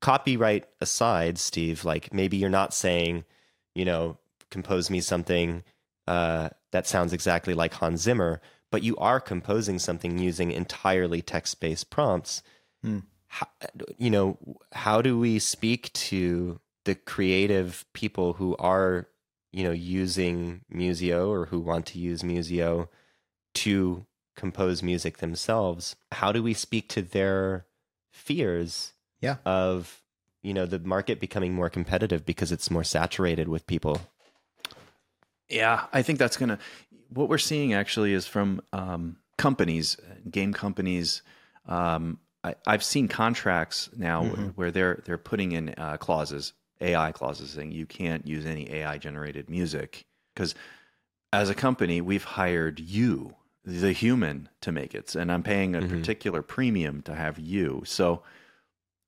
copyright 0.00 0.66
aside, 0.80 1.38
Steve, 1.38 1.84
like 1.84 2.12
maybe 2.12 2.36
you're 2.36 2.50
not 2.50 2.74
saying, 2.74 3.24
you 3.74 3.84
know, 3.84 4.18
compose 4.54 4.90
me 4.90 5.00
something 5.00 5.64
uh, 6.06 6.48
that 6.70 6.86
sounds 6.86 7.12
exactly 7.12 7.54
like 7.54 7.74
Hans 7.74 8.02
Zimmer, 8.02 8.40
but 8.70 8.82
you 8.82 8.96
are 8.98 9.20
composing 9.20 9.78
something 9.78 10.18
using 10.18 10.52
entirely 10.52 11.22
text 11.22 11.60
based 11.60 11.90
prompts. 11.90 12.42
Hmm. 12.82 13.00
How, 13.26 13.48
you 13.98 14.10
know, 14.10 14.38
how 14.72 15.02
do 15.02 15.18
we 15.18 15.38
speak 15.38 15.92
to 16.10 16.60
the 16.84 16.94
creative 16.94 17.84
people 17.92 18.34
who 18.34 18.54
are 18.58 19.08
you 19.54 19.62
know, 19.62 19.70
using 19.70 20.62
Musio 20.68 21.28
or 21.28 21.46
who 21.46 21.60
want 21.60 21.86
to 21.86 21.98
use 22.00 22.22
Musio 22.22 22.88
to 23.54 24.04
compose 24.34 24.82
music 24.82 25.18
themselves, 25.18 25.94
how 26.10 26.32
do 26.32 26.42
we 26.42 26.52
speak 26.54 26.88
to 26.88 27.00
their 27.00 27.66
fears 28.12 28.94
Yeah. 29.20 29.36
of, 29.46 30.02
you 30.42 30.52
know, 30.52 30.66
the 30.66 30.80
market 30.80 31.20
becoming 31.20 31.54
more 31.54 31.70
competitive 31.70 32.26
because 32.26 32.50
it's 32.50 32.68
more 32.68 32.82
saturated 32.82 33.46
with 33.48 33.68
people? 33.68 34.00
Yeah, 35.48 35.86
I 35.92 36.02
think 36.02 36.18
that's 36.18 36.36
gonna. 36.36 36.58
What 37.10 37.28
we're 37.28 37.38
seeing 37.38 37.74
actually 37.74 38.12
is 38.12 38.26
from 38.26 38.60
um, 38.72 39.16
companies, 39.36 39.96
game 40.30 40.52
companies. 40.52 41.22
Um, 41.66 42.18
I, 42.42 42.54
I've 42.66 42.82
seen 42.82 43.08
contracts 43.08 43.88
now 43.96 44.24
where 44.54 44.70
they're 44.70 45.02
they're 45.04 45.18
putting 45.18 45.52
in 45.52 45.74
uh, 45.78 45.96
clauses, 45.98 46.52
AI 46.80 47.12
clauses, 47.12 47.50
saying 47.50 47.72
you 47.72 47.86
can't 47.86 48.26
use 48.26 48.46
any 48.46 48.70
AI 48.70 48.98
generated 48.98 49.48
music 49.48 50.04
because 50.34 50.54
as 51.32 51.50
a 51.50 51.54
company 51.54 52.00
we've 52.00 52.24
hired 52.24 52.80
you, 52.80 53.34
the 53.64 53.92
human, 53.92 54.48
to 54.62 54.72
make 54.72 54.94
it, 54.94 55.14
and 55.14 55.30
I'm 55.30 55.42
paying 55.42 55.74
a 55.74 55.80
Mhm. 55.80 55.88
particular 55.88 56.42
premium 56.42 57.02
to 57.02 57.14
have 57.14 57.38
you. 57.38 57.82
So 57.86 58.22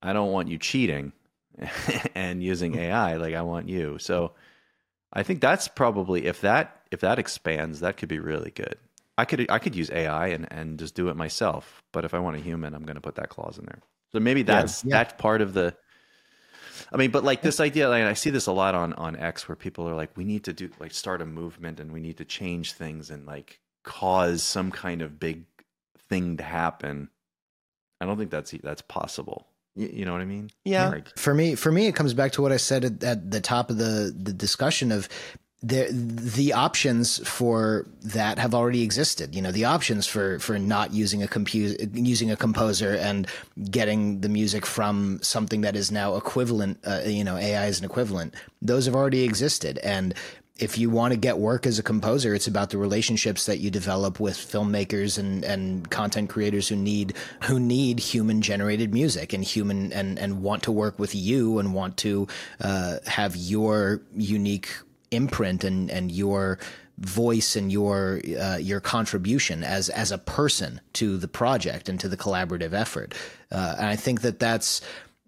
I 0.03 0.13
don't 0.13 0.33
want 0.33 0.49
you 0.49 0.59
cheating 0.59 1.13
and 2.15 2.43
using 2.43 2.77
AI. 2.77 3.17
Like 3.17 3.35
I 3.35 3.43
want 3.43 3.69
you. 3.69 3.99
So. 3.99 4.33
I 5.13 5.23
think 5.23 5.41
that's 5.41 5.69
probably 5.69 6.27
if 6.27 6.41
that 6.43 6.83
if 6.91 7.01
that 7.01 7.19
expands, 7.19 7.81
that 7.81 7.97
could 7.97 8.09
be 8.09 8.19
really 8.19 8.51
good. 8.51 8.77
I 9.19 9.25
could 9.25 9.51
I 9.51 9.59
could 9.59 9.75
use 9.75 9.91
AI 9.91 10.29
and, 10.29 10.47
and 10.51 10.79
just 10.79 10.95
do 10.95 11.09
it 11.09 11.17
myself, 11.17 11.83
but 11.93 12.05
if 12.05 12.13
I 12.15 12.19
want 12.19 12.37
a 12.37 12.41
human, 12.41 12.75
I'm 12.75 12.85
going 12.85 12.97
to 12.97 13.01
put 13.01 13.15
that 13.17 13.31
clause 13.31 13.59
in 13.59 13.65
there. 13.67 13.81
So 14.13 14.21
maybe 14.21 14.43
that's 14.43 14.85
Yeah. 14.85 14.99
that's 14.99 15.15
part 15.15 15.41
of 15.43 15.55
the. 15.55 15.75
I 16.93 16.97
mean, 16.99 17.11
but 17.11 17.25
like 17.25 17.41
this 17.43 17.59
idea, 17.61 17.89
like 17.89 18.05
I 18.05 18.13
see 18.13 18.31
this 18.31 18.47
a 18.47 18.53
lot 18.53 18.75
on 18.75 18.93
on 18.95 19.17
X, 19.17 19.49
where 19.49 19.57
people 19.57 19.89
are 19.89 19.95
like, 19.95 20.17
we 20.17 20.25
need 20.25 20.45
to 20.45 20.53
do 20.53 20.71
like 20.79 20.93
start 20.93 21.23
a 21.23 21.27
movement 21.27 21.81
and 21.81 21.93
we 21.93 22.01
need 22.01 22.19
to 22.19 22.25
change 22.25 22.75
things 22.75 23.11
and 23.11 23.27
like 23.27 23.61
cause 23.85 24.43
some 24.43 24.71
kind 24.71 25.01
of 25.03 25.19
big 25.19 25.45
thing 26.09 26.37
to 26.37 26.43
happen. 26.45 27.09
I 28.01 28.07
don't 28.07 28.19
think 28.19 28.31
that's 28.31 28.53
that's 28.63 28.83
possible. 28.83 29.49
You, 29.77 29.91
you 29.93 30.05
know 30.05 30.13
what 30.13 30.23
I 30.23 30.25
mean? 30.25 30.51
Yeah. 30.65 30.89
Like, 30.89 31.17
for 31.17 31.35
me 31.35 31.55
for 31.55 31.71
me 31.71 31.87
it 31.87 31.95
comes 31.95 32.15
back 32.15 32.33
to 32.33 32.43
what 32.43 32.53
i 32.53 32.57
said 32.57 32.85
at, 32.85 33.05
at 33.05 33.31
the 33.31 33.41
top 33.41 33.71
of 33.71 33.79
the 33.79 34.13
the 34.17 34.33
discussion 34.33 34.91
of 34.91 35.09
the 35.63 35.89
the 35.91 36.53
options 36.53 37.27
for 37.27 37.87
that 38.03 38.39
have 38.39 38.55
already 38.55 38.83
existed 38.83 39.35
you 39.35 39.41
know 39.41 39.51
the 39.51 39.65
options 39.65 40.07
for 40.07 40.39
for 40.39 40.59
not 40.59 40.93
using 40.93 41.23
a 41.23 41.27
compu- 41.27 41.91
using 41.95 42.31
a 42.31 42.37
composer 42.37 42.95
and 42.95 43.27
getting 43.71 44.21
the 44.21 44.29
music 44.29 44.67
from 44.67 45.19
something 45.23 45.63
that 45.63 45.75
is 45.75 45.91
now 45.91 46.15
equivalent 46.15 46.79
uh, 46.87 47.01
you 47.07 47.25
know 47.25 47.37
ai 47.37 47.67
is 47.67 47.79
an 47.79 47.87
equivalent 47.87 48.35
those 48.61 48.85
have 48.85 48.95
already 48.95 49.25
existed 49.25 49.79
and 49.79 50.15
if 50.59 50.79
you 50.79 50.89
want 50.89 51.13
to 51.13 51.19
get 51.19 51.39
work 51.39 51.67
as 51.67 51.79
a 51.79 51.83
composer, 51.83 52.35
it's 52.35 52.47
about 52.47 52.71
the 52.71 52.79
relationships 52.79 53.47
that 53.47 53.59
you 53.59 53.71
develop 53.71 54.19
with 54.19 54.37
filmmakers 54.37 55.19
and, 55.19 55.45
and 55.45 55.91
content 55.91 56.31
creators 56.31 56.69
who 56.69 56.77
need 56.77 57.15
who 57.43 57.61
need 57.61 58.01
human 58.01 58.41
generated 58.41 58.93
music 58.93 59.33
and 59.33 59.45
human 59.45 59.93
and, 59.93 60.19
and 60.19 60.43
want 60.43 60.63
to 60.63 60.73
work 60.73 60.99
with 60.99 61.15
you 61.15 61.59
and 61.59 61.75
want 61.75 61.97
to 61.99 62.27
uh, 62.61 62.99
have 63.07 63.37
your 63.37 64.01
unique 64.15 64.71
imprint 65.11 65.63
and, 65.63 65.91
and 65.91 66.11
your 66.11 66.59
voice 66.99 67.57
and 67.57 67.71
your 67.71 68.23
uh, 68.41 68.57
your 68.57 68.81
contribution 68.81 69.63
as 69.63 69.91
as 69.91 70.11
a 70.11 70.19
person 70.19 70.81
to 70.95 71.19
the 71.19 71.29
project 71.29 71.91
and 71.91 72.01
to 72.01 72.09
the 72.09 72.17
collaborative 72.17 72.73
effort. 72.73 73.15
Uh, 73.53 73.75
and 73.77 73.87
I 73.87 73.97
think 73.97 74.23
that 74.23 74.39
that's 74.39 74.81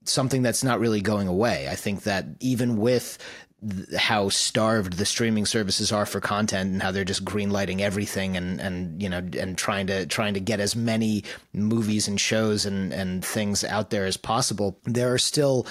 something 0.04 0.40
that's 0.40 0.64
not 0.64 0.80
really 0.80 1.02
going 1.02 1.28
away. 1.28 1.68
I 1.68 1.74
think 1.74 2.04
that 2.04 2.24
even 2.40 2.78
with 2.78 3.18
th- 3.60 3.94
how 3.94 4.28
starved 4.28 4.94
the 4.94 5.06
streaming 5.06 5.46
services 5.46 5.92
are 5.92 6.06
for 6.06 6.20
content 6.20 6.70
and 6.72 6.82
how 6.82 6.90
they're 6.90 7.04
just 7.04 7.24
greenlighting 7.24 7.80
everything 7.80 8.36
and 8.36 8.60
and 8.60 9.02
you 9.02 9.08
know 9.08 9.18
and 9.38 9.56
trying 9.58 9.86
to 9.86 10.06
trying 10.06 10.34
to 10.34 10.40
get 10.40 10.60
as 10.60 10.76
many 10.76 11.24
movies 11.52 12.08
and 12.08 12.20
shows 12.20 12.66
and 12.66 12.92
and 12.92 13.24
things 13.24 13.64
out 13.64 13.90
there 13.90 14.06
as 14.06 14.16
possible. 14.16 14.78
There 14.84 15.12
are 15.12 15.18
still 15.18 15.66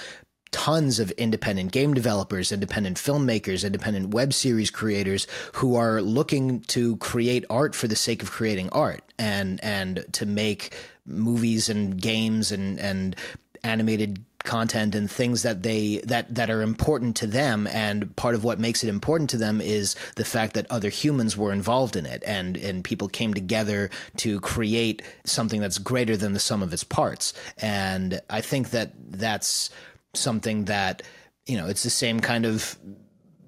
tons 0.51 0.99
of 0.99 1.11
independent 1.11 1.72
game 1.72 1.93
developers, 1.93 2.51
independent 2.51 2.97
filmmakers, 2.97 3.65
independent 3.65 4.14
web 4.14 4.34
series 4.34 4.69
creators 4.69 5.27
who 5.53 5.76
are 5.76 6.01
looking 6.01 6.61
to 6.61 6.97
create 6.97 7.45
art 7.49 7.76
for 7.76 7.88
the 7.88 7.95
sake 7.95 8.23
of 8.23 8.31
creating 8.31 8.69
art 8.69 9.03
and 9.19 9.64
and 9.64 10.05
to 10.14 10.26
make 10.26 10.73
movies 11.05 11.69
and 11.69 12.01
games 12.01 12.51
and 12.51 12.80
and 12.80 13.15
animated 13.64 14.23
content 14.48 14.95
and 14.95 15.11
things 15.11 15.44
that 15.44 15.61
they 15.61 16.02
that 16.06 16.34
that 16.34 16.49
are 16.49 16.64
important 16.64 17.15
to 17.18 17.28
them. 17.28 17.68
And 17.68 18.15
part 18.15 18.34
of 18.34 18.44
what 18.44 18.60
makes 18.60 18.84
it 18.84 18.90
important 18.90 19.30
to 19.32 19.38
them 19.38 19.61
is 19.61 19.95
the 20.15 20.26
fact 20.26 20.56
that 20.56 20.65
other 20.72 20.90
humans 20.90 21.38
were 21.38 21.53
involved 21.53 21.95
in 21.95 22.07
it. 22.07 22.24
And 22.26 22.57
and 22.57 22.84
people 22.84 23.07
came 23.07 23.36
together 23.36 23.91
to 24.18 24.40
create 24.40 25.03
something 25.26 25.61
that's 25.61 25.78
greater 25.78 26.18
than 26.18 26.34
the 26.34 26.40
sum 26.40 26.64
of 26.64 26.74
its 26.74 26.84
parts. 26.84 27.34
And 27.57 28.22
i 28.30 28.41
think 28.41 28.72
that 28.72 28.94
that's 29.10 29.69
something 30.14 30.65
that 30.65 31.03
you 31.45 31.57
know 31.57 31.68
it's 31.68 31.84
the 31.84 31.90
same 31.90 32.19
kind 32.19 32.45
of 32.45 32.78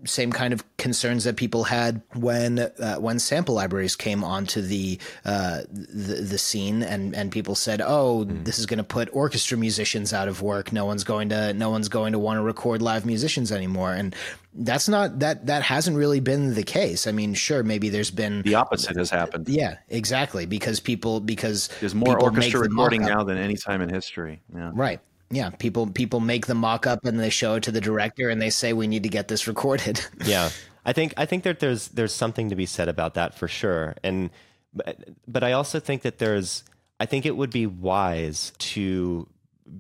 same 0.06 0.32
kind 0.32 0.54
of 0.54 0.64
concerns 0.78 1.24
that 1.26 1.36
people 1.36 1.64
had 1.64 2.02
when 2.16 2.60
uh, 2.60 2.96
when 2.96 3.20
sample 3.20 3.56
libraries 3.56 3.96
came 3.96 4.24
onto 4.24 4.62
the 4.62 5.00
uh, 5.26 5.62
the, 5.70 6.16
the 6.16 6.38
scene 6.38 6.84
and 6.84 7.16
and 7.16 7.32
people 7.32 7.56
said, 7.56 7.82
"Oh, 7.82 8.26
mm. 8.26 8.44
this 8.44 8.60
is 8.60 8.66
going 8.66 8.78
to 8.78 8.84
put 8.84 9.10
orchestra 9.14 9.58
musicians 9.58 10.14
out 10.14 10.28
of 10.28 10.42
work. 10.42 10.72
No 10.72 10.86
one's 10.86 11.04
going 11.04 11.30
to 11.30 11.54
no 11.54 11.70
one's 11.70 11.90
going 11.90 12.14
to 12.14 12.20
want 12.20 12.38
to 12.38 12.42
record 12.42 12.82
live 12.82 13.06
musicians 13.06 13.52
anymore." 13.52 13.94
And 13.94 14.16
that's 14.54 14.90
not 14.90 15.20
that 15.20 15.46
that 15.46 15.64
hasn't 15.64 15.98
really 15.98 16.20
been 16.20 16.54
the 16.54 16.64
case. 16.64 17.08
I 17.08 17.12
mean, 17.12 17.34
sure, 17.34 17.64
maybe 17.64 17.90
there's 17.90 18.12
been 18.12 18.42
the 18.42 18.56
opposite 18.56 18.96
has 18.96 19.10
happened. 19.10 19.50
Yeah, 19.50 19.78
exactly. 19.90 20.46
Because 20.46 20.80
people 20.80 21.20
because 21.20 21.70
there's 21.80 21.96
more 21.96 22.20
orchestra 22.22 22.62
recording 22.62 23.02
now 23.02 23.24
than 23.24 23.38
any 23.38 23.56
time 23.56 23.82
in 23.82 23.90
history. 23.90 24.42
Yeah. 24.54 24.72
Right. 24.74 25.00
Yeah, 25.31 25.51
people 25.51 25.88
people 25.88 26.19
make 26.19 26.47
the 26.47 26.56
mock 26.56 26.88
up 26.88 27.06
and 27.06 27.19
they 27.19 27.30
show 27.30 27.56
it 27.56 27.64
to 27.64 27.72
the 27.72 27.81
director 27.81 28.30
and 28.30 28.41
they 28.41 28.49
say 28.49 28.73
we 28.73 28.88
need 28.88 29.03
to 29.03 29.10
get 29.10 29.27
this 29.27 29.47
recorded. 29.47 30.03
yeah. 30.26 30.49
I 30.85 30.93
think 30.93 31.14
I 31.18 31.26
think 31.26 31.43
that 31.43 31.60
there's 31.60 31.89
there's 31.89 32.14
something 32.14 32.49
to 32.49 32.56
be 32.56 32.65
said 32.65 32.88
about 32.88 33.14
that 33.14 33.35
for 33.35 33.47
sure. 33.47 33.95
And 34.03 34.31
but, 34.73 34.97
but 35.27 35.43
I 35.43 35.51
also 35.51 35.80
think 35.80 36.01
that 36.01 36.18
there's 36.18 36.64
I 36.99 37.06
think 37.06 37.26
it 37.26 37.38
would 37.38 37.51
be 37.51 37.68
wise 37.68 38.53
to 38.57 39.27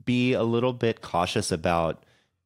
be 0.05 0.33
a 0.33 0.43
little 0.43 0.73
bit 0.73 1.01
cautious 1.01 1.51
about 1.51 2.03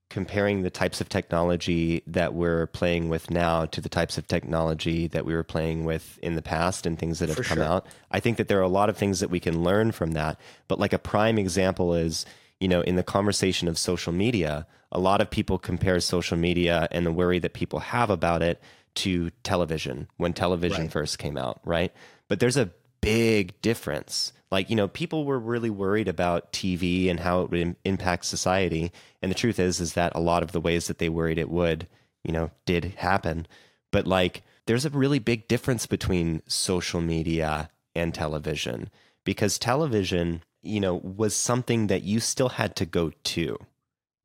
comparing 0.09 0.61
the 0.61 0.69
types 0.69 1.01
of 1.01 1.09
technology 1.09 2.03
that 2.05 2.35
we're 2.35 2.67
playing 2.67 3.09
with 3.09 3.31
now 3.31 3.65
to 3.65 3.81
the 3.81 3.89
types 3.89 4.17
of 4.17 4.27
technology 4.27 5.07
that 5.07 5.25
we 5.25 5.33
were 5.33 5.43
playing 5.43 5.85
with 5.85 6.19
in 6.21 6.35
the 6.35 6.41
past 6.41 6.85
and 6.85 6.99
things 6.99 7.17
that 7.17 7.29
have 7.29 7.37
For 7.37 7.43
come 7.43 7.57
sure. 7.57 7.65
out. 7.65 7.87
I 8.11 8.19
think 8.19 8.37
that 8.37 8.47
there 8.47 8.59
are 8.59 8.61
a 8.61 8.67
lot 8.67 8.89
of 8.89 8.97
things 8.97 9.21
that 9.21 9.31
we 9.31 9.39
can 9.39 9.63
learn 9.63 9.91
from 9.91 10.11
that. 10.11 10.39
But 10.67 10.79
like 10.79 10.93
a 10.93 10.99
prime 10.99 11.39
example 11.39 11.95
is 11.95 12.27
you 12.59 12.67
know, 12.67 12.81
in 12.81 12.95
the 12.95 13.03
conversation 13.03 13.67
of 13.67 13.77
social 13.77 14.13
media, 14.13 14.67
a 14.91 14.99
lot 14.99 15.21
of 15.21 15.29
people 15.29 15.57
compare 15.57 15.99
social 15.99 16.37
media 16.37 16.87
and 16.91 17.05
the 17.05 17.11
worry 17.11 17.39
that 17.39 17.53
people 17.53 17.79
have 17.79 18.09
about 18.09 18.41
it 18.41 18.61
to 18.95 19.31
television 19.43 20.07
when 20.17 20.33
television 20.33 20.83
right. 20.83 20.91
first 20.91 21.17
came 21.17 21.37
out, 21.37 21.59
right? 21.65 21.91
But 22.27 22.39
there's 22.39 22.57
a 22.57 22.71
big 23.01 23.59
difference. 23.61 24.33
Like, 24.51 24.69
you 24.69 24.75
know, 24.75 24.87
people 24.87 25.25
were 25.25 25.39
really 25.39 25.69
worried 25.69 26.07
about 26.07 26.53
TV 26.53 27.09
and 27.09 27.19
how 27.19 27.41
it 27.41 27.49
would 27.49 27.59
Im- 27.59 27.75
impact 27.83 28.25
society. 28.25 28.91
And 29.21 29.31
the 29.31 29.35
truth 29.35 29.59
is, 29.59 29.81
is 29.81 29.93
that 29.93 30.13
a 30.15 30.21
lot 30.21 30.43
of 30.43 30.51
the 30.51 30.61
ways 30.61 30.87
that 30.87 30.99
they 30.99 31.09
worried 31.09 31.37
it 31.37 31.49
would, 31.49 31.87
you 32.23 32.31
know, 32.31 32.51
did 32.65 32.85
happen. 32.97 33.47
But 33.91 34.07
like, 34.07 34.43
there's 34.65 34.85
a 34.85 34.89
really 34.91 35.19
big 35.19 35.47
difference 35.47 35.85
between 35.85 36.41
social 36.47 37.01
media 37.01 37.69
and 37.95 38.13
television 38.13 38.89
because 39.25 39.57
television 39.57 40.43
you 40.63 40.79
know, 40.79 40.95
was 40.95 41.35
something 41.35 41.87
that 41.87 42.03
you 42.03 42.19
still 42.19 42.49
had 42.49 42.75
to 42.77 42.85
go 42.85 43.11
to, 43.23 43.57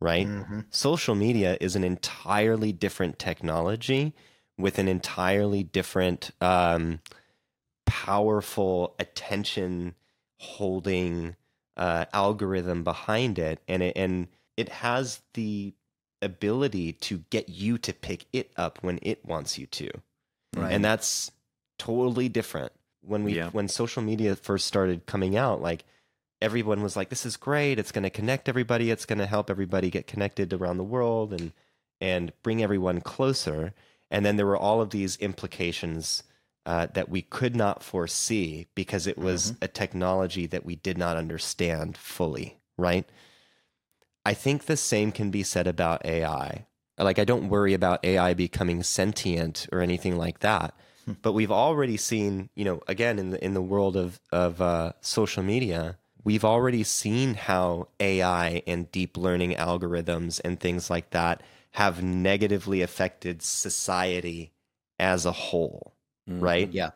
right? 0.01 0.27
Mm-hmm. 0.27 0.61
Social 0.71 1.15
media 1.15 1.59
is 1.61 1.77
an 1.77 1.85
entirely 1.85 2.73
different 2.73 3.19
technology 3.19 4.15
with 4.57 4.79
an 4.79 4.89
entirely 4.89 5.63
different, 5.63 6.31
um, 6.41 7.01
powerful 7.87 8.95
attention 8.99 9.95
holding 10.39 11.35
uh, 11.77 12.05
algorithm 12.13 12.85
behind 12.85 13.39
it, 13.39 13.61
and 13.67 13.83
it 13.83 13.97
and 13.97 14.29
it 14.57 14.69
has 14.69 15.21
the 15.35 15.73
ability 16.21 16.93
to 16.93 17.19
get 17.31 17.49
you 17.49 17.79
to 17.79 17.93
pick 17.93 18.27
it 18.33 18.51
up 18.57 18.79
when 18.83 18.99
it 19.03 19.25
wants 19.25 19.59
you 19.59 19.67
to, 19.67 19.91
right. 20.57 20.73
and 20.73 20.85
that's 20.85 21.31
totally 21.79 22.29
different. 22.29 22.73
When 23.01 23.25
we 23.25 23.37
yeah. 23.37 23.51
when 23.51 23.69
social 23.69 24.03
media 24.03 24.37
first 24.37 24.67
started 24.67 25.07
coming 25.07 25.37
out, 25.37 25.63
like 25.63 25.85
everyone 26.41 26.83
was 26.83 26.97
like, 26.97 27.09
"This 27.09 27.27
is 27.27 27.37
great. 27.37 27.79
It's 27.79 27.93
going 27.93 28.05
to 28.05 28.11
connect 28.11 28.49
everybody. 28.49 28.91
It's 28.91 29.07
going 29.07 29.19
to 29.19 29.27
help 29.27 29.51
everybody 29.51 29.91
get 29.91 30.07
connected 30.07 30.53
around 30.53 30.79
the 30.79 30.85
world 30.85 31.33
and 31.33 31.53
and 32.01 32.33
bring 32.43 32.63
everyone 32.63 33.01
closer." 33.01 33.75
And 34.11 34.25
then 34.25 34.37
there 34.37 34.47
were 34.47 34.57
all 34.57 34.81
of 34.81 34.91
these 34.91 35.17
implications 35.17 36.23
uh, 36.65 36.87
that 36.95 37.09
we 37.09 37.23
could 37.23 37.57
not 37.57 37.83
foresee 37.83 38.67
because 38.75 39.07
it 39.07 39.19
was 39.19 39.53
mm-hmm. 39.53 39.65
a 39.65 39.69
technology 39.69 40.47
that 40.47 40.65
we 40.65 40.77
did 40.77 40.99
not 40.99 41.17
understand 41.17 41.97
fully. 41.97 42.59
Right. 42.77 43.09
I 44.25 44.35
think 44.35 44.67
the 44.67 44.77
same 44.77 45.11
can 45.11 45.31
be 45.31 45.43
said 45.43 45.67
about 45.67 46.05
AI. 46.05 46.67
Like, 46.99 47.19
I 47.19 47.25
don't 47.25 47.49
worry 47.49 47.75
about 47.75 48.05
AI 48.05 48.35
becoming 48.35 48.83
sentient 48.83 49.67
or 49.73 49.81
anything 49.81 50.19
like 50.19 50.41
that. 50.41 50.75
Hmm. 51.07 51.13
But 51.23 51.33
we've 51.33 51.53
already 51.53 51.97
seen, 51.97 52.51
you 52.55 52.65
know, 52.65 52.83
again 52.87 53.19
in 53.19 53.31
the 53.31 53.43
in 53.43 53.55
the 53.55 53.63
world 53.63 53.97
of 53.97 54.21
of 54.31 54.61
uh, 54.61 54.93
social 55.01 55.43
media, 55.43 55.97
we've 56.29 56.45
already 56.45 56.85
seen 56.85 57.33
how 57.33 57.89
AI 57.99 58.63
and 58.67 58.93
deep 58.93 59.17
learning 59.17 59.55
algorithms 59.55 60.39
and 60.45 60.61
things 60.61 60.91
like 60.91 61.09
that 61.09 61.43
have 61.71 62.03
negatively 62.03 62.83
affected 62.83 63.41
society 63.41 64.53
as 65.01 65.25
a 65.25 65.33
whole, 65.33 65.95
mm, 66.29 66.43
right? 66.43 66.71
Yeah. 66.71 66.91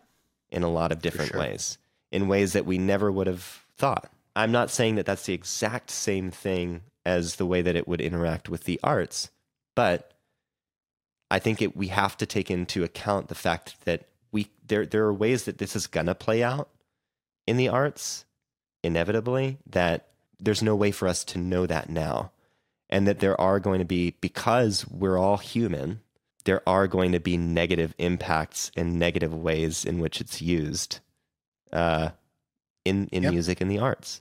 In 0.50 0.62
a 0.62 0.68
lot 0.68 0.92
of 0.92 1.00
different 1.00 1.30
sure. 1.30 1.40
ways, 1.40 1.78
in 2.10 2.28
ways 2.28 2.52
that 2.52 2.66
we 2.66 2.76
never 2.76 3.10
would 3.10 3.26
have 3.26 3.64
thought. 3.74 4.12
I'm 4.36 4.52
not 4.52 4.70
saying 4.70 4.96
that 4.96 5.06
that's 5.06 5.24
the 5.24 5.32
exact 5.32 5.90
same 5.90 6.30
thing 6.30 6.82
as 7.06 7.36
the 7.36 7.46
way 7.46 7.62
that 7.62 7.74
it 7.74 7.88
would 7.88 8.02
interact 8.02 8.50
with 8.50 8.64
the 8.64 8.78
arts, 8.84 9.30
but 9.74 10.12
I 11.30 11.38
think 11.38 11.62
it, 11.62 11.74
we 11.74 11.86
have 11.86 12.18
to 12.18 12.26
take 12.26 12.50
into 12.50 12.84
account 12.84 13.28
the 13.28 13.34
fact 13.34 13.82
that 13.86 14.04
we 14.30 14.48
there 14.66 14.84
there 14.84 15.04
are 15.04 15.14
ways 15.14 15.44
that 15.44 15.56
this 15.56 15.74
is 15.74 15.86
gonna 15.86 16.14
play 16.14 16.42
out 16.42 16.68
in 17.46 17.56
the 17.56 17.70
arts 17.70 18.26
inevitably 18.82 19.58
that 19.66 20.08
there's 20.38 20.62
no 20.62 20.74
way 20.74 20.90
for 20.90 21.08
us 21.08 21.24
to 21.24 21.38
know 21.38 21.66
that 21.66 21.88
now. 21.88 22.32
And 22.90 23.06
that 23.08 23.20
there 23.20 23.40
are 23.40 23.58
going 23.58 23.78
to 23.78 23.86
be, 23.86 24.16
because 24.20 24.86
we're 24.88 25.16
all 25.16 25.38
human, 25.38 26.02
there 26.44 26.66
are 26.68 26.86
going 26.86 27.12
to 27.12 27.20
be 27.20 27.36
negative 27.38 27.94
impacts 27.96 28.70
and 28.76 28.98
negative 28.98 29.34
ways 29.34 29.84
in 29.84 29.98
which 29.98 30.20
it's 30.20 30.42
used 30.42 30.98
uh, 31.72 32.10
in, 32.84 33.08
in 33.12 33.22
yep. 33.22 33.32
music 33.32 33.60
and 33.60 33.70
the 33.70 33.78
arts. 33.78 34.20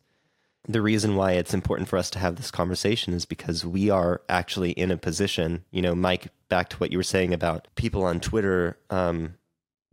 The 0.68 0.82
reason 0.82 1.16
why 1.16 1.34
it's 1.34 1.54
important 1.54 1.90
for 1.90 1.98
us 1.98 2.10
to 2.12 2.20
have 2.20 2.36
this 2.36 2.52
conversation 2.52 3.14
is 3.14 3.26
because 3.26 3.66
we 3.66 3.90
are 3.90 4.22
actually 4.30 4.72
in 4.72 4.92
a 4.92 4.98
position, 4.98 5.66
you 5.72 5.82
know, 5.82 5.96
Mike, 5.96 6.28
back 6.48 6.70
to 6.70 6.78
what 6.78 6.92
you 6.92 7.00
were 7.00 7.04
saying 7.04 7.34
about 7.34 7.68
people 7.76 8.04
on 8.06 8.20
Twitter, 8.20 8.78
um, 8.90 9.34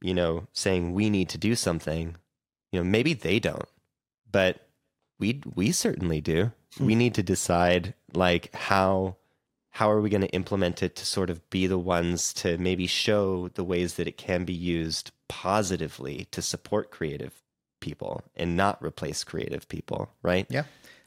you 0.02 0.14
know, 0.14 0.46
saying 0.52 0.92
we 0.92 1.10
need 1.10 1.30
to 1.30 1.38
do 1.38 1.54
something. 1.54 2.16
You 2.70 2.80
know, 2.80 2.84
maybe 2.84 3.14
they 3.14 3.40
don't 3.40 3.68
but 4.30 4.68
we 5.18 5.40
we 5.54 5.72
certainly 5.72 6.20
do. 6.20 6.52
Hmm. 6.76 6.86
We 6.86 6.94
need 6.94 7.14
to 7.14 7.22
decide 7.22 7.94
like 8.14 8.54
how 8.54 9.16
how 9.70 9.90
are 9.90 10.00
we 10.00 10.10
going 10.10 10.22
to 10.22 10.28
implement 10.28 10.82
it 10.82 10.96
to 10.96 11.06
sort 11.06 11.30
of 11.30 11.48
be 11.50 11.66
the 11.66 11.78
ones 11.78 12.32
to 12.34 12.58
maybe 12.58 12.86
show 12.86 13.48
the 13.48 13.62
ways 13.62 13.94
that 13.94 14.08
it 14.08 14.16
can 14.16 14.44
be 14.44 14.52
used 14.52 15.12
positively 15.28 16.26
to 16.32 16.42
support 16.42 16.90
creative 16.90 17.42
people 17.80 18.22
and 18.34 18.56
not 18.56 18.82
replace 18.82 19.22
creative 19.22 19.68
people, 19.68 20.10
right? 20.22 20.46
Yeah. 20.50 20.64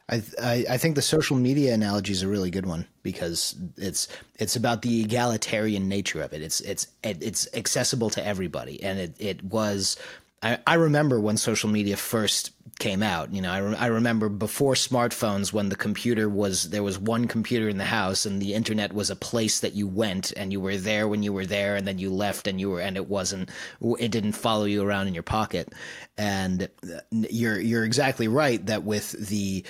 I, 0.10 0.23
I, 0.41 0.65
I 0.72 0.77
think 0.77 0.95
the 0.95 1.02
social 1.02 1.38
media 1.38 1.73
analogy 1.73 2.11
is 2.11 2.22
a 2.22 2.27
really 2.27 2.49
good 2.49 2.65
one 2.65 2.85
because 3.02 3.56
it's 3.77 4.07
it's 4.39 4.56
about 4.56 4.81
the 4.81 5.02
egalitarian 5.02 5.88
nature 5.88 6.22
of 6.22 6.34
it. 6.34 6.41
It's 6.41 6.60
it's 6.61 6.88
it's 7.03 7.48
accessible 7.53 8.10
to 8.11 8.26
everybody, 8.26 8.81
and 8.84 8.99
it, 8.99 9.15
it 9.19 9.43
was 9.43 9.98
I, 10.43 10.57
I 10.65 10.73
remember 10.76 11.19
when 11.19 11.38
social 11.38 11.69
media 11.69 11.97
first 11.97 12.51
came 12.80 13.03
out. 13.03 13.31
You 13.31 13.41
know, 13.41 13.51
I, 13.51 13.57
re- 13.59 13.76
I 13.76 13.85
remember 13.88 14.27
before 14.27 14.73
smartphones 14.73 15.53
when 15.53 15.69
the 15.69 15.76
computer 15.76 16.27
was 16.27 16.72
there 16.72 16.81
was 16.81 16.97
one 16.97 17.27
computer 17.27 17.69
in 17.69 17.77
the 17.77 17.85
house 17.85 18.26
and 18.26 18.41
the 18.41 18.55
internet 18.55 18.91
was 18.91 19.11
a 19.11 19.15
place 19.15 19.59
that 19.59 19.73
you 19.73 19.88
went 19.88 20.34
and 20.35 20.51
you 20.51 20.59
were 20.59 20.77
there 20.77 21.07
when 21.07 21.22
you 21.22 21.31
were 21.31 21.45
there 21.45 21.76
and 21.76 21.88
then 21.88 21.99
you 21.99 22.09
left 22.11 22.47
and 22.47 22.59
you 22.59 22.72
were 22.72 22.81
and 22.81 22.97
it 22.97 23.07
wasn't 23.07 23.51
it 23.99 24.09
didn't 24.09 24.31
follow 24.31 24.65
you 24.65 24.84
around 24.84 25.07
in 25.07 25.13
your 25.13 25.23
pocket. 25.23 25.73
And 26.18 26.69
uh, 26.84 27.01
you're 27.11 27.59
you're 27.59 27.85
exactly 27.85 28.27
right 28.27 28.65
that 28.65 28.84
with 28.84 29.11
the 29.11 29.63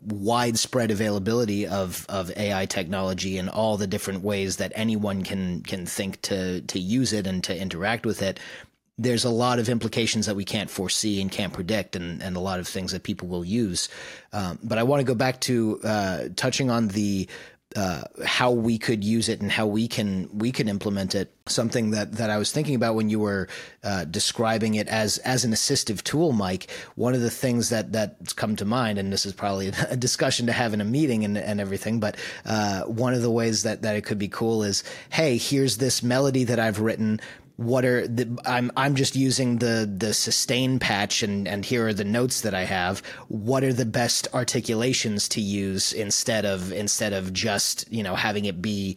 widespread 0.00 0.90
availability 0.90 1.66
of 1.66 2.06
of 2.08 2.30
AI 2.36 2.66
technology 2.66 3.36
and 3.38 3.48
all 3.48 3.76
the 3.76 3.86
different 3.86 4.22
ways 4.22 4.58
that 4.58 4.72
anyone 4.74 5.24
can 5.24 5.62
can 5.62 5.86
think 5.86 6.20
to 6.22 6.60
to 6.62 6.78
use 6.78 7.12
it 7.12 7.26
and 7.26 7.42
to 7.44 7.58
interact 7.58 8.06
with 8.06 8.22
it 8.22 8.38
there's 8.98 9.24
a 9.24 9.30
lot 9.30 9.58
of 9.58 9.68
implications 9.68 10.26
that 10.26 10.34
we 10.34 10.44
can't 10.44 10.68
foresee 10.68 11.20
and 11.20 11.30
can't 11.30 11.52
predict, 11.52 11.96
and, 11.96 12.22
and 12.22 12.36
a 12.36 12.40
lot 12.40 12.58
of 12.58 12.66
things 12.66 12.92
that 12.92 13.04
people 13.04 13.28
will 13.28 13.44
use. 13.44 13.88
Um, 14.32 14.58
but 14.62 14.78
I 14.78 14.82
want 14.82 15.00
to 15.00 15.04
go 15.04 15.14
back 15.14 15.40
to 15.42 15.80
uh, 15.84 16.28
touching 16.36 16.70
on 16.70 16.88
the 16.88 17.28
uh, 17.76 18.02
how 18.24 18.50
we 18.50 18.78
could 18.78 19.04
use 19.04 19.28
it 19.28 19.42
and 19.42 19.52
how 19.52 19.66
we 19.66 19.86
can 19.86 20.28
we 20.32 20.50
can 20.50 20.68
implement 20.68 21.14
it. 21.14 21.34
Something 21.46 21.90
that 21.90 22.12
that 22.12 22.30
I 22.30 22.38
was 22.38 22.50
thinking 22.50 22.74
about 22.74 22.94
when 22.94 23.10
you 23.10 23.20
were 23.20 23.46
uh, 23.84 24.04
describing 24.04 24.74
it 24.74 24.88
as 24.88 25.18
as 25.18 25.44
an 25.44 25.52
assistive 25.52 26.02
tool, 26.02 26.32
Mike. 26.32 26.70
One 26.94 27.14
of 27.14 27.20
the 27.20 27.30
things 27.30 27.68
that 27.68 27.92
that's 27.92 28.32
come 28.32 28.56
to 28.56 28.64
mind, 28.64 28.98
and 28.98 29.12
this 29.12 29.26
is 29.26 29.34
probably 29.34 29.68
a 29.90 29.96
discussion 29.96 30.46
to 30.46 30.52
have 30.52 30.72
in 30.72 30.80
a 30.80 30.84
meeting 30.84 31.24
and, 31.24 31.36
and 31.36 31.60
everything, 31.60 32.00
but 32.00 32.16
uh, 32.46 32.82
one 32.84 33.12
of 33.12 33.20
the 33.20 33.30
ways 33.30 33.64
that 33.64 33.82
that 33.82 33.96
it 33.96 34.04
could 34.04 34.18
be 34.18 34.28
cool 34.28 34.62
is, 34.62 34.82
hey, 35.10 35.36
here's 35.36 35.76
this 35.76 36.02
melody 36.02 36.44
that 36.44 36.58
I've 36.58 36.80
written 36.80 37.20
what 37.58 37.84
are 37.84 38.06
the 38.06 38.38
I'm 38.46 38.70
I'm 38.76 38.94
just 38.94 39.16
using 39.16 39.58
the 39.58 39.92
the 39.92 40.14
sustain 40.14 40.78
patch 40.78 41.24
and 41.24 41.48
and 41.48 41.64
here 41.64 41.88
are 41.88 41.92
the 41.92 42.04
notes 42.04 42.42
that 42.42 42.54
I 42.54 42.62
have. 42.62 43.00
What 43.26 43.64
are 43.64 43.72
the 43.72 43.84
best 43.84 44.28
articulations 44.32 45.28
to 45.30 45.40
use 45.40 45.92
instead 45.92 46.46
of 46.46 46.72
instead 46.72 47.12
of 47.12 47.32
just 47.32 47.90
you 47.92 48.04
know 48.04 48.14
having 48.14 48.44
it 48.44 48.62
be 48.62 48.96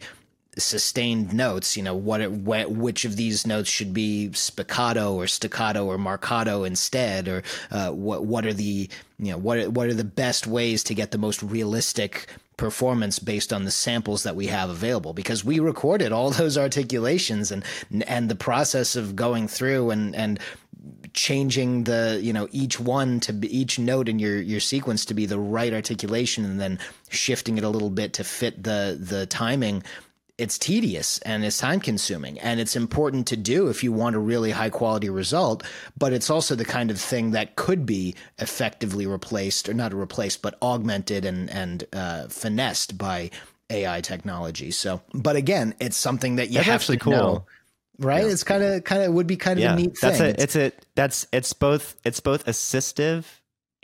sustained 0.56 1.32
notes? 1.34 1.76
You 1.76 1.82
know 1.82 1.96
what 1.96 2.20
it, 2.20 2.28
wh- 2.28 2.70
which 2.70 3.04
of 3.04 3.16
these 3.16 3.48
notes 3.48 3.68
should 3.68 3.92
be 3.92 4.30
spiccato 4.32 5.12
or 5.14 5.26
staccato 5.26 5.84
or 5.84 5.98
marcato 5.98 6.64
instead? 6.64 7.26
Or 7.26 7.42
uh, 7.72 7.90
what 7.90 8.26
what 8.26 8.46
are 8.46 8.54
the 8.54 8.88
you 9.18 9.32
know 9.32 9.38
what 9.38 9.72
what 9.72 9.88
are 9.88 9.94
the 9.94 10.04
best 10.04 10.46
ways 10.46 10.84
to 10.84 10.94
get 10.94 11.10
the 11.10 11.18
most 11.18 11.42
realistic 11.42 12.28
performance 12.56 13.18
based 13.18 13.52
on 13.52 13.64
the 13.64 13.70
samples 13.70 14.22
that 14.22 14.36
we 14.36 14.46
have 14.46 14.70
available 14.70 15.12
because 15.12 15.44
we 15.44 15.58
recorded 15.58 16.12
all 16.12 16.30
those 16.42 16.58
articulations 16.58 17.50
and 17.50 17.64
and 18.06 18.28
the 18.28 18.34
process 18.34 18.96
of 18.96 19.16
going 19.16 19.48
through 19.48 19.90
and 19.90 20.14
and 20.14 20.38
changing 21.12 21.84
the 21.84 22.18
you 22.22 22.32
know 22.32 22.48
each 22.52 22.80
one 22.80 23.20
to 23.20 23.32
be, 23.32 23.56
each 23.56 23.78
note 23.78 24.08
in 24.08 24.18
your 24.18 24.40
your 24.40 24.60
sequence 24.60 25.04
to 25.04 25.14
be 25.14 25.26
the 25.26 25.38
right 25.38 25.72
articulation 25.72 26.44
and 26.44 26.60
then 26.60 26.78
shifting 27.10 27.58
it 27.58 27.64
a 27.64 27.68
little 27.68 27.90
bit 27.90 28.12
to 28.14 28.24
fit 28.24 28.62
the 28.62 28.96
the 28.98 29.26
timing 29.26 29.82
it's 30.42 30.58
tedious 30.58 31.20
and 31.20 31.44
it's 31.44 31.58
time 31.58 31.78
consuming 31.78 32.36
and 32.40 32.58
it's 32.58 32.74
important 32.74 33.28
to 33.28 33.36
do 33.36 33.68
if 33.68 33.84
you 33.84 33.92
want 33.92 34.16
a 34.16 34.18
really 34.18 34.50
high 34.50 34.68
quality 34.68 35.08
result 35.08 35.62
but 35.96 36.12
it's 36.12 36.28
also 36.28 36.56
the 36.56 36.64
kind 36.64 36.90
of 36.90 37.00
thing 37.00 37.30
that 37.30 37.54
could 37.54 37.86
be 37.86 38.12
effectively 38.40 39.06
replaced 39.06 39.68
or 39.68 39.74
not 39.74 39.94
replaced 39.94 40.42
but 40.42 40.56
augmented 40.60 41.24
and 41.24 41.48
and 41.50 41.84
uh, 41.92 42.26
finessed 42.26 42.98
by 42.98 43.30
AI 43.70 44.00
technology 44.00 44.72
so 44.72 45.00
but 45.14 45.36
again 45.36 45.74
it's 45.78 45.96
something 45.96 46.34
that 46.36 46.48
you 46.48 46.56
That's 46.56 46.66
have 46.66 46.80
actually 46.80 46.98
to 46.98 47.04
cool. 47.04 47.12
know 47.12 47.46
right 48.00 48.24
it's 48.24 48.42
kind 48.42 48.64
of 48.64 48.82
kind 48.82 49.02
of 49.04 49.14
would 49.14 49.28
be 49.28 49.36
kind 49.36 49.60
of 49.60 49.62
yeah, 49.62 49.74
a 49.74 49.76
neat 49.76 49.96
that's 50.00 50.18
thing 50.18 50.34
a 50.36 50.42
it's 50.42 50.56
a 50.56 50.72
that's 50.96 51.28
it's 51.32 51.52
both 51.52 51.94
it's 52.04 52.18
both 52.18 52.44
assistive 52.46 53.26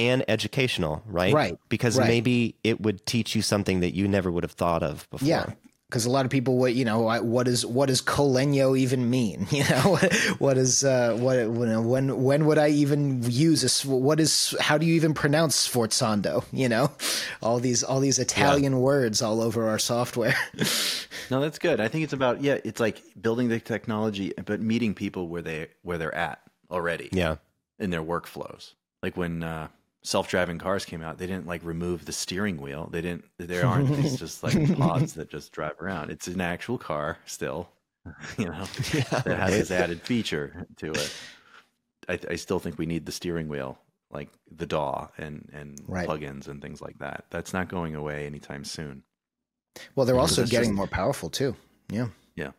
and 0.00 0.24
educational, 0.28 1.02
right? 1.06 1.34
Right, 1.34 1.58
Because 1.68 1.98
right. 1.98 2.06
maybe 2.06 2.54
it 2.62 2.80
would 2.80 3.04
teach 3.04 3.34
you 3.34 3.42
something 3.42 3.80
that 3.80 3.94
you 3.94 4.06
never 4.06 4.30
would 4.30 4.44
have 4.44 4.52
thought 4.52 4.82
of 4.84 5.10
before. 5.10 5.26
Yeah, 5.26 5.46
because 5.88 6.04
a 6.04 6.10
lot 6.10 6.24
of 6.26 6.30
people, 6.30 6.58
what 6.58 6.74
you 6.74 6.84
know, 6.84 7.00
what 7.22 7.48
is 7.48 7.64
what 7.64 7.86
does 7.86 8.00
col 8.02 8.32
legno 8.34 8.78
even 8.78 9.08
mean? 9.08 9.46
You 9.58 9.64
know, 9.64 9.96
what 10.38 10.58
is 10.58 10.84
uh, 10.84 11.16
what 11.18 11.48
when 11.50 12.22
when 12.22 12.44
would 12.46 12.58
I 12.58 12.68
even 12.68 13.22
use 13.24 13.62
a 13.64 13.66
s- 13.66 13.84
what 13.84 14.20
is 14.20 14.54
how 14.60 14.76
do 14.78 14.84
you 14.86 14.94
even 14.94 15.14
pronounce 15.14 15.66
sforzando? 15.68 16.44
You 16.52 16.68
know, 16.68 16.92
all 17.42 17.58
these 17.58 17.82
all 17.82 18.00
these 18.00 18.18
Italian 18.18 18.80
words 18.80 19.22
all 19.22 19.40
over 19.40 19.68
our 19.68 19.78
software. 19.78 20.34
No, 21.30 21.40
that's 21.40 21.58
good. 21.58 21.80
I 21.80 21.88
think 21.88 22.04
it's 22.04 22.12
about 22.12 22.42
yeah, 22.42 22.58
it's 22.64 22.80
like 22.80 23.02
building 23.20 23.48
the 23.48 23.60
technology, 23.60 24.32
but 24.44 24.60
meeting 24.60 24.94
people 24.94 25.28
where 25.28 25.42
they 25.42 25.68
where 25.82 25.98
they're 25.98 26.14
at 26.14 26.40
already 26.70 27.08
Yeah. 27.12 27.36
in 27.78 27.90
their 27.90 28.02
workflows. 28.02 28.74
Like 29.02 29.16
when 29.16 29.42
uh, 29.42 29.68
self-driving 30.02 30.58
cars 30.58 30.84
came 30.84 31.02
out, 31.02 31.18
they 31.18 31.26
didn't 31.26 31.46
like 31.46 31.62
remove 31.64 32.04
the 32.04 32.12
steering 32.12 32.60
wheel. 32.60 32.88
They 32.90 33.00
didn't. 33.00 33.24
There 33.38 33.66
aren't 33.66 33.88
these 33.96 34.18
just 34.18 34.42
like 34.42 34.76
pods 34.76 35.14
that 35.14 35.30
just 35.30 35.52
drive 35.52 35.80
around. 35.80 36.10
It's 36.10 36.28
an 36.28 36.40
actual 36.40 36.78
car 36.78 37.18
still, 37.26 37.68
you 38.38 38.46
know, 38.46 38.64
that 38.92 39.26
has 39.26 39.50
this 39.52 39.70
added 39.70 40.02
feature 40.02 40.66
to 40.76 40.92
it. 40.92 41.14
I, 42.08 42.18
I 42.30 42.36
still 42.36 42.58
think 42.58 42.78
we 42.78 42.86
need 42.86 43.04
the 43.06 43.12
steering 43.12 43.48
wheel, 43.48 43.78
like 44.10 44.30
the 44.50 44.66
DAW 44.66 45.08
and 45.18 45.48
and 45.52 45.78
Right. 45.86 46.08
plugins 46.08 46.48
and 46.48 46.62
things 46.62 46.80
like 46.80 46.98
that. 47.00 47.24
That's 47.30 47.52
not 47.52 47.68
going 47.68 47.94
away 47.94 48.24
anytime 48.26 48.64
soon. 48.64 49.02
well, 49.94 50.06
they're 50.06 50.18
also 50.18 50.44
getting 50.44 50.70
just- 50.70 50.76
more 50.76 50.86
powerful 50.86 51.28
too. 51.30 51.54
Yeah, 51.90 52.08
Yeah. 52.36 52.52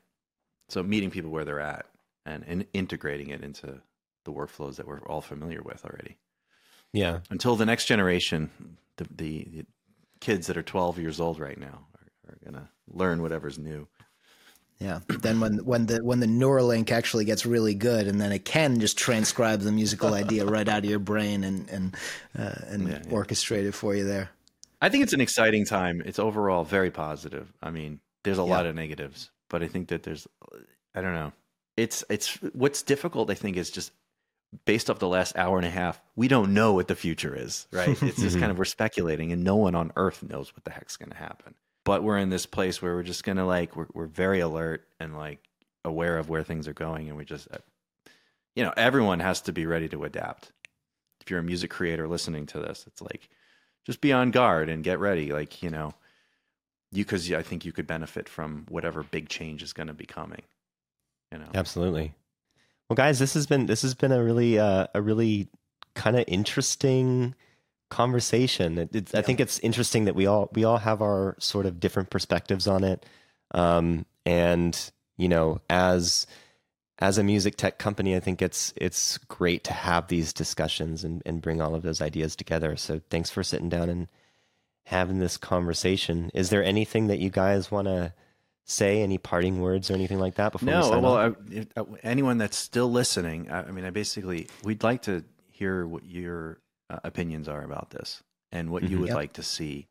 So 0.69 0.83
meeting 0.83 1.09
people 1.11 1.31
where 1.31 1.45
they're 1.45 1.59
at 1.59 1.85
and, 2.25 2.43
and 2.47 2.65
integrating 2.73 3.29
it 3.29 3.43
into 3.43 3.81
the 4.25 4.31
workflows 4.31 4.75
that 4.75 4.87
we're 4.87 4.99
all 5.07 5.21
familiar 5.21 5.61
with 5.63 5.83
already. 5.85 6.17
Yeah. 6.93 7.19
Until 7.29 7.55
the 7.55 7.65
next 7.65 7.85
generation, 7.85 8.49
the, 8.97 9.05
the, 9.15 9.47
the 9.51 9.65
kids 10.19 10.47
that 10.47 10.57
are 10.57 10.63
12 10.63 10.99
years 10.99 11.19
old 11.19 11.39
right 11.39 11.59
now 11.59 11.85
are, 11.95 12.31
are 12.33 12.37
going 12.43 12.53
to 12.55 12.69
learn 12.91 13.21
whatever's 13.21 13.59
new. 13.59 13.87
yeah. 14.79 14.99
then 15.07 15.39
when 15.39 15.57
when 15.65 15.85
the 15.85 16.03
when 16.03 16.19
the 16.19 16.25
Neuralink 16.25 16.89
actually 16.91 17.25
gets 17.25 17.45
really 17.45 17.75
good, 17.75 18.07
and 18.07 18.19
then 18.19 18.31
it 18.31 18.45
can 18.45 18.79
just 18.79 18.97
transcribe 18.97 19.59
the 19.61 19.71
musical 19.71 20.13
idea 20.13 20.45
right 20.45 20.67
out 20.67 20.79
of 20.79 20.89
your 20.89 20.99
brain 20.99 21.43
and 21.43 21.69
and 21.69 21.95
uh, 22.37 22.55
and 22.67 22.87
Yeah, 22.87 22.99
yeah. 23.05 23.11
orchestrate 23.11 23.65
it 23.67 23.73
for 23.73 23.93
you 23.95 24.05
there. 24.05 24.29
I 24.81 24.87
think 24.89 25.03
it's 25.03 25.13
an 25.13 25.21
exciting 25.21 25.65
time. 25.65 26.01
It's 26.05 26.19
overall 26.19 26.63
very 26.63 26.89
positive. 26.91 27.51
I 27.61 27.69
mean, 27.69 27.99
there's 28.23 28.37
a 28.37 28.43
lot 28.43 28.65
of 28.65 28.75
negatives, 28.75 29.29
but 29.49 29.61
I 29.61 29.67
think 29.67 29.89
that 29.89 30.03
there's, 30.03 30.25
I 30.95 31.01
don't 31.01 31.13
know. 31.13 31.33
It's, 31.75 32.03
it's, 32.09 32.35
what's 32.53 32.81
difficult, 32.81 33.29
I 33.29 33.33
think, 33.33 33.57
is 33.57 33.69
just 33.69 33.91
based 34.65 34.89
off 34.89 34.99
the 34.99 35.07
last 35.07 35.37
hour 35.37 35.57
and 35.57 35.65
a 35.65 35.69
half, 35.69 36.01
we 36.15 36.27
don't 36.27 36.53
know 36.53 36.73
what 36.73 36.87
the 36.87 36.95
future 36.95 37.35
is, 37.35 37.67
right? 37.71 37.89
It's 38.03 38.19
just 38.19 38.39
kind 38.39 38.51
of, 38.51 38.57
we're 38.57 38.65
speculating 38.65 39.31
and 39.31 39.43
no 39.43 39.55
one 39.55 39.75
on 39.75 39.91
earth 39.95 40.23
knows 40.23 40.55
what 40.55 40.63
the 40.63 40.71
heck's 40.71 40.97
going 40.97 41.11
to 41.11 41.17
happen. 41.17 41.53
But 41.85 42.03
we're 42.03 42.17
in 42.17 42.29
this 42.29 42.45
place 42.45 42.81
where 42.81 42.95
we're 42.95 43.03
just 43.03 43.23
going 43.23 43.37
to 43.37 43.45
like, 43.45 43.75
we're, 43.75 43.87
we're 43.93 44.05
very 44.05 44.39
alert 44.39 44.87
and 44.99 45.15
like 45.17 45.39
aware 45.85 46.17
of 46.17 46.29
where 46.29 46.43
things 46.43 46.67
are 46.67 46.73
going. 46.73 47.07
And 47.07 47.17
we 47.17 47.25
just, 47.25 47.47
uh, 47.51 47.57
you 48.55 48.63
know, 48.63 48.73
everyone 48.75 49.19
has 49.19 49.41
to 49.41 49.51
be 49.53 49.65
ready 49.65 49.87
to 49.89 50.03
adapt. 50.03 50.51
If 51.21 51.29
you're 51.29 51.39
a 51.39 51.43
music 51.43 51.69
creator 51.69 52.07
listening 52.07 52.45
to 52.47 52.59
this, 52.59 52.85
it's 52.87 53.01
like, 53.01 53.29
just 53.85 54.01
be 54.01 54.13
on 54.13 54.31
guard 54.31 54.69
and 54.69 54.83
get 54.83 54.99
ready. 54.99 55.31
Like, 55.31 55.63
you 55.63 55.69
know, 55.69 55.93
you, 56.91 57.05
cause 57.05 57.31
I 57.31 57.43
think 57.43 57.65
you 57.65 57.71
could 57.71 57.87
benefit 57.87 58.27
from 58.27 58.65
whatever 58.69 59.03
big 59.03 59.29
change 59.29 59.63
is 59.63 59.73
going 59.73 59.87
to 59.87 59.93
be 59.93 60.05
coming, 60.05 60.41
you 61.31 61.39
know? 61.39 61.49
Absolutely. 61.53 62.13
Well, 62.89 62.95
guys, 62.95 63.19
this 63.19 63.35
has 63.35 63.45
been 63.45 63.67
this 63.67 63.83
has 63.83 63.93
been 63.93 64.11
a 64.11 64.23
really 64.23 64.57
uh, 64.57 64.87
a 64.95 65.01
really 65.01 65.47
kind 65.93 66.17
of 66.17 66.25
interesting 66.27 67.35
conversation. 67.89 68.79
It, 68.79 68.95
it's, 68.95 69.15
I 69.15 69.21
think 69.21 69.39
it's 69.39 69.59
interesting 69.59 70.05
that 70.05 70.15
we 70.15 70.25
all 70.25 70.49
we 70.53 70.63
all 70.63 70.77
have 70.77 71.01
our 71.01 71.35
sort 71.39 71.67
of 71.67 71.79
different 71.79 72.09
perspectives 72.09 72.67
on 72.67 72.83
it, 72.83 73.05
um, 73.51 74.07
and 74.25 74.91
you 75.17 75.29
know, 75.29 75.61
as 75.69 76.25
as 76.97 77.19
a 77.19 77.23
music 77.23 77.57
tech 77.57 77.77
company, 77.77 78.15
I 78.15 78.19
think 78.19 78.41
it's 78.41 78.73
it's 78.75 79.19
great 79.19 79.63
to 79.65 79.73
have 79.73 80.07
these 80.07 80.33
discussions 80.33 81.03
and, 81.03 81.21
and 81.27 81.43
bring 81.43 81.61
all 81.61 81.75
of 81.75 81.83
those 81.83 82.01
ideas 82.01 82.35
together. 82.35 82.75
So 82.75 83.01
thanks 83.11 83.29
for 83.29 83.43
sitting 83.43 83.69
down 83.69 83.89
and 83.89 84.07
having 84.85 85.19
this 85.19 85.37
conversation. 85.37 86.31
Is 86.33 86.49
there 86.49 86.63
anything 86.63 87.05
that 87.07 87.19
you 87.19 87.29
guys 87.29 87.69
want 87.69 87.87
to 87.87 88.13
say? 88.69 89.01
Any 89.01 89.17
parting 89.17 89.59
words 89.61 89.89
or 89.89 89.95
anything 89.95 90.19
like 90.19 90.35
that 90.35 90.51
before 90.51 90.67
we 90.67 90.71
No, 90.73 90.81
sign 90.81 91.01
well, 91.01 91.17
off? 91.17 91.35
I, 91.49 91.53
if, 91.53 91.67
uh, 91.75 91.85
anyone 92.03 92.37
that's 92.37 92.57
still 92.57 92.89
listening, 92.91 93.49
I, 93.49 93.63
I 93.63 93.71
mean, 93.71 93.85
I 93.85 93.89
basically, 93.89 94.47
we'd 94.63 94.83
like 94.83 95.01
to 95.03 95.23
hear 95.47 95.85
what 95.87 96.05
your 96.05 96.59
uh, 96.89 96.99
opinions 97.03 97.47
are 97.47 97.63
about 97.63 97.89
this 97.91 98.23
and 98.51 98.71
what 98.71 98.83
you 98.83 98.97
Mhm. 98.97 99.01
would 99.01 99.07
Yep. 99.09 99.15
like 99.15 99.33
to 99.33 99.43
see 99.43 99.87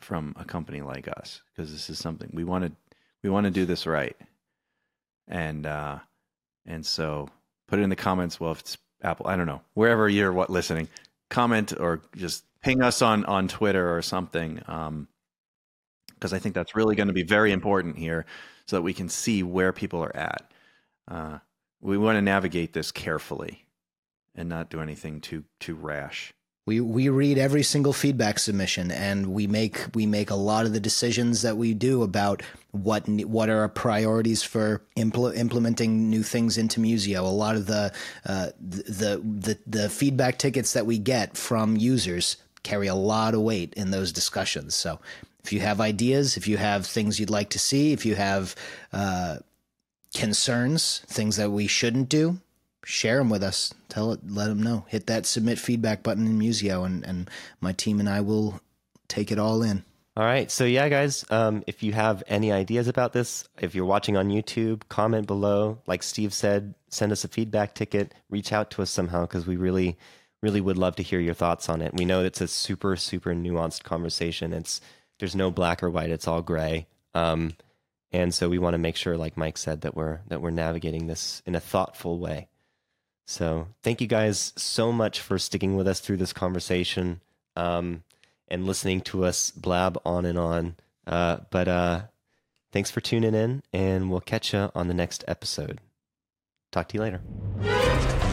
from 0.00 0.34
a 0.38 0.44
company 0.44 0.82
like 0.82 1.08
us, 1.08 1.42
because 1.54 1.72
this 1.72 1.88
is 1.88 1.98
something 1.98 2.30
we 2.34 2.44
want 2.44 2.64
to, 2.64 2.72
we 3.22 3.30
want 3.30 3.44
to 3.44 3.50
do 3.50 3.64
this 3.64 3.86
right. 3.86 4.16
And, 5.28 5.66
uh, 5.66 6.00
and 6.66 6.84
so 6.84 7.28
put 7.68 7.78
it 7.78 7.82
in 7.82 7.90
the 7.90 7.96
comments. 7.96 8.38
Well, 8.38 8.52
if 8.52 8.60
it's 8.60 8.78
Apple, 9.02 9.26
I 9.26 9.36
don't 9.36 9.46
know, 9.46 9.62
wherever 9.74 10.08
you're 10.08 10.32
what 10.32 10.50
listening, 10.50 10.88
comment 11.30 11.72
or 11.78 12.00
just 12.14 12.44
ping 12.62 12.82
us 12.82 13.00
on, 13.02 13.24
on 13.24 13.48
Twitter 13.48 13.96
or 13.96 14.02
something. 14.02 14.60
Um, 14.66 15.08
because 16.16 16.32
I 16.32 16.38
think 16.38 16.54
that's 16.54 16.74
really 16.74 16.96
going 16.96 17.08
to 17.08 17.14
be 17.14 17.22
very 17.22 17.52
important 17.52 17.96
here 17.96 18.26
so 18.66 18.76
that 18.76 18.82
we 18.82 18.92
can 18.92 19.08
see 19.08 19.42
where 19.42 19.72
people 19.72 20.02
are 20.02 20.16
at. 20.16 20.50
Uh, 21.08 21.38
we 21.80 21.96
want 21.96 22.16
to 22.16 22.22
navigate 22.22 22.72
this 22.72 22.90
carefully 22.90 23.66
and 24.34 24.48
not 24.48 24.70
do 24.70 24.80
anything 24.80 25.20
too 25.20 25.44
too 25.60 25.74
rash. 25.74 26.32
We 26.66 26.80
we 26.80 27.08
read 27.10 27.38
every 27.38 27.62
single 27.62 27.92
feedback 27.92 28.40
submission, 28.40 28.90
and 28.90 29.28
we 29.28 29.46
make 29.46 29.86
we 29.94 30.04
make 30.04 30.30
a 30.30 30.34
lot 30.34 30.66
of 30.66 30.72
the 30.72 30.80
decisions 30.80 31.42
that 31.42 31.56
we 31.56 31.74
do 31.74 32.02
about 32.02 32.42
what 32.72 33.08
what 33.08 33.48
are 33.48 33.60
our 33.60 33.68
priorities 33.68 34.42
for 34.42 34.82
impl- 34.96 35.36
implementing 35.36 36.10
new 36.10 36.24
things 36.24 36.58
into 36.58 36.80
Musio. 36.80 37.18
A 37.18 37.28
lot 37.28 37.54
of 37.54 37.66
the, 37.66 37.92
uh, 38.24 38.48
the 38.58 39.22
the 39.22 39.58
the 39.64 39.88
feedback 39.88 40.38
tickets 40.38 40.72
that 40.72 40.86
we 40.86 40.98
get 40.98 41.36
from 41.36 41.76
users 41.76 42.36
carry 42.64 42.88
a 42.88 42.96
lot 42.96 43.34
of 43.34 43.42
weight 43.42 43.72
in 43.74 43.92
those 43.92 44.10
discussions. 44.10 44.74
So 44.74 44.98
if 45.46 45.52
you 45.52 45.60
have 45.60 45.80
ideas, 45.80 46.36
if 46.36 46.48
you 46.48 46.56
have 46.56 46.84
things 46.84 47.20
you'd 47.20 47.30
like 47.30 47.50
to 47.50 47.58
see, 47.60 47.92
if 47.92 48.04
you 48.04 48.16
have 48.16 48.56
uh, 48.92 49.36
concerns, 50.12 51.02
things 51.06 51.36
that 51.36 51.52
we 51.52 51.68
shouldn't 51.68 52.08
do, 52.08 52.38
share 52.84 53.18
them 53.18 53.30
with 53.30 53.44
us. 53.44 53.72
Tell 53.88 54.10
it, 54.10 54.20
let 54.28 54.48
them 54.48 54.60
know. 54.60 54.86
Hit 54.88 55.06
that 55.06 55.24
submit 55.24 55.60
feedback 55.60 56.02
button 56.02 56.26
in 56.26 56.36
Musio, 56.36 56.84
and, 56.84 57.04
and 57.04 57.30
my 57.60 57.70
team 57.70 58.00
and 58.00 58.08
I 58.08 58.22
will 58.22 58.60
take 59.06 59.30
it 59.30 59.38
all 59.38 59.62
in. 59.62 59.84
All 60.16 60.24
right. 60.24 60.50
So, 60.50 60.64
yeah, 60.64 60.88
guys, 60.88 61.24
um, 61.30 61.62
if 61.68 61.84
you 61.84 61.92
have 61.92 62.24
any 62.26 62.50
ideas 62.50 62.88
about 62.88 63.12
this, 63.12 63.48
if 63.60 63.72
you're 63.72 63.84
watching 63.84 64.16
on 64.16 64.30
YouTube, 64.30 64.82
comment 64.88 65.28
below. 65.28 65.78
Like 65.86 66.02
Steve 66.02 66.34
said, 66.34 66.74
send 66.88 67.12
us 67.12 67.22
a 67.22 67.28
feedback 67.28 67.76
ticket, 67.76 68.14
reach 68.30 68.52
out 68.52 68.72
to 68.72 68.82
us 68.82 68.90
somehow 68.90 69.26
because 69.26 69.46
we 69.46 69.56
really, 69.56 69.96
really 70.42 70.60
would 70.60 70.78
love 70.78 70.96
to 70.96 71.04
hear 71.04 71.20
your 71.20 71.34
thoughts 71.34 71.68
on 71.68 71.82
it. 71.82 71.94
We 71.94 72.04
know 72.04 72.24
it's 72.24 72.40
a 72.40 72.48
super, 72.48 72.96
super 72.96 73.32
nuanced 73.32 73.84
conversation. 73.84 74.52
It's 74.52 74.80
there's 75.18 75.36
no 75.36 75.50
black 75.50 75.82
or 75.82 75.90
white, 75.90 76.10
it's 76.10 76.28
all 76.28 76.42
gray. 76.42 76.86
Um, 77.14 77.54
and 78.12 78.32
so 78.34 78.48
we 78.48 78.58
want 78.58 78.74
to 78.74 78.78
make 78.78 78.96
sure, 78.96 79.16
like 79.16 79.36
Mike 79.36 79.58
said, 79.58 79.80
that 79.82 79.96
we're 79.96 80.20
that 80.28 80.40
we're 80.40 80.50
navigating 80.50 81.06
this 81.06 81.42
in 81.44 81.54
a 81.54 81.60
thoughtful 81.60 82.18
way. 82.18 82.48
So 83.26 83.68
thank 83.82 84.00
you 84.00 84.06
guys 84.06 84.52
so 84.56 84.92
much 84.92 85.20
for 85.20 85.38
sticking 85.38 85.76
with 85.76 85.88
us 85.88 86.00
through 86.00 86.18
this 86.18 86.32
conversation. 86.32 87.20
Um, 87.56 88.04
and 88.48 88.66
listening 88.66 89.00
to 89.02 89.24
us 89.24 89.50
blab 89.50 89.98
on 90.04 90.24
and 90.24 90.38
on. 90.38 90.76
Uh, 91.06 91.38
but 91.50 91.68
uh, 91.68 92.02
thanks 92.72 92.90
for 92.90 93.00
tuning 93.00 93.34
in, 93.34 93.62
and 93.72 94.10
we'll 94.10 94.20
catch 94.20 94.52
you 94.52 94.70
on 94.74 94.88
the 94.88 94.94
next 94.94 95.24
episode. 95.26 95.80
Talk 96.72 96.88
to 96.88 96.94
you 96.96 97.02
later. 97.02 98.25